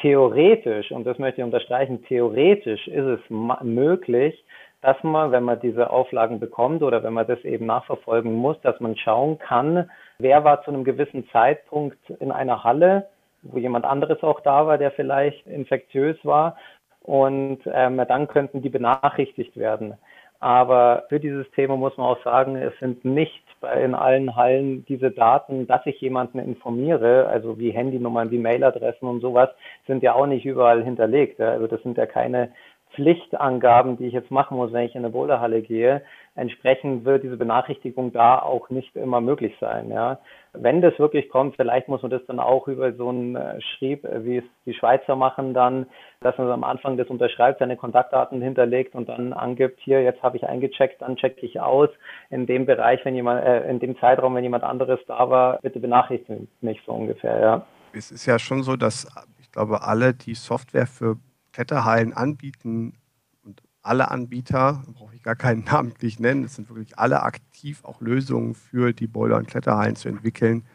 Theoretisch, 0.00 0.90
und 0.92 1.04
das 1.04 1.18
möchte 1.18 1.42
ich 1.42 1.44
unterstreichen, 1.44 2.02
theoretisch 2.04 2.86
ist 2.88 3.06
es 3.06 3.20
möglich, 3.28 4.42
dass 4.80 5.02
man, 5.02 5.32
wenn 5.32 5.42
man 5.42 5.60
diese 5.60 5.90
Auflagen 5.90 6.38
bekommt 6.40 6.82
oder 6.82 7.02
wenn 7.02 7.12
man 7.12 7.26
das 7.26 7.42
eben 7.44 7.66
nachverfolgen 7.66 8.32
muss, 8.32 8.60
dass 8.60 8.78
man 8.80 8.96
schauen 8.96 9.38
kann, 9.38 9.90
wer 10.18 10.44
war 10.44 10.62
zu 10.62 10.70
einem 10.70 10.84
gewissen 10.84 11.28
Zeitpunkt 11.30 11.98
in 12.20 12.30
einer 12.30 12.62
Halle, 12.62 13.08
wo 13.50 13.58
jemand 13.58 13.84
anderes 13.84 14.22
auch 14.22 14.40
da 14.40 14.66
war, 14.66 14.78
der 14.78 14.90
vielleicht 14.90 15.46
infektiös 15.46 16.16
war. 16.24 16.56
Und 17.02 17.60
ähm, 17.72 18.02
dann 18.08 18.26
könnten 18.26 18.62
die 18.62 18.68
benachrichtigt 18.68 19.56
werden. 19.56 19.94
Aber 20.40 21.04
für 21.08 21.18
dieses 21.18 21.50
Thema 21.52 21.76
muss 21.76 21.96
man 21.96 22.06
auch 22.06 22.22
sagen, 22.22 22.56
es 22.56 22.76
sind 22.78 23.04
nicht 23.04 23.42
in 23.82 23.94
allen 23.94 24.36
Hallen 24.36 24.84
diese 24.84 25.10
Daten, 25.10 25.66
dass 25.66 25.86
ich 25.86 26.00
jemanden 26.00 26.38
informiere, 26.38 27.26
also 27.26 27.58
wie 27.58 27.70
Handynummern, 27.70 28.30
wie 28.30 28.38
Mailadressen 28.38 29.08
und 29.08 29.20
sowas, 29.20 29.48
sind 29.86 30.02
ja 30.02 30.14
auch 30.14 30.26
nicht 30.26 30.44
überall 30.44 30.84
hinterlegt. 30.84 31.40
Also 31.40 31.66
das 31.66 31.82
sind 31.82 31.96
ja 31.96 32.06
keine 32.06 32.50
Pflichtangaben, 32.96 33.98
die 33.98 34.06
ich 34.06 34.14
jetzt 34.14 34.30
machen 34.30 34.56
muss, 34.56 34.72
wenn 34.72 34.86
ich 34.86 34.94
in 34.94 35.04
eine 35.04 35.12
Boulderhalle 35.12 35.60
gehe. 35.60 36.02
Entsprechend 36.34 37.04
wird 37.04 37.22
diese 37.22 37.36
Benachrichtigung 37.36 38.12
da 38.12 38.38
auch 38.38 38.68
nicht 38.70 38.96
immer 38.96 39.20
möglich 39.20 39.54
sein. 39.60 39.90
Ja. 39.90 40.18
Wenn 40.52 40.80
das 40.80 40.98
wirklich 40.98 41.28
kommt, 41.28 41.56
vielleicht 41.56 41.88
muss 41.88 42.02
man 42.02 42.10
das 42.10 42.24
dann 42.26 42.40
auch 42.40 42.68
über 42.68 42.92
so 42.94 43.10
einen 43.10 43.36
äh, 43.36 43.60
Schrieb, 43.60 44.04
äh, 44.04 44.24
wie 44.24 44.38
es 44.38 44.44
die 44.64 44.74
Schweizer 44.74 45.14
machen, 45.14 45.54
dann, 45.54 45.86
dass 46.20 46.36
man 46.38 46.50
am 46.50 46.64
Anfang 46.64 46.96
das 46.96 47.08
unterschreibt, 47.08 47.58
seine 47.58 47.76
Kontaktdaten 47.76 48.40
hinterlegt 48.40 48.94
und 48.94 49.08
dann 49.08 49.32
angibt, 49.34 49.78
hier, 49.80 50.02
jetzt 50.02 50.22
habe 50.22 50.38
ich 50.38 50.44
eingecheckt, 50.44 51.02
dann 51.02 51.16
checke 51.16 51.44
ich 51.44 51.60
aus. 51.60 51.90
In 52.30 52.46
dem 52.46 52.64
Bereich, 52.64 53.04
wenn 53.04 53.14
jemand, 53.14 53.44
äh, 53.44 53.68
in 53.68 53.78
dem 53.78 53.98
Zeitraum, 53.98 54.34
wenn 54.34 54.44
jemand 54.44 54.64
anderes 54.64 55.00
da 55.06 55.28
war, 55.28 55.58
bitte 55.60 55.80
benachrichtige 55.80 56.46
mich 56.62 56.80
so 56.86 56.92
ungefähr, 56.92 57.40
ja. 57.40 57.66
Es 57.92 58.10
ist 58.10 58.26
ja 58.26 58.38
schon 58.38 58.62
so, 58.62 58.76
dass 58.76 59.06
ich 59.38 59.52
glaube, 59.52 59.82
alle, 59.82 60.12
die 60.12 60.34
Software 60.34 60.86
für 60.86 61.16
Kletterhallen 61.56 62.12
anbieten 62.12 62.98
und 63.42 63.62
alle 63.80 64.10
Anbieter, 64.10 64.84
brauche 64.92 65.14
ich 65.14 65.22
gar 65.22 65.36
keinen 65.36 65.64
namentlich 65.72 66.20
nennen, 66.20 66.44
es 66.44 66.56
sind 66.56 66.68
wirklich 66.68 66.98
alle 66.98 67.22
aktiv, 67.22 67.82
auch 67.82 68.02
Lösungen 68.02 68.54
für 68.54 68.92
die 68.92 69.06
Boiler- 69.06 69.38
und 69.38 69.48
Kletterhallen 69.48 69.96
zu 69.96 70.10
entwickeln 70.10 70.66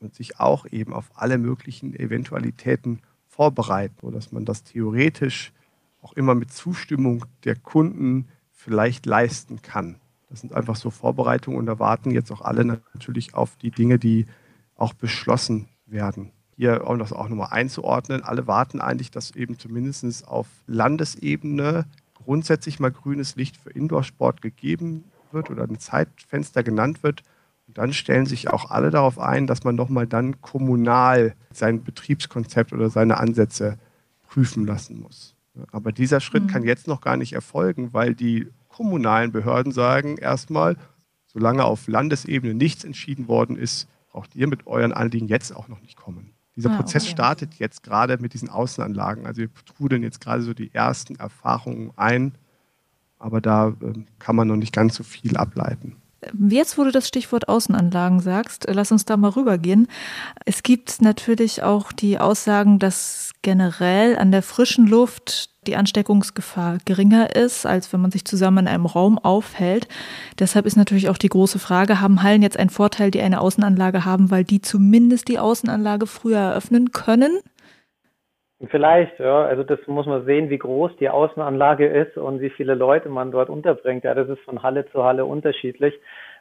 und 0.00 0.12
sich 0.12 0.40
auch 0.40 0.66
eben 0.66 0.92
auf 0.92 1.08
alle 1.14 1.38
möglichen 1.38 1.94
Eventualitäten 1.94 3.00
vorbereiten, 3.28 3.94
sodass 4.00 4.32
man 4.32 4.44
das 4.44 4.64
theoretisch 4.64 5.52
auch 6.02 6.14
immer 6.14 6.34
mit 6.34 6.52
Zustimmung 6.52 7.26
der 7.44 7.54
Kunden 7.54 8.26
vielleicht 8.50 9.06
leisten 9.06 9.62
kann. 9.62 10.00
Das 10.30 10.40
sind 10.40 10.52
einfach 10.52 10.74
so 10.74 10.90
Vorbereitungen 10.90 11.60
und 11.60 11.66
da 11.66 11.78
warten 11.78 12.10
jetzt 12.10 12.32
auch 12.32 12.40
alle 12.40 12.64
natürlich 12.64 13.34
auf 13.34 13.54
die 13.54 13.70
Dinge, 13.70 14.00
die 14.00 14.26
auch 14.74 14.94
beschlossen 14.94 15.68
werden 15.86 16.32
hier, 16.56 16.86
um 16.86 16.98
das 16.98 17.12
auch 17.12 17.28
nochmal 17.28 17.48
einzuordnen, 17.50 18.22
alle 18.22 18.46
warten 18.46 18.80
eigentlich, 18.80 19.10
dass 19.10 19.32
eben 19.32 19.58
zumindest 19.58 20.26
auf 20.28 20.46
Landesebene 20.66 21.86
grundsätzlich 22.14 22.80
mal 22.80 22.90
grünes 22.90 23.36
Licht 23.36 23.56
für 23.56 23.70
Indoor-Sport 23.70 24.40
gegeben 24.42 25.04
wird 25.32 25.50
oder 25.50 25.64
ein 25.64 25.78
Zeitfenster 25.78 26.62
genannt 26.62 27.02
wird. 27.02 27.22
Und 27.66 27.78
dann 27.78 27.92
stellen 27.92 28.26
sich 28.26 28.48
auch 28.48 28.70
alle 28.70 28.90
darauf 28.90 29.18
ein, 29.18 29.46
dass 29.46 29.64
man 29.64 29.74
nochmal 29.74 30.06
dann 30.06 30.40
kommunal 30.40 31.34
sein 31.50 31.82
Betriebskonzept 31.82 32.72
oder 32.72 32.90
seine 32.90 33.18
Ansätze 33.18 33.78
prüfen 34.22 34.66
lassen 34.66 35.00
muss. 35.00 35.34
Aber 35.70 35.92
dieser 35.92 36.20
Schritt 36.20 36.44
mhm. 36.44 36.48
kann 36.48 36.64
jetzt 36.64 36.88
noch 36.88 37.00
gar 37.00 37.16
nicht 37.16 37.32
erfolgen, 37.32 37.92
weil 37.92 38.14
die 38.14 38.48
kommunalen 38.68 39.32
Behörden 39.32 39.72
sagen 39.72 40.18
erstmal, 40.18 40.76
solange 41.26 41.64
auf 41.64 41.86
Landesebene 41.86 42.54
nichts 42.54 42.84
entschieden 42.84 43.28
worden 43.28 43.56
ist, 43.56 43.88
braucht 44.10 44.34
ihr 44.34 44.46
mit 44.46 44.66
euren 44.66 44.92
Anliegen 44.92 45.28
jetzt 45.28 45.54
auch 45.54 45.68
noch 45.68 45.80
nicht 45.80 45.96
kommen. 45.96 46.33
Dieser 46.56 46.70
ah, 46.70 46.76
Prozess 46.76 47.04
okay. 47.04 47.12
startet 47.12 47.54
jetzt 47.54 47.82
gerade 47.82 48.18
mit 48.18 48.32
diesen 48.34 48.48
Außenanlagen. 48.48 49.26
Also 49.26 49.42
wir 49.42 49.48
trudeln 49.76 50.02
jetzt 50.02 50.20
gerade 50.20 50.42
so 50.42 50.54
die 50.54 50.72
ersten 50.72 51.16
Erfahrungen 51.16 51.92
ein, 51.96 52.34
aber 53.18 53.40
da 53.40 53.68
äh, 53.68 54.04
kann 54.18 54.36
man 54.36 54.48
noch 54.48 54.56
nicht 54.56 54.72
ganz 54.72 54.94
so 54.94 55.04
viel 55.04 55.36
ableiten. 55.36 55.96
Jetzt, 56.48 56.78
wo 56.78 56.84
du 56.84 56.90
das 56.90 57.06
Stichwort 57.08 57.48
Außenanlagen 57.48 58.20
sagst, 58.20 58.66
lass 58.70 58.92
uns 58.92 59.04
da 59.04 59.16
mal 59.16 59.30
rübergehen. 59.30 59.88
Es 60.46 60.62
gibt 60.62 61.02
natürlich 61.02 61.62
auch 61.62 61.92
die 61.92 62.18
Aussagen, 62.18 62.78
dass 62.78 63.32
generell 63.42 64.16
an 64.16 64.32
der 64.32 64.42
frischen 64.42 64.86
Luft 64.86 65.50
die 65.64 65.76
Ansteckungsgefahr 65.76 66.78
geringer 66.84 67.34
ist, 67.34 67.66
als 67.66 67.92
wenn 67.92 68.00
man 68.00 68.10
sich 68.10 68.24
zusammen 68.24 68.58
in 68.58 68.68
einem 68.68 68.86
Raum 68.86 69.18
aufhält. 69.18 69.88
Deshalb 70.38 70.66
ist 70.66 70.76
natürlich 70.76 71.08
auch 71.08 71.18
die 71.18 71.28
große 71.28 71.58
Frage, 71.58 72.00
haben 72.00 72.22
Hallen 72.22 72.42
jetzt 72.42 72.58
einen 72.58 72.70
Vorteil, 72.70 73.10
die 73.10 73.20
eine 73.20 73.40
Außenanlage 73.40 74.04
haben, 74.04 74.30
weil 74.30 74.44
die 74.44 74.60
zumindest 74.60 75.28
die 75.28 75.38
Außenanlage 75.38 76.06
früher 76.06 76.38
eröffnen 76.38 76.92
können? 76.92 77.40
Vielleicht, 78.70 79.18
ja. 79.18 79.44
Also 79.44 79.62
das 79.62 79.78
muss 79.86 80.06
man 80.06 80.24
sehen, 80.24 80.48
wie 80.50 80.58
groß 80.58 80.92
die 80.98 81.08
Außenanlage 81.08 81.86
ist 81.86 82.16
und 82.16 82.40
wie 82.40 82.50
viele 82.50 82.74
Leute 82.74 83.08
man 83.08 83.30
dort 83.30 83.50
unterbringt. 83.50 84.04
Ja, 84.04 84.14
das 84.14 84.28
ist 84.28 84.40
von 84.42 84.62
Halle 84.62 84.86
zu 84.90 85.04
Halle 85.04 85.24
unterschiedlich. 85.24 85.94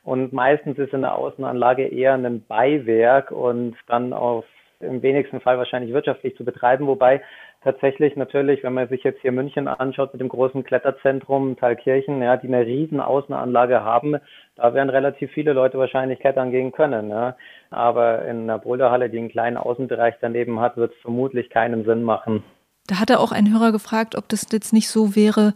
Und 0.03 0.34
meistens 0.34 0.78
ist 0.78 0.93
in 0.93 1.01
der 1.01 1.15
Außenanlage 1.15 1.88
eher 1.88 2.13
ein 2.13 2.43
Beiwerk 2.45 3.32
und 3.32 3.76
dann 3.88 4.13
auf 4.13 4.45
im 4.80 5.01
wenigsten 5.01 5.39
Fall 5.39 5.57
wahrscheinlich 5.57 5.93
wirtschaftlich 5.93 6.36
zu 6.36 6.43
betreiben, 6.43 6.88
wobei 6.88 7.21
tatsächlich 7.64 8.16
natürlich, 8.16 8.64
wenn 8.64 8.74
man 8.74 8.88
sich 8.89 9.03
jetzt 9.03 9.22
hier 9.22 9.32
München 9.32 9.68
anschaut 9.68 10.14
mit 10.14 10.22
dem 10.22 10.30
großen 10.30 10.64
Kletterzentrum 10.64 11.55
Thalkirchen, 11.57 12.22
ja, 12.22 12.38
die 12.38 12.47
eine 12.47 12.66
riesen 12.66 12.99
Außenanlage 12.99 13.84
haben, 13.84 14.18
da 14.55 14.74
werden 14.74 14.89
relativ 14.89 15.32
viele 15.32 15.53
Leute 15.53 15.78
wahrscheinlich 15.78 16.20
klettern 16.20 16.51
gehen 16.51 16.72
können. 16.72 17.09
Ja. 17.09 17.36
Aber 17.72 18.26
in 18.26 18.43
einer 18.43 18.59
Boulderhalle, 18.59 19.09
die 19.09 19.18
einen 19.18 19.30
kleinen 19.30 19.57
Außenbereich 19.57 20.16
daneben 20.22 20.59
hat, 20.59 20.78
wird 20.78 20.93
es 20.93 21.01
vermutlich 21.01 21.49
keinen 21.49 21.86
Sinn 21.86 22.03
machen. 22.03 22.43
Da 22.88 22.99
hatte 22.99 23.20
auch 23.20 23.32
ein 23.32 23.51
Hörer 23.51 23.72
gefragt, 23.72 24.16
ob 24.16 24.28
das 24.30 24.47
jetzt 24.51 24.74
nicht 24.74 24.89
so 24.89 25.16
wäre, 25.16 25.53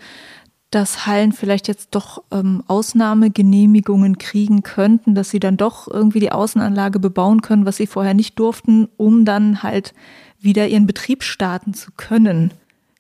dass 0.72 1.06
Hallen 1.06 1.32
vielleicht 1.32 1.68
jetzt 1.68 1.96
doch 1.96 2.24
ähm, 2.32 2.64
Ausnahmegenehmigungen 2.68 4.18
kriegen 4.18 4.64
könnten, 4.64 5.16
dass 5.16 5.30
sie 5.30 5.40
dann 5.40 5.56
doch 5.56 5.88
irgendwie 5.88 6.20
die 6.20 6.32
Außenanlage 6.32 7.00
bebauen 7.00 7.42
können, 7.42 7.66
was 7.66 7.78
sie 7.78 7.88
vorher 7.88 8.14
nicht 8.14 8.38
durften, 8.38 8.90
um 8.98 9.24
dann 9.24 9.64
halt 9.64 9.94
wieder 10.40 10.68
ihren 10.68 10.88
Betrieb 10.88 11.24
starten 11.24 11.74
zu 11.74 11.92
können. 11.96 12.52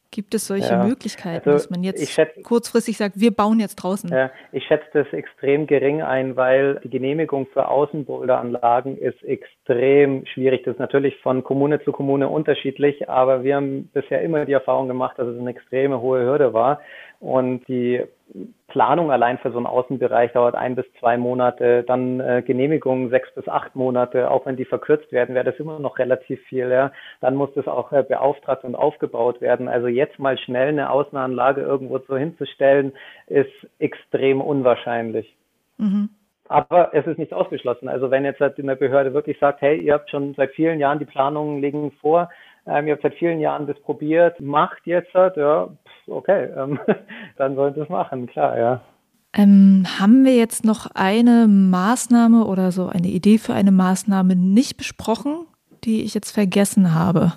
Gibt 0.09 0.33
es 0.33 0.47
solche 0.47 0.73
ja, 0.73 0.83
Möglichkeiten, 0.85 1.49
also 1.49 1.51
dass 1.51 1.69
man 1.69 1.83
jetzt 1.83 2.09
schätze, 2.09 2.41
kurzfristig 2.41 2.97
sagt, 2.97 3.19
wir 3.19 3.31
bauen 3.31 3.59
jetzt 3.59 3.75
draußen? 3.75 4.09
Ja, 4.09 4.31
ich 4.53 4.63
schätze 4.65 4.87
das 4.93 5.11
extrem 5.11 5.67
gering 5.67 6.01
ein, 6.01 6.37
weil 6.37 6.79
die 6.83 6.89
Genehmigung 6.89 7.45
für 7.51 7.67
Außenboulderanlagen 7.67 8.97
ist 8.97 9.21
extrem 9.23 10.25
schwierig. 10.25 10.63
Das 10.63 10.75
ist 10.75 10.79
natürlich 10.79 11.17
von 11.17 11.43
Kommune 11.43 11.83
zu 11.83 11.91
Kommune 11.91 12.29
unterschiedlich, 12.29 13.09
aber 13.09 13.43
wir 13.43 13.57
haben 13.57 13.89
bisher 13.93 14.21
immer 14.21 14.45
die 14.45 14.53
Erfahrung 14.53 14.87
gemacht, 14.87 15.19
dass 15.19 15.27
es 15.27 15.39
eine 15.39 15.49
extreme 15.49 15.99
hohe 15.99 16.21
Hürde 16.21 16.53
war. 16.53 16.79
Und 17.19 17.67
die 17.67 18.03
Planung 18.67 19.11
allein 19.11 19.37
für 19.37 19.51
so 19.51 19.57
einen 19.57 19.65
Außenbereich 19.65 20.33
dauert 20.33 20.55
ein 20.55 20.75
bis 20.75 20.85
zwei 20.99 21.17
Monate, 21.17 21.83
dann 21.83 22.19
äh, 22.19 22.43
Genehmigungen 22.45 23.09
sechs 23.09 23.33
bis 23.33 23.47
acht 23.47 23.75
Monate, 23.75 24.29
auch 24.29 24.45
wenn 24.45 24.57
die 24.57 24.65
verkürzt 24.65 25.11
werden, 25.11 25.33
wäre 25.33 25.45
das 25.45 25.59
immer 25.59 25.79
noch 25.79 25.97
relativ 25.97 26.39
viel. 26.43 26.69
Ja. 26.69 26.91
Dann 27.21 27.35
muss 27.35 27.49
das 27.55 27.67
auch 27.67 27.91
äh, 27.91 28.03
beauftragt 28.03 28.63
und 28.63 28.75
aufgebaut 28.75 29.41
werden. 29.41 29.67
Also 29.67 29.87
jetzt 29.87 30.19
mal 30.19 30.37
schnell 30.37 30.69
eine 30.69 30.91
Außenanlage 30.91 31.61
irgendwo 31.61 31.97
so 31.99 32.17
hinzustellen, 32.17 32.93
ist 33.27 33.51
extrem 33.79 34.41
unwahrscheinlich. 34.41 35.33
Mhm. 35.77 36.09
Aber 36.49 36.93
es 36.93 37.05
ist 37.07 37.17
nicht 37.17 37.33
ausgeschlossen. 37.33 37.89
Also 37.89 38.11
wenn 38.11 38.25
jetzt 38.25 38.39
halt 38.39 38.59
eine 38.59 38.75
Behörde 38.75 39.13
wirklich 39.13 39.37
sagt, 39.39 39.61
hey, 39.61 39.77
ihr 39.79 39.93
habt 39.93 40.09
schon 40.09 40.33
seit 40.35 40.51
vielen 40.51 40.79
Jahren 40.79 40.99
die 40.99 41.05
Planungen 41.05 41.61
liegen 41.61 41.91
vor, 41.99 42.29
ähm, 42.67 42.87
ihr 42.87 42.93
habt 42.93 43.03
seit 43.03 43.15
vielen 43.15 43.39
Jahren 43.39 43.67
das 43.67 43.79
probiert, 43.81 44.39
macht 44.41 44.85
jetzt 44.85 45.13
halt, 45.13 45.37
ja, 45.37 45.69
okay, 46.07 46.49
ähm, 46.55 46.79
dann 47.37 47.55
sollen 47.55 47.73
sie 47.73 47.81
es 47.81 47.89
machen, 47.89 48.27
klar, 48.27 48.57
ja. 48.57 48.81
Ähm, 49.33 49.85
haben 49.99 50.25
wir 50.25 50.35
jetzt 50.35 50.65
noch 50.65 50.87
eine 50.93 51.47
Maßnahme 51.47 52.45
oder 52.45 52.71
so 52.71 52.87
eine 52.87 53.07
Idee 53.07 53.37
für 53.37 53.53
eine 53.53 53.71
Maßnahme 53.71 54.35
nicht 54.35 54.77
besprochen, 54.77 55.45
die 55.83 56.03
ich 56.03 56.13
jetzt 56.13 56.31
vergessen 56.31 56.93
habe? 56.93 57.33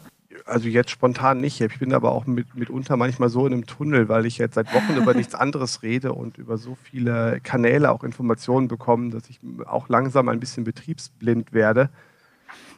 Also 0.47 0.69
jetzt 0.69 0.91
spontan 0.91 1.41
nicht. 1.41 1.61
Ich 1.61 1.79
bin 1.79 1.93
aber 1.93 2.13
auch 2.13 2.27
mit, 2.27 2.55
mitunter 2.55 2.97
manchmal 2.97 3.29
so 3.29 3.47
in 3.47 3.53
einem 3.53 3.67
Tunnel, 3.67 4.09
weil 4.09 4.25
ich 4.25 4.39
jetzt 4.39 4.55
seit 4.55 4.73
Wochen 4.75 4.97
über 4.97 5.15
nichts 5.15 5.35
anderes 5.35 5.83
rede 5.83 6.13
und 6.13 6.39
über 6.39 6.59
so 6.59 6.75
viele 6.75 7.41
Kanäle 7.43 7.91
auch 7.91 8.03
Informationen 8.03 8.67
bekomme, 8.67 9.11
dass 9.11 9.29
ich 9.29 9.39
auch 9.67 9.89
langsam 9.89 10.29
ein 10.29 10.41
bisschen 10.41 10.65
betriebsblind 10.65 11.53
werde. 11.53 11.91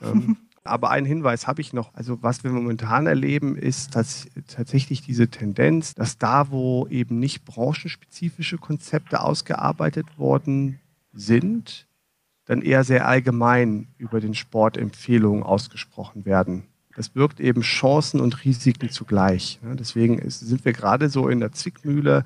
Ähm, 0.02 0.36
Aber 0.64 0.90
einen 0.90 1.06
Hinweis 1.06 1.46
habe 1.46 1.60
ich 1.60 1.72
noch. 1.72 1.92
Also 1.94 2.22
was 2.22 2.44
wir 2.44 2.50
momentan 2.50 3.06
erleben, 3.06 3.56
ist 3.56 3.96
dass 3.96 4.28
tatsächlich 4.46 5.02
diese 5.02 5.28
Tendenz, 5.28 5.94
dass 5.94 6.18
da, 6.18 6.50
wo 6.50 6.86
eben 6.88 7.18
nicht 7.18 7.44
branchenspezifische 7.44 8.58
Konzepte 8.58 9.20
ausgearbeitet 9.20 10.06
worden 10.18 10.78
sind, 11.12 11.86
dann 12.44 12.62
eher 12.62 12.84
sehr 12.84 13.06
allgemein 13.06 13.88
über 13.98 14.20
den 14.20 14.34
Sport 14.34 14.76
Empfehlungen 14.76 15.42
ausgesprochen 15.42 16.24
werden. 16.24 16.64
Das 16.94 17.08
birgt 17.08 17.40
eben 17.40 17.62
Chancen 17.62 18.20
und 18.20 18.44
Risiken 18.44 18.90
zugleich. 18.90 19.58
Deswegen 19.62 20.20
sind 20.28 20.64
wir 20.64 20.72
gerade 20.72 21.08
so 21.08 21.28
in 21.28 21.40
der 21.40 21.52
Zwickmühle, 21.52 22.24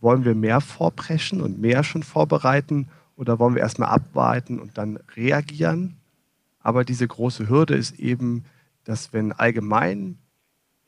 wollen 0.00 0.24
wir 0.24 0.34
mehr 0.34 0.60
vorpreschen 0.60 1.40
und 1.40 1.60
mehr 1.60 1.84
schon 1.84 2.02
vorbereiten 2.02 2.88
oder 3.16 3.38
wollen 3.38 3.54
wir 3.54 3.62
erstmal 3.62 3.90
abwarten 3.90 4.58
und 4.58 4.78
dann 4.78 4.98
reagieren? 5.14 5.96
Aber 6.60 6.84
diese 6.84 7.06
große 7.06 7.48
Hürde 7.48 7.74
ist 7.74 7.98
eben, 7.98 8.44
dass 8.84 9.12
wenn 9.12 9.32
allgemein 9.32 10.18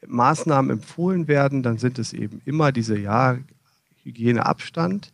Maßnahmen 0.06 0.70
empfohlen 0.70 1.28
werden, 1.28 1.62
dann 1.62 1.78
sind 1.78 1.98
es 1.98 2.12
eben 2.12 2.42
immer 2.44 2.72
diese 2.72 2.98
ja, 2.98 3.38
Hygieneabstand 4.02 5.12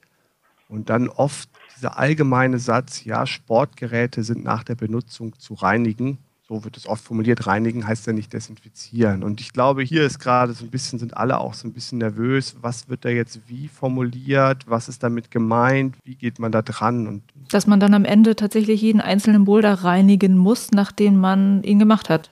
und 0.69 0.91
dann 0.91 1.09
oft 1.09 1.49
dieser 1.77 1.99
allgemeine 1.99 2.59
Satz, 2.59 3.05
ja, 3.05 3.27
Sportgeräte 3.27 4.23
sind 4.23 4.45
nach 4.45 4.65
der 4.65 4.75
Benutzung 4.75 5.39
zu 5.39 5.55
reinigen, 5.55 6.19
so 6.49 6.65
wird 6.65 6.79
es 6.79 6.87
oft 6.87 7.05
formuliert, 7.05 7.47
reinigen 7.47 7.87
heißt 7.87 8.07
ja 8.07 8.15
nicht 8.15 8.33
desinfizieren. 8.33 9.23
Und 9.23 9.41
ich 9.41 9.53
glaube, 9.53 9.83
hier 9.83 10.05
ist 10.05 10.19
gerade 10.19 10.55
so 10.55 10.65
ein 10.65 10.71
bisschen, 10.71 10.99
sind 10.99 11.17
alle 11.17 11.39
auch 11.39 11.53
so 11.53 11.69
ein 11.69 11.75
bisschen 11.75 11.99
nervös. 11.99 12.57
Was 12.63 12.89
wird 12.89 13.05
da 13.05 13.11
jetzt 13.11 13.41
wie 13.49 13.69
formuliert? 13.69 14.65
Was 14.67 14.89
ist 14.89 15.03
damit 15.03 15.31
gemeint? 15.31 15.97
Wie 16.05 16.15
geht 16.15 16.39
man 16.39 16.51
da 16.51 16.63
dran? 16.63 17.07
Und 17.07 17.23
Dass 17.51 17.67
man 17.67 17.81
dann 17.81 17.93
am 17.93 18.07
Ende 18.07 18.35
tatsächlich 18.35 18.81
jeden 18.81 19.03
einzelnen 19.03 19.45
Boulder 19.45 19.75
reinigen 19.75 20.39
muss, 20.39 20.71
nachdem 20.71 21.21
man 21.21 21.63
ihn 21.65 21.79
gemacht 21.79 22.09
hat. 22.09 22.31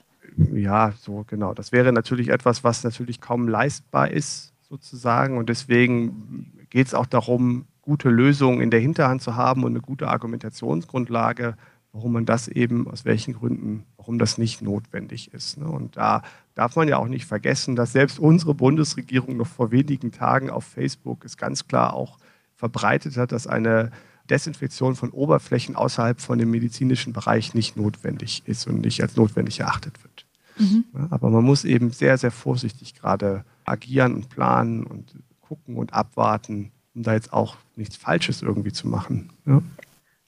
Ja, 0.54 0.92
so 0.98 1.24
genau. 1.26 1.52
Das 1.52 1.72
wäre 1.72 1.92
natürlich 1.92 2.30
etwas, 2.30 2.64
was 2.64 2.84
natürlich 2.84 3.20
kaum 3.20 3.48
leistbar 3.48 4.10
ist, 4.10 4.54
sozusagen. 4.66 5.36
Und 5.36 5.50
deswegen 5.50 6.66
geht 6.70 6.86
es 6.86 6.94
auch 6.94 7.06
darum, 7.06 7.66
gute 7.82 8.08
Lösungen 8.08 8.62
in 8.62 8.70
der 8.70 8.80
Hinterhand 8.80 9.22
zu 9.22 9.36
haben 9.36 9.62
und 9.62 9.72
eine 9.72 9.80
gute 9.80 10.08
Argumentationsgrundlage 10.08 11.56
warum 11.96 12.12
man 12.12 12.26
das 12.26 12.46
eben, 12.46 12.86
aus 12.88 13.06
welchen 13.06 13.32
Gründen, 13.32 13.84
warum 13.96 14.18
das 14.18 14.36
nicht 14.36 14.60
notwendig 14.60 15.32
ist. 15.32 15.56
Ne? 15.56 15.66
Und 15.66 15.96
da 15.96 16.22
darf 16.54 16.76
man 16.76 16.88
ja 16.88 16.98
auch 16.98 17.08
nicht 17.08 17.24
vergessen, 17.24 17.74
dass 17.74 17.92
selbst 17.92 18.18
unsere 18.18 18.54
Bundesregierung 18.54 19.38
noch 19.38 19.46
vor 19.46 19.70
wenigen 19.70 20.12
Tagen 20.12 20.50
auf 20.50 20.64
Facebook 20.64 21.24
es 21.24 21.38
ganz 21.38 21.66
klar 21.66 21.94
auch 21.94 22.18
verbreitet 22.54 23.16
hat, 23.16 23.32
dass 23.32 23.46
eine 23.46 23.90
Desinfektion 24.28 24.94
von 24.94 25.10
Oberflächen 25.10 25.74
außerhalb 25.74 26.20
von 26.20 26.38
dem 26.38 26.50
medizinischen 26.50 27.14
Bereich 27.14 27.54
nicht 27.54 27.78
notwendig 27.78 28.42
ist 28.44 28.66
und 28.66 28.82
nicht 28.82 29.00
als 29.00 29.16
notwendig 29.16 29.60
erachtet 29.60 30.02
wird. 30.02 30.26
Mhm. 30.58 30.84
Aber 31.08 31.30
man 31.30 31.44
muss 31.44 31.64
eben 31.64 31.92
sehr, 31.92 32.18
sehr 32.18 32.30
vorsichtig 32.30 32.94
gerade 32.94 33.44
agieren 33.64 34.14
und 34.14 34.28
planen 34.28 34.84
und 34.84 35.14
gucken 35.40 35.76
und 35.76 35.94
abwarten, 35.94 36.72
um 36.94 37.04
da 37.04 37.14
jetzt 37.14 37.32
auch 37.32 37.56
nichts 37.74 37.96
Falsches 37.96 38.42
irgendwie 38.42 38.72
zu 38.72 38.86
machen. 38.86 39.30
Ja. 39.46 39.62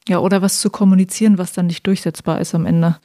Ja, 0.09 0.19
oder 0.19 0.43
was 0.43 0.61
zu 0.61 0.71
kommunizieren, 0.71 1.39
was 1.39 1.53
dann 1.53 1.67
nicht 1.67 1.87
durchsetzbar 1.87 2.41
ist 2.41 2.55
am 2.55 2.67
Ende. 2.67 2.97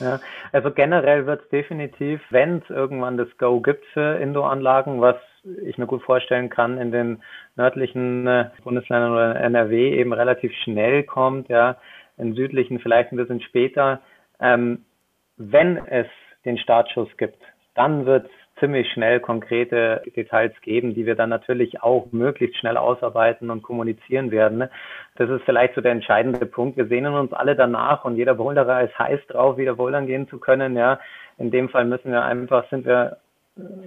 Ja, 0.00 0.20
also 0.52 0.70
generell 0.70 1.26
wird 1.26 1.42
es 1.42 1.48
definitiv, 1.50 2.20
wenn 2.30 2.58
es 2.58 2.70
irgendwann 2.70 3.16
das 3.16 3.28
Go 3.38 3.60
gibt 3.60 3.84
für 3.86 4.18
Indoor-Anlagen, 4.20 5.00
was 5.00 5.16
ich 5.64 5.78
mir 5.78 5.86
gut 5.86 6.02
vorstellen 6.02 6.50
kann, 6.50 6.78
in 6.78 6.92
den 6.92 7.22
nördlichen 7.56 8.26
äh, 8.26 8.50
Bundesländern 8.62 9.12
oder 9.12 9.36
NRW 9.36 9.98
eben 9.98 10.12
relativ 10.12 10.52
schnell 10.62 11.04
kommt, 11.04 11.48
ja, 11.48 11.76
in 12.16 12.34
südlichen 12.34 12.80
vielleicht 12.80 13.12
ein 13.12 13.16
bisschen 13.16 13.40
später. 13.40 14.00
Ähm, 14.40 14.84
wenn 15.36 15.78
es 15.86 16.06
den 16.44 16.58
Startschuss 16.58 17.08
gibt, 17.16 17.40
dann 17.74 18.06
wird 18.06 18.26
es 18.26 18.32
ziemlich 18.60 18.90
schnell 18.92 19.20
konkrete 19.20 20.02
Details 20.16 20.52
geben, 20.62 20.94
die 20.94 21.06
wir 21.06 21.14
dann 21.14 21.30
natürlich 21.30 21.82
auch 21.82 22.08
möglichst 22.12 22.58
schnell 22.58 22.76
ausarbeiten 22.76 23.50
und 23.50 23.62
kommunizieren 23.62 24.30
werden. 24.30 24.58
Ne? 24.58 24.70
Das 25.16 25.30
ist 25.30 25.42
vielleicht 25.44 25.74
so 25.74 25.80
der 25.80 25.92
entscheidende 25.92 26.46
Punkt. 26.46 26.76
Wir 26.76 26.86
sehnen 26.86 27.14
uns 27.14 27.32
alle 27.32 27.56
danach 27.56 28.04
und 28.04 28.16
jeder 28.16 28.34
Boulderer 28.34 28.82
ist 28.82 28.98
heiß 28.98 29.20
drauf, 29.28 29.56
wieder 29.56 29.74
bouldern 29.74 30.06
gehen 30.06 30.28
zu 30.28 30.38
können. 30.38 30.76
Ja, 30.76 31.00
in 31.38 31.50
dem 31.50 31.68
Fall 31.68 31.84
müssen 31.84 32.12
wir 32.12 32.24
einfach, 32.24 32.68
sind 32.70 32.86
wir, 32.86 33.18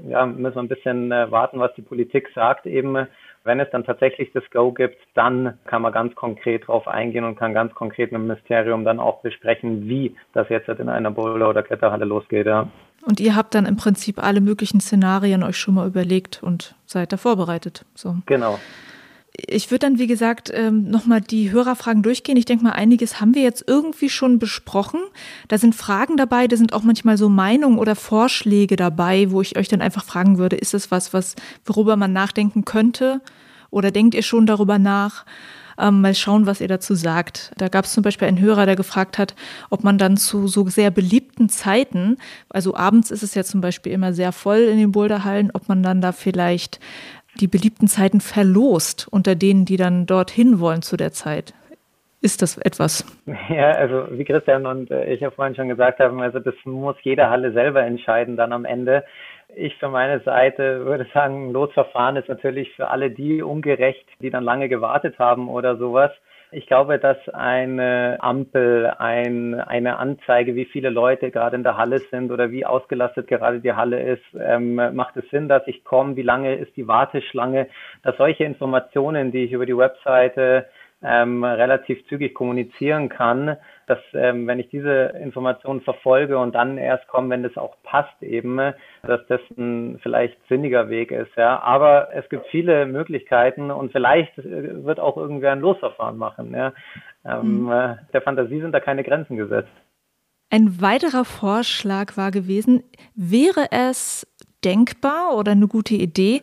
ja, 0.07 0.25
müssen 0.25 0.55
wir 0.55 0.63
ein 0.63 0.67
bisschen 0.67 1.11
äh, 1.11 1.31
warten, 1.31 1.59
was 1.59 1.73
die 1.75 1.81
Politik 1.81 2.29
sagt 2.33 2.65
eben. 2.65 3.07
Wenn 3.43 3.59
es 3.59 3.69
dann 3.71 3.83
tatsächlich 3.83 4.31
das 4.33 4.43
Go 4.51 4.71
gibt, 4.71 4.97
dann 5.15 5.57
kann 5.65 5.81
man 5.81 5.91
ganz 5.91 6.13
konkret 6.13 6.67
drauf 6.67 6.87
eingehen 6.87 7.23
und 7.23 7.37
kann 7.37 7.55
ganz 7.55 7.73
konkret 7.73 8.11
mit 8.11 8.21
dem 8.21 8.27
Ministerium 8.27 8.85
dann 8.85 8.99
auch 8.99 9.21
besprechen, 9.21 9.89
wie 9.89 10.15
das 10.33 10.47
jetzt 10.49 10.69
in 10.69 10.89
einer 10.89 11.09
Boulder- 11.09 11.49
oder 11.49 11.63
Kletterhalle 11.63 12.05
losgeht. 12.05 12.45
Ja. 12.45 12.67
Und 13.03 13.19
ihr 13.19 13.35
habt 13.35 13.55
dann 13.55 13.65
im 13.65 13.77
Prinzip 13.77 14.21
alle 14.23 14.41
möglichen 14.41 14.79
Szenarien 14.79 15.43
euch 15.43 15.57
schon 15.57 15.73
mal 15.73 15.87
überlegt 15.87 16.43
und 16.43 16.75
seid 16.85 17.11
da 17.11 17.17
vorbereitet. 17.17 17.85
So. 17.95 18.17
Genau. 18.25 18.59
Ich 19.33 19.71
würde 19.71 19.87
dann, 19.87 19.97
wie 19.97 20.07
gesagt, 20.07 20.51
ähm, 20.53 20.89
nochmal 20.89 21.21
die 21.21 21.51
Hörerfragen 21.51 22.03
durchgehen. 22.03 22.37
Ich 22.37 22.45
denke 22.45 22.65
mal, 22.65 22.73
einiges 22.73 23.21
haben 23.21 23.33
wir 23.33 23.41
jetzt 23.41 23.63
irgendwie 23.65 24.09
schon 24.09 24.39
besprochen. 24.39 24.99
Da 25.47 25.57
sind 25.57 25.73
Fragen 25.73 26.17
dabei, 26.17 26.47
da 26.47 26.57
sind 26.57 26.73
auch 26.73 26.83
manchmal 26.83 27.17
so 27.17 27.29
Meinungen 27.29 27.79
oder 27.79 27.95
Vorschläge 27.95 28.75
dabei, 28.75 29.31
wo 29.31 29.41
ich 29.41 29.57
euch 29.57 29.69
dann 29.69 29.81
einfach 29.81 30.03
fragen 30.03 30.37
würde, 30.37 30.57
ist 30.57 30.73
es 30.73 30.91
was, 30.91 31.13
was, 31.13 31.35
worüber 31.65 31.95
man 31.95 32.11
nachdenken 32.13 32.65
könnte? 32.65 33.21
Oder 33.69 33.91
denkt 33.91 34.15
ihr 34.15 34.23
schon 34.23 34.45
darüber 34.45 34.77
nach? 34.77 35.25
Ähm, 35.81 36.01
mal 36.01 36.13
schauen, 36.13 36.45
was 36.45 36.61
ihr 36.61 36.67
dazu 36.67 36.93
sagt. 36.93 37.51
Da 37.57 37.67
gab 37.67 37.85
es 37.85 37.93
zum 37.93 38.03
Beispiel 38.03 38.27
einen 38.27 38.39
Hörer, 38.39 38.67
der 38.67 38.75
gefragt 38.75 39.17
hat, 39.17 39.35
ob 39.71 39.83
man 39.83 39.97
dann 39.97 40.15
zu 40.15 40.47
so 40.47 40.67
sehr 40.67 40.91
beliebten 40.91 41.49
Zeiten, 41.49 42.17
also 42.49 42.75
abends 42.75 43.09
ist 43.09 43.23
es 43.23 43.33
ja 43.33 43.43
zum 43.43 43.61
Beispiel 43.61 43.91
immer 43.91 44.13
sehr 44.13 44.31
voll 44.31 44.59
in 44.59 44.77
den 44.77 44.91
Boulderhallen, 44.91 45.49
ob 45.53 45.67
man 45.67 45.81
dann 45.81 45.99
da 45.99 46.11
vielleicht 46.11 46.79
die 47.39 47.47
beliebten 47.47 47.87
Zeiten 47.87 48.21
verlost 48.21 49.07
unter 49.09 49.35
denen, 49.35 49.65
die 49.65 49.77
dann 49.77 50.05
dorthin 50.05 50.59
wollen 50.59 50.83
zu 50.83 50.97
der 50.97 51.11
Zeit. 51.11 51.53
Ist 52.21 52.43
das 52.43 52.57
etwas? 52.59 53.05
Ja, 53.49 53.71
also 53.71 54.05
wie 54.11 54.23
Christian 54.23 54.67
und 54.67 54.91
äh, 54.91 55.11
ich 55.11 55.21
ja 55.21 55.31
vorhin 55.31 55.55
schon 55.55 55.69
gesagt 55.69 55.99
haben, 55.99 56.21
also 56.21 56.39
das 56.39 56.53
muss 56.65 56.95
jede 57.01 57.29
Halle 57.29 57.51
selber 57.53 57.81
entscheiden 57.81 58.37
dann 58.37 58.53
am 58.53 58.65
Ende. 58.65 59.03
Ich 59.55 59.75
für 59.77 59.89
meine 59.89 60.21
Seite 60.21 60.85
würde 60.85 61.07
sagen, 61.13 61.51
Losverfahren 61.51 62.15
ist 62.15 62.29
natürlich 62.29 62.73
für 62.75 62.89
alle 62.89 63.11
die 63.11 63.41
ungerecht, 63.41 64.05
die 64.21 64.29
dann 64.29 64.43
lange 64.43 64.69
gewartet 64.69 65.19
haben 65.19 65.49
oder 65.49 65.75
sowas. 65.75 66.11
Ich 66.53 66.67
glaube, 66.67 66.99
dass 66.99 67.17
eine 67.29 68.17
Ampel, 68.19 68.93
ein, 68.97 69.55
eine 69.55 69.97
Anzeige, 69.97 70.55
wie 70.55 70.65
viele 70.65 70.89
Leute 70.89 71.31
gerade 71.31 71.55
in 71.55 71.63
der 71.63 71.77
Halle 71.77 71.99
sind 72.11 72.31
oder 72.31 72.51
wie 72.51 72.65
ausgelastet 72.65 73.27
gerade 73.27 73.61
die 73.61 73.73
Halle 73.73 74.01
ist, 74.01 74.23
ähm, 74.37 74.75
macht 74.75 75.17
es 75.17 75.29
Sinn, 75.29 75.47
dass 75.47 75.65
ich 75.67 75.83
komme, 75.83 76.15
wie 76.15 76.23
lange 76.23 76.55
ist 76.55 76.75
die 76.75 76.87
Warteschlange, 76.87 77.67
dass 78.03 78.17
solche 78.17 78.43
Informationen, 78.43 79.31
die 79.31 79.45
ich 79.45 79.53
über 79.53 79.65
die 79.65 79.77
Webseite 79.77 80.65
ähm, 81.03 81.43
relativ 81.43 82.05
zügig 82.07 82.33
kommunizieren 82.33 83.09
kann, 83.09 83.57
dass 83.91 83.99
ähm, 84.13 84.47
wenn 84.47 84.59
ich 84.59 84.69
diese 84.69 85.13
Informationen 85.21 85.81
verfolge 85.81 86.37
und 86.37 86.55
dann 86.55 86.77
erst 86.77 87.07
komme, 87.09 87.29
wenn 87.29 87.43
das 87.43 87.57
auch 87.57 87.75
passt 87.83 88.23
eben, 88.23 88.57
dass 89.03 89.19
das 89.27 89.41
ein 89.57 89.99
vielleicht 90.01 90.37
sinniger 90.47 90.89
Weg 90.89 91.11
ist. 91.11 91.35
Ja, 91.35 91.59
aber 91.59 92.09
es 92.13 92.27
gibt 92.29 92.47
viele 92.47 92.85
Möglichkeiten 92.85 93.69
und 93.69 93.91
vielleicht 93.91 94.37
äh, 94.37 94.85
wird 94.85 95.01
auch 95.01 95.17
irgendwer 95.17 95.51
ein 95.51 95.59
Losverfahren 95.59 96.17
machen. 96.17 96.55
Ja, 96.55 96.71
ähm, 97.25 97.65
mhm. 97.65 97.71
äh, 97.71 97.95
der 98.13 98.21
Fantasie 98.21 98.61
sind 98.61 98.71
da 98.71 98.79
keine 98.79 99.03
Grenzen 99.03 99.35
gesetzt. 99.35 99.71
Ein 100.49 100.81
weiterer 100.81 101.25
Vorschlag 101.25 102.15
war 102.15 102.31
gewesen, 102.31 102.83
wäre 103.15 103.67
es 103.71 104.27
denkbar 104.63 105.35
oder 105.35 105.51
eine 105.51 105.67
gute 105.67 105.95
Idee, 105.95 106.41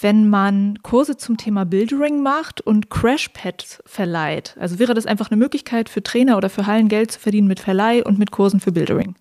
wenn 0.00 0.28
man 0.28 0.78
Kurse 0.82 1.16
zum 1.16 1.36
Thema 1.36 1.64
Bildering 1.64 2.22
macht 2.22 2.60
und 2.60 2.90
Crashpads 2.90 3.82
verleiht? 3.86 4.56
Also 4.58 4.78
wäre 4.78 4.94
das 4.94 5.06
einfach 5.06 5.30
eine 5.30 5.36
Möglichkeit 5.36 5.88
für 5.88 6.02
Trainer 6.02 6.36
oder 6.36 6.50
für 6.50 6.66
Hallen 6.66 6.88
Geld 6.88 7.12
zu 7.12 7.20
verdienen 7.20 7.48
mit 7.48 7.60
Verleih 7.60 8.04
und 8.04 8.18
mit 8.18 8.30
Kursen 8.30 8.60
für 8.60 8.72
Bildering? 8.72 9.14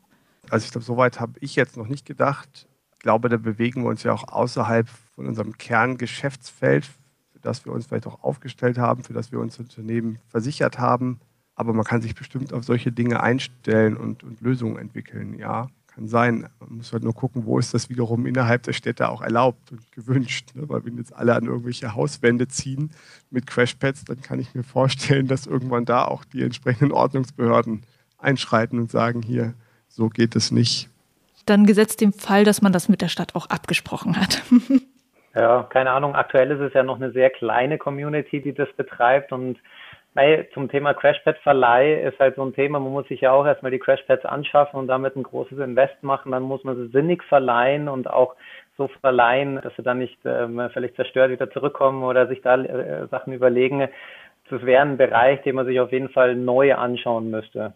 Also 0.49 0.65
ich 0.65 0.71
glaube, 0.71 0.85
soweit 0.85 1.19
habe 1.19 1.33
ich 1.39 1.55
jetzt 1.55 1.77
noch 1.77 1.87
nicht 1.87 2.05
gedacht. 2.05 2.67
Ich 2.93 2.99
glaube, 2.99 3.29
da 3.29 3.37
bewegen 3.37 3.83
wir 3.83 3.89
uns 3.89 4.03
ja 4.03 4.13
auch 4.13 4.27
außerhalb 4.27 4.87
von 5.15 5.27
unserem 5.27 5.57
Kerngeschäftsfeld, 5.57 6.85
für 6.85 7.39
das 7.41 7.65
wir 7.65 7.71
uns 7.71 7.85
vielleicht 7.85 8.07
auch 8.07 8.23
aufgestellt 8.23 8.77
haben, 8.77 9.03
für 9.03 9.13
das 9.13 9.31
wir 9.31 9.39
uns 9.39 9.59
Unternehmen 9.59 10.19
versichert 10.27 10.79
haben. 10.79 11.19
Aber 11.55 11.73
man 11.73 11.85
kann 11.85 12.01
sich 12.01 12.15
bestimmt 12.15 12.53
auf 12.53 12.63
solche 12.63 12.91
Dinge 12.91 13.21
einstellen 13.21 13.95
und, 13.97 14.23
und 14.23 14.41
Lösungen 14.41 14.77
entwickeln, 14.77 15.37
ja 15.37 15.67
kann 15.99 16.07
sein. 16.07 16.49
Man 16.59 16.77
muss 16.77 16.93
halt 16.93 17.03
nur 17.03 17.13
gucken, 17.13 17.45
wo 17.45 17.59
ist 17.59 17.73
das 17.73 17.89
wiederum 17.89 18.25
innerhalb 18.25 18.63
der 18.63 18.73
Städte 18.73 19.09
auch 19.09 19.21
erlaubt 19.21 19.71
und 19.71 19.91
gewünscht. 19.91 20.51
Ne? 20.55 20.63
Weil 20.69 20.85
wenn 20.85 20.97
jetzt 20.97 21.13
alle 21.13 21.35
an 21.35 21.45
irgendwelche 21.45 21.93
Hauswände 21.93 22.47
ziehen 22.47 22.91
mit 23.29 23.47
Crashpads, 23.47 24.05
dann 24.05 24.21
kann 24.21 24.39
ich 24.39 24.55
mir 24.55 24.63
vorstellen, 24.63 25.27
dass 25.27 25.45
irgendwann 25.45 25.85
da 25.85 26.05
auch 26.05 26.23
die 26.23 26.41
entsprechenden 26.43 26.93
Ordnungsbehörden 26.93 27.83
einschreiten 28.17 28.79
und 28.79 28.89
sagen, 28.89 29.21
hier, 29.21 29.53
so 29.89 30.07
geht 30.07 30.35
es 30.35 30.51
nicht. 30.51 30.89
Dann 31.45 31.65
gesetzt 31.65 31.99
dem 31.99 32.13
Fall, 32.13 32.45
dass 32.45 32.61
man 32.61 32.71
das 32.71 32.87
mit 32.87 33.01
der 33.01 33.09
Stadt 33.09 33.35
auch 33.35 33.47
abgesprochen 33.47 34.15
hat. 34.15 34.41
ja, 35.35 35.63
keine 35.63 35.91
Ahnung. 35.91 36.15
Aktuell 36.15 36.51
ist 36.51 36.61
es 36.61 36.73
ja 36.73 36.83
noch 36.83 36.95
eine 36.95 37.11
sehr 37.11 37.29
kleine 37.29 37.77
Community, 37.77 38.41
die 38.41 38.53
das 38.53 38.71
betreibt 38.77 39.33
und 39.33 39.57
Hey, 40.15 40.49
zum 40.53 40.69
Thema 40.69 40.93
Crashpad-Verleih 40.93 42.01
ist 42.01 42.19
halt 42.19 42.35
so 42.35 42.43
ein 42.43 42.53
Thema, 42.53 42.79
man 42.79 42.91
muss 42.91 43.07
sich 43.07 43.21
ja 43.21 43.31
auch 43.31 43.45
erstmal 43.45 43.71
die 43.71 43.79
Crashpads 43.79 44.25
anschaffen 44.25 44.79
und 44.79 44.87
damit 44.87 45.15
ein 45.15 45.23
großes 45.23 45.59
Invest 45.59 46.01
machen. 46.01 46.31
Dann 46.31 46.43
muss 46.43 46.63
man 46.63 46.75
sie 46.75 46.87
sinnig 46.91 47.23
verleihen 47.23 47.87
und 47.87 48.09
auch 48.09 48.35
so 48.75 48.87
verleihen, 49.01 49.61
dass 49.61 49.75
sie 49.75 49.83
dann 49.83 49.99
nicht 49.99 50.17
ähm, 50.25 50.69
völlig 50.73 50.95
zerstört 50.95 51.31
wieder 51.31 51.51
zurückkommen 51.51 52.03
oder 52.03 52.27
sich 52.27 52.41
da 52.41 52.55
äh, 52.55 53.07
Sachen 53.07 53.33
überlegen. 53.33 53.87
Das 54.49 54.65
wäre 54.65 54.81
ein 54.81 54.97
Bereich, 54.97 55.41
den 55.43 55.55
man 55.55 55.67
sich 55.67 55.79
auf 55.79 55.91
jeden 55.91 56.09
Fall 56.09 56.35
neu 56.35 56.73
anschauen 56.73 57.29
müsste. 57.29 57.73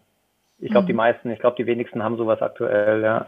Ich 0.58 0.70
glaube, 0.70 0.84
mhm. 0.84 0.88
die 0.88 0.94
meisten, 0.94 1.30
ich 1.30 1.38
glaube, 1.38 1.56
die 1.56 1.66
wenigsten 1.66 2.02
haben 2.02 2.16
sowas 2.16 2.42
aktuell, 2.42 3.02
ja. 3.02 3.26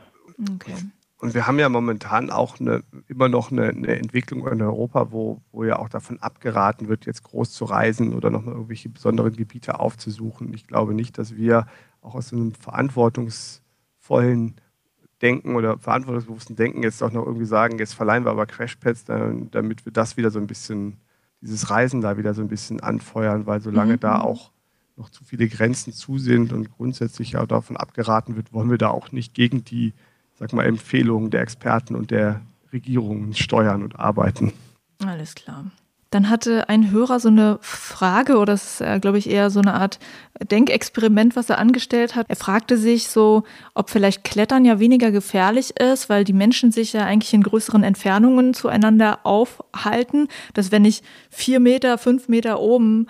Okay. 0.55 0.75
Und 1.19 1.33
wir 1.33 1.47
haben 1.47 1.59
ja 1.59 1.71
momentan 1.71 2.31
auch 2.31 2.61
eine, 2.61 2.83
immer 3.09 3.29
noch 3.29 3.51
eine, 3.51 3.69
eine, 3.69 3.97
Entwicklung 3.97 4.47
in 4.49 4.61
Europa, 4.61 5.13
wo, 5.13 5.41
wo 5.51 5.65
ja 5.65 5.79
auch 5.79 5.89
davon 5.89 6.21
abgeraten 6.21 6.89
wird, 6.89 7.07
jetzt 7.07 7.23
groß 7.23 7.53
zu 7.53 7.65
reisen 7.65 8.13
oder 8.13 8.31
nochmal 8.31 8.55
irgendwelche 8.55 8.91
besonderen 8.91 9.35
Gebiete 9.35 9.81
aufzusuchen. 9.81 10.53
Ich 10.53 10.67
glaube 10.67 10.93
nicht, 10.93 11.17
dass 11.17 11.35
wir 11.35 11.67
auch 12.03 12.15
aus 12.15 12.33
einem 12.33 12.53
verantwortungsvollen 12.53 14.57
Denken 15.23 15.57
oder 15.57 15.79
verantwortungsbewussten 15.79 16.57
Denken 16.57 16.83
jetzt 16.83 17.03
auch 17.03 17.13
noch 17.13 17.25
irgendwie 17.25 17.47
sagen, 17.47 17.79
jetzt 17.79 17.95
verleihen 17.95 18.27
wir 18.27 18.31
aber 18.31 18.45
Crashpads, 18.45 19.07
damit 19.07 19.87
wir 19.87 19.93
das 19.93 20.19
wieder 20.19 20.31
so 20.31 20.39
ein 20.39 20.47
bisschen, 20.47 20.99
dieses 21.41 21.71
Reisen 21.71 22.03
da 22.03 22.19
wieder 22.19 22.35
so 22.35 22.43
ein 22.43 22.49
bisschen 22.49 22.81
anfeuern, 22.81 23.47
weil 23.47 23.63
solange 23.63 23.95
mhm. 23.95 24.01
da 24.01 24.21
auch 24.21 24.53
noch 24.97 25.09
zu 25.09 25.25
viele 25.25 25.49
Grenzen 25.49 25.95
zu 25.95 26.19
sind 26.19 26.53
und 26.53 26.71
grundsätzlich 26.71 27.33
ja 27.33 27.47
davon 27.47 27.79
abgeraten 27.79 28.37
wird, 28.37 28.53
wollen 28.53 28.71
wir 28.71 28.79
da 28.79 28.89
auch 28.89 29.13
nicht 29.13 29.35
gegen 29.35 29.65
die, 29.65 29.95
sag 30.39 30.53
mal, 30.53 30.67
Empfehlungen 30.67 31.31
der 31.31 31.43
Experten 31.43 31.95
und 31.95 32.11
der 32.11 32.43
Regierungen 32.73 33.35
steuern 33.35 33.83
und 33.83 33.99
arbeiten. 33.99 34.53
Alles 35.05 35.35
klar. 35.35 35.65
Dann 36.11 36.31
hatte 36.31 36.69
ein 36.69 36.93
Hörer 36.93 37.19
so 37.19 37.29
eine 37.29 37.59
Frage, 37.63 38.39
oder 38.39 38.53
es 38.53 38.75
ist, 38.75 38.81
äh, 38.81 39.01
glaube 39.01 39.19
ich, 39.19 39.29
eher 39.29 39.51
so 39.51 39.61
eine 39.61 39.75
Art 39.75 39.99
Denkexperiment, 40.51 41.35
was 41.35 41.51
er 41.51 41.59
angestellt 41.59 42.15
hat. 42.15 42.27
Er 42.29 42.37
fragte 42.37 42.79
sich 42.79 43.09
so, 43.09 43.43
ob 43.75 43.91
vielleicht 43.91 44.23
Klettern 44.23 44.65
ja 44.65 44.79
weniger 44.79 45.11
gefährlich 45.11 45.79
ist, 45.81 46.09
weil 46.09 46.23
die 46.23 46.33
Menschen 46.33 46.71
sich 46.71 46.93
ja 46.93 47.05
eigentlich 47.05 47.35
in 47.35 47.43
größeren 47.43 47.83
Entfernungen 47.83 48.55
zueinander 48.55 49.21
aufhalten, 49.25 50.29
dass 50.55 50.71
wenn 50.71 50.85
ich 50.85 51.03
vier 51.29 51.59
Meter, 51.59 51.99
fünf 51.99 52.29
Meter 52.29 52.61
oben 52.61 53.09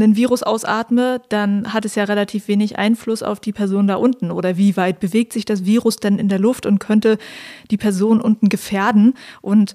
einen 0.00 0.16
Virus 0.16 0.42
ausatme, 0.42 1.20
dann 1.28 1.72
hat 1.72 1.84
es 1.84 1.94
ja 1.94 2.04
relativ 2.04 2.48
wenig 2.48 2.78
Einfluss 2.78 3.22
auf 3.22 3.40
die 3.40 3.52
Person 3.52 3.86
da 3.86 3.96
unten. 3.96 4.30
Oder 4.30 4.56
wie 4.56 4.76
weit 4.76 5.00
bewegt 5.00 5.32
sich 5.32 5.44
das 5.44 5.64
Virus 5.64 5.96
denn 5.96 6.18
in 6.18 6.28
der 6.28 6.38
Luft 6.38 6.66
und 6.66 6.78
könnte 6.78 7.18
die 7.70 7.76
Person 7.76 8.20
unten 8.20 8.48
gefährden? 8.48 9.14
Und 9.40 9.74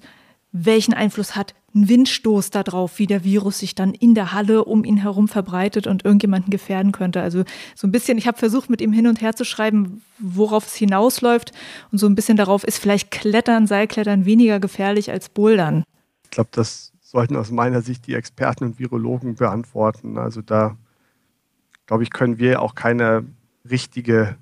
welchen 0.52 0.94
Einfluss 0.94 1.36
hat 1.36 1.56
ein 1.76 1.90
Windstoß 1.90 2.52
darauf, 2.52 3.00
wie 3.00 3.08
der 3.08 3.24
Virus 3.24 3.60
sich 3.60 3.74
dann 3.74 3.94
in 3.94 4.14
der 4.14 4.32
Halle 4.32 4.64
um 4.64 4.84
ihn 4.84 4.98
herum 4.98 5.28
verbreitet 5.28 5.88
und 5.88 6.06
irgendjemanden 6.06 6.52
gefährden 6.52 6.92
könnte. 6.92 7.22
Also 7.22 7.44
so 7.76 7.88
ein 7.88 7.92
bisschen, 7.92 8.20
ich 8.20 8.28
habe 8.28 8.38
versucht, 8.38 8.70
mit 8.70 8.80
ihm 8.80 8.94
hin 8.94 9.08
und 9.08 9.22
her 9.22 9.36
zu 9.36 9.44
schreiben, 9.44 10.04
worauf 10.20 10.68
es 10.68 10.76
hinausläuft 10.76 11.52
und 11.92 11.98
so 11.98 12.06
ein 12.06 12.14
bisschen 12.14 12.38
darauf 12.38 12.64
ist 12.64 12.78
vielleicht 12.78 13.10
Klettern, 13.10 13.66
Seilklettern 13.66 14.26
weniger 14.26 14.60
gefährlich 14.60 15.12
als 15.12 15.30
Bouldern. 15.30 15.84
Ich 16.26 16.30
glaube, 16.30 16.52
das 16.54 16.93
sollten 17.14 17.38
aus 17.38 17.52
meiner 17.52 17.82
Sicht 17.82 18.08
die 18.08 18.16
Experten 18.16 18.66
und 18.66 18.80
Virologen 18.80 19.36
beantworten. 19.36 20.18
Also 20.18 20.42
da, 20.42 20.76
glaube 21.86 22.04
ich, 22.04 22.12
können 22.12 22.40
wir 22.40 22.62
auch 22.62 22.76
keine 22.76 23.24
richtige 23.70 24.36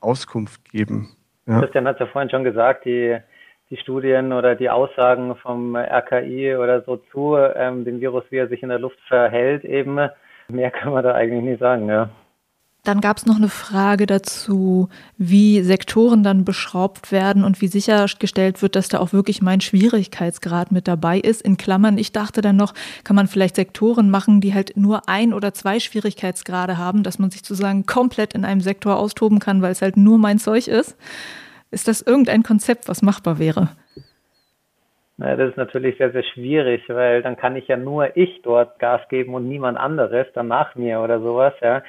Auskunft 0.00 0.64
geben. 0.64 1.14
Ja. 1.46 1.60
Christian 1.60 1.86
hat 1.86 1.96
es 1.96 2.00
ja 2.00 2.06
vorhin 2.06 2.30
schon 2.30 2.42
gesagt, 2.42 2.86
die 2.86 3.18
die 3.70 3.76
Studien 3.76 4.32
oder 4.32 4.54
die 4.54 4.70
Aussagen 4.70 5.34
vom 5.36 5.74
RKI 5.76 6.56
oder 6.56 6.82
so 6.82 6.98
zu 7.12 7.36
ähm, 7.36 7.84
dem 7.84 8.00
Virus, 8.00 8.24
wie 8.30 8.36
er 8.36 8.48
sich 8.48 8.62
in 8.62 8.68
der 8.68 8.78
Luft 8.78 8.98
verhält, 9.08 9.64
eben. 9.64 9.98
Mehr 10.48 10.70
kann 10.70 10.92
man 10.92 11.02
da 11.02 11.14
eigentlich 11.14 11.42
nicht 11.42 11.60
sagen, 11.60 11.88
ja. 11.88 12.08
Dann 12.86 13.00
gab 13.00 13.16
es 13.16 13.26
noch 13.26 13.34
eine 13.34 13.48
Frage 13.48 14.06
dazu, 14.06 14.88
wie 15.18 15.60
Sektoren 15.62 16.22
dann 16.22 16.44
beschraubt 16.44 17.10
werden 17.10 17.42
und 17.42 17.60
wie 17.60 17.66
sichergestellt 17.66 18.62
wird, 18.62 18.76
dass 18.76 18.88
da 18.88 19.00
auch 19.00 19.12
wirklich 19.12 19.42
mein 19.42 19.60
Schwierigkeitsgrad 19.60 20.70
mit 20.70 20.86
dabei 20.86 21.18
ist. 21.18 21.42
In 21.42 21.56
Klammern, 21.56 21.98
ich 21.98 22.12
dachte 22.12 22.42
dann 22.42 22.54
noch, 22.54 22.74
kann 23.02 23.16
man 23.16 23.26
vielleicht 23.26 23.56
Sektoren 23.56 24.08
machen, 24.08 24.40
die 24.40 24.54
halt 24.54 24.76
nur 24.76 25.08
ein 25.08 25.32
oder 25.32 25.52
zwei 25.52 25.80
Schwierigkeitsgrade 25.80 26.78
haben, 26.78 27.02
dass 27.02 27.18
man 27.18 27.32
sich 27.32 27.40
sozusagen 27.40 27.86
komplett 27.86 28.34
in 28.34 28.44
einem 28.44 28.60
Sektor 28.60 28.98
austoben 28.98 29.40
kann, 29.40 29.62
weil 29.62 29.72
es 29.72 29.82
halt 29.82 29.96
nur 29.96 30.16
mein 30.16 30.38
Zeug 30.38 30.68
ist. 30.68 30.96
Ist 31.72 31.88
das 31.88 32.02
irgendein 32.02 32.44
Konzept, 32.44 32.86
was 32.86 33.02
machbar 33.02 33.40
wäre? 33.40 33.70
Na, 35.18 35.34
das 35.34 35.50
ist 35.50 35.56
natürlich 35.56 35.96
sehr, 35.96 36.12
sehr 36.12 36.22
schwierig, 36.22 36.82
weil 36.88 37.22
dann 37.22 37.36
kann 37.36 37.56
ich 37.56 37.66
ja 37.68 37.78
nur 37.78 38.16
ich 38.18 38.42
dort 38.42 38.78
Gas 38.78 39.00
geben 39.08 39.34
und 39.34 39.48
niemand 39.48 39.78
anderes 39.78 40.26
dann 40.34 40.48
nach 40.48 40.74
mir 40.74 41.00
oder 41.00 41.20
sowas, 41.20 41.54
ja. 41.62 41.82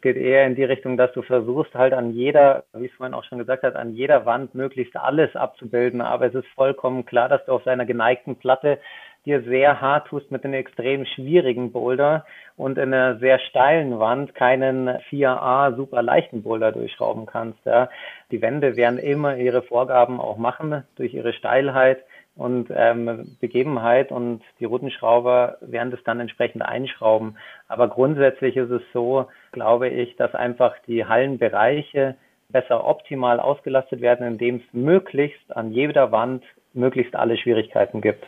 Es 0.00 0.02
geht 0.02 0.16
eher 0.16 0.46
in 0.46 0.54
die 0.54 0.64
Richtung, 0.64 0.96
dass 0.96 1.12
du 1.12 1.20
versuchst 1.20 1.74
halt 1.74 1.92
an 1.92 2.12
jeder, 2.12 2.64
wie 2.72 2.86
es 2.86 2.92
vorhin 2.92 3.12
auch 3.12 3.24
schon 3.24 3.36
gesagt 3.36 3.64
hat, 3.64 3.76
an 3.76 3.92
jeder 3.92 4.24
Wand 4.24 4.54
möglichst 4.54 4.96
alles 4.96 5.36
abzubilden. 5.36 6.00
Aber 6.00 6.24
es 6.24 6.34
ist 6.34 6.48
vollkommen 6.54 7.04
klar, 7.04 7.28
dass 7.28 7.44
du 7.44 7.52
auf 7.52 7.64
seiner 7.64 7.84
geneigten 7.84 8.36
Platte 8.36 8.78
dir 9.26 9.42
sehr 9.42 9.82
hart 9.82 10.08
tust 10.08 10.30
mit 10.30 10.42
einem 10.42 10.54
extrem 10.54 11.04
schwierigen 11.04 11.70
Boulder 11.70 12.24
und 12.56 12.78
in 12.78 12.94
einer 12.94 13.18
sehr 13.18 13.38
steilen 13.40 13.98
Wand 13.98 14.34
keinen 14.34 14.88
4A 14.88 15.76
super 15.76 16.00
leichten 16.00 16.44
Boulder 16.44 16.72
durchschrauben 16.72 17.26
kannst. 17.26 17.58
Ja. 17.66 17.90
Die 18.30 18.40
Wände 18.40 18.76
werden 18.76 18.98
immer 18.98 19.36
ihre 19.36 19.60
Vorgaben 19.60 20.18
auch 20.18 20.38
machen 20.38 20.82
durch 20.96 21.12
ihre 21.12 21.34
Steilheit 21.34 22.02
und 22.40 22.68
ähm, 22.74 23.36
Begebenheit 23.38 24.10
und 24.10 24.40
die 24.60 24.64
Routenschrauber 24.64 25.58
werden 25.60 25.90
das 25.90 26.00
dann 26.04 26.20
entsprechend 26.20 26.62
einschrauben. 26.62 27.36
Aber 27.68 27.88
grundsätzlich 27.88 28.56
ist 28.56 28.70
es 28.70 28.80
so, 28.94 29.26
glaube 29.52 29.90
ich, 29.90 30.16
dass 30.16 30.34
einfach 30.34 30.74
die 30.86 31.04
Hallenbereiche 31.04 32.16
besser 32.48 32.86
optimal 32.86 33.40
ausgelastet 33.40 34.00
werden, 34.00 34.26
indem 34.26 34.56
es 34.56 34.62
möglichst 34.72 35.54
an 35.54 35.70
jeder 35.70 36.12
Wand 36.12 36.42
möglichst 36.72 37.14
alle 37.14 37.36
Schwierigkeiten 37.36 38.00
gibt. 38.00 38.24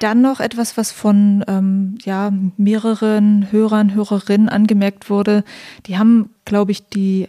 Dann 0.00 0.22
noch 0.22 0.40
etwas, 0.40 0.76
was 0.76 0.90
von 0.90 1.44
ähm, 1.46 1.98
ja, 2.02 2.32
mehreren 2.56 3.52
Hörern, 3.52 3.94
Hörerinnen 3.94 4.48
angemerkt 4.48 5.08
wurde. 5.08 5.44
Die 5.86 5.98
haben, 5.98 6.34
glaube 6.44 6.72
ich, 6.72 6.88
die 6.88 7.28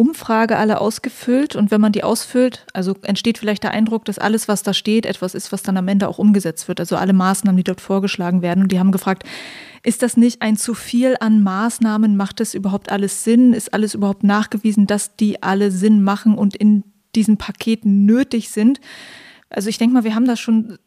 Umfrage 0.00 0.56
alle 0.56 0.80
ausgefüllt 0.80 1.54
und 1.54 1.70
wenn 1.70 1.80
man 1.82 1.92
die 1.92 2.04
ausfüllt, 2.04 2.64
also 2.72 2.96
entsteht 3.02 3.36
vielleicht 3.36 3.64
der 3.64 3.72
Eindruck, 3.72 4.06
dass 4.06 4.18
alles, 4.18 4.48
was 4.48 4.62
da 4.62 4.72
steht, 4.72 5.04
etwas 5.04 5.34
ist, 5.34 5.52
was 5.52 5.62
dann 5.62 5.76
am 5.76 5.88
Ende 5.88 6.08
auch 6.08 6.16
umgesetzt 6.16 6.68
wird. 6.68 6.80
Also 6.80 6.96
alle 6.96 7.12
Maßnahmen, 7.12 7.58
die 7.58 7.64
dort 7.64 7.82
vorgeschlagen 7.82 8.40
werden. 8.40 8.62
Und 8.62 8.72
die 8.72 8.78
haben 8.78 8.92
gefragt, 8.92 9.24
ist 9.82 10.02
das 10.02 10.16
nicht 10.16 10.40
ein 10.40 10.56
zu 10.56 10.72
viel 10.72 11.16
an 11.20 11.42
Maßnahmen? 11.42 12.16
Macht 12.16 12.40
das 12.40 12.54
überhaupt 12.54 12.90
alles 12.90 13.24
Sinn? 13.24 13.52
Ist 13.52 13.74
alles 13.74 13.92
überhaupt 13.92 14.24
nachgewiesen, 14.24 14.86
dass 14.86 15.16
die 15.16 15.42
alle 15.42 15.70
Sinn 15.70 16.02
machen 16.02 16.34
und 16.34 16.56
in 16.56 16.82
diesen 17.14 17.36
Paketen 17.36 18.06
nötig 18.06 18.48
sind? 18.48 18.80
Also 19.50 19.68
ich 19.68 19.76
denke 19.76 19.92
mal, 19.92 20.04
wir 20.04 20.14
haben 20.14 20.26
das 20.26 20.40
schon 20.40 20.78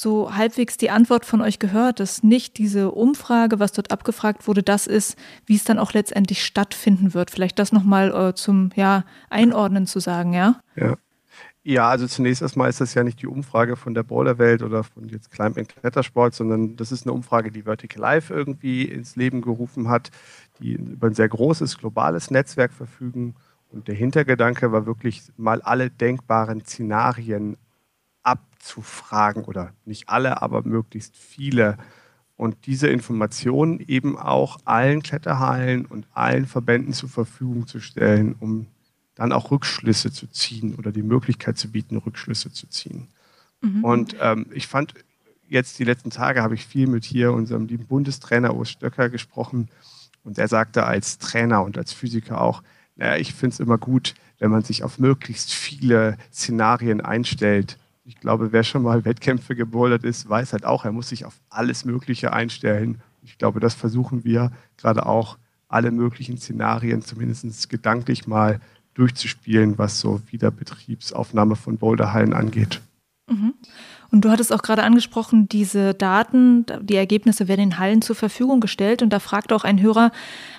so 0.00 0.36
halbwegs 0.36 0.76
die 0.76 0.90
Antwort 0.90 1.24
von 1.24 1.40
euch 1.40 1.58
gehört, 1.58 1.98
dass 1.98 2.22
nicht 2.22 2.56
diese 2.58 2.92
Umfrage, 2.92 3.58
was 3.58 3.72
dort 3.72 3.90
abgefragt 3.90 4.46
wurde, 4.46 4.62
das 4.62 4.86
ist, 4.86 5.16
wie 5.44 5.56
es 5.56 5.64
dann 5.64 5.78
auch 5.78 5.92
letztendlich 5.92 6.44
stattfinden 6.44 7.14
wird. 7.14 7.32
Vielleicht 7.32 7.58
das 7.58 7.72
nochmal 7.72 8.12
äh, 8.12 8.34
zum 8.34 8.70
ja, 8.76 9.04
Einordnen 9.28 9.86
zu 9.86 9.98
sagen, 9.98 10.32
ja? 10.32 10.60
Ja. 10.76 10.96
Ja, 11.64 11.88
also 11.90 12.06
zunächst 12.06 12.40
erstmal 12.40 12.70
ist 12.70 12.80
das 12.80 12.94
ja 12.94 13.04
nicht 13.04 13.20
die 13.20 13.26
Umfrage 13.26 13.76
von 13.76 13.92
der 13.92 14.02
Boulderwelt 14.02 14.62
oder 14.62 14.84
von 14.84 15.06
jetzt 15.08 15.30
Climb 15.30 15.58
and 15.58 15.68
Klettersport, 15.68 16.34
sondern 16.34 16.76
das 16.76 16.92
ist 16.92 17.04
eine 17.04 17.12
Umfrage, 17.12 17.50
die 17.50 17.64
Vertical 17.64 18.00
Life 18.00 18.32
irgendwie 18.32 18.84
ins 18.84 19.16
Leben 19.16 19.42
gerufen 19.42 19.88
hat, 19.88 20.10
die 20.60 20.72
über 20.74 21.08
ein 21.08 21.14
sehr 21.14 21.28
großes 21.28 21.76
globales 21.76 22.30
Netzwerk 22.30 22.72
verfügen. 22.72 23.34
Und 23.70 23.86
der 23.88 23.96
Hintergedanke 23.96 24.72
war 24.72 24.86
wirklich 24.86 25.24
mal 25.36 25.60
alle 25.60 25.90
denkbaren 25.90 26.62
Szenarien 26.62 27.58
abzufragen 28.58 29.44
oder 29.44 29.72
nicht 29.84 30.08
alle, 30.08 30.42
aber 30.42 30.62
möglichst 30.62 31.16
viele 31.16 31.78
und 32.36 32.66
diese 32.66 32.88
Informationen 32.88 33.80
eben 33.80 34.18
auch 34.18 34.58
allen 34.64 35.02
Kletterhallen 35.02 35.86
und 35.86 36.06
allen 36.12 36.46
Verbänden 36.46 36.92
zur 36.92 37.08
Verfügung 37.08 37.66
zu 37.66 37.80
stellen, 37.80 38.36
um 38.38 38.66
dann 39.14 39.32
auch 39.32 39.50
Rückschlüsse 39.50 40.12
zu 40.12 40.28
ziehen 40.28 40.76
oder 40.76 40.92
die 40.92 41.02
Möglichkeit 41.02 41.58
zu 41.58 41.70
bieten, 41.72 41.96
Rückschlüsse 41.96 42.52
zu 42.52 42.68
ziehen. 42.68 43.08
Mhm. 43.60 43.84
Und 43.84 44.16
ähm, 44.20 44.46
ich 44.52 44.68
fand 44.68 44.94
jetzt 45.48 45.78
die 45.78 45.84
letzten 45.84 46.10
Tage 46.10 46.42
habe 46.42 46.54
ich 46.54 46.66
viel 46.66 46.86
mit 46.86 47.04
hier 47.04 47.32
unserem 47.32 47.66
lieben 47.66 47.86
Bundestrainer 47.86 48.54
Urs 48.54 48.70
Stöcker 48.70 49.08
gesprochen 49.08 49.68
und 50.22 50.38
er 50.38 50.46
sagte 50.46 50.84
als 50.84 51.18
Trainer 51.18 51.64
und 51.64 51.78
als 51.78 51.92
Physiker 51.92 52.40
auch, 52.40 52.62
naja, 52.96 53.16
ich 53.16 53.34
finde 53.34 53.54
es 53.54 53.60
immer 53.60 53.78
gut, 53.78 54.14
wenn 54.38 54.50
man 54.50 54.62
sich 54.62 54.84
auf 54.84 54.98
möglichst 54.98 55.52
viele 55.52 56.16
Szenarien 56.32 57.00
einstellt 57.00 57.78
ich 58.08 58.18
glaube, 58.18 58.52
wer 58.52 58.64
schon 58.64 58.82
mal 58.82 59.04
Wettkämpfe 59.04 59.54
gebouldert 59.54 60.02
ist, 60.02 60.26
weiß 60.26 60.54
halt 60.54 60.64
auch, 60.64 60.86
er 60.86 60.92
muss 60.92 61.10
sich 61.10 61.26
auf 61.26 61.38
alles 61.50 61.84
Mögliche 61.84 62.32
einstellen. 62.32 63.02
Ich 63.22 63.36
glaube, 63.36 63.60
das 63.60 63.74
versuchen 63.74 64.24
wir 64.24 64.50
gerade 64.78 65.04
auch, 65.04 65.36
alle 65.68 65.90
möglichen 65.90 66.38
Szenarien 66.38 67.02
zumindest 67.02 67.68
gedanklich 67.68 68.26
mal 68.26 68.60
durchzuspielen, 68.94 69.76
was 69.76 70.00
so 70.00 70.22
Wiederbetriebsaufnahme 70.30 71.54
von 71.54 71.76
Boulderhallen 71.76 72.32
angeht. 72.32 72.80
Mhm. 73.28 73.52
Und 74.10 74.22
du 74.22 74.30
hattest 74.30 74.52
auch 74.52 74.62
gerade 74.62 74.84
angesprochen, 74.84 75.48
diese 75.48 75.92
Daten, 75.92 76.64
die 76.80 76.96
Ergebnisse 76.96 77.46
werden 77.46 77.60
in 77.60 77.78
Hallen 77.78 78.00
zur 78.00 78.16
Verfügung 78.16 78.60
gestellt. 78.60 79.02
Und 79.02 79.10
da 79.10 79.18
fragt 79.18 79.52
auch 79.52 79.64
ein 79.64 79.82
Hörer, 79.82 80.12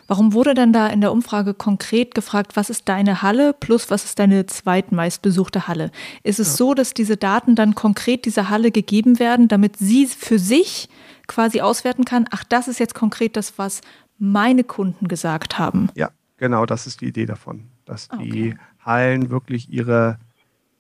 warum 0.08 0.34
wurde 0.34 0.54
denn 0.54 0.72
da 0.72 0.88
in 0.88 1.02
der 1.02 1.12
Umfrage 1.12 1.56
konkret 1.56 2.14
gefragt, 2.14 2.56
was 2.56 2.70
ist 2.70 2.88
deine 2.88 3.24
Halle 3.24 3.54
plus 3.54 3.90
was 3.90 4.06
ist 4.06 4.20
deine 4.20 4.46
zweitmeistbesuchte 4.46 5.68
Halle? 5.68 5.92
Ist 6.24 6.40
es 6.40 6.50
ja. 6.50 6.56
so, 6.58 6.74
dass 6.76 6.94
diese 6.94 7.18
Daten 7.18 7.56
dann 7.56 7.74
konkret 7.74 8.26
dieser 8.26 8.50
Halle 8.50 8.72
gegeben 8.72 9.18
werden, 9.18 9.48
damit 9.48 9.78
sie 9.78 10.06
für 10.06 10.38
sich 10.38 10.88
quasi 11.26 11.62
auswerten 11.62 12.06
kann, 12.06 12.26
ach, 12.32 12.44
das 12.44 12.68
ist 12.68 12.80
jetzt 12.80 12.94
konkret 12.96 13.36
das, 13.36 13.58
was 13.58 13.82
meine 14.20 14.64
Kunden 14.64 15.08
gesagt 15.08 15.58
haben? 15.58 15.90
Ja, 15.96 16.12
genau, 16.38 16.66
das 16.66 16.86
ist 16.86 17.02
die 17.02 17.08
Idee 17.08 17.26
davon, 17.26 17.68
dass 17.86 18.10
okay. 18.12 18.30
die 18.30 18.56
Hallen 18.80 19.30
wirklich 19.32 19.72
ihre 19.72 20.20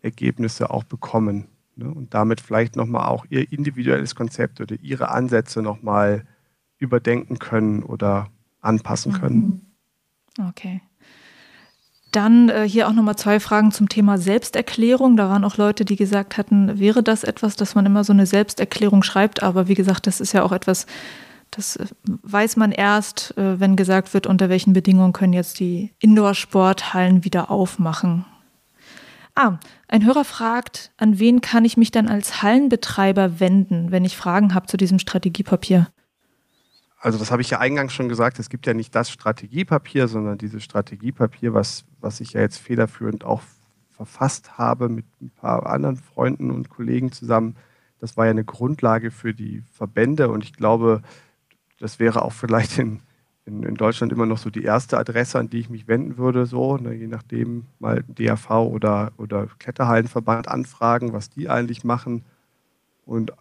Ergebnisse 0.02 0.70
auch 0.70 0.84
bekommen 0.84 1.48
ne, 1.80 1.92
und 1.92 2.14
damit 2.14 2.42
vielleicht 2.42 2.76
nochmal 2.76 3.08
auch 3.08 3.26
ihr 3.30 3.52
individuelles 3.52 4.14
Konzept 4.16 4.62
oder 4.62 4.76
ihre 4.82 5.10
Ansätze 5.10 5.62
nochmal 5.62 6.26
überdenken 6.78 7.40
können 7.40 7.84
oder 7.84 8.28
anpassen 8.62 9.14
können. 9.14 9.64
Mhm. 10.38 10.48
Okay. 10.50 10.82
Dann 12.12 12.50
äh, 12.50 12.68
hier 12.68 12.88
auch 12.88 12.94
nochmal 12.94 13.18
zwei 13.18 13.40
Fragen 13.40 13.72
zum 13.72 13.90
Thema 13.90 14.18
Selbsterklärung. 14.18 15.18
Da 15.18 15.30
waren 15.30 15.44
auch 15.44 15.58
Leute, 15.58 15.86
die 15.86 15.96
gesagt 15.96 16.38
hatten, 16.38 16.80
wäre 16.80 17.04
das 17.04 17.24
etwas, 17.24 17.56
dass 17.56 17.76
man 17.76 17.86
immer 17.86 18.04
so 18.04 18.14
eine 18.14 18.26
Selbsterklärung 18.26 19.04
schreibt, 19.04 19.44
aber 19.44 19.68
wie 19.68 19.76
gesagt, 19.76 20.08
das 20.08 20.20
ist 20.20 20.34
ja 20.34 20.44
auch 20.44 20.52
etwas, 20.52 20.86
Das 21.52 21.76
äh, 21.78 21.88
weiß 22.06 22.58
man 22.58 22.72
erst, 22.72 23.38
äh, 23.38 23.60
wenn 23.60 23.76
gesagt 23.76 24.14
wird, 24.14 24.28
unter 24.28 24.50
welchen 24.50 24.74
Bedingungen 24.74 25.14
können 25.14 25.34
jetzt 25.34 25.60
die 25.60 25.92
Indoor-Sporthallen 26.00 27.24
wieder 27.24 27.50
aufmachen. 27.50 28.26
Ah, 29.42 29.58
ein 29.88 30.06
Hörer 30.06 30.26
fragt, 30.26 30.92
an 30.98 31.18
wen 31.18 31.40
kann 31.40 31.64
ich 31.64 31.78
mich 31.78 31.92
dann 31.92 32.10
als 32.10 32.44
Hallenbetreiber 32.44 33.40
wenden, 33.40 33.90
wenn 33.90 34.04
ich 34.04 34.18
Fragen 34.18 34.54
habe 34.54 34.68
zu 34.68 34.76
diesem 34.76 35.00
Strategiepapier? 35.00 35.88
Also 37.00 37.18
das 37.18 37.32
habe 37.32 37.42
ich 37.42 37.50
ja 37.50 37.60
eingangs 37.60 37.94
schon 37.94 38.10
gesagt, 38.10 38.38
es 38.40 38.50
gibt 38.50 38.68
ja 38.68 38.74
nicht 38.74 38.94
das 38.94 39.10
Strategiepapier, 39.10 40.10
sondern 40.10 40.38
dieses 40.38 40.62
Strategiepapier, 40.62 41.54
was, 41.54 41.86
was 42.02 42.20
ich 42.20 42.34
ja 42.34 42.42
jetzt 42.42 42.58
federführend 42.58 43.24
auch 43.24 43.42
verfasst 43.88 44.58
habe 44.58 44.90
mit 44.90 45.06
ein 45.22 45.30
paar 45.30 45.68
anderen 45.68 45.96
Freunden 45.96 46.52
und 46.52 46.68
Kollegen 46.68 47.14
zusammen. 47.14 47.56
Das 48.02 48.18
war 48.18 48.26
ja 48.26 48.32
eine 48.32 48.44
Grundlage 48.44 49.10
für 49.10 49.34
die 49.34 49.64
Verbände 49.72 50.28
und 50.28 50.44
ich 50.44 50.52
glaube, 50.52 51.02
das 51.80 51.98
wäre 51.98 52.24
auch 52.24 52.34
vielleicht 52.34 52.78
in, 52.78 53.00
in, 53.50 53.64
in 53.64 53.76
Deutschland 53.76 54.14
immer 54.14 54.26
noch 54.26 54.38
so 54.38 54.50
die 54.50 54.64
erste 54.64 54.98
Adresse, 54.98 55.40
an 55.40 55.50
die 55.50 55.60
ich 55.60 55.70
mich 55.70 55.88
wenden 55.88 56.18
würde, 56.18 56.46
so, 56.46 56.78
ne, 56.78 56.94
je 56.94 57.08
nachdem 57.08 57.66
mal 57.80 58.04
DAV 58.08 58.50
oder, 58.50 59.12
oder 59.18 59.48
Kletterhallenverband 59.58 60.48
anfragen, 60.48 61.14
was 61.14 61.30
die 61.30 61.50
eigentlich 61.50 61.84
machen. 61.84 62.24
Und 63.06 63.34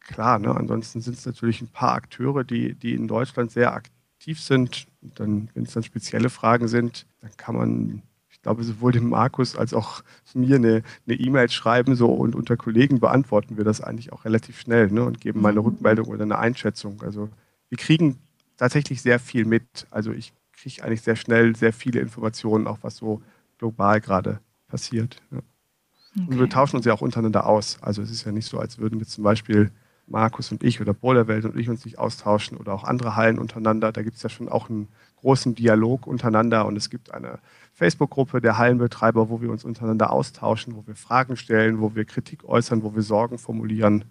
klar, 0.00 0.38
ne? 0.38 0.54
ansonsten 0.54 1.00
sind 1.00 1.18
es 1.18 1.26
natürlich 1.26 1.60
ein 1.60 1.68
paar 1.68 1.92
Akteure, 1.92 2.44
die, 2.44 2.74
die 2.74 2.94
in 2.94 3.08
Deutschland 3.08 3.50
sehr 3.50 3.74
aktiv 3.74 4.40
sind. 4.40 4.86
Und 5.02 5.20
dann, 5.20 5.48
wenn 5.54 5.64
es 5.64 5.72
dann 5.72 5.82
spezielle 5.82 6.30
Fragen 6.30 6.66
sind, 6.66 7.06
dann 7.20 7.30
kann 7.36 7.56
man, 7.56 8.02
ich 8.30 8.40
glaube, 8.40 8.64
sowohl 8.64 8.92
dem 8.92 9.10
Markus 9.10 9.54
als 9.54 9.74
auch 9.74 10.02
mir 10.34 10.56
eine 10.56 10.82
E-Mail 11.06 11.46
e 11.46 11.48
schreiben 11.48 11.94
so 11.94 12.06
und 12.06 12.34
unter 12.34 12.56
Kollegen 12.56 13.00
beantworten 13.00 13.58
wir 13.58 13.64
das 13.64 13.82
eigentlich 13.82 14.12
auch 14.12 14.24
relativ 14.24 14.58
schnell 14.58 14.90
ne? 14.90 15.04
und 15.04 15.20
geben 15.20 15.42
mal 15.42 15.50
eine 15.50 15.60
mhm. 15.60 15.66
Rückmeldung 15.66 16.08
oder 16.08 16.22
eine 16.22 16.38
Einschätzung. 16.38 17.02
Also 17.02 17.28
wir 17.68 17.78
kriegen 17.78 18.18
tatsächlich 18.62 19.02
sehr 19.02 19.18
viel 19.18 19.44
mit. 19.44 19.88
Also 19.90 20.12
ich 20.12 20.32
kriege 20.52 20.84
eigentlich 20.84 21.02
sehr 21.02 21.16
schnell 21.16 21.56
sehr 21.56 21.72
viele 21.72 21.98
Informationen, 21.98 22.68
auch 22.68 22.78
was 22.82 22.96
so 22.96 23.20
global 23.58 24.00
gerade 24.00 24.38
passiert. 24.68 25.20
Ja. 25.32 25.38
Okay. 25.38 26.26
Und 26.28 26.38
wir 26.38 26.48
tauschen 26.48 26.76
uns 26.76 26.86
ja 26.86 26.92
auch 26.92 27.00
untereinander 27.00 27.46
aus. 27.46 27.78
Also 27.80 28.02
es 28.02 28.10
ist 28.12 28.24
ja 28.24 28.30
nicht 28.30 28.46
so, 28.46 28.60
als 28.60 28.78
würden 28.78 29.00
wir 29.00 29.06
zum 29.08 29.24
Beispiel 29.24 29.72
Markus 30.06 30.52
und 30.52 30.62
ich 30.62 30.80
oder 30.80 30.94
Boulderwelt 30.94 31.44
und 31.44 31.56
ich 31.56 31.68
uns 31.68 31.84
nicht 31.84 31.98
austauschen 31.98 32.56
oder 32.56 32.72
auch 32.72 32.84
andere 32.84 33.16
Hallen 33.16 33.40
untereinander. 33.40 33.90
Da 33.90 34.02
gibt 34.02 34.18
es 34.18 34.22
ja 34.22 34.28
schon 34.28 34.48
auch 34.48 34.70
einen 34.70 34.86
großen 35.16 35.56
Dialog 35.56 36.06
untereinander 36.06 36.64
und 36.66 36.76
es 36.76 36.88
gibt 36.88 37.12
eine 37.12 37.40
Facebook-Gruppe 37.74 38.40
der 38.40 38.58
Hallenbetreiber, 38.58 39.28
wo 39.28 39.40
wir 39.40 39.50
uns 39.50 39.64
untereinander 39.64 40.12
austauschen, 40.12 40.76
wo 40.76 40.86
wir 40.86 40.94
Fragen 40.94 41.36
stellen, 41.36 41.80
wo 41.80 41.96
wir 41.96 42.04
Kritik 42.04 42.44
äußern, 42.44 42.84
wo 42.84 42.94
wir 42.94 43.02
Sorgen 43.02 43.38
formulieren. 43.38 44.04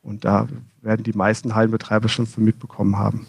Und 0.00 0.24
da 0.24 0.46
werden 0.80 1.02
die 1.02 1.14
meisten 1.14 1.56
Hallenbetreiber 1.56 2.08
schon 2.08 2.28
von 2.28 2.44
mitbekommen 2.44 2.96
haben. 2.98 3.26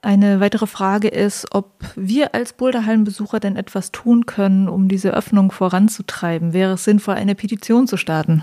Eine 0.00 0.40
weitere 0.40 0.66
Frage 0.66 1.08
ist, 1.08 1.48
ob 1.52 1.66
wir 1.96 2.34
als 2.34 2.52
Boulderhallenbesucher 2.52 3.40
denn 3.40 3.56
etwas 3.56 3.90
tun 3.90 4.26
können, 4.26 4.68
um 4.68 4.88
diese 4.88 5.12
Öffnung 5.12 5.50
voranzutreiben. 5.50 6.52
Wäre 6.52 6.74
es 6.74 6.84
sinnvoll, 6.84 7.14
eine 7.14 7.34
Petition 7.34 7.86
zu 7.86 7.96
starten? 7.96 8.42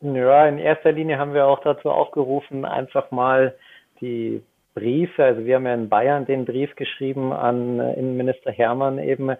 Ja, 0.00 0.46
in 0.46 0.58
erster 0.58 0.92
Linie 0.92 1.18
haben 1.18 1.34
wir 1.34 1.46
auch 1.46 1.60
dazu 1.62 1.90
aufgerufen, 1.90 2.64
einfach 2.64 3.10
mal 3.10 3.54
die 4.00 4.42
Briefe, 4.74 5.24
also 5.24 5.44
wir 5.44 5.56
haben 5.56 5.66
ja 5.66 5.74
in 5.74 5.88
Bayern 5.88 6.26
den 6.26 6.44
Brief 6.44 6.74
geschrieben 6.76 7.32
an 7.32 7.80
Innenminister 7.80 8.50
Hermann 8.50 8.98
eben, 8.98 9.30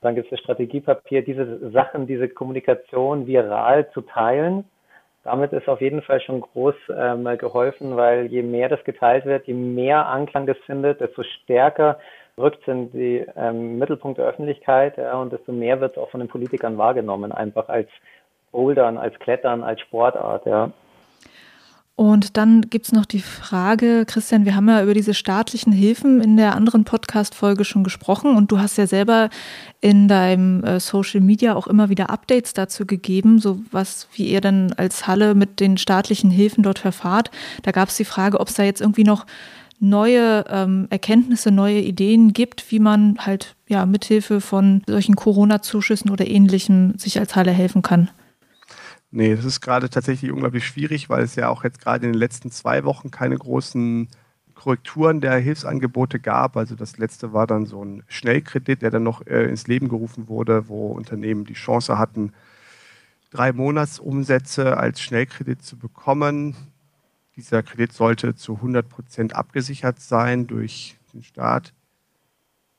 dann 0.00 0.14
gibt 0.14 0.26
es 0.26 0.30
das 0.30 0.40
Strategiepapier, 0.40 1.22
diese 1.22 1.70
Sachen, 1.70 2.06
diese 2.06 2.28
Kommunikation 2.28 3.26
viral 3.26 3.90
zu 3.90 4.02
teilen. 4.02 4.64
Damit 5.24 5.52
ist 5.54 5.68
auf 5.68 5.80
jeden 5.80 6.02
Fall 6.02 6.20
schon 6.20 6.42
groß 6.42 6.74
ähm, 6.94 7.24
geholfen, 7.38 7.96
weil 7.96 8.26
je 8.26 8.42
mehr 8.42 8.68
das 8.68 8.84
geteilt 8.84 9.24
wird, 9.24 9.46
je 9.46 9.54
mehr 9.54 10.06
Anklang 10.06 10.46
das 10.46 10.58
findet, 10.66 11.00
desto 11.00 11.22
stärker 11.22 11.98
rückt 12.36 12.66
in 12.68 12.92
die 12.92 13.24
ähm, 13.36 13.78
Mittelpunkt 13.78 14.18
der 14.18 14.26
Öffentlichkeit 14.26 14.98
ja, 14.98 15.14
und 15.14 15.32
desto 15.32 15.52
mehr 15.52 15.80
wird 15.80 15.92
es 15.92 15.98
auch 15.98 16.10
von 16.10 16.20
den 16.20 16.28
Politikern 16.28 16.76
wahrgenommen, 16.76 17.32
einfach 17.32 17.68
als 17.68 17.88
Bouldern, 18.52 18.98
als 18.98 19.18
Klettern, 19.18 19.62
als 19.62 19.80
Sportart, 19.80 20.46
ja. 20.46 20.70
Und 21.96 22.36
dann 22.36 22.62
gibt 22.62 22.86
es 22.86 22.92
noch 22.92 23.04
die 23.04 23.20
Frage, 23.20 24.04
Christian, 24.04 24.44
wir 24.44 24.56
haben 24.56 24.68
ja 24.68 24.82
über 24.82 24.94
diese 24.94 25.14
staatlichen 25.14 25.72
Hilfen 25.72 26.20
in 26.20 26.36
der 26.36 26.56
anderen 26.56 26.82
Podcast-Folge 26.82 27.64
schon 27.64 27.84
gesprochen 27.84 28.36
und 28.36 28.50
du 28.50 28.58
hast 28.58 28.76
ja 28.78 28.88
selber 28.88 29.30
in 29.80 30.08
deinem 30.08 30.64
äh, 30.64 30.80
Social 30.80 31.20
Media 31.20 31.54
auch 31.54 31.68
immer 31.68 31.90
wieder 31.90 32.10
Updates 32.10 32.52
dazu 32.52 32.84
gegeben, 32.84 33.38
so 33.38 33.60
was, 33.70 34.08
wie 34.14 34.26
ihr 34.26 34.40
dann 34.40 34.72
als 34.72 35.06
Halle 35.06 35.36
mit 35.36 35.60
den 35.60 35.78
staatlichen 35.78 36.32
Hilfen 36.32 36.64
dort 36.64 36.80
verfahrt. 36.80 37.30
Da 37.62 37.70
gab 37.70 37.90
es 37.90 37.96
die 37.96 38.04
Frage, 38.04 38.40
ob 38.40 38.48
es 38.48 38.54
da 38.54 38.64
jetzt 38.64 38.80
irgendwie 38.80 39.04
noch 39.04 39.24
neue 39.78 40.46
ähm, 40.48 40.88
Erkenntnisse, 40.90 41.52
neue 41.52 41.78
Ideen 41.78 42.32
gibt, 42.32 42.72
wie 42.72 42.80
man 42.80 43.18
halt 43.18 43.54
ja 43.68 43.86
mithilfe 43.86 44.40
von 44.40 44.82
solchen 44.88 45.14
Corona-Zuschüssen 45.14 46.10
oder 46.10 46.26
ähnlichem 46.26 46.98
sich 46.98 47.20
als 47.20 47.36
Halle 47.36 47.52
helfen 47.52 47.82
kann. 47.82 48.10
Nee, 49.16 49.36
das 49.36 49.44
ist 49.44 49.60
gerade 49.60 49.88
tatsächlich 49.88 50.32
unglaublich 50.32 50.66
schwierig, 50.66 51.08
weil 51.08 51.22
es 51.22 51.36
ja 51.36 51.48
auch 51.48 51.62
jetzt 51.62 51.80
gerade 51.80 52.04
in 52.04 52.12
den 52.12 52.18
letzten 52.18 52.50
zwei 52.50 52.82
Wochen 52.82 53.12
keine 53.12 53.38
großen 53.38 54.08
Korrekturen 54.56 55.20
der 55.20 55.36
Hilfsangebote 55.36 56.18
gab. 56.18 56.56
Also 56.56 56.74
das 56.74 56.98
letzte 56.98 57.32
war 57.32 57.46
dann 57.46 57.64
so 57.64 57.84
ein 57.84 58.02
Schnellkredit, 58.08 58.82
der 58.82 58.90
dann 58.90 59.04
noch 59.04 59.24
äh, 59.28 59.44
ins 59.44 59.68
Leben 59.68 59.88
gerufen 59.88 60.26
wurde, 60.26 60.68
wo 60.68 60.88
Unternehmen 60.88 61.44
die 61.44 61.54
Chance 61.54 61.96
hatten, 61.96 62.32
drei 63.30 63.52
Monatsumsätze 63.52 64.78
als 64.78 65.00
Schnellkredit 65.00 65.62
zu 65.62 65.78
bekommen. 65.78 66.56
Dieser 67.36 67.62
Kredit 67.62 67.92
sollte 67.92 68.34
zu 68.34 68.56
100 68.56 68.88
Prozent 68.88 69.36
abgesichert 69.36 70.00
sein 70.00 70.48
durch 70.48 70.96
den 71.12 71.22
Staat. 71.22 71.72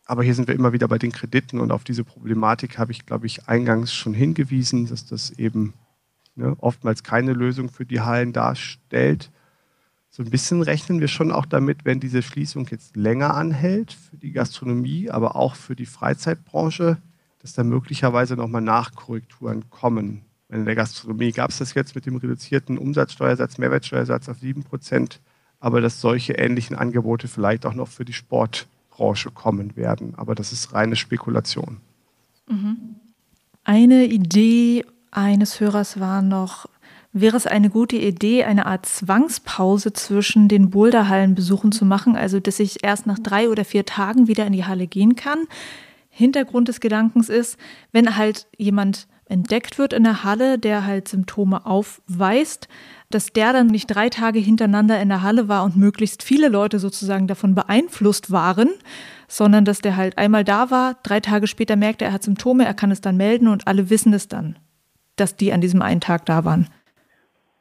Aber 0.03 0.21
hier 0.21 0.35
sind 0.35 0.49
wir 0.49 0.55
immer 0.55 0.73
wieder 0.73 0.89
bei 0.89 0.97
den 0.97 1.13
Krediten 1.13 1.61
und 1.61 1.71
auf 1.71 1.85
diese 1.85 2.03
Problematik 2.03 2.77
habe 2.77 2.91
ich, 2.91 3.05
glaube 3.05 3.25
ich, 3.25 3.47
eingangs 3.47 3.93
schon 3.93 4.13
hingewiesen, 4.13 4.87
dass 4.87 5.05
das 5.05 5.31
eben 5.31 5.73
ne, 6.35 6.55
oftmals 6.59 7.03
keine 7.03 7.33
Lösung 7.33 7.69
für 7.69 7.85
die 7.85 8.01
Hallen 8.01 8.33
darstellt. 8.33 9.31
So 10.09 10.23
ein 10.23 10.29
bisschen 10.29 10.61
rechnen 10.61 11.01
wir 11.01 11.07
schon 11.07 11.31
auch 11.31 11.45
damit, 11.45 11.83
wenn 11.83 11.99
diese 11.99 12.21
Schließung 12.21 12.67
jetzt 12.71 12.95
länger 12.95 13.33
anhält 13.33 13.91
für 13.91 14.17
die 14.17 14.31
Gastronomie, 14.31 15.09
aber 15.09 15.35
auch 15.35 15.55
für 15.55 15.75
die 15.75 15.85
Freizeitbranche, 15.85 16.97
dass 17.39 17.53
da 17.53 17.63
möglicherweise 17.63 18.35
nochmal 18.35 18.61
Nachkorrekturen 18.61 19.69
kommen. 19.69 20.21
In 20.49 20.65
der 20.65 20.75
Gastronomie 20.75 21.31
gab 21.31 21.49
es 21.49 21.57
das 21.57 21.73
jetzt 21.73 21.95
mit 21.95 22.05
dem 22.05 22.15
reduzierten 22.15 22.77
Umsatzsteuersatz, 22.77 23.57
Mehrwertsteuersatz 23.57 24.29
auf 24.29 24.39
7 24.39 24.63
Prozent, 24.63 25.19
aber 25.59 25.81
dass 25.81 25.99
solche 25.99 26.33
ähnlichen 26.33 26.75
Angebote 26.75 27.27
vielleicht 27.27 27.65
auch 27.65 27.73
noch 27.73 27.87
für 27.87 28.05
die 28.05 28.13
Sportbranche 28.13 29.31
kommen 29.31 29.75
werden. 29.75 30.13
Aber 30.15 30.35
das 30.35 30.53
ist 30.53 30.73
reine 30.73 30.95
Spekulation. 30.95 31.77
Mhm. 32.47 32.95
Eine 33.63 34.05
Idee 34.05 34.85
eines 35.11 35.59
Hörers 35.59 35.99
war 35.99 36.21
noch, 36.21 36.67
wäre 37.13 37.37
es 37.37 37.47
eine 37.47 37.69
gute 37.69 37.95
Idee, 37.95 38.43
eine 38.43 38.65
Art 38.65 38.85
Zwangspause 38.85 39.93
zwischen 39.93 40.47
den 40.49 40.69
Boulderhallenbesuchen 40.69 41.71
zu 41.71 41.85
machen, 41.85 42.17
also 42.17 42.39
dass 42.39 42.59
ich 42.59 42.83
erst 42.83 43.07
nach 43.07 43.19
drei 43.19 43.49
oder 43.49 43.63
vier 43.63 43.85
Tagen 43.85 44.27
wieder 44.27 44.45
in 44.45 44.53
die 44.53 44.65
Halle 44.65 44.87
gehen 44.87 45.15
kann. 45.15 45.45
Hintergrund 46.09 46.67
des 46.67 46.81
Gedankens 46.81 47.29
ist, 47.29 47.57
wenn 47.91 48.17
halt 48.17 48.47
jemand 48.57 49.07
entdeckt 49.27 49.77
wird 49.77 49.93
in 49.93 50.03
der 50.03 50.23
Halle, 50.23 50.59
der 50.59 50.85
halt 50.85 51.07
Symptome 51.07 51.65
aufweist, 51.65 52.67
dass 53.09 53.27
der 53.27 53.53
dann 53.53 53.67
nicht 53.67 53.87
drei 53.87 54.09
Tage 54.09 54.39
hintereinander 54.39 55.01
in 55.01 55.09
der 55.09 55.21
Halle 55.21 55.47
war 55.47 55.63
und 55.63 55.77
möglichst 55.77 56.21
viele 56.21 56.49
Leute 56.49 56.79
sozusagen 56.79 57.27
davon 57.27 57.55
beeinflusst 57.55 58.31
waren, 58.31 58.69
sondern 59.27 59.65
dass 59.65 59.79
der 59.79 59.95
halt 59.95 60.17
einmal 60.17 60.43
da 60.43 60.69
war, 60.69 60.97
drei 61.03 61.19
Tage 61.21 61.47
später 61.47 61.75
merkt 61.75 62.01
er, 62.01 62.09
er 62.09 62.13
hat 62.13 62.23
Symptome, 62.23 62.65
er 62.65 62.73
kann 62.73 62.91
es 62.91 63.01
dann 63.01 63.17
melden 63.17 63.47
und 63.47 63.67
alle 63.67 63.89
wissen 63.89 64.13
es 64.13 64.27
dann 64.27 64.57
dass 65.15 65.35
die 65.35 65.51
an 65.51 65.61
diesem 65.61 65.81
einen 65.81 66.01
Tag 66.01 66.25
da 66.25 66.45
waren? 66.45 66.67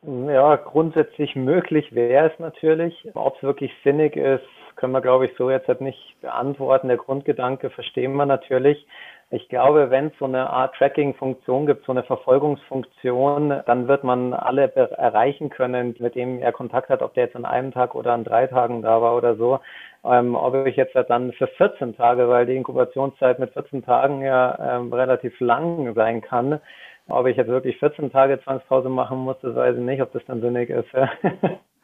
Ja, 0.07 0.57
grundsätzlich 0.57 1.35
möglich 1.35 1.95
wäre 1.95 2.31
es 2.31 2.39
natürlich. 2.39 3.09
Ob 3.15 3.37
es 3.37 3.43
wirklich 3.43 3.73
sinnig 3.83 4.17
ist, 4.17 4.45
können 4.77 4.93
wir, 4.93 5.01
glaube 5.01 5.27
ich, 5.27 5.33
so 5.39 5.51
jetzt 5.51 5.69
halt 5.69 5.81
nicht 5.81 6.17
beantworten. 6.21 6.89
Der 6.89 6.99
Grundgedanke 6.99 7.71
verstehen 7.71 8.15
wir 8.15 8.27
natürlich. 8.27 8.87
Ich 9.31 9.49
glaube, 9.49 9.91
wenn 9.91 10.09
es 10.09 10.13
so 10.19 10.27
eine 10.27 10.51
Art 10.51 10.75
Tracking-Funktion 10.77 11.67
gibt, 11.67 11.87
so 11.87 11.93
eine 11.93 12.03
Verfolgungsfunktion, 12.03 13.63
dann 13.67 13.89
wird 13.89 14.05
man 14.05 14.35
alle 14.35 14.75
erreichen 14.77 15.49
können, 15.49 15.97
mit 15.99 16.15
dem 16.15 16.41
er 16.41 16.53
Kontakt 16.53 16.91
hat, 16.91 17.03
ob 17.03 17.15
der 17.15 17.25
jetzt 17.25 17.37
an 17.37 17.47
einem 17.47 17.73
Tag 17.73 17.95
oder 17.95 18.13
an 18.13 18.25
drei 18.25 18.47
Tagen 18.47 18.83
da 18.83 19.01
war 19.01 19.17
oder 19.17 19.37
so. 19.37 19.61
Ähm, 20.05 20.35
ob 20.35 20.67
ich 20.67 20.77
jetzt 20.77 20.95
halt 20.95 21.09
dann 21.09 21.33
für 21.33 21.47
14 21.47 21.97
Tage, 21.97 22.29
weil 22.29 22.45
die 22.45 22.57
Inkubationszeit 22.57 23.39
mit 23.39 23.53
14 23.55 23.85
Tagen 23.85 24.23
ja 24.23 24.77
ähm, 24.77 24.93
relativ 24.93 25.41
lang 25.41 25.95
sein 25.95 26.21
kann, 26.21 26.61
ob 27.09 27.27
ich 27.27 27.37
jetzt 27.37 27.49
wirklich 27.49 27.79
14 27.79 28.11
Tage 28.11 28.41
Zwangspause 28.43 28.89
machen 28.89 29.19
muss, 29.19 29.37
das 29.43 29.55
weiß 29.55 29.77
ich 29.77 29.83
nicht, 29.83 30.03
ob 30.03 30.13
das 30.13 30.23
dann 30.27 30.41
sinnig 30.41 30.71
ist. 30.71 30.89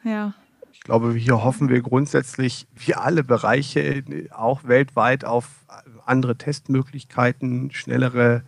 ja. 0.04 0.34
Ich 0.72 0.80
glaube, 0.80 1.12
hier 1.14 1.42
hoffen 1.42 1.68
wir 1.68 1.82
grundsätzlich, 1.82 2.66
wie 2.74 2.94
alle 2.94 3.24
Bereiche, 3.24 4.04
auch 4.30 4.64
weltweit, 4.64 5.24
auf 5.24 5.66
andere 6.06 6.36
Testmöglichkeiten, 6.36 7.70
schnellere 7.72 8.42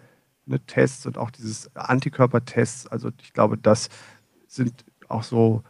ne, 0.47 0.61
Tests 0.61 1.05
und 1.07 1.19
auch 1.19 1.31
dieses 1.31 1.75
Antikörpertests. 1.75 2.87
Also 2.87 3.11
ich 3.21 3.33
glaube, 3.33 3.59
das 3.59 3.89
sind 4.47 4.85
auch 5.09 5.25
so 5.25 5.63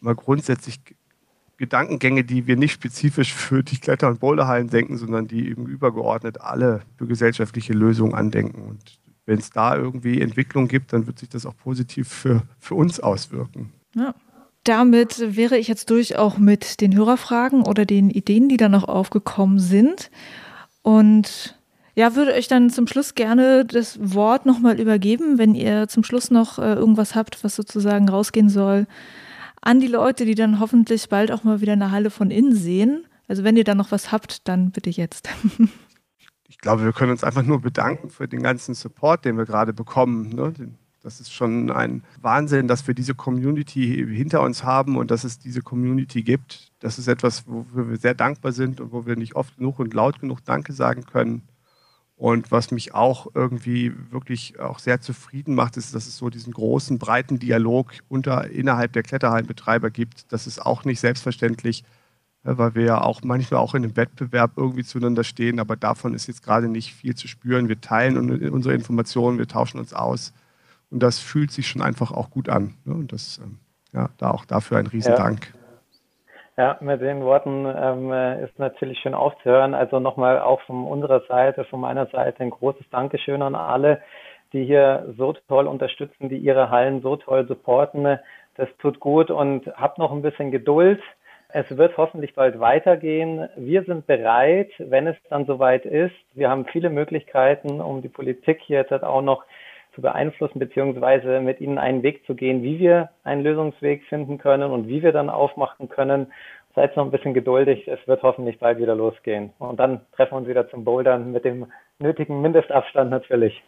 mal 0.00 0.14
grundsätzlich 0.14 0.80
Gedankengänge, 1.56 2.22
die 2.22 2.46
wir 2.46 2.56
nicht 2.56 2.72
spezifisch 2.72 3.34
für 3.34 3.64
die 3.64 3.78
Kletter- 3.78 4.08
und 4.08 4.20
Boulderhallen 4.20 4.68
denken, 4.68 4.96
sondern 4.96 5.26
die 5.26 5.48
eben 5.48 5.66
übergeordnet 5.66 6.40
alle 6.40 6.82
für 6.96 7.06
gesellschaftliche 7.06 7.72
Lösungen 7.72 8.14
andenken. 8.14 8.62
Und 8.62 9.00
wenn 9.28 9.38
es 9.38 9.50
da 9.50 9.76
irgendwie 9.76 10.22
Entwicklung 10.22 10.68
gibt, 10.68 10.94
dann 10.94 11.06
wird 11.06 11.18
sich 11.18 11.28
das 11.28 11.44
auch 11.44 11.56
positiv 11.56 12.08
für, 12.08 12.42
für 12.58 12.74
uns 12.74 12.98
auswirken. 12.98 13.72
Ja. 13.94 14.14
Damit 14.64 15.36
wäre 15.36 15.58
ich 15.58 15.68
jetzt 15.68 15.90
durch 15.90 16.16
auch 16.16 16.38
mit 16.38 16.80
den 16.80 16.96
Hörerfragen 16.96 17.62
oder 17.62 17.84
den 17.84 18.10
Ideen, 18.10 18.48
die 18.48 18.56
da 18.56 18.70
noch 18.70 18.84
aufgekommen 18.88 19.58
sind. 19.58 20.10
Und 20.82 21.58
ja, 21.94 22.16
würde 22.16 22.32
euch 22.32 22.48
dann 22.48 22.70
zum 22.70 22.86
Schluss 22.86 23.14
gerne 23.14 23.66
das 23.66 23.98
Wort 24.00 24.46
nochmal 24.46 24.80
übergeben, 24.80 25.36
wenn 25.36 25.54
ihr 25.54 25.88
zum 25.88 26.04
Schluss 26.04 26.30
noch 26.30 26.58
äh, 26.58 26.72
irgendwas 26.72 27.14
habt, 27.14 27.44
was 27.44 27.54
sozusagen 27.54 28.08
rausgehen 28.08 28.48
soll 28.48 28.86
an 29.60 29.80
die 29.80 29.88
Leute, 29.88 30.24
die 30.24 30.36
dann 30.36 30.60
hoffentlich 30.60 31.08
bald 31.10 31.32
auch 31.32 31.44
mal 31.44 31.60
wieder 31.60 31.74
eine 31.74 31.90
Halle 31.90 32.10
von 32.10 32.30
innen 32.30 32.54
sehen. 32.54 33.04
Also 33.26 33.44
wenn 33.44 33.56
ihr 33.56 33.64
da 33.64 33.74
noch 33.74 33.90
was 33.90 34.10
habt, 34.10 34.48
dann 34.48 34.70
bitte 34.70 34.88
jetzt. 34.88 35.28
Ich 36.58 36.62
glaube, 36.62 36.82
wir 36.82 36.92
können 36.92 37.12
uns 37.12 37.22
einfach 37.22 37.44
nur 37.44 37.60
bedanken 37.60 38.10
für 38.10 38.26
den 38.26 38.42
ganzen 38.42 38.74
Support, 38.74 39.24
den 39.24 39.38
wir 39.38 39.44
gerade 39.44 39.72
bekommen. 39.72 40.30
Ne? 40.30 40.52
Das 41.04 41.20
ist 41.20 41.32
schon 41.32 41.70
ein 41.70 42.02
Wahnsinn, 42.20 42.66
dass 42.66 42.84
wir 42.88 42.94
diese 42.94 43.14
Community 43.14 44.04
hinter 44.10 44.42
uns 44.42 44.64
haben 44.64 44.96
und 44.96 45.12
dass 45.12 45.22
es 45.22 45.38
diese 45.38 45.62
Community 45.62 46.24
gibt. 46.24 46.72
Das 46.80 46.98
ist 46.98 47.06
etwas, 47.06 47.46
wofür 47.46 47.88
wir 47.88 47.96
sehr 47.96 48.14
dankbar 48.14 48.50
sind 48.50 48.80
und 48.80 48.90
wo 48.90 49.06
wir 49.06 49.14
nicht 49.14 49.36
oft 49.36 49.56
genug 49.56 49.78
und 49.78 49.94
laut 49.94 50.18
genug 50.18 50.44
Danke 50.44 50.72
sagen 50.72 51.04
können. 51.04 51.42
Und 52.16 52.50
was 52.50 52.72
mich 52.72 52.92
auch 52.92 53.28
irgendwie 53.34 53.92
wirklich 54.10 54.58
auch 54.58 54.80
sehr 54.80 55.00
zufrieden 55.00 55.54
macht, 55.54 55.76
ist, 55.76 55.94
dass 55.94 56.08
es 56.08 56.16
so 56.16 56.28
diesen 56.28 56.52
großen, 56.52 56.98
breiten 56.98 57.38
Dialog 57.38 57.92
unter, 58.08 58.50
innerhalb 58.50 58.94
der 58.94 59.04
Kletterhallenbetreiber 59.04 59.90
gibt. 59.90 60.32
Das 60.32 60.48
ist 60.48 60.58
auch 60.58 60.84
nicht 60.84 60.98
selbstverständlich, 60.98 61.84
weil 62.56 62.74
wir 62.74 62.84
ja 62.84 63.00
auch 63.02 63.20
manchmal 63.22 63.60
auch 63.60 63.74
in 63.74 63.84
einem 63.84 63.96
Wettbewerb 63.96 64.52
irgendwie 64.56 64.84
zueinander 64.84 65.24
stehen, 65.24 65.60
aber 65.60 65.76
davon 65.76 66.14
ist 66.14 66.26
jetzt 66.28 66.42
gerade 66.42 66.68
nicht 66.68 66.94
viel 66.94 67.14
zu 67.14 67.28
spüren. 67.28 67.68
Wir 67.68 67.80
teilen 67.80 68.16
unsere 68.50 68.74
Informationen, 68.74 69.38
wir 69.38 69.48
tauschen 69.48 69.78
uns 69.78 69.92
aus 69.92 70.32
und 70.90 71.02
das 71.02 71.18
fühlt 71.18 71.50
sich 71.50 71.68
schon 71.68 71.82
einfach 71.82 72.12
auch 72.12 72.30
gut 72.30 72.48
an. 72.48 72.74
Ne? 72.84 72.94
Und 72.94 73.12
das, 73.12 73.40
ähm, 73.42 73.58
ja, 73.92 74.08
da 74.18 74.30
auch 74.30 74.44
dafür 74.44 74.78
ein 74.78 74.86
Riesendank. 74.86 75.52
Ja. 75.52 75.58
Ja, 76.58 76.76
mit 76.80 77.00
den 77.00 77.22
Worten 77.22 77.66
ähm, 77.72 78.10
ist 78.42 78.58
natürlich 78.58 78.98
schön 78.98 79.14
aufzuhören. 79.14 79.74
Also 79.74 80.00
nochmal 80.00 80.40
auch 80.40 80.60
von 80.62 80.88
unserer 80.88 81.20
Seite, 81.28 81.64
von 81.64 81.78
meiner 81.78 82.06
Seite 82.06 82.42
ein 82.42 82.50
großes 82.50 82.84
Dankeschön 82.90 83.42
an 83.42 83.54
alle, 83.54 84.02
die 84.52 84.64
hier 84.64 85.14
so 85.16 85.34
toll 85.46 85.68
unterstützen, 85.68 86.28
die 86.28 86.36
ihre 86.36 86.68
Hallen 86.68 87.00
so 87.00 87.14
toll 87.14 87.46
supporten. 87.46 88.18
Das 88.56 88.68
tut 88.78 88.98
gut 88.98 89.30
und 89.30 89.68
habt 89.76 89.98
noch 89.98 90.10
ein 90.10 90.20
bisschen 90.20 90.50
Geduld. 90.50 91.00
Es 91.50 91.64
wird 91.74 91.96
hoffentlich 91.96 92.34
bald 92.34 92.60
weitergehen. 92.60 93.48
Wir 93.56 93.82
sind 93.84 94.06
bereit, 94.06 94.70
wenn 94.78 95.06
es 95.06 95.16
dann 95.30 95.46
soweit 95.46 95.86
ist. 95.86 96.14
Wir 96.34 96.50
haben 96.50 96.66
viele 96.66 96.90
Möglichkeiten, 96.90 97.80
um 97.80 98.02
die 98.02 98.10
Politik 98.10 98.60
hier 98.60 98.80
jetzt 98.80 98.92
auch 98.92 99.22
noch 99.22 99.44
zu 99.94 100.02
beeinflussen, 100.02 100.58
beziehungsweise 100.58 101.40
mit 101.40 101.60
ihnen 101.62 101.78
einen 101.78 102.02
Weg 102.02 102.26
zu 102.26 102.34
gehen, 102.34 102.62
wie 102.62 102.78
wir 102.78 103.08
einen 103.24 103.42
Lösungsweg 103.42 104.04
finden 104.04 104.36
können 104.36 104.70
und 104.70 104.88
wie 104.88 105.02
wir 105.02 105.12
dann 105.12 105.30
aufmachen 105.30 105.88
können. 105.88 106.30
Seid 106.74 106.94
noch 106.96 107.06
ein 107.06 107.10
bisschen 107.10 107.32
geduldig, 107.32 107.88
es 107.88 107.98
wird 108.06 108.22
hoffentlich 108.22 108.58
bald 108.58 108.78
wieder 108.78 108.94
losgehen. 108.94 109.50
Und 109.58 109.80
dann 109.80 110.02
treffen 110.12 110.32
wir 110.32 110.38
uns 110.38 110.48
wieder 110.48 110.68
zum 110.68 110.84
Bouldern 110.84 111.32
mit 111.32 111.46
dem 111.46 111.66
nötigen 111.98 112.42
Mindestabstand 112.42 113.10
natürlich. 113.10 113.62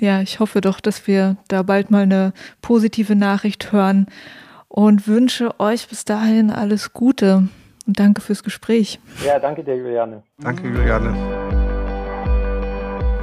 Ja, 0.00 0.20
ich 0.20 0.40
hoffe 0.40 0.60
doch, 0.60 0.80
dass 0.80 1.06
wir 1.06 1.36
da 1.48 1.62
bald 1.62 1.92
mal 1.92 2.02
eine 2.02 2.32
positive 2.60 3.14
Nachricht 3.14 3.70
hören 3.70 4.06
und 4.72 5.06
wünsche 5.06 5.60
euch 5.60 5.86
bis 5.86 6.06
dahin 6.06 6.50
alles 6.50 6.94
Gute 6.94 7.46
und 7.86 8.00
danke 8.00 8.22
fürs 8.22 8.42
Gespräch. 8.42 8.98
Ja, 9.22 9.38
danke 9.38 9.62
dir, 9.62 9.76
Juliane. 9.76 10.22
Danke, 10.38 10.66
Juliane. 10.66 11.14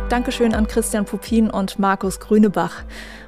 Dankeschön 0.09 0.53
an 0.53 0.67
Christian 0.67 1.05
Pupin 1.05 1.49
und 1.49 1.80
Markus 1.80 2.19
Grünebach. 2.19 2.84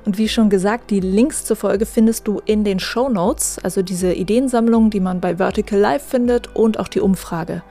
Und 0.05 0.19
wie 0.19 0.29
schon 0.29 0.51
gesagt, 0.51 0.91
die 0.91 0.99
Links 0.99 1.45
zur 1.45 1.55
Folge 1.55 1.87
findest 1.87 2.27
du 2.27 2.39
in 2.45 2.63
den 2.63 2.79
Show 2.79 3.09
Notes, 3.09 3.57
also 3.63 3.81
diese 3.81 4.13
Ideensammlung, 4.13 4.91
die 4.91 4.99
man 4.99 5.19
bei 5.19 5.37
Vertical 5.37 5.79
Live 5.79 6.03
findet 6.03 6.55
und 6.55 6.79
auch 6.79 6.87
die 6.87 7.01
Umfrage. 7.01 7.63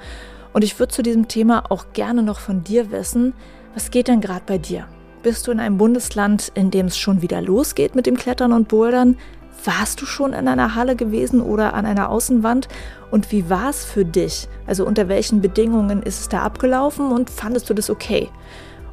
Und 0.52 0.64
ich 0.64 0.80
würde 0.80 0.92
zu 0.92 1.02
diesem 1.02 1.28
Thema 1.28 1.70
auch 1.70 1.92
gerne 1.92 2.24
noch 2.24 2.40
von 2.40 2.64
dir 2.64 2.90
wissen, 2.90 3.34
was 3.74 3.92
geht 3.92 4.08
denn 4.08 4.20
gerade 4.20 4.42
bei 4.46 4.58
dir? 4.58 4.88
Bist 5.22 5.46
du 5.46 5.52
in 5.52 5.60
einem 5.60 5.78
Bundesland, 5.78 6.50
in 6.56 6.72
dem 6.72 6.86
es 6.86 6.98
schon 6.98 7.22
wieder 7.22 7.40
losgeht 7.40 7.94
mit 7.94 8.06
dem 8.06 8.16
Klettern 8.16 8.52
und 8.52 8.66
Bouldern? 8.66 9.16
Warst 9.64 10.00
du 10.00 10.06
schon 10.06 10.32
in 10.32 10.48
einer 10.48 10.74
Halle 10.74 10.96
gewesen 10.96 11.42
oder 11.42 11.74
an 11.74 11.84
einer 11.84 12.08
Außenwand? 12.08 12.68
Und 13.10 13.30
wie 13.30 13.50
war 13.50 13.68
es 13.68 13.84
für 13.84 14.04
dich? 14.04 14.48
Also 14.66 14.86
unter 14.86 15.08
welchen 15.08 15.42
Bedingungen 15.42 16.02
ist 16.02 16.20
es 16.20 16.28
da 16.28 16.42
abgelaufen 16.42 17.12
und 17.12 17.28
fandest 17.28 17.68
du 17.68 17.74
das 17.74 17.90
okay? 17.90 18.30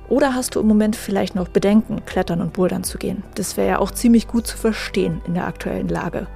Oder 0.09 0.33
hast 0.33 0.55
du 0.55 0.59
im 0.59 0.67
Moment 0.67 0.95
vielleicht 0.95 1.35
noch 1.35 1.47
Bedenken, 1.47 2.03
klettern 2.05 2.41
und 2.41 2.53
bouldern 2.53 2.83
zu 2.83 2.97
gehen? 2.97 3.23
Das 3.35 3.55
wäre 3.55 3.67
ja 3.67 3.79
auch 3.79 3.91
ziemlich 3.91 4.27
gut 4.27 4.47
zu 4.47 4.57
verstehen 4.57 5.21
in 5.25 5.33
der 5.33 5.47
aktuellen 5.47 5.89
Lage. 5.89 6.27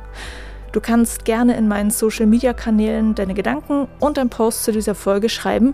Du 0.72 0.80
kannst 0.80 1.26
gerne 1.26 1.58
in 1.58 1.68
meinen 1.68 1.92
Social-Media-Kanälen 1.92 3.16
deine 3.16 3.34
Gedanken 3.34 3.88
und 4.00 4.18
ein 4.18 4.30
Post 4.30 4.64
zu 4.64 4.72
dieser 4.72 4.96
Folge 4.96 5.28
schreiben. 5.28 5.74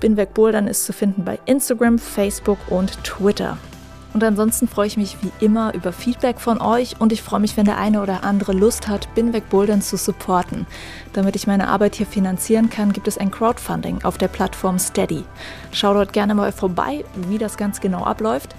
Binweg 0.00 0.34
Bouldern 0.34 0.66
ist 0.66 0.84
zu 0.84 0.92
finden 0.92 1.24
bei 1.24 1.38
Instagram, 1.46 1.98
Facebook 1.98 2.58
und 2.68 3.02
Twitter. 3.04 3.56
Und 4.14 4.22
ansonsten 4.22 4.68
freue 4.68 4.86
ich 4.86 4.96
mich 4.96 5.16
wie 5.22 5.44
immer 5.44 5.74
über 5.74 5.92
Feedback 5.92 6.40
von 6.40 6.60
euch 6.60 7.00
und 7.00 7.12
ich 7.12 7.20
freue 7.20 7.40
mich, 7.40 7.56
wenn 7.56 7.64
der 7.64 7.78
eine 7.78 8.00
oder 8.00 8.22
andere 8.22 8.52
Lust 8.52 8.86
hat, 8.86 9.12
Binweg 9.16 9.50
Bouldern 9.50 9.82
zu 9.82 9.96
supporten. 9.96 10.66
Damit 11.12 11.34
ich 11.34 11.48
meine 11.48 11.66
Arbeit 11.66 11.96
hier 11.96 12.06
finanzieren 12.06 12.70
kann, 12.70 12.92
gibt 12.92 13.08
es 13.08 13.18
ein 13.18 13.32
Crowdfunding 13.32 14.04
auf 14.04 14.16
der 14.16 14.28
Plattform 14.28 14.78
Steady. 14.78 15.24
Schau 15.72 15.94
dort 15.94 16.12
gerne 16.12 16.36
mal 16.36 16.52
vorbei, 16.52 17.04
wie 17.28 17.38
das 17.38 17.56
ganz 17.56 17.80
genau 17.80 18.04
abläuft. 18.04 18.54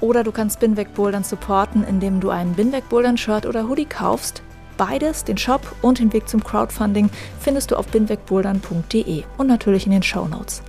Oder 0.00 0.24
du 0.24 0.32
kannst 0.32 0.58
Binweg 0.60 0.94
Bouldern 0.94 1.22
supporten, 1.22 1.84
indem 1.84 2.20
du 2.20 2.30
einen 2.30 2.54
Binweg 2.54 2.88
Bouldern 2.88 3.18
Shirt 3.18 3.44
oder 3.44 3.68
Hoodie 3.68 3.84
kaufst. 3.84 4.42
Beides, 4.78 5.22
den 5.24 5.36
Shop 5.36 5.60
und 5.82 5.98
den 5.98 6.14
Weg 6.14 6.30
zum 6.30 6.42
Crowdfunding, 6.42 7.10
findest 7.38 7.70
du 7.70 7.76
auf 7.76 7.86
binwegbouldern.de 7.88 9.24
und 9.36 9.46
natürlich 9.46 9.84
in 9.84 9.92
den 9.92 10.02
Show 10.02 10.26
Notes. 10.26 10.62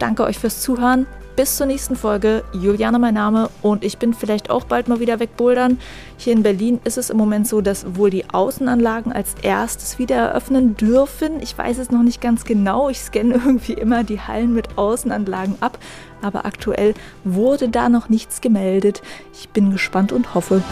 Danke 0.00 0.24
euch 0.24 0.38
fürs 0.38 0.60
Zuhören. 0.60 1.06
Bis 1.36 1.58
zur 1.58 1.66
nächsten 1.66 1.96
Folge. 1.96 2.44
Juliane 2.54 2.98
mein 2.98 3.12
Name 3.12 3.50
und 3.60 3.84
ich 3.84 3.98
bin 3.98 4.14
vielleicht 4.14 4.48
auch 4.48 4.64
bald 4.64 4.88
mal 4.88 5.00
wieder 5.00 5.20
wegbouldern. 5.20 5.78
Hier 6.16 6.32
in 6.32 6.42
Berlin 6.42 6.80
ist 6.84 6.96
es 6.96 7.10
im 7.10 7.18
Moment 7.18 7.46
so, 7.46 7.60
dass 7.60 7.94
wohl 7.94 8.08
die 8.08 8.24
Außenanlagen 8.30 9.12
als 9.12 9.34
erstes 9.42 9.98
wieder 9.98 10.16
eröffnen 10.16 10.78
dürfen. 10.78 11.42
Ich 11.42 11.56
weiß 11.56 11.76
es 11.76 11.90
noch 11.90 12.02
nicht 12.02 12.22
ganz 12.22 12.46
genau. 12.46 12.88
Ich 12.88 13.00
scanne 13.00 13.34
irgendwie 13.44 13.74
immer 13.74 14.02
die 14.02 14.18
Hallen 14.18 14.54
mit 14.54 14.78
Außenanlagen 14.78 15.56
ab. 15.60 15.78
Aber 16.22 16.46
aktuell 16.46 16.94
wurde 17.22 17.68
da 17.68 17.90
noch 17.90 18.08
nichts 18.08 18.40
gemeldet. 18.40 19.02
Ich 19.34 19.50
bin 19.50 19.70
gespannt 19.70 20.12
und 20.12 20.34
hoffe, 20.34 20.62